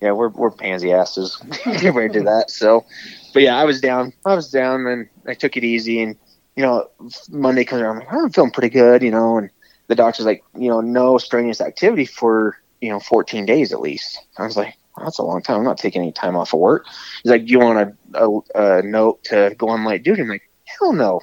Yeah, 0.00 0.12
we're 0.12 0.28
we're 0.28 0.50
pansy 0.50 0.92
asses 0.92 1.36
compared 1.62 2.14
to 2.14 2.22
that. 2.22 2.50
So, 2.50 2.86
but 3.34 3.42
yeah, 3.42 3.56
I 3.56 3.64
was 3.64 3.80
down. 3.80 4.12
I 4.24 4.34
was 4.34 4.50
down, 4.50 4.86
and 4.86 5.08
I 5.26 5.34
took 5.34 5.56
it 5.56 5.64
easy. 5.64 6.02
And 6.02 6.16
you 6.56 6.62
know, 6.62 6.88
Monday 7.30 7.64
comes 7.64 7.82
around, 7.82 7.96
I'm 7.96 7.98
like, 8.00 8.08
"Oh, 8.12 8.24
I'm 8.24 8.30
feeling 8.32 8.50
pretty 8.50 8.70
good, 8.70 9.02
you 9.02 9.10
know. 9.10 9.38
And 9.38 9.50
the 9.88 9.94
doctor's 9.94 10.26
like, 10.26 10.42
you 10.56 10.68
know, 10.68 10.80
no 10.80 11.18
strenuous 11.18 11.60
activity 11.60 12.06
for 12.06 12.56
you 12.80 12.88
know 12.88 13.00
14 13.00 13.44
days 13.44 13.72
at 13.72 13.80
least. 13.80 14.18
I 14.38 14.44
was 14.44 14.56
like, 14.56 14.74
"Oh, 14.96 15.04
that's 15.04 15.18
a 15.18 15.22
long 15.22 15.42
time. 15.42 15.58
I'm 15.58 15.64
not 15.64 15.78
taking 15.78 16.02
any 16.02 16.12
time 16.12 16.36
off 16.36 16.54
of 16.54 16.60
work. 16.60 16.86
He's 17.22 17.30
like, 17.30 17.44
do 17.44 17.52
you 17.52 17.58
want 17.58 17.94
a, 18.14 18.24
a, 18.24 18.78
a 18.78 18.82
note 18.82 19.24
to 19.24 19.54
go 19.58 19.68
on 19.68 19.84
light 19.84 20.02
duty? 20.02 20.22
I'm 20.22 20.28
like, 20.28 20.50
hell 20.64 20.92
no. 20.92 21.20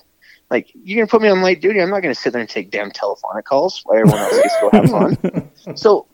Like, 0.50 0.72
you're 0.74 1.04
gonna 1.04 1.10
put 1.10 1.22
me 1.22 1.30
on 1.30 1.42
light 1.42 1.62
duty? 1.62 1.82
I'm 1.82 1.90
not 1.90 2.02
gonna 2.02 2.16
sit 2.16 2.32
there 2.32 2.42
and 2.42 2.50
take 2.50 2.72
damn 2.72 2.92
telephonic 2.92 3.46
calls 3.46 3.82
while 3.84 4.00
everyone 4.00 4.22
else 4.22 4.38
gets 4.38 4.54
to 4.56 4.70
go 4.72 4.82
have 4.82 4.90
fun. 4.90 5.76
so 5.76 6.08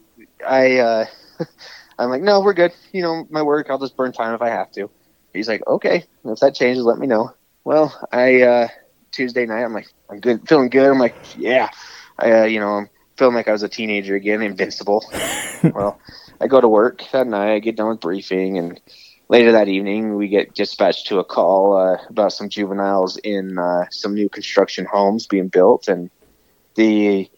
I, 0.47 0.77
uh, 0.77 1.05
I'm 1.97 2.09
like, 2.09 2.21
no, 2.21 2.41
we're 2.41 2.53
good. 2.53 2.73
You 2.91 3.01
know, 3.01 3.27
my 3.29 3.41
work, 3.41 3.67
I'll 3.69 3.79
just 3.79 3.95
burn 3.95 4.11
time 4.11 4.33
if 4.33 4.41
I 4.41 4.49
have 4.49 4.71
to. 4.73 4.89
He's 5.33 5.47
like, 5.47 5.65
okay, 5.67 6.05
if 6.25 6.39
that 6.39 6.55
changes, 6.55 6.83
let 6.83 6.99
me 6.99 7.07
know. 7.07 7.31
Well, 7.63 7.97
I, 8.11 8.41
uh, 8.41 8.67
Tuesday 9.11 9.45
night, 9.45 9.63
I'm 9.63 9.73
like, 9.73 9.87
I'm 10.09 10.19
good, 10.19 10.47
feeling 10.47 10.69
good. 10.69 10.89
I'm 10.89 10.99
like, 10.99 11.15
yeah, 11.37 11.69
I, 12.19 12.31
uh, 12.31 12.43
you 12.45 12.59
know, 12.59 12.69
I'm 12.77 12.89
feeling 13.17 13.35
like 13.35 13.47
I 13.47 13.51
was 13.51 13.63
a 13.63 13.69
teenager 13.69 14.15
again, 14.15 14.41
invincible. 14.41 15.05
well, 15.63 15.99
I 16.41 16.47
go 16.47 16.61
to 16.61 16.67
work 16.67 17.03
that 17.11 17.27
night, 17.27 17.53
I 17.53 17.59
get 17.59 17.75
done 17.75 17.89
with 17.89 17.99
briefing, 17.99 18.57
and 18.57 18.79
later 19.29 19.51
that 19.53 19.67
evening, 19.67 20.15
we 20.15 20.27
get 20.27 20.53
dispatched 20.53 21.07
to 21.07 21.19
a 21.19 21.23
call 21.23 21.77
uh, 21.77 21.97
about 22.09 22.33
some 22.33 22.49
juveniles 22.49 23.17
in 23.17 23.57
uh, 23.57 23.85
some 23.91 24.13
new 24.13 24.29
construction 24.29 24.85
homes 24.85 25.27
being 25.27 25.47
built, 25.47 25.87
and 25.87 26.09
the 26.75 27.29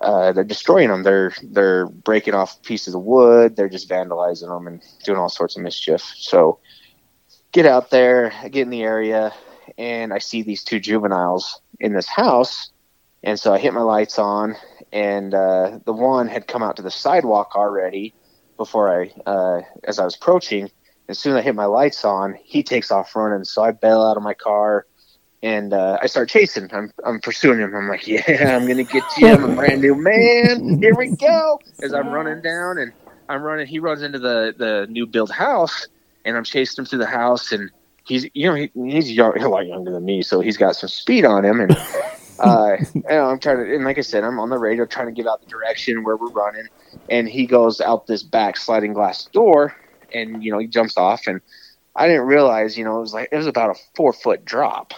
uh, 0.00 0.32
they're 0.32 0.44
destroying 0.44 0.88
them. 0.88 1.02
They're 1.02 1.32
they're 1.42 1.86
breaking 1.86 2.34
off 2.34 2.62
pieces 2.62 2.94
of 2.94 3.02
wood. 3.02 3.56
They're 3.56 3.68
just 3.68 3.88
vandalizing 3.88 4.48
them 4.48 4.66
and 4.66 4.82
doing 5.04 5.18
all 5.18 5.28
sorts 5.28 5.56
of 5.56 5.62
mischief. 5.62 6.02
So 6.16 6.58
get 7.52 7.66
out 7.66 7.90
there, 7.90 8.32
I 8.42 8.48
get 8.48 8.62
in 8.62 8.70
the 8.70 8.82
area, 8.82 9.32
and 9.78 10.12
I 10.12 10.18
see 10.18 10.42
these 10.42 10.64
two 10.64 10.80
juveniles 10.80 11.60
in 11.78 11.92
this 11.92 12.08
house. 12.08 12.70
And 13.22 13.38
so 13.40 13.54
I 13.54 13.58
hit 13.58 13.72
my 13.72 13.80
lights 13.80 14.18
on, 14.18 14.56
and 14.92 15.32
uh, 15.32 15.78
the 15.86 15.92
one 15.92 16.28
had 16.28 16.46
come 16.46 16.62
out 16.62 16.76
to 16.76 16.82
the 16.82 16.90
sidewalk 16.90 17.52
already 17.54 18.12
before 18.56 19.00
I, 19.00 19.12
uh, 19.24 19.62
as 19.84 19.98
I 19.98 20.04
was 20.04 20.16
approaching. 20.16 20.70
As 21.08 21.18
soon 21.18 21.34
as 21.34 21.38
I 21.38 21.42
hit 21.42 21.54
my 21.54 21.64
lights 21.66 22.04
on, 22.04 22.34
he 22.42 22.62
takes 22.62 22.90
off 22.90 23.14
running. 23.14 23.44
So 23.44 23.62
I 23.62 23.70
bail 23.70 24.02
out 24.02 24.16
of 24.16 24.22
my 24.22 24.34
car, 24.34 24.86
and 25.44 25.74
uh, 25.74 25.98
I 26.00 26.06
start 26.06 26.30
chasing. 26.30 26.70
I'm 26.72 26.90
I'm 27.04 27.20
pursuing 27.20 27.60
him. 27.60 27.76
I'm 27.76 27.86
like, 27.86 28.06
yeah, 28.08 28.56
I'm 28.56 28.66
gonna 28.66 28.82
get 28.82 29.04
you. 29.18 29.28
I'm 29.28 29.44
a 29.44 29.54
brand 29.54 29.82
new 29.82 29.94
man. 29.94 30.80
Here 30.80 30.96
we 30.96 31.08
go. 31.10 31.60
As 31.82 31.92
I'm 31.92 32.08
running 32.08 32.40
down, 32.40 32.78
and 32.78 32.92
I'm 33.28 33.42
running. 33.42 33.66
He 33.66 33.78
runs 33.78 34.02
into 34.02 34.18
the 34.18 34.54
the 34.56 34.86
new 34.88 35.06
build 35.06 35.30
house, 35.30 35.86
and 36.24 36.36
I'm 36.36 36.44
chasing 36.44 36.82
him 36.82 36.86
through 36.86 37.00
the 37.00 37.06
house, 37.06 37.52
and 37.52 37.70
he's 38.04 38.26
you 38.32 38.48
know 38.48 38.54
he, 38.54 38.70
he's 38.74 39.12
young, 39.12 39.38
a 39.38 39.48
lot 39.48 39.66
younger 39.66 39.92
than 39.92 40.04
me, 40.04 40.22
so 40.22 40.40
he's 40.40 40.56
got 40.56 40.76
some 40.76 40.88
speed 40.88 41.26
on 41.26 41.44
him, 41.44 41.60
and 41.60 41.76
uh, 42.38 42.76
and 42.94 43.04
I'm 43.06 43.38
trying 43.38 43.58
to, 43.58 43.74
and 43.74 43.84
like 43.84 43.98
I 43.98 44.02
said, 44.02 44.24
I'm 44.24 44.40
on 44.40 44.48
the 44.48 44.58
radio 44.58 44.86
trying 44.86 45.06
to 45.06 45.12
give 45.12 45.26
out 45.26 45.42
the 45.42 45.46
direction 45.46 46.04
where 46.04 46.16
we're 46.16 46.30
running, 46.30 46.68
and 47.10 47.28
he 47.28 47.44
goes 47.44 47.82
out 47.82 48.06
this 48.06 48.22
back 48.22 48.56
sliding 48.56 48.94
glass 48.94 49.26
door, 49.26 49.76
and 50.14 50.42
you 50.42 50.50
know 50.50 50.58
he 50.58 50.66
jumps 50.66 50.96
off, 50.96 51.26
and 51.26 51.42
I 51.94 52.08
didn't 52.08 52.26
realize, 52.26 52.78
you 52.78 52.84
know, 52.84 52.96
it 52.96 53.00
was 53.00 53.12
like 53.12 53.28
it 53.30 53.36
was 53.36 53.46
about 53.46 53.76
a 53.76 53.80
four 53.94 54.14
foot 54.14 54.42
drop, 54.46 54.94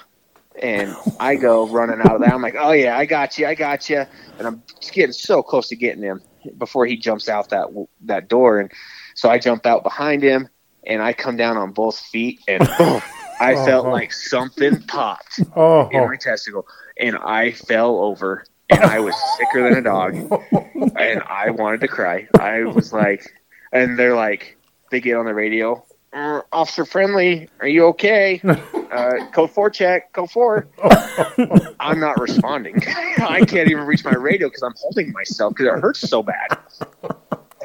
and 0.62 0.94
I 1.20 1.36
go 1.36 1.66
running 1.68 2.00
out 2.00 2.16
of 2.16 2.20
there. 2.20 2.32
I'm 2.32 2.42
like, 2.42 2.56
oh 2.58 2.72
yeah, 2.72 2.96
I 2.96 3.04
got 3.06 3.38
you, 3.38 3.46
I 3.46 3.54
got 3.54 3.88
you, 3.90 4.04
and 4.38 4.46
I'm 4.46 4.62
getting 4.92 5.12
so 5.12 5.42
close 5.42 5.68
to 5.68 5.76
getting 5.76 6.02
him 6.02 6.20
before 6.58 6.86
he 6.86 6.96
jumps 6.96 7.28
out 7.28 7.50
that 7.50 7.68
that 8.02 8.28
door, 8.28 8.60
and 8.60 8.70
so 9.14 9.28
I 9.30 9.38
jump 9.38 9.66
out 9.66 9.82
behind 9.82 10.22
him, 10.22 10.48
and 10.86 11.02
I 11.02 11.12
come 11.12 11.36
down 11.36 11.56
on 11.56 11.72
both 11.72 11.98
feet, 11.98 12.40
and 12.48 12.60
boom, 12.78 13.00
I 13.40 13.54
oh, 13.54 13.64
felt 13.64 13.86
Oh. 13.86 13.90
like 13.90 14.12
something 14.12 14.82
popped 14.82 15.40
Oh, 15.56 15.88
in 15.90 16.06
my 16.06 16.16
testicle, 16.16 16.66
and 16.98 17.16
I 17.16 17.52
fell 17.52 17.98
over, 17.98 18.44
and 18.70 18.80
I 18.82 19.00
was 19.00 19.14
sicker 19.38 19.68
than 19.68 19.78
a 19.78 19.82
dog, 19.82 20.14
and 20.96 21.22
I 21.22 21.50
wanted 21.50 21.80
to 21.82 21.88
cry. 21.88 22.28
I 22.38 22.64
was 22.64 22.92
like, 22.92 23.34
and 23.72 23.98
they're 23.98 24.16
like, 24.16 24.56
they 24.90 25.00
get 25.00 25.16
on 25.16 25.26
the 25.26 25.34
radio, 25.34 25.84
uh, 26.16 26.40
Officer 26.52 26.84
Friendly, 26.84 27.48
are 27.60 27.68
you 27.68 27.84
okay? 27.86 28.40
Uh, 28.86 29.26
code 29.32 29.50
four 29.50 29.68
check, 29.68 30.12
code 30.12 30.30
four. 30.30 30.68
I'm 31.80 31.98
not 31.98 32.18
responding. 32.20 32.76
I 33.18 33.44
can't 33.44 33.68
even 33.68 33.84
reach 33.84 34.04
my 34.04 34.14
radio 34.14 34.46
because 34.46 34.62
I'm 34.62 34.74
holding 34.78 35.12
myself 35.12 35.54
because 35.54 35.66
it 35.76 35.80
hurts 35.80 36.08
so 36.08 36.22
bad. 36.22 36.56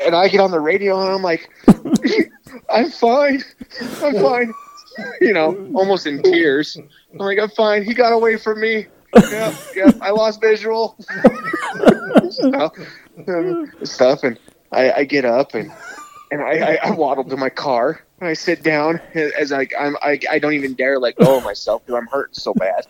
And 0.04 0.16
I 0.16 0.28
get 0.28 0.41
on 0.41 0.49
the 0.49 0.60
radio 0.60 0.99
and 0.99 1.12
I'm 1.12 1.22
like, 1.22 1.47
I'm 2.74 2.89
fine. 2.89 3.43
I'm 4.02 4.16
fine. 4.20 4.52
You 5.22 5.32
know, 5.32 5.56
almost 5.76 6.08
in 6.08 6.24
tears. 6.24 6.76
I'm 7.14 7.20
like, 7.20 7.38
I'm 7.39 7.52
fine. 7.52 7.86
He 7.86 7.93
got 7.93 8.12
away 8.12 8.36
from 8.36 8.60
me. 8.60 8.88
Yep, 9.16 9.56
yep. 9.76 9.95
I 10.02 10.10
lost 10.10 10.41
visual. 10.41 10.97
stuff, 12.32 12.74
um, 13.28 13.72
stuff. 13.84 14.24
And 14.24 14.39
I, 14.72 14.91
I 14.91 15.04
get 15.04 15.24
up 15.24 15.54
and 15.54 15.72
and 16.32 16.42
I, 16.42 16.52
I, 16.52 16.80
I 16.84 16.92
waddle 16.92 17.26
to 17.26 17.38
my 17.38 17.50
car 17.50 18.02
and 18.20 18.30
I 18.30 18.34
sit 18.34 18.64
down 18.64 19.00
as 19.14 19.52
I 19.52 19.68
I'm 19.78 19.98
I, 20.02 20.20
I 20.30 20.40
don't 20.40 20.54
even 20.54 20.74
dare 20.74 20.98
let 20.98 21.18
go 21.18 21.38
of 21.38 21.44
myself 21.44 21.86
because 21.86 22.00
I'm 22.00 22.08
hurting 22.08 22.36
so 22.36 22.54
bad. 22.54 22.88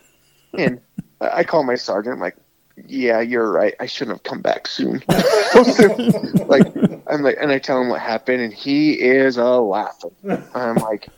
And 0.56 0.80
I 1.20 1.38
I 1.38 1.44
call 1.44 1.64
my 1.64 1.74
sergeant. 1.74 2.14
I'm 2.14 2.20
like, 2.20 2.36
yeah, 2.86 3.20
you're 3.20 3.50
right. 3.50 3.74
I 3.80 3.86
shouldn't 3.86 4.16
have 4.16 4.22
come 4.22 4.40
back 4.40 4.66
soon. 4.66 5.02
like 5.08 6.66
I'm 7.06 7.22
like, 7.22 7.36
and 7.40 7.50
I 7.50 7.58
tell 7.58 7.80
him 7.80 7.88
what 7.88 8.00
happened, 8.00 8.40
and 8.40 8.52
he 8.52 8.92
is 8.92 9.36
a 9.36 9.44
laughing. 9.44 10.14
I'm 10.54 10.76
like, 10.76 11.08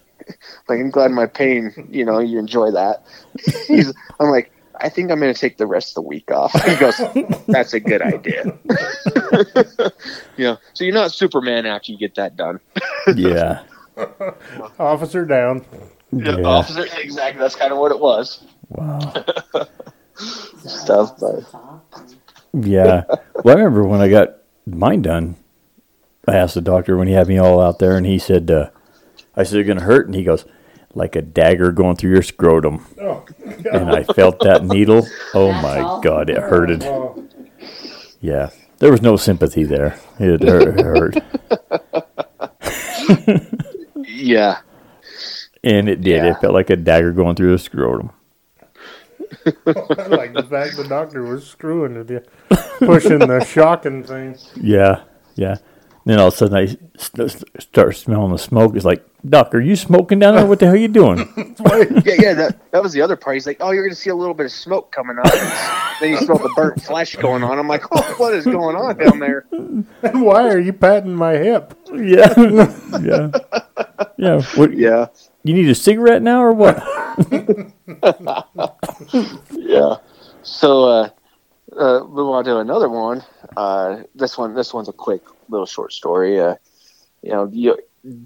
like 0.69 0.81
I'm 0.81 0.91
glad 0.91 1.11
my 1.11 1.27
pain. 1.27 1.73
You 1.91 2.05
know, 2.05 2.19
you 2.19 2.39
enjoy 2.39 2.71
that. 2.73 3.05
He's. 3.69 3.93
I'm 4.19 4.31
like. 4.31 4.51
I 4.81 4.89
think 4.89 5.11
I'm 5.11 5.21
going 5.21 5.33
to 5.33 5.39
take 5.39 5.57
the 5.57 5.67
rest 5.67 5.91
of 5.91 5.95
the 5.97 6.09
week 6.09 6.31
off. 6.31 6.53
He 6.65 6.77
goes, 6.77 7.01
"That's 7.47 7.75
a 7.75 7.81
good 7.81 8.03
idea." 8.03 8.57
yeah. 10.37 10.57
So 10.73 10.85
you're 10.85 10.95
not 10.95 11.13
Superman 11.13 11.67
after 11.67 11.93
you 11.93 11.99
get 11.99 12.15
that 12.17 12.37
done. 12.37 12.61
Yeah. 13.15 13.63
officer 14.79 15.25
down. 15.27 15.65
Yeah. 16.11 16.37
Officer, 16.43 16.87
exactly. 16.99 17.39
That's 17.41 17.55
kind 17.57 17.71
of 17.73 17.79
what 17.79 17.93
it 17.93 18.01
was. 18.01 18.43
Wow. 18.71 18.99
Stuff, 20.17 21.19
but- 21.21 21.45
Yeah. 22.55 23.05
Well, 23.45 23.57
I 23.57 23.61
remember 23.61 23.85
when 23.85 24.01
I 24.01 24.09
got 24.09 24.37
mine 24.67 25.03
done, 25.03 25.37
I 26.27 26.37
asked 26.37 26.55
the 26.55 26.61
doctor 26.63 26.97
when 26.97 27.09
he 27.09 27.15
had 27.15 27.29
me 27.29 27.37
all 27.39 27.61
out 27.61 27.79
there, 27.79 27.97
and 27.97 28.07
he 28.07 28.19
said, 28.19 28.51
uh, 28.51 28.71
I 29.37 29.43
said, 29.43 29.59
it's 29.61 29.67
going 29.67 29.79
to 29.79 29.85
hurt. 29.85 30.07
And 30.07 30.15
he 30.15 30.25
goes, 30.25 30.45
like 30.95 31.17
a 31.17 31.23
dagger 31.23 31.73
going 31.73 31.97
through 31.97 32.11
your 32.13 32.23
scrotum. 32.23 32.85
Oh, 33.01 33.25
And 33.73 33.91
I 33.91 34.05
felt 34.05 34.41
that 34.41 34.65
needle. 34.65 35.07
Oh 35.35 35.49
That's 35.49 35.63
my 35.63 35.81
all? 35.81 36.01
God, 36.01 36.31
it 36.31 36.39
hurted. 36.39 36.85
oh, 36.85 37.27
Yeah. 38.21 38.51
There 38.79 38.91
was 38.91 39.03
no 39.03 39.17
sympathy 39.17 39.65
there. 39.65 39.99
It 40.19 40.43
hurt. 40.43 40.79
It 40.79 40.85
hurt. 40.85 41.15
Yeah. 44.07 44.61
And 45.63 45.89
it 45.89 46.01
did. 46.03 46.23
Yeah. 46.25 46.31
It 46.33 46.41
felt 46.41 46.55
like 46.55 46.71
a 46.71 46.77
dagger 46.77 47.13
going 47.13 47.35
through 47.37 47.53
the 47.53 47.59
scrotum. 47.59 48.11
Like 49.45 50.33
the 50.33 50.47
fact 50.49 50.77
the 50.77 50.87
doctor 50.89 51.23
was 51.23 51.47
screwing 51.47 51.95
with 51.95 52.11
you, 52.11 52.23
pushing 52.79 53.19
the 53.19 53.45
shocking 53.45 54.05
thing. 54.05 54.37
Yeah. 54.57 55.03
Yeah. 55.35 55.57
Then 56.07 56.19
all 56.21 56.29
of 56.29 56.35
a 56.35 56.37
sudden 56.37 56.57
I 56.57 56.67
st- 56.99 57.31
st- 57.31 57.45
start 57.63 57.97
smelling 57.97 58.31
the 58.33 58.39
smoke. 58.39 58.77
It's 58.77 58.85
like, 58.85 59.07
Doc, 59.27 59.55
are 59.55 59.61
you 59.61 59.75
smoking 59.75 60.19
down 60.19 60.35
there? 60.35 60.45
What 60.45 60.59
the 60.59 60.67
hell 60.67 60.75
are 60.75 60.79
you 60.79 60.89
doing? 60.89 61.27
Yeah, 62.05 62.15
yeah, 62.19 62.35
that, 62.35 62.71
that 62.73 62.83
was 62.83 62.93
the 62.93 63.01
other 63.01 63.17
part. 63.17 63.37
He's 63.37 63.47
like, 63.47 63.57
"Oh, 63.61 63.71
you're 63.71 63.85
going 63.85 63.95
to 63.95 64.01
see 64.01 64.11
a 64.11 64.15
little 64.15 64.35
bit 64.35 64.45
of 64.47 64.53
smoke 64.53 64.93
coming 64.93 65.17
up." 65.19 65.25
then 66.01 66.11
you 66.11 66.17
smell 66.19 66.37
the 66.37 66.53
burnt 66.55 66.83
flesh 66.83 67.17
going 67.17 67.43
on. 67.43 67.59
I'm 67.59 67.67
like, 67.69 67.85
"Oh, 67.93 68.15
what 68.19 68.35
is 68.35 68.45
going 68.45 68.77
on 68.77 68.99
down 68.99 69.19
there?" 69.19 69.47
And 69.53 69.87
Why 70.23 70.49
are 70.49 70.59
you 70.59 70.73
patting 70.75 71.15
my 71.15 71.33
hip? 71.39 71.75
yeah. 71.95 72.35
yeah. 73.01 73.31
Yeah. 74.19 74.43
What, 74.57 74.77
Yeah, 74.77 75.07
you 75.43 75.55
need 75.55 75.69
a 75.71 75.75
cigarette 75.75 76.21
now 76.23 76.43
or 76.43 76.53
what? 76.53 76.77
yeah. 79.53 79.97
So, 80.43 80.85
uh, 80.85 81.09
uh, 81.77 82.05
move 82.05 82.29
on 82.31 82.45
to 82.45 82.59
another 82.59 82.89
one. 82.89 83.23
Uh, 83.57 84.03
this 84.15 84.37
one, 84.37 84.55
this 84.55 84.75
one's 84.75 84.89
a 84.89 84.93
quick 84.93 85.23
little 85.49 85.67
short 85.67 85.93
story. 85.93 86.41
Uh, 86.41 86.57
you 87.23 87.31
know, 87.31 87.49
you, 87.53 87.79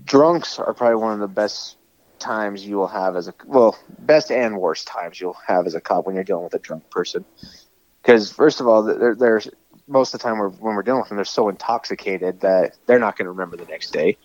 drunks 0.04 0.58
are 0.58 0.74
probably 0.74 0.96
one 0.96 1.12
of 1.12 1.20
the 1.20 1.28
best 1.28 1.76
times 2.18 2.66
you 2.66 2.76
will 2.76 2.88
have 2.88 3.16
as 3.16 3.28
a 3.28 3.34
well, 3.46 3.78
best 3.98 4.30
and 4.30 4.58
worst 4.58 4.86
times 4.86 5.20
you'll 5.20 5.36
have 5.46 5.66
as 5.66 5.74
a 5.74 5.80
cop 5.80 6.06
when 6.06 6.14
you're 6.14 6.24
dealing 6.24 6.44
with 6.44 6.54
a 6.54 6.58
drunk 6.58 6.88
person. 6.90 7.24
Because 8.02 8.32
first 8.32 8.60
of 8.60 8.66
all, 8.66 8.82
they're, 8.82 9.14
they're 9.14 9.42
most 9.86 10.14
of 10.14 10.20
the 10.20 10.24
time 10.24 10.38
we're, 10.38 10.50
when 10.50 10.74
we're 10.74 10.82
dealing 10.82 11.00
with 11.00 11.08
them, 11.08 11.16
they're 11.16 11.24
so 11.24 11.48
intoxicated 11.48 12.40
that 12.40 12.76
they're 12.86 12.98
not 12.98 13.16
going 13.16 13.26
to 13.26 13.30
remember 13.30 13.56
the 13.56 13.64
next 13.66 13.92
day, 13.92 14.16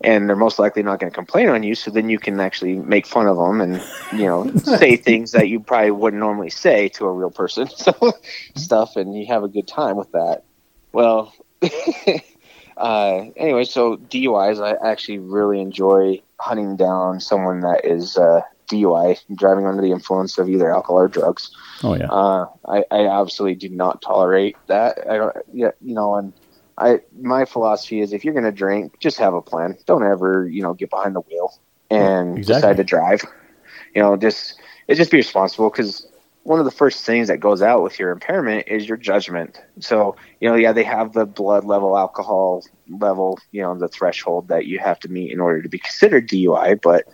and 0.00 0.28
they're 0.28 0.36
most 0.36 0.58
likely 0.58 0.82
not 0.82 1.00
going 1.00 1.10
to 1.10 1.14
complain 1.14 1.48
on 1.48 1.62
you. 1.62 1.74
So 1.74 1.90
then 1.90 2.08
you 2.08 2.18
can 2.18 2.40
actually 2.40 2.76
make 2.76 3.06
fun 3.06 3.26
of 3.26 3.36
them 3.36 3.60
and 3.60 3.82
you 4.12 4.26
know 4.26 4.50
say 4.56 4.96
things 4.96 5.32
that 5.32 5.48
you 5.48 5.60
probably 5.60 5.90
wouldn't 5.90 6.20
normally 6.20 6.50
say 6.50 6.88
to 6.90 7.06
a 7.06 7.12
real 7.12 7.30
person. 7.30 7.68
So 7.76 8.12
stuff, 8.54 8.96
and 8.96 9.16
you 9.16 9.26
have 9.26 9.42
a 9.42 9.48
good 9.48 9.66
time 9.66 9.96
with 9.96 10.12
that. 10.12 10.44
Well, 10.92 11.34
uh, 12.76 13.26
anyway, 13.36 13.64
so 13.64 13.96
DUIs, 13.96 14.62
I 14.62 14.90
actually 14.90 15.18
really 15.18 15.60
enjoy 15.60 16.20
hunting 16.38 16.76
down 16.76 17.20
someone 17.20 17.60
that 17.60 17.84
is 17.84 18.16
uh, 18.16 18.42
DUI, 18.70 19.18
driving 19.36 19.66
under 19.66 19.82
the 19.82 19.92
influence 19.92 20.38
of 20.38 20.48
either 20.48 20.70
alcohol 20.70 21.00
or 21.00 21.08
drugs. 21.08 21.50
Oh, 21.82 21.94
yeah. 21.94 22.06
Uh, 22.10 22.46
I, 22.66 22.84
I 22.90 23.06
absolutely 23.20 23.56
do 23.56 23.74
not 23.74 24.02
tolerate 24.02 24.56
that. 24.66 24.98
I 25.08 25.16
don't, 25.16 25.36
yeah, 25.52 25.70
you 25.80 25.94
know, 25.94 26.16
and 26.16 26.32
I, 26.78 27.00
my 27.20 27.44
philosophy 27.44 28.00
is 28.00 28.12
if 28.12 28.24
you're 28.24 28.34
going 28.34 28.44
to 28.44 28.52
drink, 28.52 28.98
just 28.98 29.18
have 29.18 29.34
a 29.34 29.42
plan. 29.42 29.76
Don't 29.86 30.02
ever, 30.02 30.48
you 30.48 30.62
know, 30.62 30.74
get 30.74 30.90
behind 30.90 31.14
the 31.14 31.20
wheel 31.20 31.58
and 31.90 32.38
Exactly. 32.38 32.60
decide 32.60 32.76
to 32.78 32.84
drive. 32.84 33.22
You 33.94 34.02
know, 34.02 34.16
just, 34.16 34.58
it 34.88 34.94
just 34.94 35.10
be 35.10 35.18
responsible 35.18 35.68
because 35.68 36.06
one 36.44 36.58
of 36.58 36.64
the 36.64 36.70
first 36.72 37.04
things 37.04 37.28
that 37.28 37.38
goes 37.38 37.62
out 37.62 37.82
with 37.82 37.98
your 37.98 38.10
impairment 38.10 38.66
is 38.68 38.88
your 38.88 38.96
judgment. 38.96 39.58
So, 39.80 40.16
you 40.40 40.48
know, 40.48 40.56
yeah, 40.56 40.72
they 40.72 40.82
have 40.84 41.12
the 41.12 41.24
blood 41.24 41.64
level, 41.64 41.96
alcohol 41.96 42.64
level, 42.90 43.38
you 43.52 43.62
know, 43.62 43.78
the 43.78 43.88
threshold 43.88 44.48
that 44.48 44.66
you 44.66 44.78
have 44.80 44.98
to 45.00 45.08
meet 45.08 45.30
in 45.32 45.38
order 45.40 45.62
to 45.62 45.68
be 45.68 45.78
considered 45.78 46.28
DUI, 46.28 46.80
but 46.82 47.04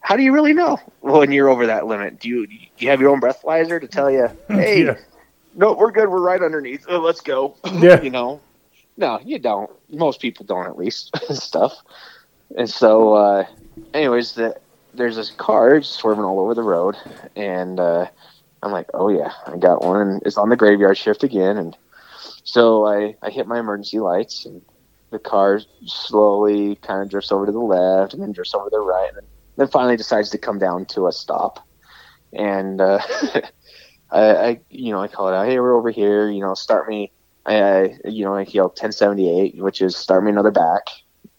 how 0.00 0.16
do 0.16 0.22
you 0.22 0.32
really 0.32 0.52
know 0.52 0.76
when 1.00 1.32
you're 1.32 1.48
over 1.48 1.66
that 1.66 1.86
limit? 1.86 2.20
Do 2.20 2.28
you 2.28 2.46
do 2.46 2.54
you 2.78 2.90
have 2.90 3.00
your 3.00 3.10
own 3.10 3.20
breathalyzer 3.20 3.80
to 3.80 3.86
tell 3.88 4.10
you, 4.10 4.28
hey, 4.48 4.84
Yeah. 4.84 4.96
no, 5.54 5.72
we're 5.72 5.92
good, 5.92 6.08
we're 6.10 6.20
right 6.20 6.42
underneath, 6.42 6.84
uh, 6.88 6.98
let's 6.98 7.20
go? 7.20 7.56
Yeah. 7.72 8.02
you 8.02 8.10
know, 8.10 8.40
no, 8.96 9.18
you 9.24 9.38
don't. 9.38 9.70
Most 9.88 10.20
people 10.20 10.44
don't, 10.46 10.66
at 10.66 10.76
least 10.76 11.10
stuff. 11.30 11.74
And 12.56 12.68
so, 12.68 13.14
uh, 13.14 13.46
anyways, 13.94 14.34
the, 14.34 14.56
there's 14.92 15.16
this 15.16 15.30
car 15.30 15.80
swerving 15.82 16.24
all 16.24 16.38
over 16.40 16.54
the 16.54 16.62
road, 16.62 16.96
and 17.34 17.80
uh, 17.80 18.06
I'm 18.64 18.72
like, 18.72 18.88
oh 18.94 19.08
yeah, 19.08 19.32
I 19.46 19.56
got 19.56 19.84
one, 19.84 20.00
and 20.00 20.22
it's 20.24 20.38
on 20.38 20.48
the 20.48 20.56
graveyard 20.56 20.96
shift 20.96 21.22
again, 21.22 21.56
and 21.56 21.76
so 22.44 22.86
I 22.86 23.16
I 23.22 23.30
hit 23.30 23.46
my 23.46 23.58
emergency 23.58 24.00
lights, 24.00 24.46
and 24.46 24.62
the 25.10 25.18
car 25.18 25.60
slowly 25.84 26.76
kind 26.76 27.02
of 27.02 27.10
drifts 27.10 27.30
over 27.30 27.46
to 27.46 27.52
the 27.52 27.58
left, 27.58 28.14
and 28.14 28.22
then 28.22 28.32
drifts 28.32 28.54
over 28.54 28.64
to 28.64 28.70
the 28.70 28.80
right, 28.80 29.10
and 29.14 29.26
then, 29.56 29.68
finally 29.68 29.96
decides 29.96 30.30
to 30.30 30.38
come 30.38 30.58
down 30.58 30.86
to 30.86 31.06
a 31.06 31.12
stop, 31.12 31.66
and 32.32 32.80
uh, 32.80 33.00
I, 34.10 34.36
I 34.36 34.60
you 34.70 34.92
know 34.92 35.00
I 35.00 35.08
call 35.08 35.28
it 35.28 35.34
out, 35.34 35.46
hey, 35.46 35.60
we're 35.60 35.76
over 35.76 35.90
here, 35.90 36.30
you 36.30 36.40
know, 36.40 36.54
start 36.54 36.88
me. 36.88 37.12
I, 37.44 37.56
I 37.56 37.98
you 38.06 38.24
know 38.24 38.34
I 38.34 38.42
yell 38.42 38.68
1078, 38.68 39.56
which 39.56 39.82
is 39.82 39.96
start 39.96 40.24
me 40.24 40.30
another 40.30 40.50
back 40.50 40.88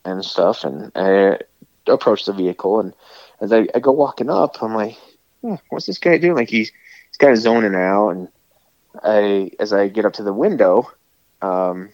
and 0.03 0.23
stuff, 0.23 0.63
and 0.63 0.91
I 0.95 1.39
approach 1.87 2.25
the 2.25 2.33
vehicle, 2.33 2.79
and 2.79 2.93
as 3.41 3.51
I, 3.51 3.67
I 3.73 3.79
go 3.79 3.91
walking 3.91 4.29
up, 4.29 4.61
I'm 4.61 4.75
like, 4.75 4.97
hmm, 5.41 5.55
what's 5.69 5.85
this 5.85 5.97
guy 5.97 6.17
doing? 6.17 6.35
Like 6.35 6.49
he's 6.49 6.71
he's 7.15 7.17
kind 7.17 7.33
of 7.33 7.39
zoning 7.39 7.75
out, 7.75 8.09
and 8.09 8.27
I 9.01 9.51
as 9.59 9.71
I 9.71 9.87
get 9.87 10.05
up 10.05 10.13
to 10.13 10.23
the 10.23 10.33
window, 10.33 10.91
um, 11.41 11.89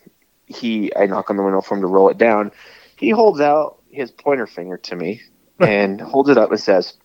he 0.48 0.92
I 0.96 1.06
knock 1.06 1.30
on 1.30 1.38
the 1.38 1.44
window 1.44 1.62
for 1.62 1.76
him 1.76 1.82
to 1.82 1.88
roll 1.88 2.10
it 2.10 2.18
down. 2.18 2.52
He 2.98 3.12
holds 3.12 3.40
out 3.40 3.78
his 3.92 4.10
pointer 4.10 4.48
finger 4.48 4.78
to 4.78 4.96
me 4.96 5.22
and 5.60 6.02
holds 6.02 6.30
it 6.30 6.38
up 6.38 6.50
and 6.50 6.60
says, 6.60 6.98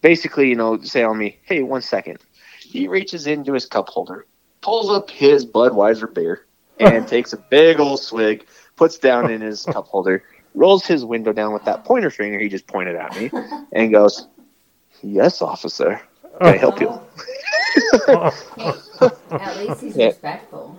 basically, 0.00 0.48
you 0.48 0.54
know, 0.54 0.80
say 0.80 1.02
on 1.02 1.18
me, 1.18 1.38
hey, 1.42 1.62
one 1.62 1.82
second. 1.82 2.18
He 2.60 2.88
reaches 2.88 3.26
into 3.26 3.52
his 3.52 3.66
cup 3.66 3.88
holder, 3.88 4.26
pulls 4.62 4.90
up 4.90 5.10
his 5.10 5.44
Budweiser 5.44 6.12
beer, 6.12 6.46
and 6.78 7.06
takes 7.08 7.32
a 7.34 7.36
big 7.36 7.80
old 7.80 8.00
swig, 8.00 8.46
puts 8.76 8.98
down 8.98 9.30
in 9.30 9.42
his 9.42 9.64
cup 9.64 9.86
holder, 9.86 10.22
rolls 10.54 10.86
his 10.86 11.04
window 11.04 11.32
down 11.34 11.52
with 11.52 11.64
that 11.64 11.84
pointer 11.84 12.10
finger 12.10 12.38
he 12.38 12.48
just 12.48 12.66
pointed 12.66 12.96
at 12.96 13.14
me, 13.16 13.30
and 13.72 13.92
goes, 13.92 14.26
"Yes, 15.02 15.40
officer, 15.40 16.00
can 16.38 16.48
I 16.48 16.56
help 16.56 16.80
you?" 16.80 17.00
At 19.30 19.56
least 19.58 19.80
he's 19.80 19.96
respectful. 19.96 20.78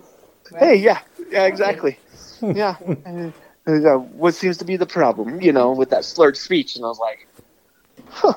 right? 0.52 0.62
Hey, 0.62 0.76
yeah, 0.76 1.00
yeah, 1.30 1.46
exactly, 1.46 1.98
yeah. 2.42 2.76
And, 3.04 3.32
uh, 3.66 3.96
what 3.96 4.34
seems 4.34 4.58
to 4.58 4.64
be 4.64 4.76
the 4.76 4.86
problem, 4.86 5.40
you 5.40 5.52
know, 5.52 5.72
with 5.72 5.90
that 5.90 6.04
slurred 6.04 6.36
speech. 6.36 6.76
And 6.76 6.84
I 6.84 6.88
was 6.88 6.98
like, 6.98 7.26
huh, 8.08 8.34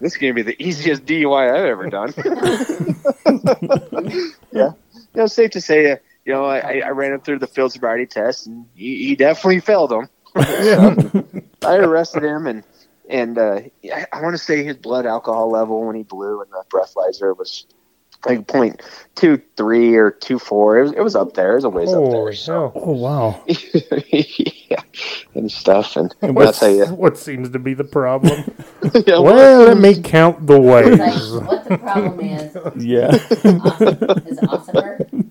this 0.00 0.12
is 0.12 0.18
going 0.18 0.34
to 0.34 0.34
be 0.34 0.42
the 0.42 0.62
easiest 0.62 1.04
DUI 1.04 1.54
I've 1.54 1.64
ever 1.64 1.90
done. 1.90 2.14
yeah. 4.52 4.70
You 4.72 4.74
know, 5.14 5.26
safe 5.26 5.50
to 5.50 5.60
say, 5.60 5.92
uh, 5.92 5.96
you 6.24 6.32
know, 6.32 6.44
I, 6.44 6.82
I 6.84 6.90
ran 6.90 7.12
him 7.12 7.20
through 7.20 7.40
the 7.40 7.46
field 7.46 7.72
sobriety 7.72 8.06
test 8.06 8.46
and 8.46 8.66
he, 8.74 9.08
he 9.08 9.16
definitely 9.16 9.60
failed 9.60 9.90
them. 9.90 10.08
I 10.36 11.76
arrested 11.76 12.22
him 12.22 12.46
and, 12.46 12.62
and 13.08 13.36
uh, 13.36 13.60
I, 13.92 14.06
I 14.12 14.22
want 14.22 14.34
to 14.34 14.38
say 14.38 14.62
his 14.62 14.76
blood 14.76 15.04
alcohol 15.04 15.50
level 15.50 15.84
when 15.84 15.96
he 15.96 16.04
blew 16.04 16.42
in 16.42 16.48
the 16.50 16.62
breathalyzer 16.70 17.36
was 17.36 17.66
like 18.26 18.46
point 18.46 18.82
two 19.14 19.40
three 19.56 19.94
or 19.96 20.10
two 20.10 20.38
four. 20.38 20.78
It 20.78 20.82
was, 20.82 20.92
it 20.92 21.00
was 21.00 21.16
up 21.16 21.34
there. 21.34 21.52
It 21.52 21.56
was 21.56 21.64
a 21.64 21.68
ways 21.70 21.88
up 21.92 22.02
there. 22.02 22.10
Holy 22.12 22.36
hell. 22.36 22.72
Oh 22.74 22.92
wow. 22.92 23.42
yeah, 23.46 24.82
and 25.34 25.50
stuff. 25.50 25.96
And 25.96 26.14
I'll 26.22 26.32
What's, 26.32 26.58
tell 26.60 26.70
you, 26.74 26.86
what 26.86 27.16
seems 27.18 27.50
to 27.50 27.58
be 27.58 27.74
the 27.74 27.84
problem? 27.84 28.44
yeah, 29.06 29.18
well, 29.18 29.64
let 29.66 29.78
me 29.78 30.00
count 30.02 30.46
the 30.46 30.60
It's 30.60 30.98
ways. 31.00 31.30
like, 31.32 31.48
what 31.48 31.64
the 31.68 31.78
problem 31.78 32.20
is, 32.20 32.56
Yeah. 32.76 33.06
awesome. 33.64 34.26
is 34.26 34.38
it 34.38 34.48
awesome? 34.48 35.30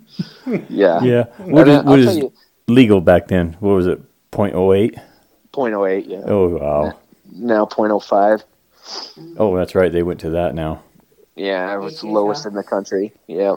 yeah, 0.69 1.01
yeah. 1.03 1.23
What 1.37 1.67
And 1.67 1.69
is, 1.69 1.77
I'll 1.77 1.83
what 1.83 1.95
tell 1.97 2.07
is 2.09 2.17
you- 2.17 2.33
legal 2.67 3.01
back 3.01 3.27
then? 3.27 3.55
What 3.59 3.73
was 3.73 3.87
it? 3.87 4.01
0.08? 4.31 4.99
Point 5.51 5.73
oh 5.73 5.85
eight. 5.85 6.05
Yeah, 6.05 6.21
Oh 6.25 6.47
wow. 6.57 6.93
now 7.31 7.65
point 7.65 7.91
oh 7.91 7.99
five. 7.99 8.43
Oh, 9.37 9.55
that's 9.57 9.73
right. 9.75 9.91
They 9.91 10.03
went 10.03 10.19
to 10.21 10.29
that 10.31 10.53
now. 10.55 10.83
Yeah, 11.39 11.73
it 11.73 11.77
was 11.77 11.93
Eight 11.93 12.01
the 12.01 12.07
years 12.07 12.13
lowest 12.15 12.45
in 12.45 12.53
the 12.53 12.63
country. 12.63 13.13
Yeah, 13.27 13.55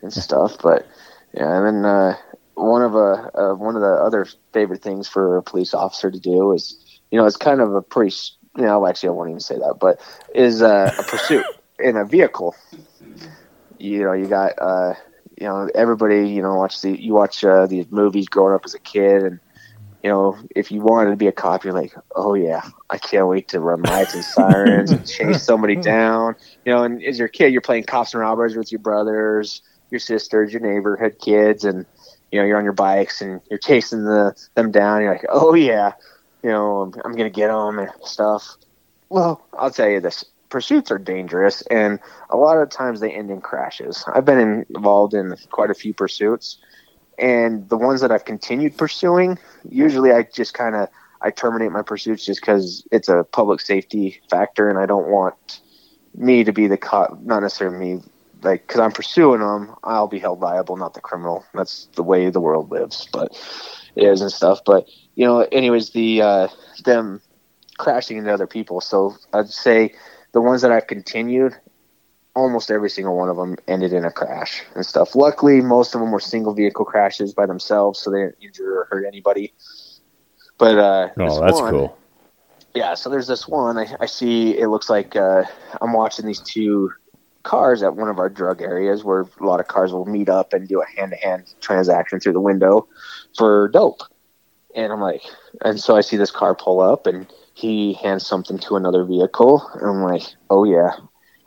and 0.00 0.12
stuff. 0.12 0.56
But 0.62 0.86
yeah, 1.34 1.58
and 1.58 1.66
then 1.66 1.84
uh, 1.84 2.16
one 2.54 2.82
of 2.82 2.96
uh, 2.96 3.30
uh, 3.34 3.54
one 3.54 3.76
of 3.76 3.82
the 3.82 3.92
other 3.92 4.26
favorite 4.54 4.82
things 4.82 5.06
for 5.06 5.36
a 5.36 5.42
police 5.42 5.74
officer 5.74 6.10
to 6.10 6.18
do 6.18 6.52
is, 6.52 7.00
you 7.10 7.18
know, 7.18 7.26
it's 7.26 7.36
kind 7.36 7.60
of 7.60 7.74
a 7.74 7.82
pretty. 7.82 8.14
You 8.56 8.64
know, 8.64 8.86
actually, 8.86 9.10
I 9.10 9.12
won't 9.12 9.28
even 9.28 9.40
say 9.40 9.58
that, 9.58 9.76
but 9.78 10.00
is 10.34 10.62
uh, 10.62 10.92
a 10.98 11.02
pursuit 11.02 11.44
in 11.78 11.96
a 11.96 12.04
vehicle. 12.04 12.56
You 13.78 14.02
know, 14.02 14.12
you 14.12 14.26
got 14.26 14.52
uh, 14.58 14.94
you 15.38 15.46
know 15.46 15.68
everybody. 15.74 16.30
You 16.30 16.40
know, 16.42 16.54
watch 16.54 16.80
the 16.80 16.98
you 17.00 17.12
watch 17.12 17.44
uh, 17.44 17.66
these 17.66 17.90
movies 17.90 18.26
growing 18.26 18.54
up 18.54 18.62
as 18.64 18.74
a 18.74 18.80
kid, 18.80 19.22
and 19.22 19.38
you 20.02 20.08
know, 20.08 20.38
if 20.56 20.72
you 20.72 20.80
wanted 20.80 21.10
to 21.10 21.16
be 21.16 21.26
a 21.26 21.32
cop, 21.32 21.64
you're 21.64 21.74
like, 21.74 21.94
oh 22.16 22.34
yeah, 22.34 22.62
I 22.88 22.96
can't 22.96 23.28
wait 23.28 23.48
to 23.48 23.60
run 23.60 23.82
lights 23.82 24.14
and 24.14 24.24
sirens 24.24 24.90
and 24.90 25.06
chase 25.06 25.42
somebody 25.44 25.76
down. 25.76 26.36
You 26.64 26.72
know, 26.72 26.84
and 26.84 27.02
as 27.02 27.18
your 27.18 27.28
kid, 27.28 27.52
you're 27.52 27.60
playing 27.60 27.84
cops 27.84 28.14
and 28.14 28.20
robbers 28.20 28.56
with 28.56 28.72
your 28.72 28.78
brothers, 28.78 29.62
your 29.90 30.00
sisters, 30.00 30.52
your 30.52 30.62
neighborhood 30.62 31.16
kids, 31.20 31.64
and 31.64 31.84
you 32.32 32.40
know, 32.40 32.46
you're 32.46 32.56
on 32.56 32.64
your 32.64 32.72
bikes 32.72 33.20
and 33.20 33.40
you're 33.50 33.58
chasing 33.58 34.04
the 34.04 34.34
them 34.54 34.70
down. 34.70 35.02
You're 35.02 35.12
like, 35.12 35.26
oh 35.28 35.54
yeah, 35.54 35.92
you 36.42 36.50
know, 36.50 36.80
I'm, 36.82 36.94
I'm 37.04 37.12
gonna 37.12 37.28
get 37.28 37.48
them 37.48 37.78
and 37.78 37.90
stuff. 38.04 38.56
Well, 39.10 39.46
I'll 39.52 39.70
tell 39.70 39.88
you 39.88 40.00
this: 40.00 40.24
pursuits 40.48 40.90
are 40.90 40.98
dangerous, 40.98 41.62
and 41.62 41.98
a 42.30 42.36
lot 42.36 42.56
of 42.56 42.70
times 42.70 43.00
they 43.00 43.10
end 43.10 43.30
in 43.30 43.42
crashes. 43.42 44.04
I've 44.06 44.24
been 44.24 44.64
involved 44.74 45.12
in 45.12 45.34
quite 45.50 45.70
a 45.70 45.74
few 45.74 45.92
pursuits, 45.92 46.58
and 47.20 47.68
the 47.68 47.76
ones 47.76 48.00
that 48.00 48.10
I've 48.10 48.24
continued 48.24 48.76
pursuing, 48.76 49.38
usually 49.68 50.10
I 50.10 50.22
just 50.22 50.54
kind 50.54 50.74
of 50.74 50.88
I 51.20 51.30
terminate 51.30 51.70
my 51.70 51.82
pursuits 51.82 52.24
just 52.24 52.40
because 52.40 52.86
it's 52.90 53.08
a 53.08 53.24
public 53.24 53.60
safety 53.60 54.20
factor, 54.30 54.70
and 54.70 54.78
I 54.78 54.86
don't 54.86 55.08
want 55.08 55.60
me 56.14 56.44
to 56.44 56.52
be 56.52 56.66
the 56.66 56.78
cop, 56.78 57.20
not 57.22 57.40
necessarily 57.40 57.78
me, 57.78 58.02
like 58.42 58.66
because 58.66 58.80
I'm 58.80 58.92
pursuing 58.92 59.40
them, 59.40 59.74
I'll 59.84 60.08
be 60.08 60.18
held 60.18 60.40
liable, 60.40 60.76
not 60.78 60.94
the 60.94 61.00
criminal. 61.00 61.44
That's 61.52 61.88
the 61.94 62.02
way 62.02 62.30
the 62.30 62.40
world 62.40 62.70
lives, 62.70 63.06
but 63.12 63.32
it 63.94 64.04
is 64.04 64.22
and 64.22 64.32
stuff. 64.32 64.60
But 64.64 64.88
you 65.14 65.26
know, 65.26 65.40
anyways, 65.52 65.90
the 65.90 66.22
uh, 66.22 66.48
them 66.84 67.20
crashing 67.78 68.16
into 68.16 68.32
other 68.32 68.46
people. 68.46 68.80
So 68.80 69.14
I'd 69.34 69.50
say 69.50 69.94
the 70.32 70.40
ones 70.40 70.62
that 70.62 70.72
I've 70.72 70.86
continued, 70.86 71.54
almost 72.34 72.70
every 72.70 72.90
single 72.90 73.16
one 73.16 73.28
of 73.28 73.36
them 73.36 73.56
ended 73.66 73.92
in 73.92 74.04
a 74.04 74.10
crash 74.10 74.62
and 74.74 74.84
stuff. 74.86 75.14
Luckily, 75.14 75.60
most 75.60 75.94
of 75.94 76.00
them 76.00 76.10
were 76.10 76.20
single 76.20 76.54
vehicle 76.54 76.84
crashes 76.84 77.34
by 77.34 77.46
themselves, 77.46 77.98
so 77.98 78.10
they 78.10 78.18
didn't 78.20 78.36
injure 78.40 78.80
or 78.80 78.88
hurt 78.90 79.04
anybody. 79.06 79.52
But 80.58 80.78
uh, 80.78 81.08
Oh, 81.18 81.40
that's 81.40 81.60
one- 81.60 81.70
cool. 81.72 81.98
yeah, 82.74 82.94
so 82.94 83.10
there's 83.10 83.26
this 83.26 83.48
one. 83.48 83.78
I, 83.78 83.86
I 84.00 84.06
see 84.06 84.56
it 84.58 84.68
looks 84.68 84.88
like 84.90 85.16
uh, 85.16 85.44
I'm 85.80 85.92
watching 85.92 86.26
these 86.26 86.40
two 86.40 86.90
cars 87.42 87.82
at 87.82 87.96
one 87.96 88.08
of 88.08 88.18
our 88.18 88.28
drug 88.28 88.60
areas 88.60 89.02
where 89.02 89.22
a 89.40 89.44
lot 89.46 89.60
of 89.60 89.66
cars 89.66 89.92
will 89.92 90.04
meet 90.04 90.28
up 90.28 90.52
and 90.52 90.68
do 90.68 90.82
a 90.82 90.86
hand 90.86 91.12
to 91.12 91.16
hand 91.16 91.54
transaction 91.60 92.20
through 92.20 92.34
the 92.34 92.40
window 92.40 92.86
for 93.36 93.68
dope. 93.68 94.02
And 94.76 94.92
I'm 94.92 95.00
like, 95.00 95.22
and 95.64 95.80
so 95.80 95.96
I 95.96 96.02
see 96.02 96.16
this 96.16 96.30
car 96.30 96.54
pull 96.54 96.80
up 96.80 97.06
and 97.06 97.26
he 97.54 97.94
hands 97.94 98.26
something 98.26 98.58
to 98.58 98.76
another 98.76 99.04
vehicle. 99.04 99.66
And 99.74 99.88
I'm 99.88 100.02
like, 100.02 100.22
oh 100.50 100.64
yeah. 100.64 100.92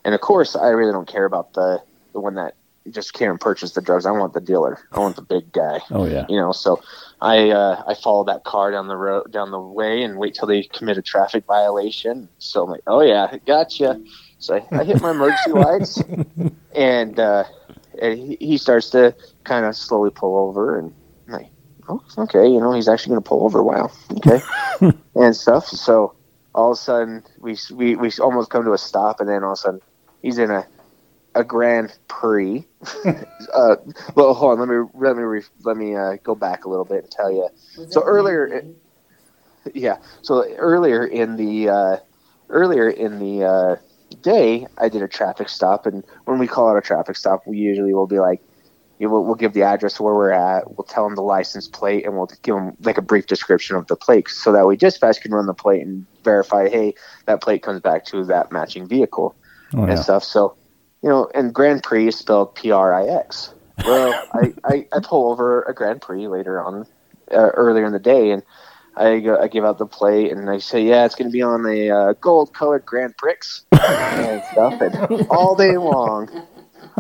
And 0.06 0.14
of 0.16 0.22
course, 0.22 0.56
I 0.56 0.68
really 0.70 0.92
don't 0.92 1.08
care 1.08 1.26
about 1.26 1.54
the, 1.54 1.82
the 2.14 2.20
one 2.20 2.36
that 2.36 2.56
just 2.92 3.14
came 3.14 3.30
and 3.32 3.40
purchased 3.40 3.76
the 3.76 3.82
drugs. 3.82 4.06
I 4.06 4.12
want 4.12 4.34
the 4.34 4.42
dealer. 4.42 4.78
I 4.92 5.00
want 5.00 5.16
the 5.16 5.22
big 5.22 5.52
guy 5.54 5.80
Oh 5.90 6.06
yeah. 6.06 6.26
you 6.28 6.36
know 6.36 6.52
so 6.52 6.82
i 7.22 7.50
uh, 7.50 7.82
i 7.88 7.94
follow 7.94 8.26
that 8.26 8.44
car 8.44 8.72
down 8.72 8.88
the 8.90 8.98
road 8.98 9.32
down 9.32 9.52
the 9.52 9.60
way 9.60 10.04
and 10.04 10.18
wait 10.18 10.34
till 10.36 10.48
they 10.48 10.64
commit 10.64 10.98
a 10.98 11.02
traffic 11.02 11.46
violation 11.46 12.28
so 12.40 12.64
i'm 12.66 12.70
like 12.70 12.82
oh 12.88 13.00
yeah 13.02 13.38
gotcha 13.46 14.02
so 14.40 14.56
i, 14.56 14.78
I 14.80 14.84
hit 14.84 15.02
my 15.02 15.12
emergency 15.12 15.52
lights 15.54 16.04
and 16.76 17.18
uh 17.20 17.46
and 18.02 18.20
he, 18.20 18.38
he 18.42 18.58
starts 18.58 18.90
to 18.90 19.16
kind 19.46 19.66
of 19.66 19.76
slowly 19.78 20.10
pull 20.10 20.36
over 20.38 20.78
and 20.78 20.94
I'm 21.28 21.34
like 21.36 21.48
oh 21.88 22.04
okay 22.18 22.46
you 22.46 22.60
know 22.60 22.74
he's 22.74 22.90
actually 22.90 23.12
going 23.12 23.24
to 23.24 23.30
pull 23.30 23.46
over 23.46 23.64
wow 23.64 23.90
okay 24.18 24.42
and 25.16 25.34
stuff 25.34 25.68
so 25.68 26.14
all 26.54 26.72
of 26.72 26.78
a 26.78 26.82
sudden 26.82 27.24
we 27.40 27.56
we 27.74 27.96
we 27.96 28.12
almost 28.20 28.50
come 28.50 28.66
to 28.66 28.74
a 28.74 28.78
stop 28.78 29.22
and 29.22 29.30
then 29.30 29.44
all 29.46 29.54
of 29.54 29.60
a 29.60 29.62
sudden 29.62 29.82
he's 30.24 30.40
in 30.40 30.50
a 30.50 30.66
a 31.36 31.44
Grand 31.44 31.96
Prix. 32.08 32.66
uh, 33.54 33.76
well, 34.16 34.34
hold 34.34 34.60
on. 34.60 34.60
Let 34.60 34.70
me 34.70 34.90
let 34.96 35.16
me 35.16 35.24
re, 35.24 35.42
let 35.64 35.78
me 35.78 35.96
uh, 35.96 36.18
go 36.24 36.34
back 36.34 36.66
a 36.66 36.70
little 36.70 36.86
bit 36.86 37.04
and 37.04 37.12
tell 37.12 37.32
you. 37.32 37.48
So 37.92 38.04
earlier- 38.04 38.48
really? 38.48 38.76
Yeah. 39.74 39.96
So 40.24 40.44
earlier 40.58 41.06
in 41.06 41.38
the 41.38 41.70
uh, 41.70 41.98
earlier 42.50 42.90
in 42.90 43.20
the 43.20 43.46
uh, 43.46 43.76
day, 44.22 44.68
I 44.78 44.90
did 44.90 45.02
a 45.02 45.08
traffic 45.08 45.48
stop, 45.48 45.86
and 45.86 46.04
when 46.26 46.38
we 46.38 46.48
call 46.48 46.70
out 46.70 46.76
a 46.76 46.82
traffic 46.82 47.16
stop, 47.16 47.44
we 47.48 47.60
usually 47.60 47.94
will 47.94 48.06
be 48.06 48.20
like, 48.20 48.42
you 49.00 49.08
know, 49.08 49.14
we'll, 49.14 49.24
we'll 49.24 49.36
give 49.36 49.54
the 49.54 49.64
address 49.64 50.02
where 50.02 50.14
we're 50.14 50.32
at, 50.32 50.70
we'll 50.70 50.84
tell 50.84 51.06
them 51.06 51.16
the 51.16 51.22
license 51.22 51.70
plate, 51.70 52.06
and 52.06 52.18
we'll 52.18 52.30
give 52.42 52.56
them 52.56 52.76
like 52.82 52.98
a 52.98 53.02
brief 53.02 53.26
description 53.26 53.78
of 53.78 53.88
the 53.88 53.96
plate, 53.96 54.28
so 54.28 54.52
that 54.52 54.68
way 54.68 54.76
dispatch 54.76 55.22
can 55.22 55.32
run 55.32 55.46
the 55.46 55.54
plate 55.54 55.82
and 55.82 56.06
verify, 56.26 56.68
hey, 56.68 56.94
that 57.26 57.42
plate 57.42 57.64
comes 57.64 57.80
back 57.80 58.04
to 58.08 58.26
that 58.26 58.52
matching 58.52 58.86
vehicle 58.86 59.34
Oh 59.76 59.84
and 59.84 59.92
yeah. 59.92 60.02
stuff. 60.02 60.24
So, 60.24 60.56
you 61.02 61.10
know, 61.10 61.30
and 61.34 61.54
Grand 61.54 61.84
Prix 61.84 62.08
is 62.08 62.18
spelled 62.18 62.56
P 62.56 62.72
R 62.72 62.94
I 62.94 63.08
X. 63.08 63.54
Well, 63.86 64.14
I, 64.34 64.54
I, 64.64 64.88
I 64.94 65.00
pull 65.02 65.32
over 65.32 65.64
a 65.64 65.74
Grand 65.74 66.02
Prix 66.02 66.28
later 66.28 66.64
on, 66.64 66.86
uh, 67.32 67.50
earlier 67.56 67.86
in 67.86 67.94
the 67.94 68.00
day, 68.00 68.32
and 68.32 68.44
I, 68.96 69.20
go, 69.20 69.40
I 69.40 69.48
give 69.48 69.66
out 69.66 69.80
the 69.80 69.88
plate 69.88 70.32
and 70.32 70.50
I 70.50 70.60
say, 70.60 70.84
yeah, 70.84 71.06
it's 71.06 71.16
going 71.16 71.30
to 71.30 71.34
be 71.34 71.42
on 71.42 71.64
the 71.64 71.90
uh, 71.90 72.14
gold 72.22 72.54
colored 72.54 72.86
Grand 72.86 73.18
Prix 73.18 73.36
and 73.72 74.44
stuff. 74.52 74.80
And 74.82 75.26
all 75.30 75.56
day 75.56 75.78
long, 75.78 76.30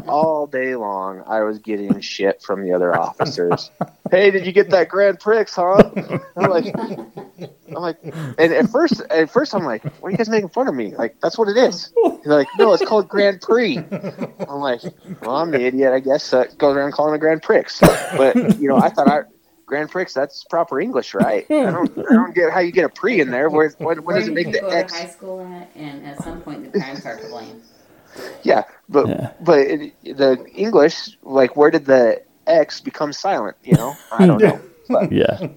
all 0.07 0.47
day 0.47 0.75
long, 0.75 1.23
I 1.27 1.41
was 1.41 1.59
getting 1.59 1.99
shit 2.01 2.41
from 2.41 2.63
the 2.63 2.73
other 2.73 2.95
officers. 2.99 3.71
hey, 4.11 4.31
did 4.31 4.45
you 4.45 4.51
get 4.51 4.69
that 4.71 4.89
Grand 4.89 5.19
Prix, 5.19 5.45
huh? 5.49 5.89
I'm 6.37 6.49
like, 6.49 6.73
I'm 6.75 7.73
like, 7.73 7.97
and 8.03 8.39
at 8.53 8.69
first, 8.69 9.01
at 9.09 9.29
first, 9.29 9.53
I'm 9.53 9.63
like, 9.63 9.83
"What 9.83 10.09
are 10.09 10.11
you 10.11 10.17
guys 10.17 10.29
making 10.29 10.49
fun 10.49 10.67
of 10.67 10.75
me? 10.75 10.95
Like, 10.95 11.19
that's 11.21 11.37
what 11.37 11.47
it 11.49 11.57
is." 11.57 11.91
He's 12.03 12.25
like, 12.25 12.47
"No, 12.57 12.73
it's 12.73 12.85
called 12.85 13.07
Grand 13.07 13.41
Prix." 13.41 13.77
I'm 13.77 14.59
like, 14.59 14.81
"Well, 15.21 15.35
I'm 15.35 15.51
the 15.51 15.61
idiot, 15.61 15.93
I 15.93 15.99
guess." 15.99 16.33
Uh, 16.33 16.45
goes 16.57 16.75
around 16.75 16.91
calling 16.93 17.15
it 17.15 17.19
Grand 17.19 17.41
Prix, 17.41 17.63
but 17.81 18.35
you 18.59 18.67
know, 18.67 18.77
I 18.77 18.89
thought 18.89 19.07
I 19.07 19.21
Grand 19.65 19.89
Prix 19.89 20.07
that's 20.13 20.43
proper 20.43 20.79
English, 20.79 21.13
right? 21.13 21.45
I 21.49 21.71
don't, 21.71 21.97
I 21.97 22.13
don't 22.13 22.35
get 22.35 22.51
how 22.51 22.59
you 22.59 22.71
get 22.71 22.85
a 22.85 22.89
pre 22.89 23.21
in 23.21 23.31
there. 23.31 23.49
Where, 23.49 23.69
when 23.79 24.03
Where 24.03 24.19
does 24.19 24.27
it 24.27 24.33
make 24.33 24.51
the 24.51 24.63
X? 24.69 24.93
high 24.93 25.07
school 25.07 25.41
at, 25.41 25.69
and 25.75 26.05
at 26.05 26.21
some 26.23 26.41
point 26.41 26.71
the 26.71 26.79
crimes 26.79 27.05
are 27.05 27.17
to 27.17 27.27
blame. 27.27 27.61
Yeah, 28.43 28.63
but 28.89 29.07
Yeah. 29.07 29.31
but 29.41 29.59
it, 29.59 29.93
the 30.03 30.45
English, 30.53 31.17
like, 31.23 31.55
where 31.55 31.71
did 31.71 31.85
the 31.85 32.21
X 32.47 32.81
become 32.81 33.13
silent? 33.13 33.57
You 33.63 33.75
know, 33.75 33.95
I 34.11 34.25
don't 34.25 34.41
know. 34.41 34.61
But 34.89 35.11
Yeah. 35.11 35.47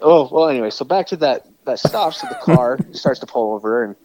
Oh 0.00 0.28
well, 0.30 0.48
anyway, 0.48 0.70
so 0.70 0.84
back 0.84 1.08
to 1.08 1.16
that 1.16 1.46
that 1.64 1.78
stop. 1.78 2.14
So 2.14 2.26
the 2.28 2.34
car 2.36 2.78
starts 2.92 3.20
to 3.20 3.26
pull 3.26 3.54
over, 3.54 3.84
and 3.84 3.96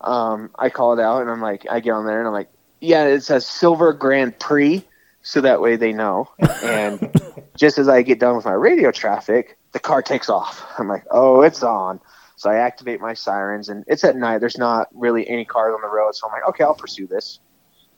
um, 0.00 0.50
I 0.58 0.70
call 0.70 0.98
it 0.98 1.02
out, 1.02 1.20
and 1.22 1.30
I'm 1.30 1.40
like, 1.40 1.66
I 1.70 1.80
get 1.80 1.90
on 1.90 2.06
there, 2.06 2.18
and 2.18 2.26
I'm 2.26 2.32
like, 2.32 2.50
yeah, 2.80 3.04
it 3.04 3.22
says 3.22 3.46
Silver 3.46 3.92
Grand 3.92 4.38
Prix, 4.38 4.84
so 5.22 5.40
that 5.40 5.60
way 5.60 5.76
they 5.76 5.92
know. 5.92 6.28
And 6.62 7.00
just 7.56 7.78
as 7.78 7.88
I 7.88 8.02
get 8.02 8.20
done 8.20 8.36
with 8.36 8.44
my 8.44 8.52
radio 8.52 8.90
traffic, 8.90 9.58
the 9.72 9.80
car 9.80 10.02
takes 10.02 10.28
off. 10.28 10.64
I'm 10.78 10.88
like, 10.88 11.04
oh, 11.10 11.42
it's 11.42 11.62
on. 11.62 12.00
So 12.36 12.50
I 12.50 12.56
activate 12.56 13.00
my 13.00 13.14
sirens, 13.14 13.68
and 13.68 13.84
it's 13.86 14.04
at 14.04 14.16
night. 14.16 14.38
There's 14.38 14.58
not 14.58 14.88
really 14.92 15.28
any 15.28 15.44
cars 15.44 15.74
on 15.74 15.80
the 15.82 15.88
road, 15.88 16.14
so 16.14 16.26
I'm 16.26 16.32
like, 16.32 16.48
okay, 16.50 16.64
I'll 16.64 16.74
pursue 16.74 17.06
this 17.06 17.38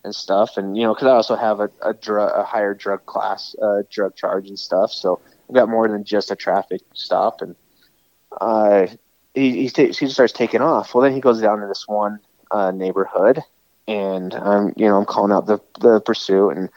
and 0.05 0.15
stuff. 0.15 0.57
And 0.57 0.77
you 0.77 0.85
know, 0.85 0.95
because 0.95 1.09
I 1.09 1.13
also 1.13 1.37
have 1.37 1.61
a 1.61 1.71
a, 1.83 1.95
drug, 1.95 2.33
a 2.35 2.45
higher 2.45 2.75
drug 2.75 3.07
class, 3.07 3.55
uh, 3.61 3.83
drug 3.91 4.15
charge 4.15 4.49
and 4.49 4.59
stuff, 4.59 4.93
so 4.93 5.21
I've 5.49 5.55
got 5.55 5.69
more 5.69 5.89
than 5.89 6.05
just 6.05 6.31
a 6.31 6.37
traffic 6.37 6.83
stop, 6.95 7.41
and 7.41 7.57
uh, 8.41 8.87
he 9.35 9.63
he, 9.63 9.71
ta- 9.71 9.93
he 9.93 10.09
starts 10.09 10.33
taking 10.33 10.61
off. 10.63 10.95
Well, 10.95 11.03
then 11.03 11.15
he 11.15 11.21
goes 11.21 11.41
down 11.41 11.61
to 11.61 11.67
this 11.67 11.85
one 11.87 12.21
uh, 12.51 12.71
neighborhood, 12.71 13.41
and 13.89 14.35
I'm 14.35 14.73
you 14.77 14.87
know 14.87 14.99
I'm 14.99 15.07
calling 15.07 15.33
out 15.33 15.47
the 15.47 15.61
the 15.81 16.01
pursuit, 16.01 16.51
and 16.51 16.69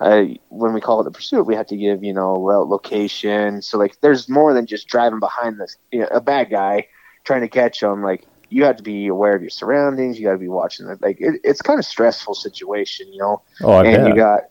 I 0.00 0.38
when 0.48 0.72
we 0.72 0.80
call 0.80 1.00
it 1.00 1.04
the 1.04 1.10
pursuit, 1.10 1.44
we 1.44 1.54
have 1.54 1.66
to 1.68 1.76
give 1.76 2.02
you 2.02 2.12
know 2.12 2.32
location. 2.34 3.62
So 3.62 3.78
like, 3.78 4.00
there's 4.00 4.28
more 4.28 4.54
than 4.54 4.66
just 4.66 4.88
driving 4.88 5.20
behind 5.20 5.60
this 5.60 5.76
you 5.90 6.00
know, 6.00 6.08
a 6.10 6.20
bad 6.20 6.50
guy 6.50 6.88
trying 7.24 7.42
to 7.42 7.48
catch 7.48 7.80
them. 7.80 8.02
Like 8.02 8.26
you 8.48 8.64
have 8.64 8.76
to 8.76 8.82
be 8.82 9.06
aware 9.08 9.34
of 9.34 9.42
your 9.42 9.50
surroundings. 9.50 10.18
You 10.18 10.26
got 10.26 10.32
to 10.32 10.38
be 10.38 10.48
watching 10.48 10.88
it. 10.88 11.00
Like 11.02 11.18
it, 11.20 11.40
it's 11.44 11.62
kind 11.62 11.78
of 11.78 11.84
stressful 11.86 12.34
situation, 12.34 13.12
you 13.12 13.18
know 13.20 13.42
Oh, 13.62 13.72
I 13.72 13.84
and 13.84 13.92
bet. 13.92 14.06
you 14.06 14.14
got 14.14 14.42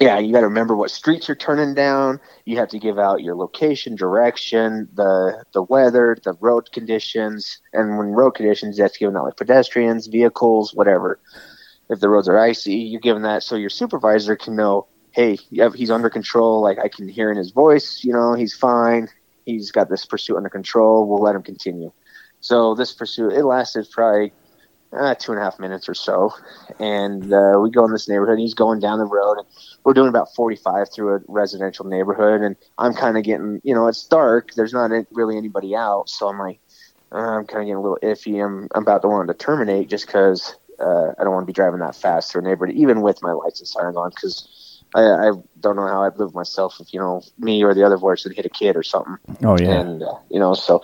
yeah 0.00 0.18
you 0.18 0.32
got 0.32 0.40
to 0.40 0.48
remember 0.48 0.74
what 0.76 0.90
streets 0.90 1.28
you're 1.28 1.36
turning 1.36 1.74
down 1.74 2.20
you 2.44 2.56
have 2.56 2.68
to 2.68 2.78
give 2.78 2.98
out 2.98 3.22
your 3.22 3.34
location 3.36 3.94
direction 3.94 4.88
the 4.94 5.44
the 5.52 5.62
weather 5.62 6.16
the 6.24 6.32
road 6.40 6.70
conditions 6.72 7.60
and 7.72 7.96
when 7.96 8.08
road 8.08 8.32
conditions 8.32 8.76
that's 8.76 8.96
given 8.98 9.16
out 9.16 9.24
like 9.24 9.36
pedestrians 9.36 10.06
vehicles 10.06 10.74
whatever 10.74 11.20
if 11.90 12.00
the 12.00 12.08
roads 12.08 12.28
are 12.28 12.38
icy 12.38 12.74
you're 12.74 13.00
giving 13.00 13.22
that 13.22 13.42
so 13.42 13.56
your 13.56 13.70
supervisor 13.70 14.36
can 14.36 14.56
know 14.56 14.86
hey 15.12 15.36
he's 15.74 15.90
under 15.90 16.10
control 16.10 16.60
like 16.60 16.78
i 16.78 16.88
can 16.88 17.08
hear 17.08 17.30
in 17.30 17.36
his 17.36 17.50
voice 17.52 18.02
you 18.02 18.12
know 18.12 18.34
he's 18.34 18.54
fine 18.54 19.08
he's 19.46 19.70
got 19.70 19.88
this 19.88 20.04
pursuit 20.04 20.36
under 20.36 20.48
control 20.48 21.06
we'll 21.06 21.22
let 21.22 21.34
him 21.34 21.42
continue 21.42 21.92
so 22.40 22.74
this 22.74 22.92
pursuit 22.92 23.32
it 23.32 23.44
lasted 23.44 23.86
probably 23.90 24.32
uh, 24.92 25.14
two 25.16 25.32
and 25.32 25.40
a 25.40 25.44
half 25.44 25.58
minutes 25.58 25.88
or 25.88 25.94
so 25.94 26.32
and 26.78 27.32
uh, 27.32 27.58
we 27.60 27.70
go 27.70 27.84
in 27.84 27.92
this 27.92 28.08
neighborhood. 28.08 28.38
He's 28.38 28.54
going 28.54 28.80
down 28.80 28.98
the 28.98 29.04
road, 29.04 29.38
and 29.38 29.46
we're 29.84 29.94
doing 29.94 30.08
about 30.08 30.34
45 30.34 30.92
through 30.92 31.16
a 31.16 31.20
residential 31.28 31.84
neighborhood, 31.84 32.40
and 32.40 32.56
I'm 32.78 32.94
kind 32.94 33.16
of 33.16 33.24
getting, 33.24 33.60
you 33.64 33.74
know, 33.74 33.86
it's 33.86 34.04
dark. 34.06 34.54
There's 34.54 34.72
not 34.72 34.90
really 35.10 35.36
anybody 35.36 35.74
out, 35.74 36.08
so 36.08 36.28
I'm 36.28 36.38
like, 36.38 36.60
uh, 37.12 37.18
I'm 37.18 37.46
kind 37.46 37.62
of 37.62 37.66
getting 37.66 37.74
a 37.74 37.82
little 37.82 37.98
iffy. 38.02 38.44
I'm, 38.44 38.68
I'm 38.74 38.82
about 38.82 39.02
to 39.02 39.08
want 39.08 39.28
to 39.28 39.34
terminate 39.34 39.88
just 39.88 40.06
because 40.06 40.56
uh, 40.80 41.12
I 41.18 41.24
don't 41.24 41.32
want 41.32 41.44
to 41.44 41.46
be 41.46 41.52
driving 41.52 41.80
that 41.80 41.96
fast 41.96 42.32
through 42.32 42.42
a 42.42 42.44
neighborhood, 42.44 42.76
even 42.76 43.02
with 43.02 43.22
my 43.22 43.32
lights 43.32 43.60
and 43.60 43.68
sirens 43.68 43.96
on, 43.96 44.10
because 44.10 44.48
I, 44.94 45.28
I 45.28 45.30
don't 45.60 45.76
know 45.76 45.86
how 45.86 46.04
I'd 46.04 46.18
live 46.18 46.34
myself 46.34 46.80
if 46.80 46.94
you 46.94 47.00
know 47.00 47.22
me 47.38 47.62
or 47.62 47.74
the 47.74 47.84
other 47.84 47.96
voice 47.96 48.24
would 48.24 48.34
hit 48.34 48.46
a 48.46 48.50
kid 48.50 48.76
or 48.76 48.82
something 48.82 49.18
oh 49.44 49.58
yeah. 49.58 49.80
and 49.80 50.02
uh, 50.02 50.14
you 50.30 50.38
know 50.38 50.54
so 50.54 50.82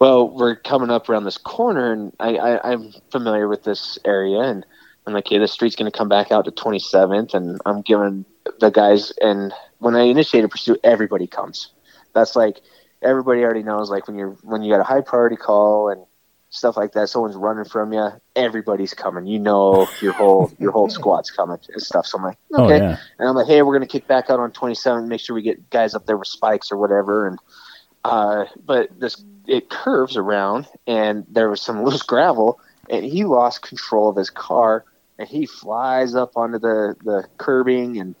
well 0.00 0.28
we're 0.28 0.56
coming 0.56 0.90
up 0.90 1.08
around 1.08 1.24
this 1.24 1.38
corner 1.38 1.92
and 1.92 2.12
I, 2.18 2.36
I 2.36 2.72
i'm 2.72 2.92
familiar 3.10 3.48
with 3.48 3.62
this 3.62 3.98
area 4.04 4.40
and 4.40 4.66
i'm 5.06 5.14
like 5.14 5.26
okay 5.26 5.38
this 5.38 5.52
street's 5.52 5.76
going 5.76 5.90
to 5.90 5.96
come 5.96 6.08
back 6.08 6.32
out 6.32 6.44
to 6.46 6.50
27th 6.50 7.34
and 7.34 7.60
i'm 7.64 7.82
giving 7.82 8.24
the 8.60 8.70
guys 8.70 9.12
and 9.20 9.52
when 9.78 9.94
i 9.94 10.02
initiate 10.02 10.44
a 10.44 10.48
pursuit 10.48 10.80
everybody 10.82 11.26
comes 11.26 11.70
that's 12.12 12.34
like 12.36 12.60
everybody 13.02 13.42
already 13.42 13.62
knows 13.62 13.90
like 13.90 14.06
when 14.08 14.16
you're 14.16 14.36
when 14.42 14.62
you 14.62 14.72
got 14.72 14.80
a 14.80 14.84
high 14.84 15.00
priority 15.00 15.36
call 15.36 15.90
and 15.90 16.04
stuff 16.54 16.76
like 16.76 16.92
that. 16.92 17.08
Someone's 17.08 17.36
running 17.36 17.64
from 17.64 17.92
you 17.92 18.10
everybody's 18.36 18.94
coming. 18.94 19.26
You 19.26 19.38
know 19.38 19.88
your 20.00 20.12
whole 20.12 20.52
your 20.58 20.70
whole 20.70 20.88
squad's 21.00 21.30
coming 21.30 21.58
and 21.72 21.82
stuff. 21.82 22.06
So 22.06 22.18
i'm 22.18 22.24
like 22.24 22.38
Oh 22.54 22.64
okay. 22.64 22.78
yeah. 22.78 22.96
and 23.18 23.28
I'm 23.28 23.34
like, 23.34 23.46
hey, 23.46 23.62
we're 23.62 23.76
going 23.76 23.86
to 23.86 23.92
kick 23.92 24.06
back 24.06 24.30
out 24.30 24.40
on 24.40 24.52
27, 24.52 25.08
make 25.08 25.20
sure 25.20 25.34
we 25.34 25.42
get 25.42 25.70
guys 25.70 25.94
up 25.94 26.06
there 26.06 26.16
with 26.16 26.28
spikes 26.28 26.70
or 26.70 26.76
whatever. 26.76 27.26
And 27.26 27.38
uh, 28.04 28.44
but 28.64 28.88
this 28.98 29.22
it 29.46 29.68
curves 29.68 30.16
around, 30.16 30.66
and 30.86 31.24
there 31.28 31.50
was 31.50 31.60
some 31.60 31.82
loose 31.84 32.02
gravel, 32.02 32.60
and 32.88 33.04
he 33.04 33.24
lost 33.24 33.62
control 33.62 34.08
of 34.08 34.16
his 34.16 34.30
car, 34.30 34.84
and 35.18 35.28
he 35.28 35.46
flies 35.46 36.14
up 36.14 36.36
onto 36.36 36.58
the 36.58 36.96
the 37.02 37.24
curbing, 37.38 37.98
and, 37.98 38.14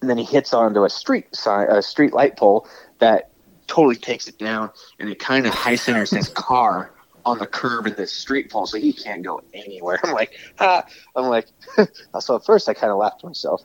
and 0.00 0.10
then 0.10 0.18
he 0.18 0.24
hits 0.24 0.52
onto 0.52 0.84
a 0.84 0.90
street 0.90 1.26
sign, 1.34 1.68
a 1.68 1.82
street 1.82 2.12
light 2.12 2.36
pole 2.36 2.66
that 2.98 3.30
totally 3.68 3.96
takes 3.96 4.26
it 4.26 4.38
down, 4.38 4.70
and 4.98 5.10
it 5.10 5.18
kind 5.18 5.46
of 5.46 5.52
high 5.52 5.76
centers 5.76 6.10
his 6.10 6.28
car 6.28 6.90
on 7.24 7.38
the 7.38 7.46
curb 7.46 7.86
in 7.86 7.94
this 7.94 8.12
street 8.12 8.50
pole, 8.50 8.66
so 8.66 8.78
he 8.78 8.92
can't 8.92 9.22
go 9.22 9.42
anywhere. 9.52 10.00
I'm 10.04 10.12
like. 10.12 10.38
I'm 10.60 10.84
like, 11.16 11.46
so 12.20 12.36
at 12.36 12.44
first 12.44 12.68
I 12.68 12.74
kind 12.74 12.90
of 12.90 12.98
laughed 12.98 13.20
to 13.20 13.26
myself. 13.26 13.62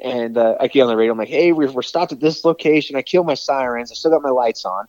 And 0.00 0.38
uh, 0.38 0.56
I 0.60 0.68
get 0.68 0.82
on 0.82 0.88
the 0.88 0.96
radio. 0.96 1.12
I'm 1.12 1.18
like, 1.18 1.28
"Hey, 1.28 1.52
we're, 1.52 1.72
we're 1.72 1.82
stopped 1.82 2.12
at 2.12 2.20
this 2.20 2.44
location. 2.44 2.94
I 2.94 3.02
kill 3.02 3.24
my 3.24 3.34
sirens. 3.34 3.90
I 3.90 3.94
still 3.94 4.12
got 4.12 4.22
my 4.22 4.30
lights 4.30 4.64
on, 4.64 4.86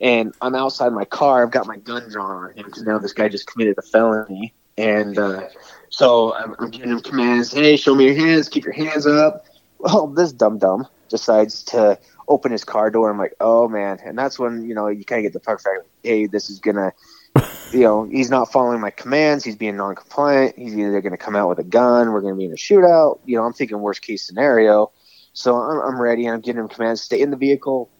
and 0.00 0.34
I'm 0.42 0.54
outside 0.54 0.92
my 0.92 1.06
car. 1.06 1.42
I've 1.42 1.50
got 1.50 1.66
my 1.66 1.78
gun 1.78 2.10
drawn 2.10 2.44
on 2.44 2.52
him 2.52 2.66
because 2.66 2.82
now 2.82 2.98
this 2.98 3.14
guy 3.14 3.28
just 3.28 3.46
committed 3.46 3.78
a 3.78 3.82
felony. 3.82 4.52
And 4.76 5.18
uh, 5.18 5.48
so 5.88 6.34
I'm, 6.34 6.54
I'm 6.58 6.70
giving 6.70 6.90
him 6.90 7.00
commands. 7.00 7.52
Hey, 7.52 7.76
show 7.76 7.94
me 7.94 8.06
your 8.06 8.14
hands. 8.14 8.48
Keep 8.48 8.64
your 8.64 8.74
hands 8.74 9.06
up. 9.06 9.46
Well, 9.78 10.06
this 10.06 10.32
dumb 10.32 10.58
dumb 10.58 10.86
decides 11.08 11.62
to 11.64 11.98
open 12.28 12.52
his 12.52 12.64
car 12.64 12.90
door. 12.90 13.10
I'm 13.10 13.18
like, 13.18 13.34
oh 13.40 13.68
man, 13.68 13.98
and 14.04 14.18
that's 14.18 14.38
when 14.38 14.68
you 14.68 14.74
know 14.74 14.88
you 14.88 15.04
kind 15.04 15.24
of 15.24 15.32
get 15.32 15.32
the 15.32 15.44
fact. 15.44 15.66
Hey, 16.02 16.26
this 16.26 16.50
is 16.50 16.60
gonna 16.60 16.92
you 17.72 17.80
know, 17.80 18.04
he's 18.04 18.30
not 18.30 18.52
following 18.52 18.80
my 18.80 18.90
commands. 18.90 19.44
He's 19.44 19.56
being 19.56 19.76
non-compliant. 19.76 20.58
He's 20.58 20.76
either 20.76 21.00
going 21.00 21.12
to 21.12 21.18
come 21.18 21.36
out 21.36 21.48
with 21.48 21.58
a 21.58 21.64
gun. 21.64 22.12
We're 22.12 22.20
going 22.20 22.34
to 22.34 22.38
be 22.38 22.44
in 22.44 22.52
a 22.52 22.56
shootout. 22.56 23.20
You 23.24 23.36
know, 23.36 23.44
I'm 23.44 23.52
thinking 23.52 23.80
worst 23.80 24.02
case 24.02 24.26
scenario. 24.26 24.92
So 25.32 25.56
I'm, 25.56 25.80
I'm 25.80 26.00
ready. 26.00 26.28
I'm 26.28 26.40
giving 26.40 26.60
him 26.60 26.68
commands. 26.68 27.02
Stay 27.02 27.20
in 27.20 27.30
the 27.30 27.36
vehicle. 27.36 27.90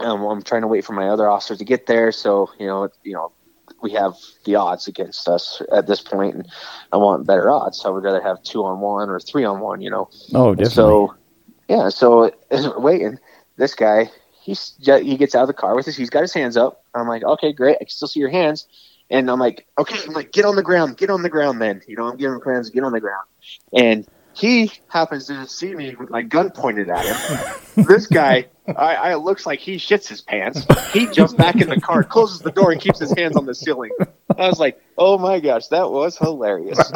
Um, 0.00 0.22
I'm 0.22 0.42
trying 0.42 0.62
to 0.62 0.68
wait 0.68 0.84
for 0.84 0.94
my 0.94 1.08
other 1.08 1.28
officers 1.28 1.58
to 1.58 1.64
get 1.64 1.86
there. 1.86 2.12
So 2.12 2.50
you 2.58 2.66
know, 2.66 2.88
you 3.04 3.12
know, 3.12 3.32
we 3.82 3.92
have 3.92 4.14
the 4.44 4.56
odds 4.56 4.88
against 4.88 5.28
us 5.28 5.62
at 5.70 5.86
this 5.86 6.00
point, 6.00 6.34
and 6.34 6.48
I 6.92 6.96
want 6.96 7.26
better 7.26 7.50
odds. 7.50 7.80
So 7.80 7.88
I 7.88 7.92
would 7.92 8.04
rather 8.04 8.22
have 8.22 8.42
two 8.42 8.64
on 8.64 8.80
one 8.80 9.10
or 9.10 9.20
three 9.20 9.44
on 9.44 9.60
one. 9.60 9.80
You 9.80 9.90
know. 9.90 10.10
Oh 10.34 10.54
definitely. 10.54 10.74
So, 10.74 11.14
yeah. 11.68 11.88
So 11.88 12.32
waiting, 12.80 13.18
this 13.56 13.74
guy 13.74 14.10
he's 14.42 14.74
he 14.78 15.16
gets 15.16 15.34
out 15.34 15.42
of 15.42 15.46
the 15.48 15.54
car 15.54 15.74
with 15.74 15.88
us. 15.88 15.96
He's 15.96 16.10
got 16.10 16.22
his 16.22 16.34
hands 16.34 16.56
up. 16.56 16.84
I'm 16.94 17.08
like, 17.08 17.22
okay, 17.22 17.52
great. 17.52 17.76
I 17.76 17.84
can 17.84 17.88
still 17.88 18.08
see 18.08 18.20
your 18.20 18.30
hands. 18.30 18.66
And 19.10 19.30
I'm 19.30 19.38
like, 19.38 19.66
okay. 19.78 19.98
I'm 20.06 20.14
like, 20.14 20.32
get 20.32 20.44
on 20.44 20.56
the 20.56 20.62
ground. 20.62 20.96
Get 20.96 21.10
on 21.10 21.22
the 21.22 21.28
ground, 21.28 21.60
then. 21.60 21.82
You 21.86 21.96
know, 21.96 22.08
I'm 22.08 22.16
giving 22.16 22.34
him 22.34 22.40
commands. 22.40 22.70
Get 22.70 22.82
on 22.82 22.92
the 22.92 23.00
ground. 23.00 23.26
And 23.72 24.06
he 24.34 24.72
happens 24.88 25.26
to 25.26 25.46
see 25.46 25.74
me 25.74 25.94
with 25.94 26.10
my 26.10 26.22
gun 26.22 26.50
pointed 26.50 26.88
at 26.88 27.04
him. 27.04 27.84
this 27.86 28.06
guy, 28.06 28.46
I, 28.68 28.94
I 28.94 29.12
it 29.12 29.18
looks 29.18 29.44
like 29.44 29.58
he 29.58 29.76
shits 29.76 30.06
his 30.06 30.20
pants. 30.20 30.66
He 30.92 31.06
jumps 31.06 31.34
back 31.34 31.60
in 31.60 31.68
the 31.68 31.80
car, 31.80 32.04
closes 32.04 32.40
the 32.40 32.52
door, 32.52 32.70
and 32.70 32.80
keeps 32.80 33.00
his 33.00 33.12
hands 33.16 33.36
on 33.36 33.44
the 33.44 33.54
ceiling. 33.54 33.90
I 34.38 34.46
was 34.46 34.60
like, 34.60 34.80
oh 34.96 35.18
my 35.18 35.40
gosh, 35.40 35.66
that 35.68 35.90
was 35.90 36.16
hilarious. 36.16 36.78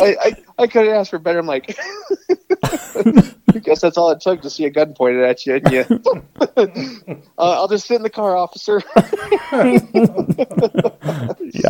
I, 0.00 0.16
I, 0.20 0.36
I 0.58 0.66
couldn't 0.66 0.94
ask 0.94 1.10
for 1.10 1.18
better. 1.18 1.38
I'm 1.38 1.46
like, 1.46 1.78
I 2.54 3.58
guess 3.62 3.80
that's 3.80 3.96
all 3.96 4.10
it 4.10 4.20
took 4.20 4.42
to 4.42 4.50
see 4.50 4.66
a 4.66 4.70
gun 4.70 4.92
pointed 4.92 5.24
at 5.24 5.46
you. 5.46 5.54
And 5.56 5.72
you 5.72 5.86
uh, 7.38 7.52
I'll 7.52 7.68
just 7.68 7.86
sit 7.86 7.96
in 7.96 8.02
the 8.02 8.10
car, 8.10 8.36
officer. 8.36 8.82
yeah, 8.94 9.00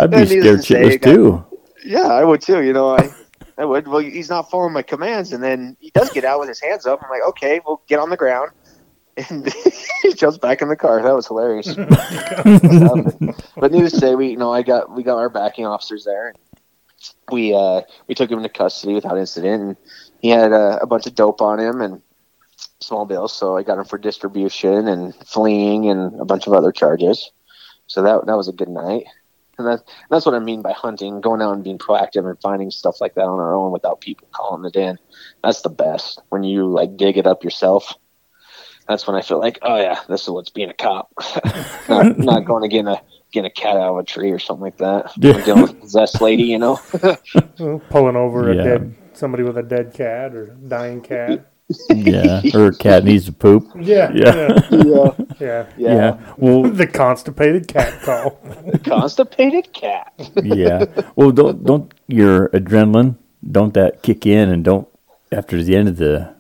I'd 0.03 0.11
be 0.11 0.27
scared 0.27 0.61
shitless 0.61 1.03
too. 1.03 1.45
yeah, 1.85 2.09
I 2.09 2.25
would 2.25 2.41
too. 2.41 2.63
You 2.63 2.73
know, 2.73 2.97
I, 2.97 3.11
I 3.59 3.65
would. 3.65 3.89
Well, 3.89 4.01
he's 4.01 4.31
not 4.31 4.51
following 4.51 4.73
my 4.73 4.83
commands, 4.83 5.33
and 5.33 5.43
then 5.43 5.77
he 5.81 5.91
does 5.91 6.11
get 6.11 6.25
out 6.25 6.39
with 6.39 6.49
his 6.49 6.61
hands 6.61 6.87
up. 6.87 7.01
I'm 7.03 7.11
like, 7.11 7.27
okay, 7.31 7.61
well, 7.67 7.83
get 7.89 7.99
on 7.99 8.11
the 8.11 8.17
ground. 8.17 8.53
And 9.29 9.53
he 10.03 10.15
jumps 10.15 10.39
back 10.39 10.63
in 10.63 10.69
the 10.69 10.77
car. 10.77 11.03
That 11.03 11.13
was 11.13 11.27
hilarious. 11.27 11.75
But 13.57 13.73
needless 13.73 13.95
to 13.95 13.99
say, 13.99 14.15
we 14.15 14.29
you 14.29 14.37
know 14.37 14.53
I 14.53 14.63
got 14.63 14.95
we 14.95 15.03
got 15.03 15.19
our 15.19 15.29
backing 15.29 15.67
officers 15.67 16.05
there. 16.05 16.29
And 16.29 16.39
we 17.33 17.53
uh, 17.53 17.81
we 18.07 18.15
took 18.15 18.31
him 18.31 18.39
into 18.39 18.49
custody 18.49 18.95
without 18.95 19.19
incident. 19.19 19.61
And 19.61 19.77
he 20.21 20.29
had 20.29 20.53
uh, 20.53 20.79
a 20.81 20.87
bunch 20.87 21.09
of 21.09 21.17
dope 21.17 21.41
on 21.41 21.59
him 21.59 21.81
and 21.81 22.01
small 22.79 23.07
bills, 23.07 23.33
so 23.33 23.57
I 23.57 23.65
got 23.65 23.79
him 23.79 23.87
for 23.87 23.99
distribution 23.99 24.87
and 24.87 25.13
fleeing 25.27 25.91
and 25.91 26.21
a 26.21 26.25
bunch 26.25 26.47
of 26.47 26.53
other 26.53 26.71
charges. 26.71 27.33
So 27.89 28.03
that 28.03 28.27
that 28.27 28.37
was 28.37 28.47
a 28.47 28.53
good 28.53 28.69
night. 28.69 29.07
And 29.59 29.67
that, 29.67 29.83
that's 30.09 30.25
what 30.25 30.37
I 30.37 30.39
mean 30.39 30.63
by 30.63 30.73
hunting, 30.73 31.21
going 31.21 31.43
out 31.43 31.53
and 31.53 31.65
being 31.65 31.79
proactive 31.79 32.29
and 32.29 32.41
finding 32.41 32.71
stuff 32.71 33.01
like 33.01 33.15
that 33.15 33.25
on 33.25 33.41
our 33.41 33.55
own 33.57 33.73
without 33.73 34.01
people 34.01 34.29
calling 34.33 34.65
it 34.65 34.77
in. 34.77 34.99
That's 35.43 35.63
the 35.63 35.69
best 35.69 36.23
when 36.29 36.45
you 36.45 36.67
like 36.69 36.97
dig 36.97 37.19
it 37.19 37.27
up 37.27 37.43
yourself. 37.43 37.95
That's 38.87 39.07
when 39.07 39.17
I 39.17 39.21
feel 39.21 39.39
like, 39.39 39.59
oh 39.63 39.77
yeah, 39.77 40.01
this 40.09 40.23
is 40.23 40.31
what's 40.31 40.51
being 40.51 40.71
a 40.71 40.75
cop. 40.75 41.13
not, 41.89 42.19
not 42.19 42.45
going 42.45 42.63
to 42.63 42.69
get 42.69 42.87
a 42.87 43.03
get 43.33 43.45
a 43.45 43.51
cat 43.51 43.77
out 43.77 43.91
of 43.93 43.99
a 43.99 44.05
tree 44.05 44.31
or 44.31 44.39
something 44.39 44.63
like 44.63 44.79
that. 44.79 45.13
Yeah. 45.21 45.35
I'm 45.35 45.45
dealing 45.45 45.63
with 45.63 45.71
a 45.73 45.75
possessed 45.75 46.21
lady, 46.23 46.45
you 46.45 46.59
know. 46.59 46.77
Pulling 47.91 48.17
over 48.17 48.53
Yeah. 48.53 48.61
a 48.61 48.65
dead 48.65 48.95
somebody 49.13 49.43
with 49.43 49.59
a 49.59 49.63
dead 49.63 49.93
cat 49.93 50.35
or 50.35 50.57
dying 50.69 51.01
cat. 51.01 51.51
Yeah, 51.91 52.41
or 52.55 52.69
a 52.69 52.75
cat 52.75 53.05
needs 53.05 53.27
to 53.27 53.33
poop. 53.33 53.69
Yeah, 53.79 54.11
Yeah. 54.15 54.35
yeah, 54.35 54.61
yeah, 54.71 55.11
yeah. 55.39 55.67
Yeah. 55.77 55.95
yeah. 55.95 56.35
Well, 56.39 56.63
The 56.63 56.87
constipated 56.87 57.69
cat 57.69 58.03
call. 58.03 58.41
Constipated 58.85 59.73
cat. 59.73 60.13
yeah. 60.43 60.87
Well, 61.15 61.31
don't 61.31 61.65
don't 61.65 61.93
your 62.07 62.49
adrenaline 62.51 63.17
don't 63.51 63.75
that 63.75 64.03
kick 64.03 64.27
in 64.27 64.49
and 64.49 64.65
don't 64.65 64.89
after 65.31 65.63
the 65.63 65.77
end 65.77 65.89
of 65.89 65.97
the, 65.99 66.35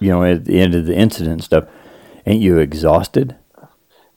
you 0.00 0.10
know, 0.10 0.22
at 0.24 0.44
the 0.44 0.60
end 0.60 0.74
of 0.74 0.86
the 0.86 0.94
incident 0.96 1.32
and 1.32 1.44
stuff, 1.44 1.64
ain't 2.26 2.40
you 2.40 2.58
exhausted? 2.58 3.36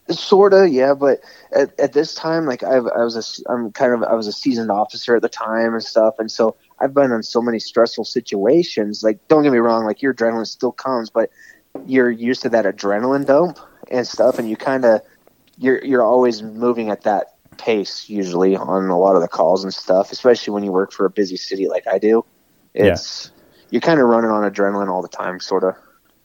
Sorta, 0.10 0.70
yeah, 0.70 0.94
but 0.94 1.22
at, 1.54 1.80
at 1.80 1.94
this 1.94 2.14
time, 2.14 2.46
like 2.46 2.64
I've, 2.64 2.86
I 2.88 3.04
was 3.04 3.16
a 3.16 3.52
i'm 3.52 3.72
kind 3.72 3.94
of, 3.94 4.04
I 4.04 4.14
was 4.14 4.28
a 4.28 4.32
seasoned 4.32 4.70
officer 4.70 5.16
at 5.16 5.22
the 5.22 5.30
time 5.30 5.74
and 5.74 5.84
stuff, 5.84 6.16
and 6.20 6.30
so 6.30 6.56
I've 6.82 6.94
been 6.94 7.12
in 7.12 7.24
so 7.24 7.42
many 7.42 7.60
stressful 7.60 8.06
situations. 8.06 9.04
Like, 9.04 9.20
don't 9.28 9.44
get 9.44 9.52
me 9.52 9.60
wrong, 9.60 9.86
like 9.86 10.02
your 10.02 10.14
adrenaline 10.14 10.48
still 10.48 10.72
comes, 10.72 11.10
but 11.10 11.30
you're 11.86 12.10
used 12.12 12.42
to 12.42 12.50
that 12.50 12.66
adrenaline 12.66 13.26
dump 13.26 13.60
and 13.92 14.06
stuff, 14.08 14.40
and 14.40 14.50
you 14.50 14.58
kind 14.58 14.84
of 14.86 15.02
you're 15.58 15.84
you're 15.86 16.04
always 16.04 16.42
moving 16.42 16.90
at 16.90 17.04
that 17.04 17.36
pace 17.58 18.10
usually 18.10 18.56
on 18.56 18.88
a 18.90 18.98
lot 18.98 19.16
of 19.16 19.22
the 19.22 19.28
calls 19.28 19.64
and 19.64 19.74
stuff, 19.74 20.12
especially 20.12 20.54
when 20.54 20.64
you 20.64 20.72
work 20.72 20.92
for 20.92 21.06
a 21.06 21.10
busy 21.10 21.38
city 21.38 21.68
like 21.68 21.86
I 21.88 22.00
do. 22.00 22.26
Yeah. 22.74 22.86
It's 22.94 23.32
you're 23.70 23.82
kind 23.82 24.00
of 24.00 24.08
running 24.08 24.32
on 24.32 24.50
adrenaline 24.52 24.90
all 24.90 25.02
the 25.02 25.08
time, 25.08 25.40
sort 25.40 25.64
of. 25.64 25.76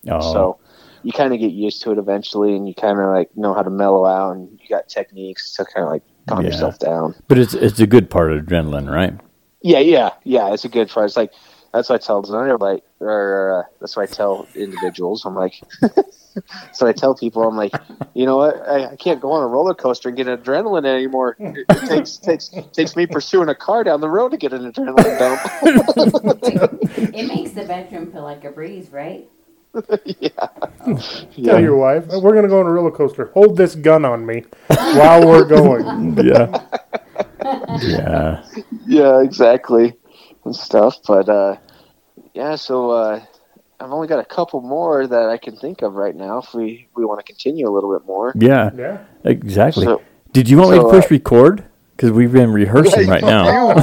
Oh, 0.09 0.21
So 0.33 0.59
you 1.03 1.13
kind 1.13 1.33
of 1.35 1.39
get 1.39 1.53
used 1.53 1.83
to 1.83 1.93
it 1.93 1.99
eventually, 1.99 2.57
and 2.57 2.67
you 2.67 2.75
kind 2.75 2.99
of 2.99 3.07
like 3.11 3.37
know 3.37 3.53
how 3.55 3.63
to 3.63 3.71
mellow 3.71 4.05
out, 4.07 4.33
and 4.37 4.49
you 4.61 4.69
got 4.69 4.89
techniques 4.89 5.53
to 5.55 5.65
kind 5.65 5.85
of 5.87 5.93
like 5.93 6.03
calm 6.29 6.41
Yeah. 6.41 6.49
yourself 6.51 6.79
down. 6.79 7.15
but 7.29 7.39
it's 7.39 7.55
it's 7.55 7.79
a 7.79 7.87
good 7.87 8.09
part 8.11 8.33
of 8.33 8.45
adrenaline, 8.45 8.91
right? 8.93 9.15
Yeah, 9.63 9.81
yeah, 9.81 10.11
yeah. 10.25 10.53
It's 10.53 10.65
a 10.65 10.69
good 10.69 10.89
part. 10.89 11.07
It's 11.07 11.17
like 11.17 11.33
that's 11.73 11.89
what 11.89 12.03
I 12.03 12.07
tell 12.07 12.23
designer 12.23 12.57
like, 12.59 12.83
or 13.01 13.61
uh, 13.61 13.71
that's 13.81 13.97
what 13.97 14.09
I 14.09 14.13
tell 14.13 14.47
individuals. 14.55 15.25
I'm 15.25 15.35
like, 15.35 15.61
so 16.73 16.87
I 16.87 16.93
tell 16.93 17.15
people, 17.15 17.43
I'm 17.43 17.57
like, 17.57 17.73
you 18.15 18.25
know 18.27 18.37
what? 18.39 18.57
I, 18.69 18.93
I 18.93 18.97
can't 18.97 19.21
go 19.21 19.33
on 19.33 19.43
a 19.43 19.47
roller 19.47 19.75
coaster 19.75 20.09
and 20.09 20.17
get 20.17 20.27
adrenaline 20.27 20.87
anymore. 20.87 21.37
It, 21.39 21.67
it 21.69 21.87
takes 21.89 22.17
takes 22.17 22.51
takes 22.73 22.97
me 22.97 23.07
pursuing 23.07 23.49
a 23.49 23.55
car 23.55 23.85
down 23.85 24.01
the 24.01 24.09
road 24.09 24.31
to 24.31 24.37
get 24.37 24.53
an 24.53 24.73
adrenaline 24.73 25.19
dump. 25.19 25.41
It 27.15 27.27
makes 27.27 27.53
the 27.53 27.65
bedroom 27.65 28.11
feel 28.13 28.23
like 28.23 28.45
a 28.45 28.51
breeze, 28.51 28.91
right? 28.91 29.29
yeah, 30.05 30.31
Tell 31.45 31.61
your 31.61 31.77
wife, 31.77 32.07
we're 32.07 32.33
going 32.33 32.45
to 32.45 32.49
go 32.49 32.61
on 32.61 32.67
a 32.67 32.71
roller 32.71 32.91
coaster. 32.91 33.27
Hold 33.35 33.59
this 33.59 33.75
gun 33.75 34.07
on 34.07 34.25
me 34.25 34.45
while 34.69 35.27
we're 35.27 35.45
going. 35.45 36.17
Yeah. 36.17 36.67
Yeah. 37.83 38.45
yeah, 38.87 39.21
exactly, 39.23 39.95
and 40.45 40.55
stuff. 40.55 40.97
But 41.07 41.29
uh, 41.29 41.57
yeah, 42.35 42.57
so 42.57 42.91
uh, 42.91 43.21
I've 43.81 43.91
only 43.93 44.09
got 44.09 44.19
a 44.19 44.25
couple 44.25 44.61
more 44.61 45.07
that 45.07 45.29
I 45.29 45.37
can 45.39 45.57
think 45.57 45.83
of 45.83 45.95
right 45.95 46.15
now. 46.15 46.39
If 46.39 46.55
we 46.55 46.89
we 46.97 47.05
want 47.05 47.21
to 47.21 47.25
continue 47.25 47.69
a 47.69 47.73
little 47.73 47.93
bit 47.97 48.07
more. 48.07 48.33
Yeah. 48.37 48.71
Yeah. 48.77 48.99
Exactly. 49.25 49.85
So- 49.85 50.03
Did 50.33 50.49
you 50.49 50.59
want 50.59 50.71
me 50.73 50.79
to 50.79 50.85
push 50.89 51.05
uh, 51.05 51.09
record? 51.11 51.65
Because 51.97 52.13
we've 52.13 52.33
been 52.33 52.53
rehearsing 52.53 53.07
Yeah, 53.07 53.11
right 53.11 53.23
you- 53.23 53.29
now. 53.29 53.75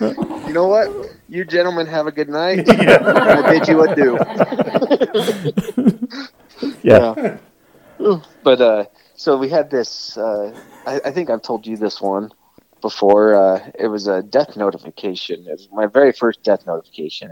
Oh. 0.00 0.30
You 0.46 0.52
know 0.60 0.68
what? 0.68 0.88
You 1.28 1.44
gentlemen 1.44 1.86
have 1.88 2.06
a 2.06 2.12
good 2.12 2.28
night. 2.28 2.68
I 2.70 3.42
bid 3.58 3.66
you 3.66 3.82
adieu. 3.82 4.18
Yeah. 6.82 7.38
But 8.44 8.60
uh, 8.60 8.84
so 9.24 9.38
we 9.38 9.48
had 9.48 9.70
this. 9.70 10.18
Uh, 10.18 10.54
I, 10.86 11.00
I 11.06 11.10
think 11.10 11.30
I've 11.30 11.40
told 11.42 11.66
you 11.66 11.76
this 11.78 11.98
one 12.00 12.30
before. 12.82 13.34
Uh, 13.34 13.70
it 13.78 13.86
was 13.88 14.06
a 14.06 14.22
death 14.22 14.54
notification. 14.56 15.46
It 15.48 15.52
was 15.52 15.68
my 15.72 15.86
very 15.86 16.12
first 16.12 16.42
death 16.42 16.66
notification. 16.66 17.30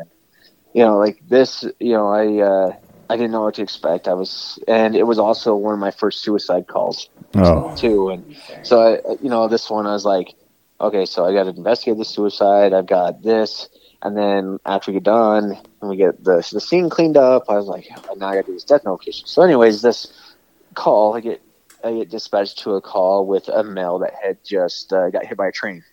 You 0.73 0.85
know, 0.85 0.97
like 0.97 1.19
this. 1.29 1.65
You 1.79 1.93
know, 1.93 2.09
I 2.09 2.25
uh, 2.41 2.73
I 3.11 3.17
didn't 3.17 3.33
know 3.33 3.43
what 3.43 3.57
to 3.57 3.63
expect. 3.63 4.09
I 4.09 4.15
was, 4.15 4.59
and 4.67 4.97
it 4.97 5.03
was 5.03 5.19
also 5.19 5.55
one 5.55 5.75
of 5.75 5.81
my 5.81 5.91
first 5.91 6.23
suicide 6.23 6.67
calls 6.67 7.11
Oh. 7.35 7.75
too. 7.77 8.09
And 8.09 8.25
so 8.63 8.81
I, 8.81 9.13
you 9.23 9.29
know, 9.29 9.49
this 9.49 9.69
one 9.69 9.87
I 9.87 9.93
was 9.93 10.07
like, 10.07 10.35
okay, 10.81 11.05
so 11.05 11.27
I 11.27 11.35
got 11.35 11.45
to 11.45 11.51
investigate 11.51 11.99
the 11.99 12.07
suicide. 12.07 12.73
I've 12.73 12.87
got 12.87 13.23
this, 13.23 13.69
and 14.03 14.17
then 14.17 14.59
after 14.65 14.91
we 14.91 14.95
get 14.95 15.05
done 15.05 15.59
and 15.81 15.91
we 15.91 15.97
get 15.97 16.25
the 16.25 16.37
the 16.53 16.61
scene 16.61 16.89
cleaned 16.89 17.19
up, 17.19 17.45
I 17.51 17.57
was 17.57 17.67
like, 17.67 17.87
oh, 18.09 18.15
now 18.15 18.29
I 18.29 18.37
got 18.37 18.47
to 18.47 18.53
do 18.53 18.55
this 18.55 18.65
death 18.65 18.85
notification. 18.87 19.27
So, 19.27 19.43
anyways, 19.43 19.83
this 19.83 20.11
call 20.75 21.15
I 21.15 21.21
get 21.21 21.43
I 21.85 21.93
get 21.95 22.11
dispatched 22.11 22.59
to 22.61 22.75
a 22.75 22.81
call 22.81 23.27
with 23.27 23.49
a 23.49 23.63
male 23.63 23.99
that 24.01 24.15
had 24.23 24.39
just 24.45 24.93
uh, 24.93 25.11
got 25.11 25.25
hit 25.27 25.37
by 25.37 25.49
a 25.49 25.53
train 25.53 25.85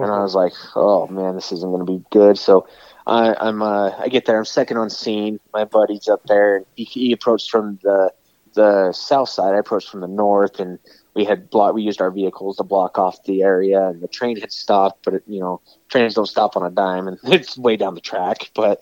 and 0.00 0.10
I 0.10 0.20
Oh, 0.20 0.22
was 0.22 0.34
like, 0.34 0.52
"Oh 0.74 1.06
man, 1.08 1.34
this 1.34 1.52
isn't 1.52 1.70
going 1.70 1.84
to 1.86 1.92
be 1.92 2.04
good." 2.10 2.38
So 2.38 2.66
I, 3.06 3.34
I'm, 3.38 3.62
uh, 3.62 3.90
I 3.98 4.08
get 4.08 4.26
there. 4.26 4.38
I'm 4.38 4.44
second 4.44 4.78
on 4.78 4.90
scene. 4.90 5.38
My 5.52 5.64
buddy's 5.64 6.08
up 6.08 6.22
there, 6.28 6.56
and 6.56 6.66
he, 6.74 6.84
he 6.84 7.12
approached 7.12 7.50
from 7.50 7.78
the 7.82 8.10
the 8.54 8.92
south 8.92 9.28
side. 9.28 9.54
I 9.54 9.58
approached 9.58 9.88
from 9.88 10.00
the 10.00 10.08
north, 10.08 10.60
and 10.60 10.78
we 11.14 11.24
had 11.24 11.50
block. 11.50 11.74
We 11.74 11.82
used 11.82 12.00
our 12.00 12.10
vehicles 12.10 12.56
to 12.56 12.64
block 12.64 12.98
off 12.98 13.22
the 13.24 13.42
area, 13.42 13.88
and 13.88 14.00
the 14.02 14.08
train 14.08 14.38
had 14.40 14.52
stopped. 14.52 15.04
But 15.04 15.14
it, 15.14 15.22
you 15.26 15.40
know, 15.40 15.60
trains 15.90 16.14
don't 16.14 16.26
stop 16.26 16.56
on 16.56 16.64
a 16.64 16.70
dime, 16.70 17.08
and 17.08 17.18
it's 17.24 17.56
way 17.58 17.76
down 17.76 17.94
the 17.94 18.00
track. 18.00 18.50
But 18.54 18.80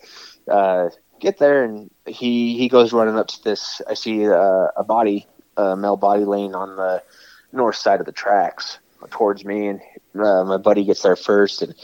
uh, 0.49 0.89
get 1.19 1.37
there, 1.37 1.63
and 1.63 1.89
he 2.05 2.57
he 2.57 2.67
goes 2.69 2.93
running 2.93 3.17
up 3.17 3.27
to 3.27 3.43
this. 3.43 3.81
I 3.89 3.93
see 3.93 4.27
uh, 4.27 4.67
a 4.75 4.83
body, 4.85 5.27
a 5.57 5.75
male 5.75 5.97
body 5.97 6.25
laying 6.25 6.55
on 6.55 6.75
the 6.75 7.03
north 7.51 7.75
side 7.75 7.99
of 7.99 8.05
the 8.05 8.11
tracks 8.11 8.79
towards 9.09 9.45
me, 9.45 9.67
and 9.67 9.81
uh, 10.15 10.43
my 10.43 10.57
buddy 10.57 10.83
gets 10.83 11.03
there 11.03 11.15
first, 11.15 11.61
and 11.61 11.75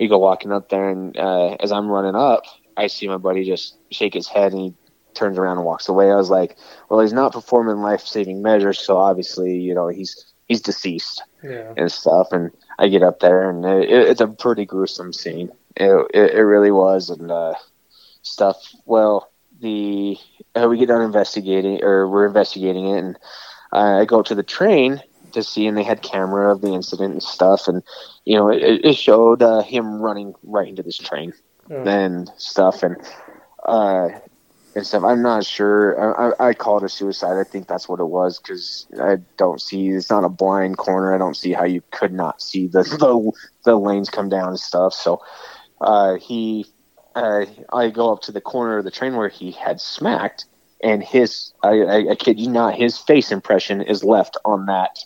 we 0.00 0.08
go 0.08 0.18
walking 0.18 0.52
up 0.52 0.68
there, 0.68 0.88
and 0.88 1.16
uh, 1.16 1.54
as 1.60 1.70
I'm 1.70 1.88
running 1.88 2.16
up, 2.16 2.44
I 2.76 2.88
see 2.88 3.06
my 3.06 3.18
buddy 3.18 3.44
just 3.44 3.76
shake 3.90 4.14
his 4.14 4.26
head, 4.26 4.52
and 4.52 4.60
he 4.60 4.74
turns 5.14 5.38
around 5.38 5.58
and 5.58 5.66
walks 5.66 5.88
away. 5.88 6.10
I 6.10 6.16
was 6.16 6.30
like, 6.30 6.56
well, 6.88 7.00
he's 7.00 7.12
not 7.12 7.32
performing 7.32 7.76
life-saving 7.76 8.42
measures, 8.42 8.80
so 8.80 8.96
obviously, 8.96 9.56
you 9.56 9.74
know, 9.74 9.88
he's 9.88 10.32
he's 10.48 10.60
deceased 10.60 11.22
yeah. 11.42 11.72
and 11.76 11.90
stuff. 11.90 12.32
And 12.32 12.50
I 12.78 12.88
get 12.88 13.04
up 13.04 13.20
there, 13.20 13.48
and 13.48 13.64
it, 13.64 13.88
it's 13.88 14.20
a 14.20 14.26
pretty 14.26 14.66
gruesome 14.66 15.12
scene. 15.12 15.52
It, 15.76 15.90
it, 16.12 16.34
it 16.34 16.42
really 16.42 16.72
was, 16.72 17.10
and 17.10 17.30
uh, 17.30 17.54
stuff. 18.22 18.56
Well, 18.84 19.30
the 19.64 20.18
uh, 20.54 20.68
we 20.68 20.78
get 20.78 20.88
done 20.88 21.02
investigating, 21.02 21.82
or 21.82 22.08
we're 22.08 22.26
investigating 22.26 22.86
it, 22.90 22.98
and 22.98 23.18
uh, 23.72 24.00
I 24.02 24.04
go 24.04 24.22
to 24.22 24.34
the 24.36 24.44
train 24.44 25.02
to 25.32 25.42
see, 25.42 25.66
and 25.66 25.76
they 25.76 25.82
had 25.82 26.02
camera 26.02 26.52
of 26.52 26.60
the 26.60 26.72
incident 26.74 27.12
and 27.14 27.22
stuff, 27.22 27.66
and 27.66 27.82
you 28.24 28.36
know, 28.36 28.48
it, 28.50 28.84
it 28.84 28.96
showed 28.96 29.42
uh, 29.42 29.62
him 29.62 30.00
running 30.00 30.34
right 30.44 30.68
into 30.68 30.82
this 30.82 30.98
train 30.98 31.32
Oh. 31.70 31.82
and 31.82 32.30
stuff, 32.36 32.82
and 32.84 32.96
uh, 33.66 34.08
and 34.76 34.86
stuff. 34.86 35.02
I'm 35.04 35.22
not 35.22 35.44
sure. 35.46 35.98
I, 35.98 36.28
I, 36.28 36.48
I 36.50 36.54
call 36.54 36.78
it 36.78 36.84
a 36.84 36.88
suicide. 36.90 37.40
I 37.40 37.44
think 37.44 37.68
that's 37.68 37.88
what 37.88 38.00
it 38.00 38.04
was 38.04 38.38
because 38.38 38.86
I 39.00 39.16
don't 39.38 39.60
see. 39.60 39.88
It's 39.88 40.10
not 40.10 40.24
a 40.24 40.28
blind 40.28 40.76
corner. 40.76 41.14
I 41.14 41.18
don't 41.18 41.36
see 41.36 41.52
how 41.52 41.64
you 41.64 41.82
could 41.90 42.12
not 42.12 42.42
see 42.42 42.66
the 42.68 42.82
the, 43.00 43.32
the 43.64 43.76
lanes 43.78 44.10
come 44.10 44.28
down 44.28 44.48
and 44.48 44.60
stuff. 44.60 44.92
So 44.92 45.20
uh, 45.80 46.16
he, 46.16 46.66
uh, 47.14 47.46
I 47.72 47.90
go 47.90 48.12
up 48.12 48.22
to 48.22 48.32
the 48.32 48.40
corner 48.40 48.78
of 48.78 48.84
the 48.84 48.90
train 48.90 49.16
where 49.16 49.28
he 49.28 49.52
had 49.52 49.80
smacked, 49.80 50.46
and 50.82 51.02
his, 51.02 51.52
I, 51.62 51.80
I, 51.82 52.10
I 52.10 52.14
kid 52.14 52.38
you 52.40 52.50
not, 52.50 52.74
his 52.74 52.98
face 52.98 53.32
impression 53.32 53.80
is 53.80 54.04
left 54.04 54.36
on 54.44 54.66
that, 54.66 54.98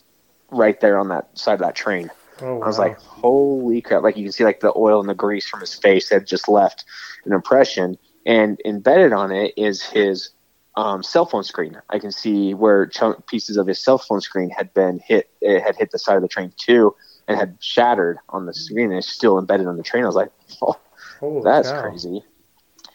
right 0.51 0.79
there 0.79 0.97
on 0.97 1.09
that 1.09 1.37
side 1.37 1.53
of 1.53 1.59
that 1.59 1.75
train. 1.75 2.09
Oh, 2.41 2.61
I 2.61 2.67
was 2.67 2.79
like, 2.79 2.99
holy 2.99 3.81
crap! 3.81 4.01
Like 4.01 4.15
you 4.15 4.23
can 4.23 4.31
see, 4.31 4.45
like 4.45 4.61
the 4.61 4.73
oil 4.75 4.99
and 5.01 5.09
the 5.09 5.13
grease 5.13 5.47
from 5.47 5.59
his 5.59 5.75
face 5.75 6.09
had 6.09 6.25
just 6.25 6.47
left 6.47 6.85
an 7.25 7.33
impression, 7.33 7.97
and 8.25 8.59
embedded 8.65 9.11
on 9.11 9.31
it 9.31 9.53
is 9.57 9.83
his 9.83 10.29
um, 10.75 11.03
cell 11.03 11.25
phone 11.25 11.43
screen. 11.43 11.81
I 11.89 11.99
can 11.99 12.11
see 12.11 12.53
where 12.53 12.85
chunk 12.85 13.27
pieces 13.27 13.57
of 13.57 13.67
his 13.67 13.83
cell 13.83 13.97
phone 13.97 14.21
screen 14.21 14.49
had 14.49 14.73
been 14.73 14.99
hit. 15.05 15.29
It 15.41 15.61
had 15.61 15.75
hit 15.75 15.91
the 15.91 15.99
side 15.99 16.15
of 16.15 16.21
the 16.21 16.27
train 16.29 16.53
too, 16.57 16.95
and 17.27 17.37
had 17.37 17.57
shattered 17.59 18.17
on 18.29 18.45
the 18.45 18.53
screen. 18.53 18.89
And 18.89 18.99
it's 18.99 19.09
still 19.09 19.37
embedded 19.37 19.67
on 19.67 19.77
the 19.77 19.83
train. 19.83 20.03
I 20.03 20.07
was 20.07 20.15
like, 20.15 20.31
oh, 20.61 20.79
Holy 21.19 21.43
that's 21.43 21.69
cow. 21.69 21.81
crazy. 21.81 22.23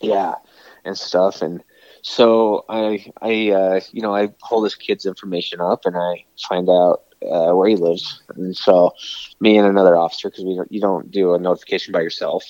Yeah, 0.01 0.34
and 0.84 0.96
stuff. 0.96 1.42
And 1.42 1.62
so 2.02 2.64
I, 2.68 3.12
I, 3.20 3.51
uh, 3.51 3.80
you 3.92 4.02
know, 4.02 4.14
I 4.14 4.28
pull 4.48 4.60
this 4.60 4.74
kid's 4.74 5.06
information 5.06 5.60
up 5.60 5.84
and 5.84 5.96
I 5.96 6.24
find 6.48 6.68
out 6.68 7.05
uh, 7.22 7.52
where 7.52 7.68
he 7.68 7.76
lives. 7.76 8.22
And 8.36 8.56
so 8.56 8.92
me 9.40 9.56
and 9.56 9.66
another 9.66 9.96
officer, 9.96 10.28
because 10.30 10.44
we 10.44 10.56
don't, 10.56 10.70
you 10.72 10.80
don't 10.80 11.10
do 11.10 11.34
a 11.34 11.38
notification 11.38 11.92
by 11.92 12.01
yourself, 12.01 12.44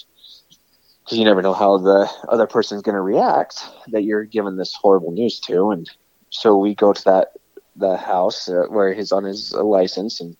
because 1.04 1.18
you 1.18 1.24
never 1.24 1.42
know 1.42 1.54
how 1.54 1.78
the 1.78 2.10
other 2.28 2.46
person's 2.46 2.82
going 2.82 2.96
to 2.96 3.00
react 3.00 3.64
that 3.88 4.04
you're 4.04 4.24
giving 4.24 4.56
this 4.56 4.74
horrible 4.74 5.12
news 5.12 5.38
to. 5.40 5.70
And 5.70 5.88
so 6.30 6.56
we 6.56 6.74
go 6.74 6.92
to 6.92 7.04
that 7.04 7.28
the 7.76 7.96
house 7.96 8.48
uh, 8.48 8.66
where 8.68 8.94
he's 8.94 9.12
on 9.12 9.24
his 9.24 9.52
uh, 9.52 9.62
license 9.62 10.20
and. 10.20 10.36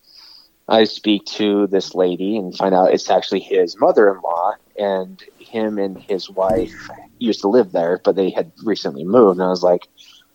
I 0.69 0.85
speak 0.85 1.25
to 1.37 1.67
this 1.67 1.95
lady 1.95 2.37
and 2.37 2.57
find 2.57 2.75
out 2.75 2.93
it's 2.93 3.11
actually 3.11 3.41
his 3.41 3.77
mother-in-law, 3.79 4.53
and 4.79 5.21
him 5.39 5.79
and 5.79 5.99
his 6.09 6.29
wife 6.31 6.89
used 7.19 7.41
to 7.43 7.49
live 7.49 7.73
there, 7.73 8.01
but 8.05 8.17
they 8.17 8.31
had 8.31 8.53
recently 8.65 9.05
moved. 9.05 9.39
And 9.39 9.47
I 9.47 9.51
was 9.51 9.63
like, 9.63 9.89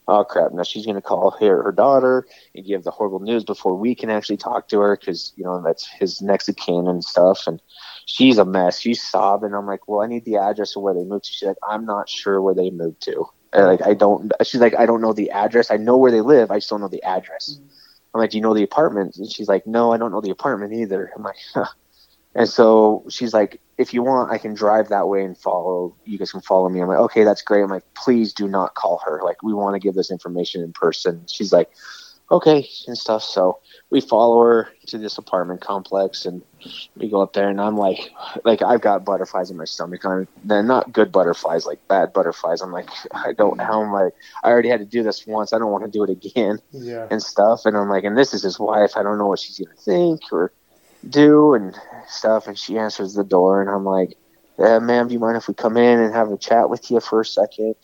"Oh 0.08 0.24
crap!" 0.24 0.52
Now 0.54 0.64
she's 0.64 0.86
going 0.86 0.96
to 0.96 1.02
call 1.02 1.32
her 1.32 1.64
her 1.64 1.72
daughter 1.72 2.26
and 2.56 2.66
give 2.66 2.84
the 2.84 2.92
horrible 2.92 3.20
news 3.20 3.44
before 3.44 3.76
we 3.76 3.96
can 3.96 4.10
actually 4.10 4.38
talk 4.38 4.68
to 4.70 4.80
her 4.80 4.96
because 4.98 5.34
you 5.36 5.44
know 5.44 5.62
that's 5.64 5.88
his 6.00 6.22
next 6.22 6.48
of 6.50 6.56
kin 6.58 6.88
and 6.88 7.04
stuff. 7.04 7.48
And 7.48 7.62
she's 8.06 8.38
a 8.38 8.46
mess. 8.46 8.80
She's 8.80 9.02
sobbing. 9.02 9.54
I'm 9.54 9.66
like, 9.68 9.88
"Well, 9.88 10.02
I 10.02 10.08
need 10.08 10.26
the 10.26 10.38
address 10.38 10.76
of 10.76 10.84
where 10.84 10.94
they 10.94 11.04
moved 11.04 11.26
to." 11.26 11.32
She's 11.32 11.48
like, 11.48 11.58
"I'm 11.68 11.86
not 11.86 12.08
sure 12.10 12.42
where 12.42 12.56
they 12.56 12.70
moved 12.70 13.02
to." 13.04 13.26
And, 13.54 13.66
like 13.66 13.82
I 13.86 13.94
don't. 13.96 14.32
She's 14.44 14.62
like, 14.62 14.76
"I 14.78 14.86
don't 14.86 15.02
know 15.02 15.14
the 15.14 15.32
address. 15.32 15.72
I 15.72 15.78
know 15.78 15.98
where 15.98 16.12
they 16.12 16.22
live. 16.22 16.52
I 16.52 16.58
just 16.58 16.70
don't 16.70 16.82
know 16.82 16.88
the 16.88 17.04
address." 17.04 17.60
Mm-hmm. 17.60 17.68
I'm 18.14 18.20
like, 18.20 18.32
do 18.32 18.38
you 18.38 18.42
know 18.44 18.54
the 18.54 18.64
apartment? 18.64 19.18
And 19.18 19.32
she's 19.32 19.48
like, 19.48 19.68
no, 19.68 19.92
I 19.92 19.98
don't 19.98 20.12
know 20.12 20.22
the 20.22 20.32
apartment 20.32 20.74
either. 20.74 21.12
I'm 21.16 21.24
like, 21.24 21.38
huh. 21.54 21.66
And 22.36 22.48
so 22.48 23.06
she's 23.10 23.34
like, 23.34 23.60
if 23.78 23.94
you 23.94 24.04
want, 24.04 24.32
I 24.32 24.38
can 24.38 24.54
drive 24.54 24.90
that 24.90 25.08
way 25.08 25.24
and 25.24 25.38
follow. 25.38 25.96
You 26.06 26.18
guys 26.18 26.32
can 26.32 26.42
follow 26.42 26.70
me. 26.70 26.80
I'm 26.80 26.88
like, 26.88 27.00
okay, 27.00 27.24
that's 27.24 27.42
great. 27.42 27.62
I'm 27.62 27.70
like, 27.70 27.92
please 27.96 28.34
do 28.34 28.48
not 28.48 28.76
call 28.76 29.02
her. 29.06 29.22
Like, 29.24 29.42
we 29.42 29.54
want 29.54 29.76
to 29.76 29.80
give 29.80 29.96
this 29.96 30.12
information 30.12 30.62
in 30.62 30.72
person. 30.72 31.26
She's 31.28 31.52
like, 31.52 31.72
okay 32.32 32.68
and 32.88 32.98
stuff. 32.98 33.24
So 33.24 33.60
we 33.90 34.02
follow 34.02 34.42
her 34.44 34.70
to 34.88 34.98
this 34.98 35.18
apartment 35.18 35.62
complex 35.62 36.26
and 36.26 36.42
we 36.96 37.10
go 37.10 37.22
up 37.22 37.34
there 37.34 37.50
and 37.50 37.60
I'm 37.60 37.78
like, 37.78 38.12
like 38.46 38.62
I've 38.62 38.82
got 38.82 39.06
butterflies 39.06 39.50
in 39.50 39.58
my 39.58 39.66
stomach. 39.66 40.06
I'm 40.06 40.28
they're 40.44 40.64
not 40.64 40.92
good 40.92 41.12
butterflies, 41.12 41.66
like 41.66 41.80
bad 41.88 42.14
butterflies. 42.14 42.62
I'm 42.62 42.72
like, 42.72 42.90
I 43.14 43.34
don't, 43.34 43.60
how 43.62 43.84
am 43.84 43.94
I, 43.96 44.10
I 44.44 44.52
already 44.52 44.70
had 44.70 44.80
to 44.80 44.86
do 44.86 45.04
this 45.04 45.26
once. 45.26 45.54
I 45.54 45.60
don't 45.60 45.72
want 45.72 45.86
to 45.86 45.92
do 45.92 46.04
it 46.04 46.10
again 46.10 46.60
Yeah. 46.72 47.08
and 47.10 47.22
stuff. 47.22 47.62
And 47.66 47.76
I'm 47.78 47.90
like, 47.90 48.04
and 48.04 48.18
this 48.18 48.34
is 48.34 48.44
his 48.44 48.60
wife. 48.60 48.92
I 48.96 49.04
don't 49.04 49.18
know 49.18 49.28
what 49.28 49.40
she's 49.40 49.58
going 49.60 49.76
to 49.76 49.82
think 49.84 50.22
or 50.32 50.54
do 51.08 51.54
and 51.54 51.76
stuff. 52.08 52.48
And 52.48 52.58
she 52.58 52.78
answers 52.78 53.14
the 53.14 53.24
door 53.24 53.62
and 53.62 53.70
I'm 53.70 53.86
like, 53.86 54.16
ma'am, 54.58 55.08
do 55.08 55.14
you 55.14 55.20
mind 55.20 55.38
if 55.38 55.48
we 55.48 55.54
come 55.54 55.78
in 55.78 56.00
and 56.00 56.14
have 56.14 56.32
a 56.32 56.38
chat 56.38 56.70
with 56.70 56.92
you 56.92 57.00
for 57.00 57.22
a 57.22 57.26
second? 57.26 57.76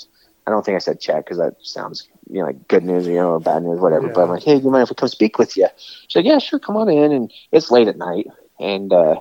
I 0.47 0.51
don't 0.51 0.63
think 0.63 0.76
I 0.76 0.80
said 0.80 0.99
chat 0.99 1.26
because 1.26 1.38
that 1.38 1.55
sounds, 1.61 2.07
you 2.30 2.39
know, 2.39 2.45
like 2.45 2.67
good 2.67 2.84
news, 2.84 3.07
you 3.07 3.15
know, 3.15 3.31
or 3.31 3.39
bad 3.39 3.63
news, 3.63 3.80
whatever. 3.80 4.09
But 4.09 4.23
I'm 4.23 4.30
like, 4.30 4.43
hey, 4.43 4.57
do 4.57 4.63
you 4.63 4.69
mind 4.69 4.84
if 4.84 4.89
we 4.89 4.95
come 4.95 5.09
speak 5.09 5.39
with 5.39 5.57
you? 5.57 5.67
She's 6.07 6.15
like, 6.15 6.26
yeah, 6.26 6.38
sure, 6.38 6.59
come 6.59 6.77
on 6.77 6.89
in. 6.89 7.11
And 7.11 7.34
it's 7.51 7.72
late 7.72 7.88
at 7.88 7.97
night. 7.97 8.27
And 8.59 8.93
uh, 8.93 9.19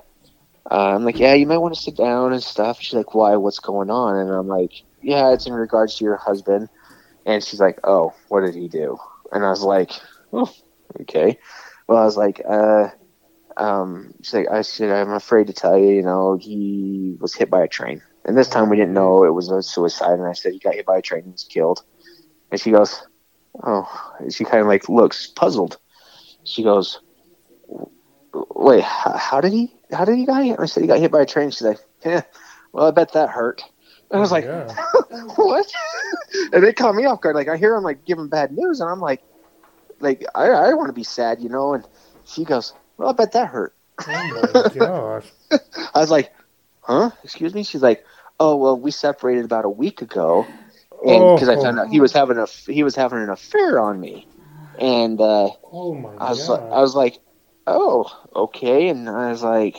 uh, 0.69 0.95
I'm 0.95 1.03
like, 1.03 1.19
yeah, 1.19 1.33
you 1.33 1.47
might 1.47 1.57
want 1.57 1.73
to 1.73 1.81
sit 1.81 1.97
down 1.97 2.31
and 2.31 2.43
stuff. 2.43 2.79
She's 2.79 2.93
like, 2.93 3.15
why? 3.15 3.35
What's 3.37 3.59
going 3.59 3.89
on? 3.89 4.17
And 4.17 4.29
I'm 4.31 4.47
like, 4.47 4.71
yeah, 5.01 5.33
it's 5.33 5.47
in 5.47 5.53
regards 5.53 5.95
to 5.95 6.03
your 6.03 6.17
husband. 6.17 6.69
And 7.25 7.43
she's 7.43 7.59
like, 7.59 7.79
oh, 7.83 8.13
what 8.27 8.41
did 8.41 8.53
he 8.53 8.67
do? 8.67 8.97
And 9.31 9.43
I 9.43 9.49
was 9.49 9.63
like, 9.63 9.91
oh, 10.31 10.51
okay. 11.01 11.39
Well, 11.87 11.97
I 11.97 12.05
was 12.05 12.17
like, 12.17 12.41
uh, 12.47 12.89
um, 13.57 14.13
she's 14.21 14.33
like, 14.33 14.51
I 14.51 14.61
said, 14.61 14.91
I'm 14.91 15.13
afraid 15.13 15.47
to 15.47 15.53
tell 15.53 15.77
you, 15.77 15.89
you 15.89 16.03
know, 16.03 16.37
he 16.37 17.15
was 17.19 17.33
hit 17.33 17.49
by 17.49 17.63
a 17.63 17.67
train. 17.67 18.01
And 18.25 18.37
this 18.37 18.49
time 18.49 18.69
we 18.69 18.75
didn't 18.75 18.93
know 18.93 19.23
it 19.23 19.33
was 19.33 19.49
a 19.49 19.61
suicide. 19.61 20.19
And 20.19 20.27
I 20.27 20.33
said, 20.33 20.53
he 20.53 20.59
got 20.59 20.73
hit 20.73 20.85
by 20.85 20.97
a 20.97 21.01
train 21.01 21.23
and 21.23 21.31
was 21.31 21.43
killed. 21.43 21.83
And 22.51 22.59
she 22.59 22.71
goes, 22.71 23.05
oh, 23.63 23.87
and 24.19 24.33
she 24.33 24.43
kind 24.43 24.61
of 24.61 24.67
like 24.67 24.89
looks 24.89 25.27
puzzled. 25.27 25.77
She 26.43 26.63
goes, 26.63 26.99
wait, 28.33 28.83
how, 28.83 29.15
how 29.17 29.41
did 29.41 29.53
he, 29.53 29.73
how 29.91 30.05
did 30.05 30.17
he 30.17 30.25
die? 30.25 30.45
And 30.45 30.59
I 30.59 30.65
said, 30.65 30.81
he 30.81 30.87
got 30.87 30.99
hit 30.99 31.11
by 31.11 31.21
a 31.21 31.25
train. 31.25 31.51
She's 31.51 31.61
like, 31.61 31.79
yeah, 32.03 32.21
well, 32.71 32.87
I 32.87 32.91
bet 32.91 33.13
that 33.13 33.29
hurt. 33.29 33.63
And 34.11 34.17
I 34.17 34.21
was 34.21 34.31
like, 34.31 34.45
yeah. 34.45 34.67
what? 35.35 35.71
and 36.53 36.63
they 36.63 36.73
caught 36.73 36.95
me 36.95 37.05
off 37.05 37.21
guard. 37.21 37.35
Like 37.35 37.47
I 37.47 37.57
hear 37.57 37.75
him 37.75 37.83
like 37.83 38.05
giving 38.05 38.27
bad 38.27 38.51
news, 38.51 38.79
and 38.79 38.89
I'm 38.89 38.99
like, 38.99 39.23
like 39.99 40.25
I, 40.35 40.47
I 40.47 40.73
want 40.73 40.89
to 40.89 40.93
be 40.93 41.03
sad, 41.03 41.41
you 41.41 41.49
know. 41.49 41.73
And 41.73 41.87
she 42.25 42.43
goes, 42.43 42.73
well, 42.97 43.09
I 43.09 43.13
bet 43.13 43.31
that 43.31 43.47
hurt. 43.47 43.73
Oh 44.07 44.51
my 44.53 44.69
gosh. 44.75 45.25
I 45.95 45.99
was 45.99 46.11
like, 46.11 46.33
huh? 46.81 47.11
Excuse 47.23 47.53
me? 47.53 47.63
She's 47.63 47.81
like, 47.81 48.05
oh 48.39 48.55
well, 48.57 48.79
we 48.79 48.91
separated 48.91 49.45
about 49.45 49.65
a 49.65 49.69
week 49.69 50.01
ago, 50.01 50.51
and 51.05 51.33
because 51.33 51.49
I 51.49 51.55
Oh. 51.55 51.57
found 51.57 51.79
out 51.79 51.87
he 51.89 51.99
was 51.99 52.13
having 52.13 52.37
a 52.37 52.47
he 52.67 52.83
was 52.83 52.95
having 52.95 53.19
an 53.19 53.29
affair 53.29 53.79
on 53.79 53.99
me, 53.99 54.27
and 54.79 55.19
uh, 55.21 55.49
Oh 55.71 55.93
my 55.95 56.17
I 56.17 56.29
was 56.29 56.47
god. 56.47 56.49
like, 56.49 56.61
I 56.71 56.81
was 56.81 56.95
like, 56.95 57.19
oh, 57.67 58.05
okay. 58.35 58.89
And 58.89 59.09
I 59.09 59.29
was 59.31 59.43
like, 59.43 59.77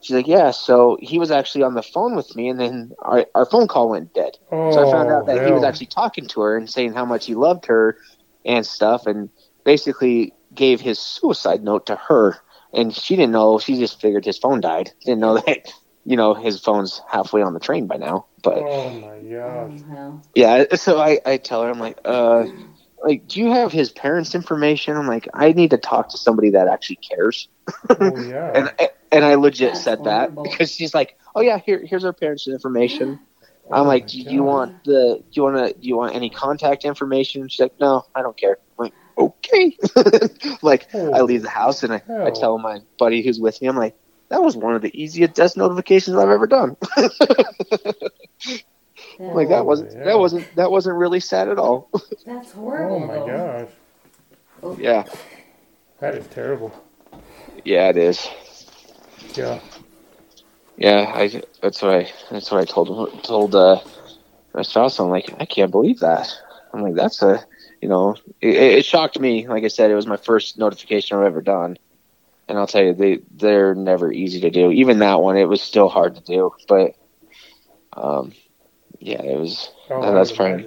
she's 0.00 0.16
like, 0.16 0.26
yeah. 0.26 0.50
So 0.50 0.98
he 1.00 1.18
was 1.18 1.30
actually 1.30 1.64
on 1.64 1.74
the 1.74 1.82
phone 1.82 2.16
with 2.16 2.34
me, 2.36 2.48
and 2.48 2.60
then 2.60 2.92
our, 3.02 3.26
our 3.34 3.46
phone 3.46 3.68
call 3.68 3.90
went 3.90 4.12
dead. 4.14 4.32
oh, 4.50 4.56
So 4.68 4.80
I 4.82 4.86
found 4.86 5.10
out 5.10 5.26
that 5.26 5.40
he 5.42 5.52
was 5.52 5.62
actually 5.62 5.88
talking 5.88 6.26
to 6.28 6.40
her 6.42 6.56
and 6.56 6.68
saying 6.70 6.92
how 6.94 7.04
much 7.04 7.26
he 7.26 7.34
loved 7.34 7.66
her 7.66 7.96
and 8.44 8.66
stuff, 8.66 9.06
and 9.06 9.30
basically 9.64 10.34
gave 10.54 10.80
his 10.80 10.98
suicide 10.98 11.62
note 11.62 11.86
to 11.86 11.96
her. 12.08 12.36
And 12.72 12.94
she 12.94 13.16
didn't 13.16 13.32
know. 13.32 13.58
She 13.58 13.78
just 13.78 14.00
figured 14.00 14.24
his 14.24 14.38
phone 14.38 14.60
died. 14.60 14.90
Didn't 15.04 15.20
know 15.20 15.34
that, 15.46 15.72
you 16.04 16.16
know, 16.16 16.34
his 16.34 16.60
phone's 16.60 17.00
halfway 17.08 17.42
on 17.42 17.54
the 17.54 17.60
train 17.60 17.86
by 17.86 17.96
now. 17.96 18.26
But 18.42 18.58
Oh 18.58 18.90
my 18.90 19.20
gosh. 19.20 19.82
Oh, 19.88 20.22
yeah, 20.34 20.64
so 20.74 20.98
I, 21.00 21.20
I 21.26 21.36
tell 21.36 21.62
her, 21.62 21.70
I'm 21.70 21.78
like, 21.78 21.98
uh, 22.04 22.46
like, 23.04 23.26
do 23.28 23.40
you 23.40 23.50
have 23.52 23.72
his 23.72 23.90
parents' 23.90 24.34
information? 24.34 24.96
I'm 24.96 25.06
like, 25.06 25.28
I 25.34 25.52
need 25.52 25.70
to 25.70 25.78
talk 25.78 26.08
to 26.10 26.18
somebody 26.18 26.50
that 26.50 26.68
actually 26.68 26.96
cares. 26.96 27.48
Oh 27.90 28.16
yeah. 28.18 28.50
And 28.54 28.72
and 29.10 29.24
I 29.24 29.34
legit 29.34 29.72
That's 29.72 29.84
said 29.84 30.04
that 30.04 30.42
because 30.42 30.72
she's 30.72 30.94
like, 30.94 31.16
oh 31.34 31.40
yeah, 31.40 31.58
here 31.58 31.84
here's 31.84 32.04
our 32.04 32.12
parents' 32.12 32.46
information. 32.48 33.18
Oh 33.64 33.74
I'm 33.74 33.86
like, 33.86 34.04
my 34.04 34.08
do 34.08 34.18
you 34.20 34.42
want 34.44 34.72
the 34.84 35.16
do 35.16 35.24
you 35.32 35.42
want 35.42 35.56
to 35.56 35.80
do 35.80 35.88
you 35.88 35.96
want 35.96 36.14
any 36.14 36.30
contact 36.30 36.84
information? 36.84 37.48
She's 37.48 37.60
like, 37.60 37.74
no, 37.80 38.04
I 38.14 38.22
don't 38.22 38.36
care. 38.36 38.58
I'm 38.78 38.84
like, 38.86 38.94
okay. 39.18 39.76
like 40.62 40.88
I 41.12 41.22
leave 41.22 41.42
the 41.42 41.50
house 41.50 41.82
and 41.82 41.92
I, 41.92 42.02
I 42.24 42.30
tell 42.30 42.58
my 42.58 42.80
buddy 42.98 43.22
who's 43.22 43.40
with 43.40 43.60
me, 43.60 43.68
I'm 43.68 43.76
like, 43.76 43.96
that 44.32 44.42
was 44.42 44.56
one 44.56 44.74
of 44.74 44.82
the 44.82 44.90
easiest 45.00 45.34
death 45.34 45.56
notifications 45.56 46.16
I've 46.16 46.30
ever 46.30 46.48
done. 46.48 46.76
I'm 49.28 49.34
like 49.34 49.48
that 49.50 49.64
Oh, 49.64 49.64
wasn't 49.66 49.92
yeah. 49.94 50.04
that 50.04 50.18
wasn't 50.18 50.56
that 50.56 50.70
wasn't 50.70 50.96
really 50.96 51.20
sad 51.20 51.48
at 51.48 51.58
all. 51.58 51.90
That's 52.26 52.52
horrible. 52.52 52.96
Oh 52.96 53.00
my 53.00 53.18
though. 53.18 53.26
gosh. 53.26 53.68
yeah, 54.78 55.04
That 56.00 56.14
is 56.16 56.26
terrible. 56.28 56.72
yeah, 57.64 57.88
it 57.90 57.96
is. 57.96 58.28
Yeah. 59.36 59.60
Yeah, 60.76 61.12
I 61.14 61.42
that's 61.62 61.82
what 61.82 61.94
I 61.94 62.10
that's 62.30 62.50
what 62.50 62.60
I 62.60 62.64
told 62.64 63.22
told 63.24 63.54
uh, 63.54 63.80
my 64.54 64.62
spouse. 64.62 64.98
I'm 64.98 65.10
like, 65.10 65.32
I 65.40 65.44
can't 65.46 65.70
believe 65.70 66.00
that. 66.00 66.32
I'm 66.72 66.82
like, 66.82 66.94
that's 66.94 67.22
a 67.22 67.44
you 67.80 67.88
know, 67.88 68.16
it, 68.40 68.54
it 68.56 68.84
shocked 68.84 69.18
me. 69.20 69.46
Like 69.48 69.64
I 69.64 69.68
said, 69.68 69.90
it 69.90 69.94
was 69.94 70.06
my 70.06 70.16
first 70.16 70.58
notification 70.58 71.18
I've 71.18 71.26
ever 71.26 71.42
done, 71.42 71.76
and 72.48 72.58
I'll 72.58 72.66
tell 72.66 72.82
you, 72.82 72.94
they 72.94 73.20
they're 73.30 73.74
never 73.74 74.12
easy 74.12 74.40
to 74.40 74.50
do. 74.50 74.70
Even 74.70 74.98
that 75.00 75.20
one, 75.20 75.36
it 75.36 75.48
was 75.48 75.62
still 75.62 75.88
hard 75.88 76.16
to 76.16 76.22
do, 76.22 76.52
but 76.68 76.92
um, 77.96 78.32
yeah, 78.98 79.22
it 79.22 79.38
was. 79.38 79.70
Oh, 80.00 80.14
that's 80.14 80.30
would 80.30 80.38
fine. 80.38 80.66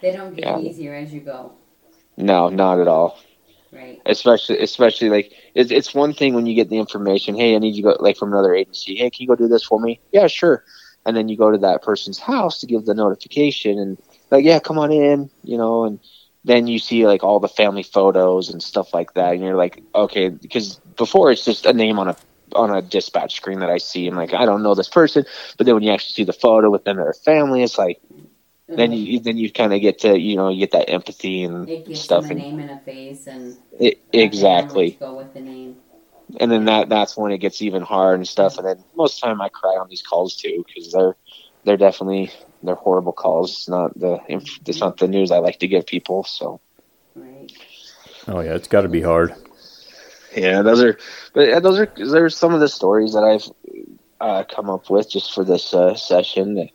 They 0.00 0.12
don't 0.12 0.34
get 0.34 0.44
Yeah. 0.44 0.56
easier 0.56 0.94
as 0.94 1.12
you 1.12 1.20
go, 1.20 1.52
No, 2.16 2.48
not 2.48 2.80
at 2.80 2.88
all. 2.88 3.18
right? 3.72 4.00
especially 4.06 4.58
especially 4.60 5.08
like 5.10 5.32
it's, 5.54 5.70
it's 5.70 5.94
one 5.94 6.12
thing 6.12 6.34
when 6.34 6.46
you 6.46 6.54
get 6.54 6.68
the 6.68 6.78
information 6.78 7.34
hey 7.36 7.54
i 7.54 7.58
need 7.58 7.74
you 7.74 7.82
to 7.82 7.90
go 7.96 7.96
like 8.02 8.16
from 8.16 8.32
another 8.32 8.54
agency 8.54 8.94
hey 8.96 9.10
can 9.10 9.22
you 9.22 9.28
go 9.28 9.34
do 9.34 9.48
this 9.48 9.64
for 9.64 9.80
me 9.80 10.00
yeah 10.12 10.26
sure 10.26 10.62
and 11.04 11.16
then 11.16 11.28
you 11.28 11.36
go 11.36 11.50
to 11.50 11.58
that 11.58 11.82
person's 11.82 12.18
house 12.18 12.60
to 12.60 12.66
give 12.66 12.84
the 12.84 12.94
notification 12.94 13.78
and 13.78 13.98
like 14.30 14.44
yeah 14.44 14.58
come 14.58 14.78
on 14.78 14.92
in 14.92 15.28
you 15.42 15.56
know 15.58 15.84
and 15.84 16.00
then 16.48 16.66
you 16.68 16.78
see 16.78 17.06
like 17.06 17.24
all 17.24 17.40
the 17.40 17.48
family 17.48 17.84
photos 17.84 18.50
and 18.50 18.62
stuff 18.62 18.94
like 18.94 19.14
that 19.14 19.34
and 19.34 19.42
you're 19.42 19.56
like 19.56 19.82
okay 19.94 20.30
because 20.30 20.76
before 20.96 21.32
it's 21.32 21.44
just 21.44 21.66
a 21.66 21.74
name 21.74 21.98
on 21.98 22.08
a 22.08 22.16
on 22.54 22.70
a 22.70 22.82
dispatch 22.82 23.36
screen 23.36 23.60
that 23.60 23.70
i 23.70 23.78
see 23.78 24.08
and 24.08 24.16
like 24.16 24.34
i 24.34 24.46
don't 24.46 24.62
know 24.62 24.74
this 24.74 24.88
person 24.88 25.24
but 25.58 25.66
then 25.66 25.74
when 25.74 25.84
you 25.84 25.92
actually 25.92 26.14
see 26.14 26.24
the 26.24 26.32
photo 26.32 26.70
with 26.70 26.84
them 26.84 26.98
and 26.98 27.06
their 27.06 27.14
family 27.14 27.62
it's 27.62 27.78
like 27.78 28.00
then 28.76 28.92
you 28.92 29.20
then 29.20 29.38
you 29.38 29.50
kind 29.52 29.74
of 29.74 29.80
get 29.80 30.00
to 30.00 30.18
you 30.18 30.36
know 30.36 30.48
you 30.48 30.60
get 30.60 30.72
that 30.72 30.90
empathy 30.90 31.44
and 31.44 31.70
it 31.86 32.00
gives 32.02 32.02
stuff 32.02 32.28
them 32.28 32.30
a 32.30 32.34
and 32.34 32.42
name 32.42 32.60
and 32.60 32.70
a 32.70 32.76
face 32.84 33.28
and 33.32 33.58
it, 33.78 34.00
exactly 34.12 34.98
go 35.00 35.14
with 35.16 35.32
the 35.34 35.40
name. 35.40 35.76
and 36.40 36.50
then 36.50 36.64
that 36.66 36.88
that's 36.88 37.16
when 37.16 37.32
it 37.32 37.38
gets 37.38 37.62
even 37.62 37.82
hard 37.82 38.16
and 38.16 38.28
stuff. 38.28 38.58
And 38.58 38.66
then 38.66 38.84
most 38.96 39.16
of 39.16 39.20
the 39.22 39.26
time 39.28 39.40
I 39.42 39.48
cry 39.48 39.76
on 39.80 39.88
these 39.88 40.02
calls 40.02 40.36
too 40.36 40.64
because 40.66 40.92
they're 40.92 41.16
they're 41.64 41.76
definitely 41.76 42.30
they're 42.62 42.74
horrible 42.74 43.12
calls. 43.12 43.50
It's 43.52 43.68
not 43.68 43.98
the 43.98 44.18
it's 44.28 44.80
not 44.80 44.98
the 44.98 45.08
news 45.08 45.30
I 45.30 45.38
like 45.38 45.58
to 45.60 45.68
give 45.68 45.86
people. 45.86 46.24
So 46.24 46.60
Right. 47.14 47.52
Oh 48.26 48.40
yeah, 48.40 48.54
it's 48.54 48.68
got 48.68 48.82
to 48.82 48.88
be 48.88 49.00
hard. 49.00 49.34
yeah, 50.36 50.62
those 50.62 50.82
are 50.82 50.98
but 51.34 51.48
yeah, 51.48 51.60
those 51.60 51.78
are 51.78 51.92
there's 51.96 52.36
some 52.36 52.54
of 52.54 52.60
the 52.60 52.68
stories 52.68 53.12
that 53.14 53.24
I've 53.24 53.48
uh, 54.20 54.44
come 54.44 54.68
up 54.70 54.90
with 54.90 55.10
just 55.10 55.32
for 55.34 55.44
this 55.44 55.72
uh, 55.72 55.94
session 55.94 56.56
to 56.56 56.66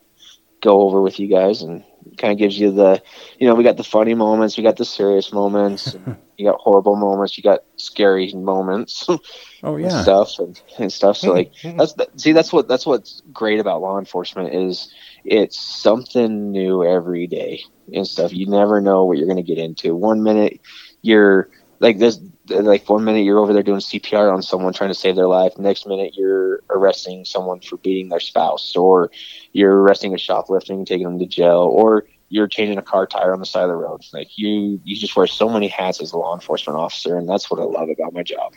go 0.62 0.82
over 0.82 1.02
with 1.02 1.20
you 1.20 1.28
guys 1.28 1.62
and 1.62 1.84
kind 2.18 2.32
of 2.32 2.38
gives 2.38 2.58
you 2.60 2.72
the 2.72 3.02
you 3.40 3.48
know 3.48 3.56
we 3.56 3.64
got 3.64 3.78
the 3.78 3.84
funny 3.84 4.14
moments, 4.14 4.58
we 4.58 4.64
got 4.64 4.78
the 4.78 4.86
serious 4.86 5.32
moments, 5.32 5.94
and 5.96 6.18
you 6.38 6.46
got 6.46 6.60
horrible 6.60 6.96
moments, 6.96 7.38
you 7.38 7.44
got 7.44 7.62
scary 7.78 8.32
moments. 8.34 9.08
Oh 9.64 9.78
and 9.82 9.92
yeah. 9.92 10.02
stuff 10.02 10.40
and, 10.40 10.60
and 10.80 10.92
stuff. 10.92 11.18
So 11.18 11.32
like 11.32 11.52
that's 11.78 11.94
that, 11.96 12.20
see 12.20 12.32
that's 12.32 12.52
what 12.52 12.68
that's 12.68 12.86
what's 12.86 13.22
great 13.32 13.60
about 13.60 13.82
law 13.82 13.98
enforcement 14.00 14.54
is 14.54 14.88
it's 15.24 15.60
something 15.60 16.52
new 16.52 16.84
every 16.84 17.28
day 17.28 17.62
and 17.94 18.08
stuff. 18.08 18.34
You 18.34 18.48
never 18.48 18.82
know 18.82 19.06
what 19.06 19.18
you're 19.18 19.28
going 19.28 19.38
to 19.38 19.44
get 19.44 19.58
into. 19.58 19.96
One 19.96 20.24
minute 20.24 20.60
you're 21.02 21.50
like 21.80 21.98
this 21.98 22.20
like 22.50 22.90
one 22.90 23.04
minute 23.06 23.24
you're 23.24 23.40
over 23.40 23.54
there 23.54 23.64
doing 23.64 23.80
CPR 23.80 24.34
on 24.34 24.42
someone 24.42 24.74
trying 24.74 24.90
to 24.90 24.94
save 24.96 25.16
their 25.16 25.28
life. 25.28 25.58
Next 25.58 25.86
minute 25.88 26.14
you're 26.16 26.62
arresting 26.70 27.26
someone 27.26 27.60
for 27.62 27.78
beating 27.78 28.10
their 28.10 28.20
spouse 28.20 28.76
or 28.76 29.12
you're 29.54 29.82
arresting 29.82 30.14
a 30.14 30.18
shoplifting 30.18 30.80
and 30.80 30.88
taking 30.88 31.06
them 31.06 31.20
to 31.20 31.26
jail 31.26 31.70
or 31.72 32.06
you're 32.30 32.48
changing 32.48 32.78
a 32.78 32.82
car 32.82 33.06
tire 33.06 33.32
on 33.34 33.40
the 33.40 33.46
side 33.46 33.64
of 33.64 33.70
the 33.70 33.76
road. 33.76 34.02
Like 34.12 34.38
you 34.38 34.80
you 34.84 34.96
just 34.96 35.16
wear 35.16 35.28
so 35.28 35.48
many 35.50 35.68
hats 35.68 36.02
as 36.02 36.12
a 36.12 36.18
law 36.18 36.34
enforcement 36.34 36.78
officer 36.78 37.18
and 37.18 37.30
that's 37.30 37.50
what 37.50 37.60
I 37.60 37.64
love 37.64 37.90
about 37.90 38.14
my 38.14 38.24
job 38.24 38.54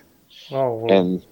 Oh, 0.50 0.76
well, 0.76 0.92
and 0.92 1.26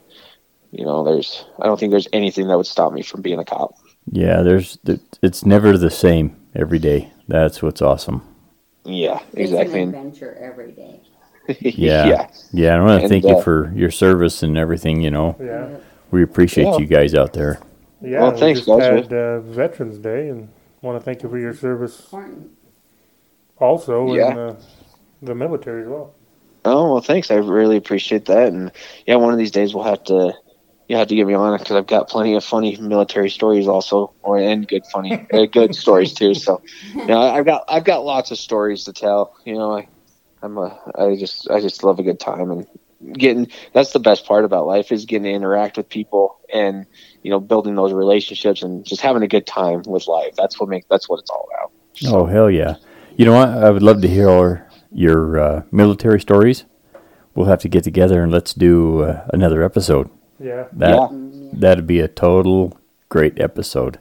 you 0.73 0.85
know 0.85 1.05
there's 1.05 1.45
i 1.61 1.67
don't 1.67 1.79
think 1.79 1.93
there's 1.93 2.09
anything 2.13 2.49
that 2.49 2.57
would 2.57 2.67
stop 2.67 2.93
me 2.93 3.01
from 3.03 3.23
being 3.23 3.39
a 3.39 3.45
cop 3.45 3.77
Yeah, 4.11 4.43
there's 4.43 4.77
it's 5.23 5.47
never 5.47 5.79
the 5.79 5.91
same 5.91 6.37
every 6.55 6.79
day. 6.79 7.13
That's 7.29 7.63
what's 7.63 7.81
awesome. 7.81 8.23
yeah 8.85 9.21
It's 9.33 9.51
exactly 9.53 9.83
an 9.83 9.89
adventure 9.95 10.35
every 10.35 10.73
day. 10.73 11.01
Yeah. 11.61 12.07
yeah 12.07 12.27
Yeah, 12.53 12.77
I 12.77 12.81
want 12.81 13.03
to 13.03 13.09
thank 13.09 13.25
uh, 13.25 13.29
you 13.29 13.43
for 13.43 13.73
your 13.75 13.91
service 13.91 14.43
and 14.43 14.57
everything. 14.57 15.01
You 15.01 15.11
know, 15.11 15.37
yeah. 15.41 15.77
we 16.11 16.23
appreciate 16.23 16.65
Yeah. 16.65 16.79
you 16.79 16.87
guys 16.87 17.15
out 17.15 17.33
there. 17.33 17.61
Yeah. 18.01 18.21
Well, 18.21 18.33
we 18.33 18.39
thanks, 18.41 18.61
just 18.61 18.69
guys. 18.69 19.05
had 19.05 19.13
uh, 19.13 19.41
Veterans 19.41 19.99
Day 19.99 20.29
and 20.29 20.49
want 20.83 20.99
to 20.99 21.05
thank 21.05 21.23
you 21.23 21.29
for 21.29 21.39
your 21.39 21.55
service 21.55 22.13
also 23.59 24.15
Yeah. 24.15 24.31
in 24.33 24.39
uh, 24.39 24.61
the 25.23 25.35
military 25.35 25.83
as 25.83 25.89
well. 25.89 26.15
Oh 26.67 26.93
well, 26.93 27.03
thanks. 27.03 27.31
I 27.31 27.35
really 27.35 27.77
appreciate 27.77 28.25
that. 28.27 28.49
And 28.49 28.73
yeah, 29.07 29.17
one 29.17 29.33
of 29.33 29.39
these 29.39 29.51
days 29.51 29.75
we'll 29.75 29.85
have 29.85 30.03
to 30.05 30.35
you 30.89 30.97
have 30.97 31.09
to 31.09 31.15
get 31.17 31.27
me 31.27 31.35
on 31.35 31.55
it 31.55 31.59
because 31.59 31.77
I've 31.77 31.87
got 31.87 32.09
plenty 32.09 32.35
of 32.35 32.45
funny 32.45 32.77
military 32.77 33.31
stories 33.31 33.67
also, 33.67 34.13
or 34.23 34.39
and 34.39 34.69
good 34.69 34.85
funny, 34.93 35.27
uh, 35.33 35.47
good 35.47 35.75
stories 35.85 36.13
too. 36.13 36.35
So, 36.35 36.61
you 36.95 37.07
know, 37.07 37.21
I've 37.21 37.45
got 37.47 37.65
I've 37.69 37.85
got 37.85 38.05
lots 38.05 38.31
of 38.31 38.39
stories 38.39 38.85
to 38.85 38.93
tell. 38.93 39.35
You 39.45 39.55
know, 39.55 39.79
I 39.79 39.89
I'm 40.45 40.59
a 40.59 40.79
I 40.95 41.17
just 41.17 41.51
I 41.51 41.61
just 41.61 41.83
love 41.83 41.99
a 41.99 42.03
good 42.03 42.21
time 42.21 42.51
and 42.51 42.67
getting 43.15 43.49
that's 43.73 43.93
the 43.93 43.99
best 43.99 44.27
part 44.27 44.45
about 44.45 44.67
life 44.67 44.93
is 44.93 45.05
getting 45.05 45.25
to 45.25 45.31
interact 45.31 45.77
with 45.77 45.89
people 45.89 46.39
and 46.53 46.87
you 47.23 47.31
know 47.31 47.41
building 47.41 47.75
those 47.75 47.93
relationships 47.93 48.63
and 48.63 48.85
just 48.85 49.01
having 49.01 49.23
a 49.23 49.29
good 49.29 49.47
time 49.47 49.83
with 49.87 50.07
life. 50.07 50.35
That's 50.37 50.61
what 50.61 50.69
make 50.69 50.87
that's 50.89 51.09
what 51.09 51.21
it's 51.21 51.31
all 51.31 51.49
about. 51.51 51.73
Oh 52.13 52.27
hell 52.27 52.51
yeah! 52.51 52.77
You 53.17 53.25
know 53.25 53.35
what? 53.35 53.49
I 53.49 53.71
would 53.71 53.83
love 53.83 54.03
to 54.03 54.09
hear 54.09 54.29
all 54.29 54.59
your 54.93 55.39
uh, 55.39 55.63
military 55.71 56.21
stories. 56.21 56.65
We'll 57.35 57.47
have 57.47 57.61
to 57.61 57.69
get 57.69 57.83
together 57.85 58.23
and 58.23 58.31
let's 58.31 58.55
do 58.55 59.03
uh, 59.03 59.27
another 59.33 59.63
episode. 59.63 60.09
Yeah. 60.39 60.67
That 60.73 60.95
Yeah. 60.95 61.09
that'd 61.53 61.87
be 61.87 62.01
a 62.01 62.09
total 62.09 62.79
great 63.09 63.41
episode. 63.41 63.99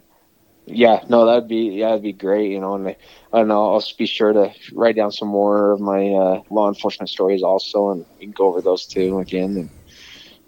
Yeah, 0.65 1.03
no, 1.10 1.26
that'd 1.26 1.48
be 1.49 1.72
yeah, 1.80 1.90
that'd 1.90 2.03
be 2.03 2.14
great. 2.14 2.52
You 2.52 2.60
know, 2.61 2.76
and 2.76 2.88
I, 2.88 2.95
I 3.34 3.40
don't 3.40 3.48
know. 3.49 3.73
I'll 3.73 3.80
just 3.80 3.98
be 3.98 4.06
sure 4.06 4.31
to 4.31 4.52
write 4.73 4.95
down 4.95 5.11
some 5.11 5.27
more 5.27 5.73
of 5.73 5.81
my 5.81 6.10
uh, 6.10 6.41
law 6.49 6.69
enforcement 6.69 7.10
stories 7.10 7.44
also, 7.44 7.91
and 7.91 8.06
we 8.18 8.26
can 8.26 8.31
go 8.31 8.48
over 8.48 8.61
those 8.61 8.85
too 8.85 9.19
again. 9.19 9.57
And 9.57 9.69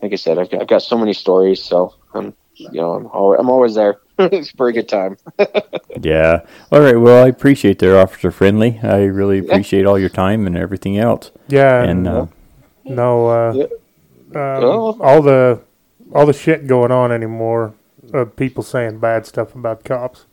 like 0.02 0.14
I 0.14 0.16
said, 0.16 0.38
I've 0.40 0.50
got, 0.50 0.62
I've 0.62 0.68
got 0.68 0.84
so 0.84 0.98
many 0.98 1.14
stories, 1.14 1.62
so 1.62 1.96
I'm 2.14 2.34
you 2.54 2.70
know 2.82 2.94
I'm 2.94 3.08
always, 3.08 3.40
I'm 3.42 3.50
always 3.50 3.76
there 3.76 3.98
it's 4.20 4.52
a 4.52 4.56
pretty 4.56 4.80
good 4.80 4.90
time. 4.90 5.18
Yeah. 6.02 6.42
All 6.74 6.82
right. 6.82 6.98
Well, 6.98 7.24
I 7.24 7.30
appreciate 7.30 7.80
their 7.80 7.98
Officer 7.98 8.30
Friendly. 8.30 8.80
I 8.84 9.04
really 9.06 9.40
appreciate 9.40 9.86
all 9.86 9.98
your 9.98 10.10
time 10.10 10.46
and 10.46 10.58
everything 10.58 10.98
else. 10.98 11.32
Yeah. 11.48 11.84
And 11.84 12.06
uh, 12.06 12.26
no, 12.84 13.28
uh, 13.28 13.54
Yeah. 13.54 13.64
um, 13.64 14.62
Well- 14.62 14.98
all 15.02 15.22
the 15.22 15.62
all 16.14 16.26
the 16.26 16.34
shit 16.34 16.68
going 16.68 16.92
on 16.92 17.12
anymore 17.14 17.74
of 18.18 18.36
people 18.36 18.64
saying 18.64 19.00
bad 19.00 19.26
stuff 19.26 19.56
about 19.56 19.84
cops. 19.84 20.26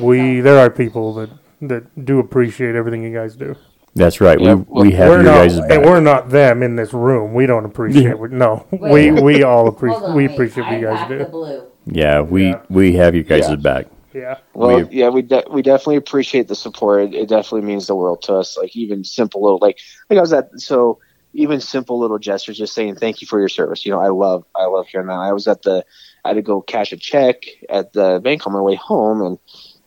We 0.00 0.40
there 0.40 0.58
are 0.58 0.70
people 0.70 1.14
that 1.14 1.30
that 1.62 2.04
do 2.04 2.18
appreciate 2.18 2.74
everything 2.74 3.02
you 3.02 3.12
guys 3.12 3.36
do. 3.36 3.56
that's 3.94 4.20
right. 4.20 4.40
Yeah, 4.40 4.54
we 4.54 4.84
we 4.88 4.92
have 4.92 5.08
we're 5.08 5.16
your 5.16 5.24
not, 5.24 5.34
guys' 5.34 5.58
and 5.58 5.84
we're 5.84 6.00
not 6.00 6.30
them 6.30 6.62
in 6.62 6.76
this 6.76 6.92
room. 6.92 7.34
We 7.34 7.46
don't 7.46 7.64
appreciate. 7.64 8.04
Yeah. 8.04 8.14
what- 8.14 8.30
No, 8.30 8.66
Wait. 8.70 9.10
we 9.12 9.20
we 9.22 9.42
all 9.42 9.66
appreciate. 9.68 10.02
on, 10.02 10.14
We 10.14 10.26
wait. 10.28 10.34
appreciate 10.34 10.64
what 10.66 10.80
you 10.80 10.86
guys 10.86 11.08
do. 11.08 11.62
Yeah, 11.86 12.20
we 12.20 12.48
Yeah. 12.50 12.60
we 12.70 12.92
have 12.94 13.14
you 13.14 13.22
guys' 13.24 13.48
Yeah. 13.48 13.56
back. 13.56 13.86
Yeah, 14.12 14.38
Well, 14.54 14.78
We- 14.84 14.88
yeah, 14.98 15.08
we 15.08 15.22
de- 15.22 15.44
we 15.52 15.62
definitely 15.62 15.96
appreciate 15.96 16.48
the 16.48 16.54
support. 16.56 17.02
It, 17.02 17.14
it 17.14 17.28
definitely 17.28 17.62
means 17.62 17.86
the 17.86 17.94
world 17.94 18.22
to 18.22 18.34
us. 18.34 18.56
Like 18.58 18.74
even 18.76 19.04
simple 19.04 19.42
little 19.42 19.58
like 19.60 19.78
like 20.08 20.18
I 20.18 20.20
was 20.20 20.32
at 20.32 20.50
so 20.60 20.98
even 21.32 21.60
simple 21.60 21.98
little 21.98 22.18
gestures, 22.18 22.58
just 22.58 22.74
saying 22.74 22.96
thank 22.96 23.20
you 23.20 23.26
for 23.26 23.38
your 23.38 23.48
service. 23.48 23.84
You 23.84 23.92
know, 23.92 24.00
I 24.00 24.08
love 24.08 24.44
I 24.54 24.66
love 24.66 24.88
hearing 24.88 25.08
that. 25.08 25.14
I 25.14 25.32
was 25.32 25.46
at 25.46 25.62
the 25.62 25.84
I 26.24 26.28
had 26.28 26.34
to 26.34 26.42
go 26.42 26.60
cash 26.60 26.92
a 26.92 26.96
check 26.96 27.42
at 27.68 27.92
the 27.92 28.20
bank 28.22 28.46
on 28.46 28.52
my 28.52 28.60
way 28.60 28.74
home, 28.74 29.22
and 29.22 29.38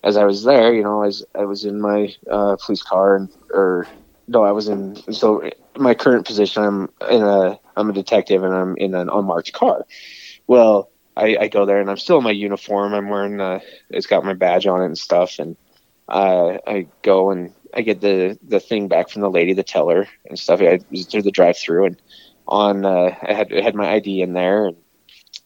as 0.04 0.18
I 0.18 0.26
was 0.26 0.44
there, 0.44 0.74
you 0.74 0.84
know, 0.84 1.04
as 1.04 1.24
I 1.36 1.46
was 1.46 1.66
in 1.66 1.82
my 1.82 2.14
uh, 2.30 2.58
police 2.66 2.84
car 2.84 3.16
and 3.16 3.30
or 3.54 3.88
no, 4.28 4.44
I 4.44 4.52
was 4.52 4.68
in 4.70 4.96
so 5.12 5.50
my 5.78 5.94
current 5.94 6.26
position. 6.26 6.64
I'm 6.64 6.90
in 7.10 7.22
a 7.24 7.60
I'm 7.76 7.90
a 7.90 7.94
detective 7.94 8.44
and 8.44 8.54
I'm 8.54 8.76
in 8.78 8.96
an 8.96 9.10
unmarked 9.10 9.54
car. 9.54 9.86
Well, 10.48 10.90
I, 11.16 11.38
I 11.40 11.48
go 11.48 11.66
there 11.66 11.80
and 11.80 11.90
I'm 11.90 11.98
still 11.98 12.18
in 12.18 12.24
my 12.24 12.32
uniform. 12.32 12.94
I'm 12.94 13.10
wearing 13.10 13.40
uh, 13.40 13.60
it's 13.90 14.08
got 14.08 14.26
my 14.26 14.34
badge 14.34 14.66
on 14.66 14.82
it 14.82 14.86
and 14.86 14.98
stuff. 14.98 15.40
And 15.40 15.58
I 16.10 16.88
go 17.02 17.32
and 17.32 17.54
I 17.76 17.82
get 17.82 18.02
the 18.02 18.38
the 18.44 18.60
thing 18.60 18.88
back 18.88 19.10
from 19.10 19.22
the 19.22 19.30
lady, 19.32 19.54
the 19.54 19.64
teller 19.64 20.08
and 20.26 20.38
stuff. 20.38 20.62
I 20.62 20.80
was 20.92 21.06
through 21.06 21.24
the 21.24 21.32
drive 21.32 21.58
through 21.58 21.86
and 21.88 22.02
on 22.48 22.86
uh, 22.86 23.16
I 23.22 23.34
had 23.34 23.54
I 23.54 23.62
had 23.62 23.76
my 23.76 23.90
ID 23.94 24.22
in 24.22 24.34
there 24.34 24.68
and 24.68 24.78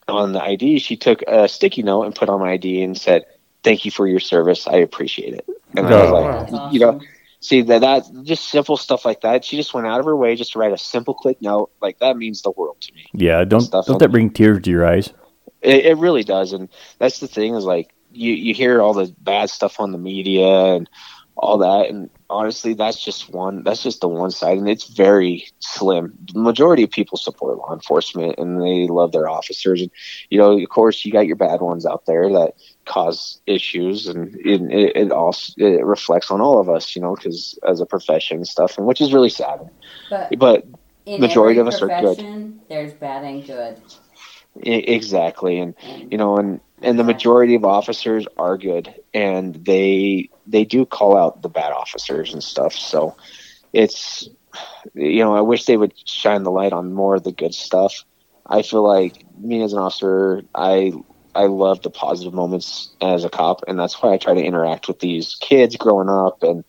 on 0.08 0.32
the 0.34 0.42
ID 0.44 0.80
she 0.80 0.96
took 0.98 1.22
a 1.28 1.48
sticky 1.48 1.84
note 1.84 2.04
and 2.04 2.16
put 2.16 2.30
on 2.30 2.40
my 2.40 2.52
ID 2.54 2.82
and 2.84 2.98
said, 2.98 3.26
"Thank 3.64 3.86
you 3.86 3.92
for 3.92 4.08
your 4.08 4.20
service. 4.20 4.68
I 4.68 4.78
appreciate 4.78 5.34
it." 5.34 5.46
And 5.76 5.86
I 5.88 6.02
was 6.02 6.50
Oh, 6.52 6.56
like, 6.58 6.74
you 6.74 6.80
know, 6.80 7.02
see 7.40 7.62
that 7.64 7.82
that 7.82 8.04
just 8.24 8.50
simple 8.50 8.78
stuff 8.78 9.06
like 9.06 9.22
that. 9.22 9.44
She 9.46 9.58
just 9.58 9.74
went 9.74 9.86
out 9.86 10.00
of 10.00 10.06
her 10.06 10.16
way 10.16 10.36
just 10.36 10.54
to 10.54 10.60
write 10.60 10.72
a 10.74 10.78
simple 10.78 11.14
quick 11.14 11.42
note. 11.42 11.72
Like 11.82 12.00
that 12.00 12.18
means 12.18 12.42
the 12.42 12.52
world 12.52 12.78
to 12.82 12.94
me. 12.94 13.06
Yeah, 13.14 13.44
don't 13.44 13.62
Stuff 13.62 13.86
don't 13.86 13.96
on- 13.96 14.00
that 14.00 14.10
bring 14.10 14.30
tears 14.32 14.62
to 14.64 14.70
your 14.72 14.86
eyes? 14.88 15.14
It, 15.62 15.86
it 15.86 15.98
really 15.98 16.24
does, 16.24 16.54
and 16.54 16.70
that's 17.00 17.20
the 17.20 17.28
thing 17.28 17.56
is 17.56 17.66
like 17.66 17.94
you 18.14 18.32
you 18.34 18.54
hear 18.54 18.82
all 18.82 18.94
the 18.94 19.14
bad 19.20 19.50
stuff 19.50 19.80
on 19.80 19.92
the 19.92 19.98
media 19.98 20.48
and 20.76 20.90
all 21.38 21.60
that, 21.60 21.90
and 21.90 22.10
honestly, 22.30 22.74
that's 22.74 23.04
just 23.04 23.30
one. 23.30 23.64
That's 23.64 23.84
just 23.84 24.02
the 24.02 24.08
one 24.08 24.32
side, 24.32 24.58
and 24.58 24.68
it's 24.68 24.88
very 24.88 25.48
slim. 25.60 26.18
The 26.34 26.40
majority 26.40 26.84
of 26.84 26.92
people 26.92 27.18
support 27.18 27.58
law 27.58 27.74
enforcement, 27.74 28.36
and 28.38 28.62
they 28.62 28.88
love 28.88 29.12
their 29.12 29.30
officers. 29.30 29.82
And 29.82 29.92
you 30.30 30.38
know, 30.38 30.58
of 30.58 30.70
course, 30.70 31.06
you 31.06 31.12
got 31.12 31.28
your 31.28 31.36
bad 31.36 31.62
ones 31.62 31.86
out 31.86 32.06
there 32.06 32.30
that 32.34 32.56
cause 32.86 33.42
issues, 33.46 34.08
and 34.08 34.36
it, 34.36 34.62
it, 34.62 34.96
it 34.96 35.12
also 35.12 35.54
it 35.58 35.86
reflects 35.86 36.32
on 36.32 36.42
all 36.42 36.60
of 36.60 36.70
us, 36.70 36.96
you 36.96 37.02
know, 37.02 37.16
because 37.16 37.58
as 37.68 37.80
a 37.82 37.86
profession 37.86 38.38
and 38.38 38.48
stuff, 38.48 38.78
and 38.78 38.88
which 38.88 39.02
is 39.02 39.14
really 39.14 39.30
sad. 39.30 39.60
But 40.10 40.38
But 40.38 40.66
majority 41.06 41.60
of 41.60 41.68
us 41.68 41.82
are 41.82 41.90
good. 41.90 42.26
There's 42.68 42.94
bad 42.94 43.24
and 43.24 43.46
good. 43.46 43.82
Exactly, 44.62 45.60
and 45.60 45.76
you 46.10 46.18
know, 46.18 46.38
and 46.38 46.62
and 46.82 46.98
the 46.98 47.04
majority 47.04 47.56
of 47.56 47.66
officers 47.66 48.26
are 48.38 48.58
good, 48.58 48.94
and 49.14 49.54
they 49.66 50.30
they 50.48 50.66
do 50.66 50.86
call 50.86 51.18
out 51.18 51.42
the 51.42 51.50
bad 51.50 51.72
officers 51.72 52.34
and 52.34 52.44
stuff. 52.44 52.74
So 52.74 53.16
it's 53.74 54.28
you 54.94 55.24
know, 55.24 55.36
I 55.36 55.42
wish 55.42 55.66
they 55.66 55.78
would 55.78 55.94
shine 56.08 56.44
the 56.44 56.52
light 56.52 56.74
on 56.74 56.94
more 56.94 57.16
of 57.16 57.24
the 57.24 57.32
good 57.32 57.54
stuff. 57.54 58.04
I 58.46 58.62
feel 58.62 58.84
like 58.84 59.26
me 59.40 59.62
as 59.64 59.74
an 59.74 59.80
officer, 59.80 60.42
I 60.56 60.94
I 61.36 61.46
love 61.46 61.82
the 61.82 61.90
positive 61.92 62.34
moments 62.34 62.96
as 63.02 63.24
a 63.24 63.30
cop, 63.30 63.62
and 63.68 63.80
that's 63.80 64.02
why 64.02 64.14
I 64.14 64.18
try 64.18 64.34
to 64.34 64.44
interact 64.44 64.88
with 64.88 65.00
these 65.00 65.36
kids 65.40 65.76
growing 65.76 66.10
up, 66.10 66.44
and 66.44 66.64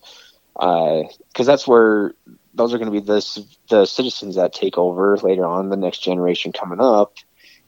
uh, 0.58 1.02
because 1.32 1.46
that's 1.46 1.66
where 1.66 2.12
those 2.54 2.74
are 2.74 2.78
going 2.78 2.92
to 2.92 3.00
be 3.00 3.04
the 3.06 3.46
the 3.68 3.86
citizens 3.86 4.36
that 4.36 4.52
take 4.52 4.76
over 4.78 5.16
later 5.18 5.46
on, 5.46 5.68
the 5.70 5.76
next 5.76 5.98
generation 6.00 6.52
coming 6.52 6.80
up, 6.80 7.14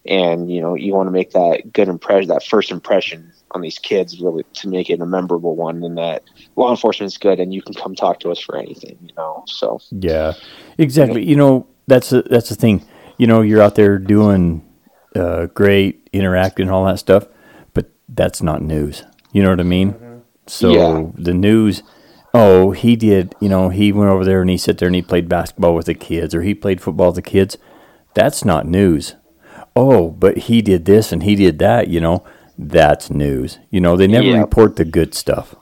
and 0.07 0.51
you 0.51 0.61
know 0.61 0.75
you 0.75 0.95
want 0.95 1.07
to 1.07 1.13
make 1.13 1.33
that 1.33 1.73
good 1.73 1.89
impression, 1.89 2.29
that 2.29 2.45
first 2.45 2.71
impression 2.71 3.33
on 3.53 3.61
these 3.61 3.79
kids, 3.79 4.21
really 4.21 4.45
to 4.55 4.69
make 4.69 4.91
it 4.91 5.01
a 5.01 5.07
memorable 5.07 5.57
one, 5.57 5.83
and 5.83 5.99
that 5.99 6.23
law 6.57 6.71
enforcement 6.71 7.13
is 7.13 7.19
good, 7.19 7.41
and 7.41 7.53
you 7.53 7.63
can 7.63 7.75
come 7.75 7.95
talk 7.95 8.21
to 8.21 8.31
us 8.31 8.39
for 8.39 8.57
anything, 8.57 8.99
you 9.03 9.13
know. 9.17 9.45
So 9.47 9.81
Yeah, 9.91 10.35
exactly. 10.79 11.25
You 11.25 11.37
know, 11.37 11.67
that's 11.87 12.13
a, 12.13 12.23
that's 12.23 12.49
the 12.49 12.55
thing. 12.55 12.87
You 13.19 13.27
know, 13.27 13.43
you're 13.43 13.63
out 13.63 13.75
there 13.75 13.99
doing 13.99 14.67
uh, 15.15 15.47
great, 15.47 16.09
interacting, 16.13 16.67
and 16.67 16.75
all 16.75 16.85
that 16.87 16.99
stuff, 16.99 17.27
but 17.75 17.91
that's 18.09 18.43
not 18.43 18.63
news. 18.63 19.05
You 19.33 19.43
know 19.43 19.51
what 19.51 19.61
I 19.61 19.65
mean? 19.65 20.23
So 20.47 20.73
Yeah. 20.73 21.07
the 21.15 21.35
news. 21.35 21.83
Oh, 22.33 22.71
he 22.71 22.95
did. 22.95 23.35
You 23.41 23.49
know, 23.49 23.71
he 23.71 23.91
went 23.91 24.11
over 24.11 24.25
there 24.25 24.41
and 24.41 24.49
he 24.49 24.57
sat 24.57 24.79
there 24.79 24.87
and 24.87 24.95
he 24.95 25.03
played 25.03 25.29
basketball 25.29 25.75
with 25.75 25.87
the 25.87 25.95
kids, 25.95 26.35
or 26.35 26.43
he 26.43 26.55
played 26.55 26.81
football 26.81 27.09
with 27.09 27.17
the 27.17 27.23
kids. 27.23 27.59
That's 28.15 28.45
not 28.45 28.67
news. 28.67 29.17
Oh, 29.77 30.11
but 30.11 30.37
he 30.37 30.63
did 30.63 30.85
this 30.85 31.13
and 31.13 31.23
he 31.23 31.35
did 31.37 31.59
that. 31.61 31.89
You 31.89 32.01
know, 32.01 32.25
that's 32.59 33.11
news. 33.11 33.59
You 33.71 33.81
know, 33.81 33.97
they 33.97 34.07
never 34.07 34.27
Yeah. 34.27 34.41
report 34.41 34.77
the 34.77 34.85
good 34.85 35.15
stuff. 35.15 35.55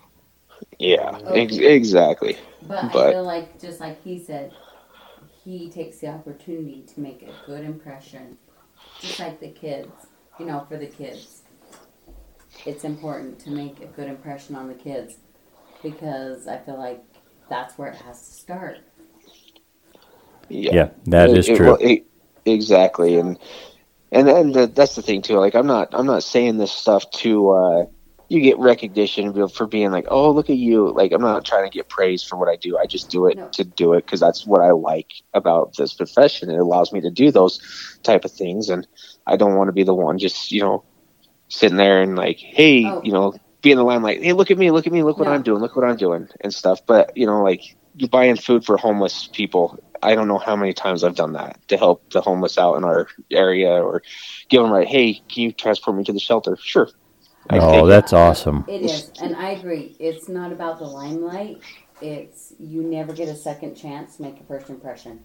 yeah, 0.80 1.18
ex- 1.30 1.56
exactly. 1.56 2.36
But, 2.66 2.84
I 2.94 3.12
feel 3.12 3.24
like, 3.24 3.60
just 3.60 3.80
like 3.80 4.02
he 4.04 4.18
said, 4.18 4.52
he 5.44 5.68
takes 5.70 5.98
the 5.98 6.08
opportunity 6.08 6.84
to 6.94 7.00
make 7.00 7.22
a 7.22 7.46
good 7.46 7.64
impression, 7.64 8.36
just 9.00 9.18
like 9.18 9.40
the 9.40 9.48
kids. 9.48 9.90
You 10.38 10.46
know, 10.46 10.64
for 10.68 10.76
the 10.76 10.86
kids, 10.86 11.42
it's 12.64 12.84
important 12.84 13.40
to 13.40 13.50
make 13.50 13.80
a 13.80 13.86
good 13.86 14.08
impression 14.08 14.54
on 14.54 14.68
the 14.68 14.74
kids 14.74 15.16
because 15.82 16.46
I 16.46 16.58
feel 16.58 16.78
like 16.78 17.02
that's 17.48 17.76
where 17.76 17.88
it 17.90 17.96
has 18.02 18.18
to 18.28 18.32
start. 18.34 18.78
Yeah, 20.48 20.70
Yeah, 20.74 20.88
that 21.06 21.30
is 21.30 21.48
It- 21.48 21.52
it- 21.52 21.56
true. 21.56 21.66
well, 21.66 21.78
it- 21.80 22.06
exactly, 22.44 23.16
and 23.16 23.36
and 24.12 24.28
and 24.28 24.54
the, 24.54 24.66
that's 24.66 24.94
the 24.94 25.02
thing 25.02 25.22
too. 25.22 25.38
Like 25.38 25.54
I'm 25.54 25.66
not 25.66 25.88
I'm 25.92 26.06
not 26.06 26.22
saying 26.24 26.58
this 26.58 26.72
stuff 26.72 27.04
to 27.18 27.50
uh, 27.50 27.84
you 28.28 28.40
get 28.40 28.58
recognition 28.58 29.48
for 29.48 29.66
being 29.66 29.90
like, 29.90 30.06
oh 30.10 30.30
look 30.32 30.50
at 30.50 30.56
you. 30.56 30.92
Like 30.92 31.12
I'm 31.12 31.22
not 31.22 31.44
trying 31.44 31.64
to 31.70 31.76
get 31.76 31.88
praise 31.88 32.22
for 32.22 32.38
what 32.38 32.48
I 32.48 32.56
do. 32.56 32.78
I 32.78 32.86
just 32.86 33.10
do 33.10 33.26
it 33.26 33.36
No. 33.36 33.48
to 33.54 33.64
do 33.64 33.94
it 33.94 34.06
because 34.06 34.20
that's 34.20 34.46
what 34.46 34.62
I 34.62 34.70
like 34.72 35.10
about 35.34 35.74
this 35.76 35.94
profession. 35.94 36.50
It 36.50 36.58
allows 36.58 36.92
me 36.92 37.00
to 37.02 37.10
do 37.10 37.30
those 37.30 37.58
type 38.04 38.24
of 38.24 38.32
things, 38.32 38.68
and 38.68 38.86
I 39.26 39.36
don't 39.36 39.56
want 39.56 39.68
to 39.68 39.72
be 39.72 39.84
the 39.84 39.94
one 39.94 40.18
just 40.18 40.50
you 40.50 40.62
know 40.62 40.84
sitting 41.48 41.78
there 41.78 42.02
and 42.02 42.16
like, 42.16 42.38
hey, 42.40 42.84
Oh. 42.84 43.00
you 43.04 43.12
know, 43.12 43.34
be 43.62 43.72
in 43.72 43.78
the 43.78 43.84
limelight. 43.84 44.22
Hey, 44.22 44.32
look 44.32 44.50
at 44.50 44.58
me, 44.58 44.70
look 44.70 44.86
at 44.86 44.92
me, 44.92 45.02
look 45.02 45.18
what 45.18 45.28
No. 45.28 45.34
I'm 45.34 45.42
doing, 45.42 45.60
look 45.60 45.76
what 45.76 45.84
I'm 45.88 45.96
doing, 45.96 46.28
and 46.40 46.52
stuff. 46.54 46.80
But 46.86 47.12
you 47.16 47.26
know, 47.26 47.42
like 47.42 47.62
you're 47.94 48.08
buying 48.08 48.36
food 48.36 48.64
for 48.64 48.76
homeless 48.76 49.28
people. 49.32 49.78
I 50.02 50.14
don't 50.14 50.28
know 50.28 50.38
how 50.38 50.56
many 50.56 50.72
times 50.72 51.04
I've 51.04 51.14
done 51.16 51.32
that 51.34 51.60
to 51.68 51.76
help 51.76 52.10
the 52.12 52.20
homeless 52.20 52.58
out 52.58 52.76
in 52.76 52.84
our 52.84 53.08
area, 53.30 53.70
or 53.70 54.02
give 54.48 54.62
them 54.62 54.70
like, 54.70 54.88
hey, 54.88 55.14
can 55.28 55.42
you 55.44 55.52
transport 55.52 55.96
me 55.96 56.04
to 56.04 56.12
the 56.12 56.20
shelter? 56.20 56.56
Sure. 56.60 56.88
I 57.50 57.58
Oh, 57.58 57.70
take 57.72 57.84
it. 57.84 57.86
that's 57.86 58.12
awesome. 58.12 58.64
It 58.68 58.82
is, 58.82 59.10
and 59.22 59.34
I 59.34 59.50
agree. 59.50 59.96
It's 59.98 60.28
not 60.28 60.52
about 60.52 60.78
the 60.78 60.84
limelight. 60.86 61.60
It's 62.00 62.52
you 62.58 62.82
never 62.82 63.12
get 63.12 63.28
a 63.28 63.34
second 63.34 63.74
chance 63.74 64.16
to 64.16 64.22
make 64.22 64.38
a 64.40 64.44
first 64.44 64.68
impression. 64.70 65.20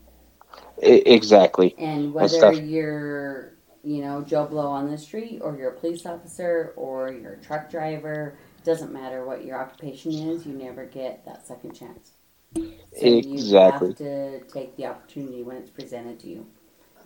I- 0.81 1.03
exactly. 1.05 1.75
And 1.77 2.13
whether 2.13 2.29
stuff. 2.29 2.59
you're, 2.59 3.53
you 3.83 4.01
know, 4.01 4.21
Joe 4.21 4.45
Blow 4.45 4.67
on 4.67 4.89
the 4.89 4.97
street 4.97 5.39
or 5.41 5.57
you're 5.57 5.71
a 5.71 5.79
police 5.79 6.05
officer 6.05 6.73
or 6.75 7.11
you're 7.11 7.33
a 7.33 7.41
truck 7.41 7.69
driver, 7.69 8.37
doesn't 8.63 8.93
matter 8.93 9.25
what 9.25 9.43
your 9.43 9.59
occupation 9.59 10.13
is, 10.13 10.45
you 10.45 10.53
never 10.53 10.85
get 10.85 11.25
that 11.25 11.45
second 11.45 11.73
chance. 11.73 12.11
So 12.55 12.63
Exactly. 13.07 13.87
you 13.89 13.95
have 13.95 13.97
to 13.97 14.39
take 14.53 14.75
the 14.77 14.85
opportunity 14.85 15.43
when 15.43 15.57
it's 15.57 15.69
presented 15.69 16.19
to 16.19 16.27
you. 16.27 16.45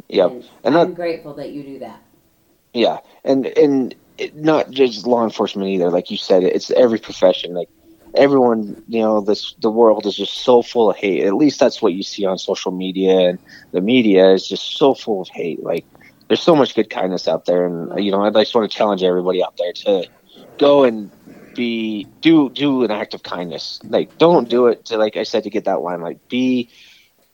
Yep. 0.10 0.32
And, 0.32 0.50
And 0.64 0.78
I'm 0.78 0.90
that- 0.90 0.96
grateful 0.96 1.34
that 1.36 1.52
you 1.52 1.64
do 1.64 1.80
that. 1.80 2.02
Yeah, 2.74 3.00
and 3.24 3.46
and 3.48 3.96
it, 4.18 4.36
not 4.36 4.70
just 4.70 5.08
law 5.08 5.24
enforcement 5.24 5.70
either. 5.70 5.90
Like 5.90 6.12
you 6.12 6.18
said, 6.18 6.44
it's 6.44 6.70
every 6.72 7.00
profession. 7.00 7.54
Like 7.54 7.70
everyone, 8.16 8.84
you 8.88 9.02
know, 9.02 9.22
this 9.22 9.56
the 9.62 9.72
world 9.72 10.06
is 10.06 10.16
just 10.16 10.44
so 10.44 10.62
full 10.62 10.90
of 10.90 10.98
hate. 10.98 11.24
At 11.24 11.34
least 11.34 11.60
that's 11.60 11.82
what 11.82 11.94
you 11.94 12.04
see 12.04 12.26
on 12.26 12.38
social 12.38 12.72
media, 12.72 13.30
and 13.30 13.40
the 13.72 13.82
media 13.82 14.32
is 14.34 14.48
just 14.48 14.78
so 14.78 14.94
full 14.94 15.22
of 15.22 15.30
hate. 15.34 15.64
Like 15.64 15.86
there's 16.28 16.42
so 16.42 16.56
much 16.56 16.76
good 16.76 16.90
kindness 16.90 17.28
out 17.28 17.46
there, 17.46 17.66
and 17.66 18.04
you 18.04 18.12
know, 18.12 18.24
I 18.24 18.30
just 18.32 18.54
want 18.54 18.70
to 18.70 18.78
challenge 18.78 19.02
everybody 19.04 19.44
out 19.44 19.56
there 19.58 19.74
to 19.86 20.06
go 20.60 20.84
and 20.84 21.12
be 21.58 22.10
do 22.22 22.50
do 22.50 22.86
an 22.86 22.92
act 22.92 23.16
of 23.16 23.24
kindness. 23.24 23.82
Like 23.84 24.18
don't 24.18 24.50
do 24.50 24.68
it 24.68 24.86
to 24.86 24.98
like 24.98 25.18
I 25.18 25.24
said 25.24 25.44
to 25.44 25.50
get 25.50 25.66
that 25.66 25.82
limelight. 25.82 26.22
Be 26.30 26.70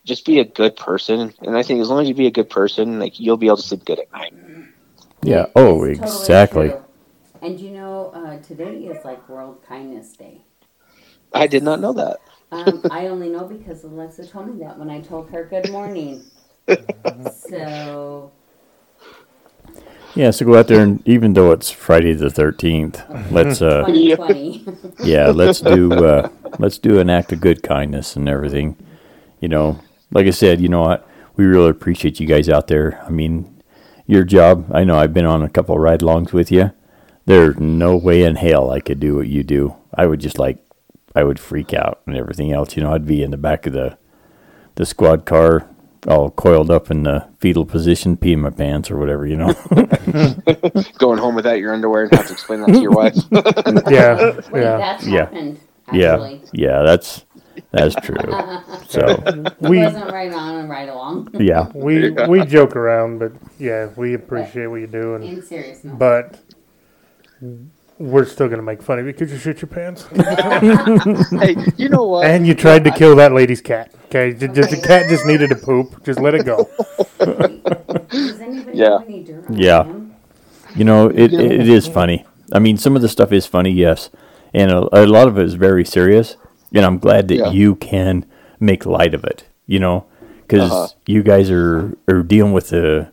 just 0.05 0.25
be 0.25 0.39
a 0.39 0.45
good 0.45 0.75
person, 0.75 1.33
and 1.41 1.57
I 1.57 1.63
think 1.63 1.81
as 1.81 1.89
long 1.89 2.01
as 2.01 2.09
you 2.09 2.15
be 2.15 2.27
a 2.27 2.31
good 2.31 2.49
person, 2.49 2.99
like 2.99 3.19
you'll 3.19 3.37
be 3.37 3.47
able 3.47 3.57
to 3.57 3.63
sleep 3.63 3.85
good 3.85 3.99
at 3.99 4.11
night. 4.11 4.33
Yeah. 5.23 5.45
Oh, 5.55 5.85
totally 5.85 5.91
exactly. 5.91 6.69
true. 6.71 6.83
And 7.41 7.59
you 7.59 7.71
know, 7.71 8.11
uh, 8.13 8.41
today 8.41 8.73
is 8.77 9.05
like 9.05 9.29
World 9.29 9.63
Kindness 9.67 10.13
Day. 10.13 10.41
I 11.33 11.47
did 11.47 11.63
not 11.63 11.79
know 11.81 11.93
that. 11.93 12.19
Um, 12.51 12.85
I 12.89 13.07
only 13.07 13.29
know 13.29 13.45
because 13.45 13.83
Alexa 13.83 14.27
told 14.27 14.47
me 14.47 14.63
that 14.63 14.77
when 14.77 14.89
I 14.89 15.01
told 15.01 15.29
her 15.31 15.45
good 15.45 15.69
morning. 15.69 16.23
so 17.35 18.31
Yeah. 20.15 20.31
So 20.31 20.45
go 20.45 20.57
out 20.57 20.67
there 20.67 20.81
and 20.81 21.05
even 21.07 21.33
though 21.33 21.51
it's 21.51 21.71
Friday 21.71 22.13
the 22.13 22.29
thirteenth, 22.29 23.01
let's 23.31 23.61
uh 23.61 23.85
yeah 25.03 25.27
let's 25.29 25.59
do 25.61 25.91
uh 25.93 26.29
let's 26.59 26.77
do 26.77 26.99
an 26.99 27.09
act 27.09 27.31
of 27.31 27.41
good 27.41 27.63
kindness 27.63 28.15
and 28.15 28.29
everything. 28.29 28.77
You 29.39 29.49
know, 29.49 29.79
like 30.11 30.27
I 30.27 30.31
said, 30.31 30.61
you 30.61 30.69
know 30.69 30.81
what? 30.81 31.07
We 31.35 31.45
really 31.45 31.69
appreciate 31.69 32.19
you 32.19 32.27
guys 32.27 32.47
out 32.47 32.67
there. 32.67 33.01
I 33.05 33.09
mean, 33.09 33.61
your 34.05 34.23
job. 34.23 34.69
I 34.71 34.83
know 34.83 34.97
I've 34.97 35.13
been 35.13 35.25
on 35.25 35.41
a 35.41 35.49
couple 35.49 35.77
ride-alongs 35.79 36.31
with 36.31 36.51
you. 36.51 36.71
There's 37.25 37.59
no 37.59 37.97
way 37.97 38.23
in 38.23 38.35
hell 38.35 38.69
I 38.69 38.79
could 38.79 38.99
do 38.99 39.15
what 39.15 39.27
you 39.27 39.43
do. 39.43 39.75
I 39.93 40.05
would 40.05 40.19
just 40.19 40.37
like, 40.37 40.63
I 41.15 41.23
would 41.23 41.39
freak 41.39 41.73
out 41.73 42.01
and 42.05 42.15
everything 42.15 42.51
else. 42.51 42.75
You 42.75 42.83
know, 42.83 42.93
I'd 42.93 43.07
be 43.07 43.23
in 43.23 43.31
the 43.31 43.37
back 43.37 43.65
of 43.65 43.73
the 43.73 43.97
the 44.75 44.85
squad 44.85 45.25
car, 45.25 45.67
all 46.07 46.29
coiled 46.31 46.69
up 46.71 46.91
in 46.91 47.03
the 47.03 47.27
fetal 47.39 47.65
position, 47.65 48.17
peeing 48.17 48.39
my 48.39 48.49
pants 48.49 48.89
or 48.91 48.97
whatever. 48.97 49.25
You 49.25 49.37
know. 49.37 49.53
going 50.97 51.19
home 51.19 51.35
without 51.35 51.59
your 51.59 51.73
underwear 51.73 52.03
and 52.03 52.13
have 52.13 52.27
to 52.27 52.33
explain 52.33 52.61
that 52.61 52.67
to 52.73 52.81
your 52.81 52.91
wife. 52.91 53.15
Yeah, 53.91 54.39
Wait, 54.51 54.61
yeah. 54.63 54.77
that's 54.77 55.07
Yeah. 55.07 55.19
happened. 55.25 55.59
yeah, 55.91 56.37
yeah. 56.53 56.81
That's 56.83 57.25
that's 57.71 57.95
true. 57.95 58.15
So 58.87 59.01
It 59.27 59.55
We 59.61 59.79
wasn't 59.79 60.11
right 60.11 60.33
on 60.33 60.55
and 60.55 60.69
right 60.69 60.89
along. 60.89 61.29
yeah, 61.39 61.67
we 61.73 62.09
we 62.27 62.45
joke 62.45 62.75
around, 62.75 63.19
but 63.19 63.31
yeah, 63.59 63.89
we 63.95 64.13
appreciate 64.13 64.67
what 64.67 64.81
you 64.81 64.87
do, 64.87 65.15
and 65.15 65.23
In 65.23 65.41
serious 65.41 65.81
but 65.83 66.39
we're 67.99 68.25
still 68.25 68.47
gonna 68.49 68.61
make 68.61 68.81
fun 68.81 68.99
of 68.99 69.05
you 69.05 69.13
because 69.13 69.31
you 69.31 69.37
shit 69.37 69.61
your 69.61 69.69
pants 69.69 70.05
hey, 71.41 71.55
you 71.77 71.89
know 71.89 72.03
what? 72.05 72.25
and 72.25 72.45
you 72.47 72.53
tried 72.55 72.83
to 72.83 72.91
kill 72.91 73.15
that 73.15 73.31
lady's 73.31 73.61
cat. 73.61 73.91
Okay, 74.05 74.33
J- 74.33 74.47
just 74.47 74.69
the 74.71 74.81
cat 74.81 75.07
just 75.09 75.25
needed 75.25 75.49
to 75.49 75.55
poop. 75.55 76.03
Just 76.03 76.19
let 76.19 76.35
it 76.35 76.45
go. 76.45 76.69
Does 77.19 78.39
Yeah. 78.73 78.99
have 78.99 79.07
any 79.07 79.25
Yeah. 79.49 79.85
you 80.75 80.83
know 80.83 81.07
it, 81.09 81.33
it, 81.33 81.51
it 81.61 81.69
is 81.69 81.87
funny. 81.87 82.25
I 82.51 82.59
mean, 82.59 82.77
some 82.77 82.95
of 82.95 83.01
the 83.01 83.09
stuff 83.09 83.31
is 83.31 83.45
funny, 83.47 83.71
yes, 83.71 84.09
and 84.53 84.69
a, 84.71 84.79
a 85.03 85.05
lot 85.07 85.27
of 85.27 85.37
it 85.39 85.45
is 85.45 85.55
very 85.55 85.85
serious. 85.85 86.37
And 86.75 86.85
I'm 86.85 86.97
glad 86.99 87.27
that 87.29 87.35
Yeah. 87.35 87.51
you 87.51 87.75
can 87.75 88.25
make 88.59 88.85
light 88.85 89.13
of 89.13 89.23
it. 89.23 89.45
You 89.67 89.79
know, 89.79 90.05
because 90.41 90.71
Uh-huh. 90.71 90.87
you 91.05 91.23
guys 91.23 91.49
are 91.49 91.95
are 92.07 92.21
dealing 92.23 92.53
with 92.53 92.69
the 92.69 93.09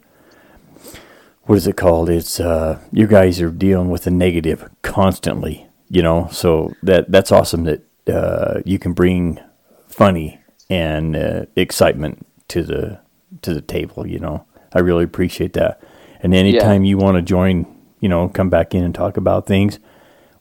what 1.50 1.56
is 1.56 1.66
it 1.66 1.76
called? 1.76 2.08
It's 2.08 2.38
uh, 2.38 2.78
you 2.92 3.08
guys 3.08 3.40
are 3.40 3.50
dealing 3.50 3.90
with 3.90 4.04
the 4.04 4.12
negative 4.12 4.70
constantly. 4.82 5.66
You 5.88 6.00
know, 6.00 6.28
so 6.30 6.72
that 6.84 7.10
that's 7.10 7.32
awesome 7.32 7.64
that 7.64 7.82
uh, 8.08 8.60
you 8.64 8.78
can 8.78 8.92
bring 8.92 9.40
funny 9.88 10.40
and 10.70 11.16
uh, 11.16 11.46
excitement 11.56 12.24
to 12.48 12.62
the 12.62 13.00
to 13.42 13.52
the 13.52 13.60
table. 13.60 14.06
You 14.06 14.20
know, 14.20 14.46
I 14.72 14.78
really 14.78 15.02
appreciate 15.02 15.54
that. 15.54 15.82
And 16.22 16.32
anytime 16.34 16.84
you 16.84 16.98
want 16.98 17.16
to 17.16 17.22
join, 17.22 17.66
you 17.98 18.08
know, 18.08 18.28
come 18.28 18.48
back 18.48 18.72
in 18.72 18.84
and 18.84 18.94
talk 18.94 19.16
about 19.16 19.48
things, 19.48 19.80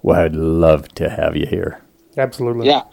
well, 0.04 0.20
I'd 0.20 0.36
love 0.36 0.90
to 0.90 1.10
have 1.10 1.36
you 1.36 1.48
here. 1.48 1.82
Absolutely. 2.18 2.68
yeah. 2.68 2.84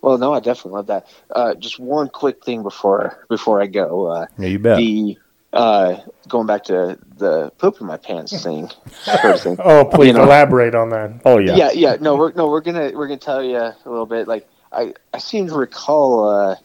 Well, 0.00 0.16
no, 0.16 0.32
I 0.32 0.40
definitely 0.40 0.78
love 0.78 0.86
that. 0.86 1.06
Uh, 1.36 1.54
just 1.56 1.78
one 1.78 2.08
quick 2.08 2.42
thing 2.42 2.62
before 2.62 3.22
before 3.28 3.60
I 3.60 3.66
go. 3.66 4.06
Uh, 4.06 4.26
Yeah, 4.38 4.48
you 4.48 4.58
bet. 4.58 4.78
the 4.78 5.18
uh, 5.52 5.96
going 6.28 6.46
back 6.46 6.64
to 6.64 6.98
the 7.16 7.50
poop 7.58 7.80
in 7.80 7.86
my 7.86 7.96
pants 7.96 8.42
thing. 8.42 8.68
sort 9.02 9.24
of 9.24 9.40
thing. 9.40 9.56
Oh, 9.58 9.84
please 9.84 10.08
You 10.08 10.12
know- 10.14 10.24
elaborate 10.24 10.74
on 10.74 10.90
that. 10.90 11.20
oh 11.24 11.38
yeah. 11.38 11.54
yeah, 11.56 11.70
yeah. 11.72 11.96
No, 12.00 12.16
we're 12.16 12.32
no, 12.32 12.48
we're 12.48 12.60
gonna 12.60 12.92
we're 12.94 13.08
gonna 13.08 13.18
tell 13.18 13.42
you 13.42 13.56
a 13.56 13.74
little 13.84 14.06
bit. 14.06 14.28
Like 14.28 14.48
I, 14.72 14.94
I 15.12 15.18
seem 15.18 15.48
to 15.48 15.54
recall 15.54 16.28
uh, 16.28 16.56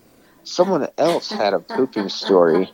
someone 0.43 0.87
else 0.97 1.31
had 1.31 1.53
a 1.53 1.59
pooping 1.59 2.09
story, 2.09 2.69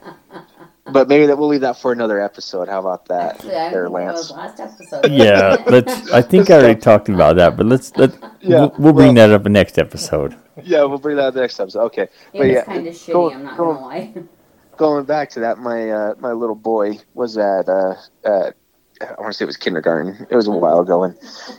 but 0.91 1.07
maybe 1.07 1.27
that 1.27 1.37
we'll 1.37 1.47
leave 1.47 1.61
that 1.61 1.77
for 1.79 1.93
another 1.93 2.19
episode. 2.21 2.67
How 2.67 2.79
about 2.81 3.05
that, 3.05 3.35
Actually, 3.35 3.49
there, 3.51 3.71
think 3.87 3.95
that 3.95 4.13
was 4.13 4.31
Lance? 4.31 4.31
last 4.31 4.59
episode. 4.59 5.11
Yeah, 5.11 5.55
let's. 5.67 6.11
I 6.11 6.21
think 6.21 6.49
I 6.49 6.55
already 6.55 6.79
talked 6.81 7.07
about 7.07 7.37
that, 7.37 7.55
but 7.55 7.65
let's 7.65 7.95
let 7.95 8.11
Yeah, 8.41 8.59
we'll, 8.59 8.75
we'll 8.77 8.93
bring 8.93 9.15
well- 9.15 9.29
that 9.29 9.31
up 9.31 9.45
in 9.45 9.53
next 9.53 9.77
episode. 9.79 10.35
Yeah, 10.61 10.83
we'll 10.83 10.97
bring 10.99 11.15
that 11.15 11.27
up 11.27 11.35
next 11.35 11.59
episode. 11.61 11.83
Okay, 11.85 12.03
It 12.03 12.09
but 12.33 12.47
yeah, 12.47 12.63
kind 12.65 12.85
of 12.85 12.93
shitty. 12.93 13.13
go- 13.13 13.31
I'm 13.31 13.43
not 13.43 13.57
go- 13.57 13.73
gonna 13.73 13.85
lie. 13.85 14.13
going 14.77 15.05
back 15.05 15.29
to 15.31 15.41
that, 15.41 15.57
my 15.57 15.89
uh, 15.89 16.15
my 16.19 16.31
little 16.31 16.55
boy 16.55 16.99
was 17.13 17.37
at 17.37 17.69
uh, 17.69 17.95
at 18.23 18.55
I 19.01 19.19
want 19.19 19.33
to 19.33 19.33
say 19.33 19.45
it 19.45 19.47
was 19.47 19.57
kindergarten. 19.57 20.27
It 20.29 20.35
was 20.35 20.47
a 20.47 20.51
while 20.51 20.79
ago, 20.79 21.03
and 21.03 21.15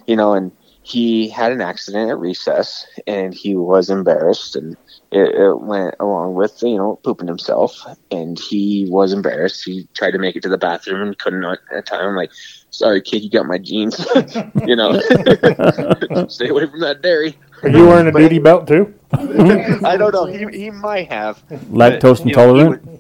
you 0.06 0.16
know, 0.16 0.34
and 0.34 0.52
he 0.82 1.28
had 1.28 1.52
an 1.52 1.60
accident 1.60 2.10
at 2.10 2.18
recess, 2.18 2.86
and 3.06 3.32
he 3.32 3.55
was 3.55 3.89
embarrassed, 3.89 4.56
and 4.56 4.76
it, 5.10 5.34
it 5.34 5.60
went 5.60 5.94
along 6.01 6.34
with 6.34 6.62
you 6.62 6.76
know 6.76 6.97
pooping 7.05 7.28
himself, 7.28 7.84
and 8.10 8.39
he 8.39 8.86
was 8.90 9.12
embarrassed. 9.12 9.64
He 9.64 9.89
tried 9.94 10.12
to 10.12 10.18
make 10.18 10.36
it 10.36 10.43
to 10.43 10.48
the 10.48 10.59
bathroom 10.59 11.02
and 11.02 11.18
couldn't 11.18 11.44
at 11.44 11.59
the 11.70 11.82
time. 11.82 12.09
I'm 12.09 12.16
like, 12.16 12.32
sorry, 12.70 13.01
kid, 13.01 13.22
you 13.22 13.30
got 13.30 13.47
my 13.47 13.59
jeans. 13.59 13.98
you 14.66 14.76
know, 14.76 14.98
stay 16.28 16.48
away 16.48 16.66
from 16.66 16.80
that 16.80 17.01
dairy. 17.02 17.36
Are 17.62 17.68
you 17.68 17.86
wearing 17.86 18.09
a 18.09 18.12
duty 18.12 18.40
belt 18.40 18.66
too? 18.66 18.93
I 19.12 19.97
don't 19.97 20.12
know. 20.12 20.24
He 20.24 20.47
he 20.59 20.70
might 20.70 21.10
have. 21.12 21.47
Lactose 21.48 22.26
You 22.26 22.34
know, 22.34 22.56
intolerant. 22.56 22.91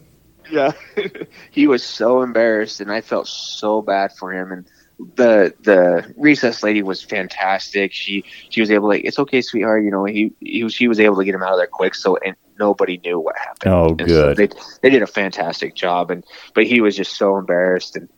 Was- 0.50 0.52
yeah, 0.52 0.72
he 1.50 1.66
was 1.66 1.82
so 1.84 2.22
embarrassed, 2.22 2.80
and 2.80 2.90
I 2.90 3.00
felt 3.00 3.26
so 3.28 3.82
bad 3.82 4.12
for 4.12 4.32
him. 4.32 4.52
And 4.52 4.66
the 5.16 5.54
the 5.60 6.12
recess 6.16 6.62
lady 6.62 6.82
was 6.82 7.02
fantastic. 7.02 7.92
She 7.92 8.24
she 8.50 8.60
was 8.60 8.70
able 8.70 8.90
to. 8.92 9.00
It's 9.00 9.18
okay, 9.18 9.40
sweetheart. 9.40 9.84
You 9.84 9.90
know, 9.90 10.04
he, 10.04 10.32
he 10.40 10.68
she 10.68 10.88
was 10.88 11.00
able 11.00 11.16
to 11.16 11.24
get 11.24 11.34
him 11.34 11.42
out 11.42 11.52
of 11.52 11.58
there 11.58 11.66
quick. 11.70 11.94
So 11.94 12.16
and 12.24 12.36
nobody 12.58 12.98
knew 13.04 13.18
what 13.18 13.36
happened. 13.36 13.72
Oh, 13.72 13.96
And 13.98 14.08
so 14.10 14.34
good. 14.34 14.36
they 14.36 14.48
they 14.82 14.90
did 14.90 15.02
a 15.02 15.06
fantastic 15.06 15.74
job. 15.74 16.10
And 16.10 16.24
but 16.54 16.64
he 16.66 16.80
was 16.80 16.96
just 16.96 17.16
so 17.16 17.36
embarrassed, 17.36 17.96
and 17.96 18.08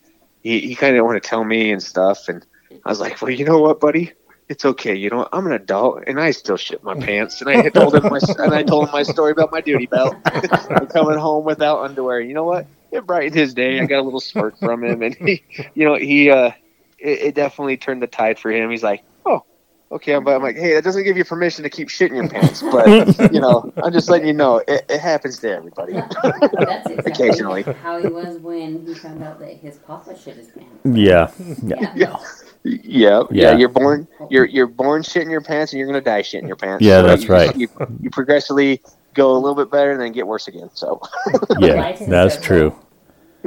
he 0.42 0.60
he 0.60 0.74
kind 0.74 0.90
of 0.90 0.96
didn't 0.96 1.06
want 1.06 1.22
to 1.22 1.28
tell 1.28 1.44
me 1.44 1.70
and 1.72 1.82
stuff. 1.82 2.28
And 2.28 2.44
I 2.84 2.88
was 2.88 3.00
like, 3.00 3.20
well, 3.22 3.30
you 3.30 3.44
know 3.44 3.58
what, 3.60 3.80
buddy. 3.80 4.12
It's 4.48 4.64
okay, 4.64 4.94
you 4.94 5.08
know. 5.08 5.26
I'm 5.32 5.46
an 5.46 5.52
adult, 5.52 6.04
and 6.06 6.20
I 6.20 6.30
still 6.32 6.56
shit 6.56 6.82
my 6.84 6.94
pants. 7.00 7.40
And 7.40 7.48
I 7.50 7.62
had 7.62 7.74
told 7.74 7.94
him 7.94 8.02
my 8.04 8.20
and 8.38 8.54
I 8.54 8.62
told 8.62 8.86
him 8.86 8.92
my 8.92 9.02
story 9.02 9.32
about 9.32 9.50
my 9.50 9.60
duty 9.60 9.86
belt. 9.86 10.16
I'm 10.24 10.86
coming 10.86 11.18
home 11.18 11.44
without 11.44 11.82
underwear. 11.82 12.20
You 12.20 12.34
know 12.34 12.44
what? 12.44 12.66
It 12.92 13.06
brightened 13.06 13.34
his 13.34 13.54
day. 13.54 13.80
I 13.80 13.86
got 13.86 14.00
a 14.00 14.02
little 14.02 14.20
smirk 14.20 14.58
from 14.58 14.84
him, 14.84 15.02
and 15.02 15.14
he, 15.14 15.42
you 15.74 15.84
know, 15.84 15.94
he, 15.94 16.30
uh, 16.30 16.52
it, 16.98 17.20
it 17.20 17.34
definitely 17.34 17.76
turned 17.76 18.02
the 18.02 18.06
tide 18.06 18.38
for 18.38 18.52
him. 18.52 18.70
He's 18.70 18.82
like, 18.82 19.02
oh, 19.24 19.44
okay. 19.90 20.12
I'm, 20.12 20.28
I'm 20.28 20.42
like, 20.42 20.56
hey, 20.56 20.74
that 20.74 20.84
doesn't 20.84 21.04
give 21.04 21.16
you 21.16 21.24
permission 21.24 21.64
to 21.64 21.70
keep 21.70 21.88
shitting 21.88 22.14
your 22.14 22.28
pants, 22.28 22.62
but 22.62 23.32
you 23.32 23.40
know, 23.40 23.72
I'm 23.82 23.92
just 23.92 24.10
letting 24.10 24.28
you 24.28 24.34
know 24.34 24.58
it, 24.68 24.84
it 24.88 25.00
happens 25.00 25.38
to 25.38 25.50
everybody. 25.50 25.94
That's 25.94 26.90
exactly 26.90 27.12
Occasionally. 27.12 27.62
how 27.62 27.98
he 27.98 28.08
was 28.08 28.38
when 28.38 28.86
he 28.86 28.94
found 28.94 29.24
out 29.24 29.40
that 29.40 29.56
his 29.56 29.78
papa 29.78 30.16
shit 30.16 30.36
his 30.36 30.48
pants. 30.48 30.68
Yeah. 30.84 31.32
yeah. 31.64 31.76
Yeah. 31.80 31.92
Yeah, 31.96 32.16
yeah, 32.64 33.22
Yeah. 33.30 33.56
You're 33.56 33.68
born, 33.68 34.08
you're 34.30 34.46
you're 34.46 34.66
born 34.66 35.02
shitting 35.02 35.30
your 35.30 35.40
pants, 35.42 35.72
and 35.72 35.78
you're 35.78 35.86
gonna 35.86 36.00
die 36.00 36.22
shit 36.22 36.40
in 36.42 36.46
your 36.48 36.56
pants. 36.56 36.82
Yeah, 36.84 37.00
So 37.02 37.06
that's 37.06 37.24
you- 37.24 37.28
right. 37.30 37.56
You, 37.56 37.68
you 38.00 38.10
progressively 38.10 38.80
go 39.14 39.32
a 39.32 39.38
little 39.38 39.54
bit 39.54 39.70
better, 39.70 39.92
and 39.92 40.00
then 40.00 40.12
get 40.12 40.26
worse 40.26 40.48
again. 40.48 40.70
So. 40.74 41.00
Yeah, 41.60 41.92
that's 42.08 42.36
true. 42.38 42.74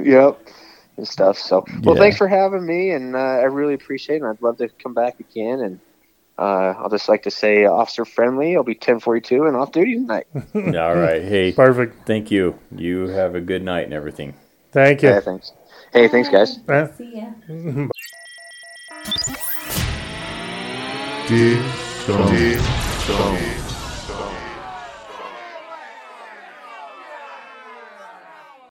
Yep. 0.02 0.39
And 0.98 1.07
stuff. 1.07 1.38
So, 1.38 1.64
well, 1.84 1.95
Yeah. 1.95 2.02
thanks 2.02 2.18
for 2.18 2.27
having 2.27 2.65
me, 2.65 2.91
and 2.91 3.15
uh, 3.15 3.19
I 3.19 3.44
really 3.44 3.73
appreciate 3.73 4.18
it. 4.18 4.22
And 4.23 4.30
I'd 4.31 4.41
love 4.41 4.57
to 4.57 4.69
come 4.81 4.94
back 4.94 5.19
again 5.19 5.60
and 5.60 5.80
uh, 6.39 6.73
I'll 6.77 6.89
just 6.89 7.10
like 7.10 7.23
to 7.23 7.31
say, 7.31 7.65
officer 7.65 8.06
friendly. 8.06 8.56
I'll 8.56 8.64
be 8.64 8.73
1042 8.73 9.45
and 9.45 9.56
off 9.56 9.72
duty 9.72 9.95
tonight. 9.95 10.27
All 10.56 10.95
right. 10.95 11.22
Hey, 11.23 11.52
Perfect. 11.52 12.06
thank 12.07 12.30
you. 12.31 12.57
You 12.76 13.07
have 13.07 13.34
a 13.35 13.41
good 13.41 13.64
night 13.64 13.85
and 13.85 13.94
everything. 13.94 14.35
Thank 14.72 15.02
you. 15.03 15.10
Yeah, 15.10 15.19
thanks. 15.19 15.52
Hey, 15.94 16.07
thanks, 16.07 16.30
guys. 16.30 16.60
Eh? 16.69 16.88
See 16.98 17.18
ya. 17.18 17.88
Dig 21.29 21.59
Dong. 22.07 22.29
Dig 22.29 22.59
Dong. 23.07 23.66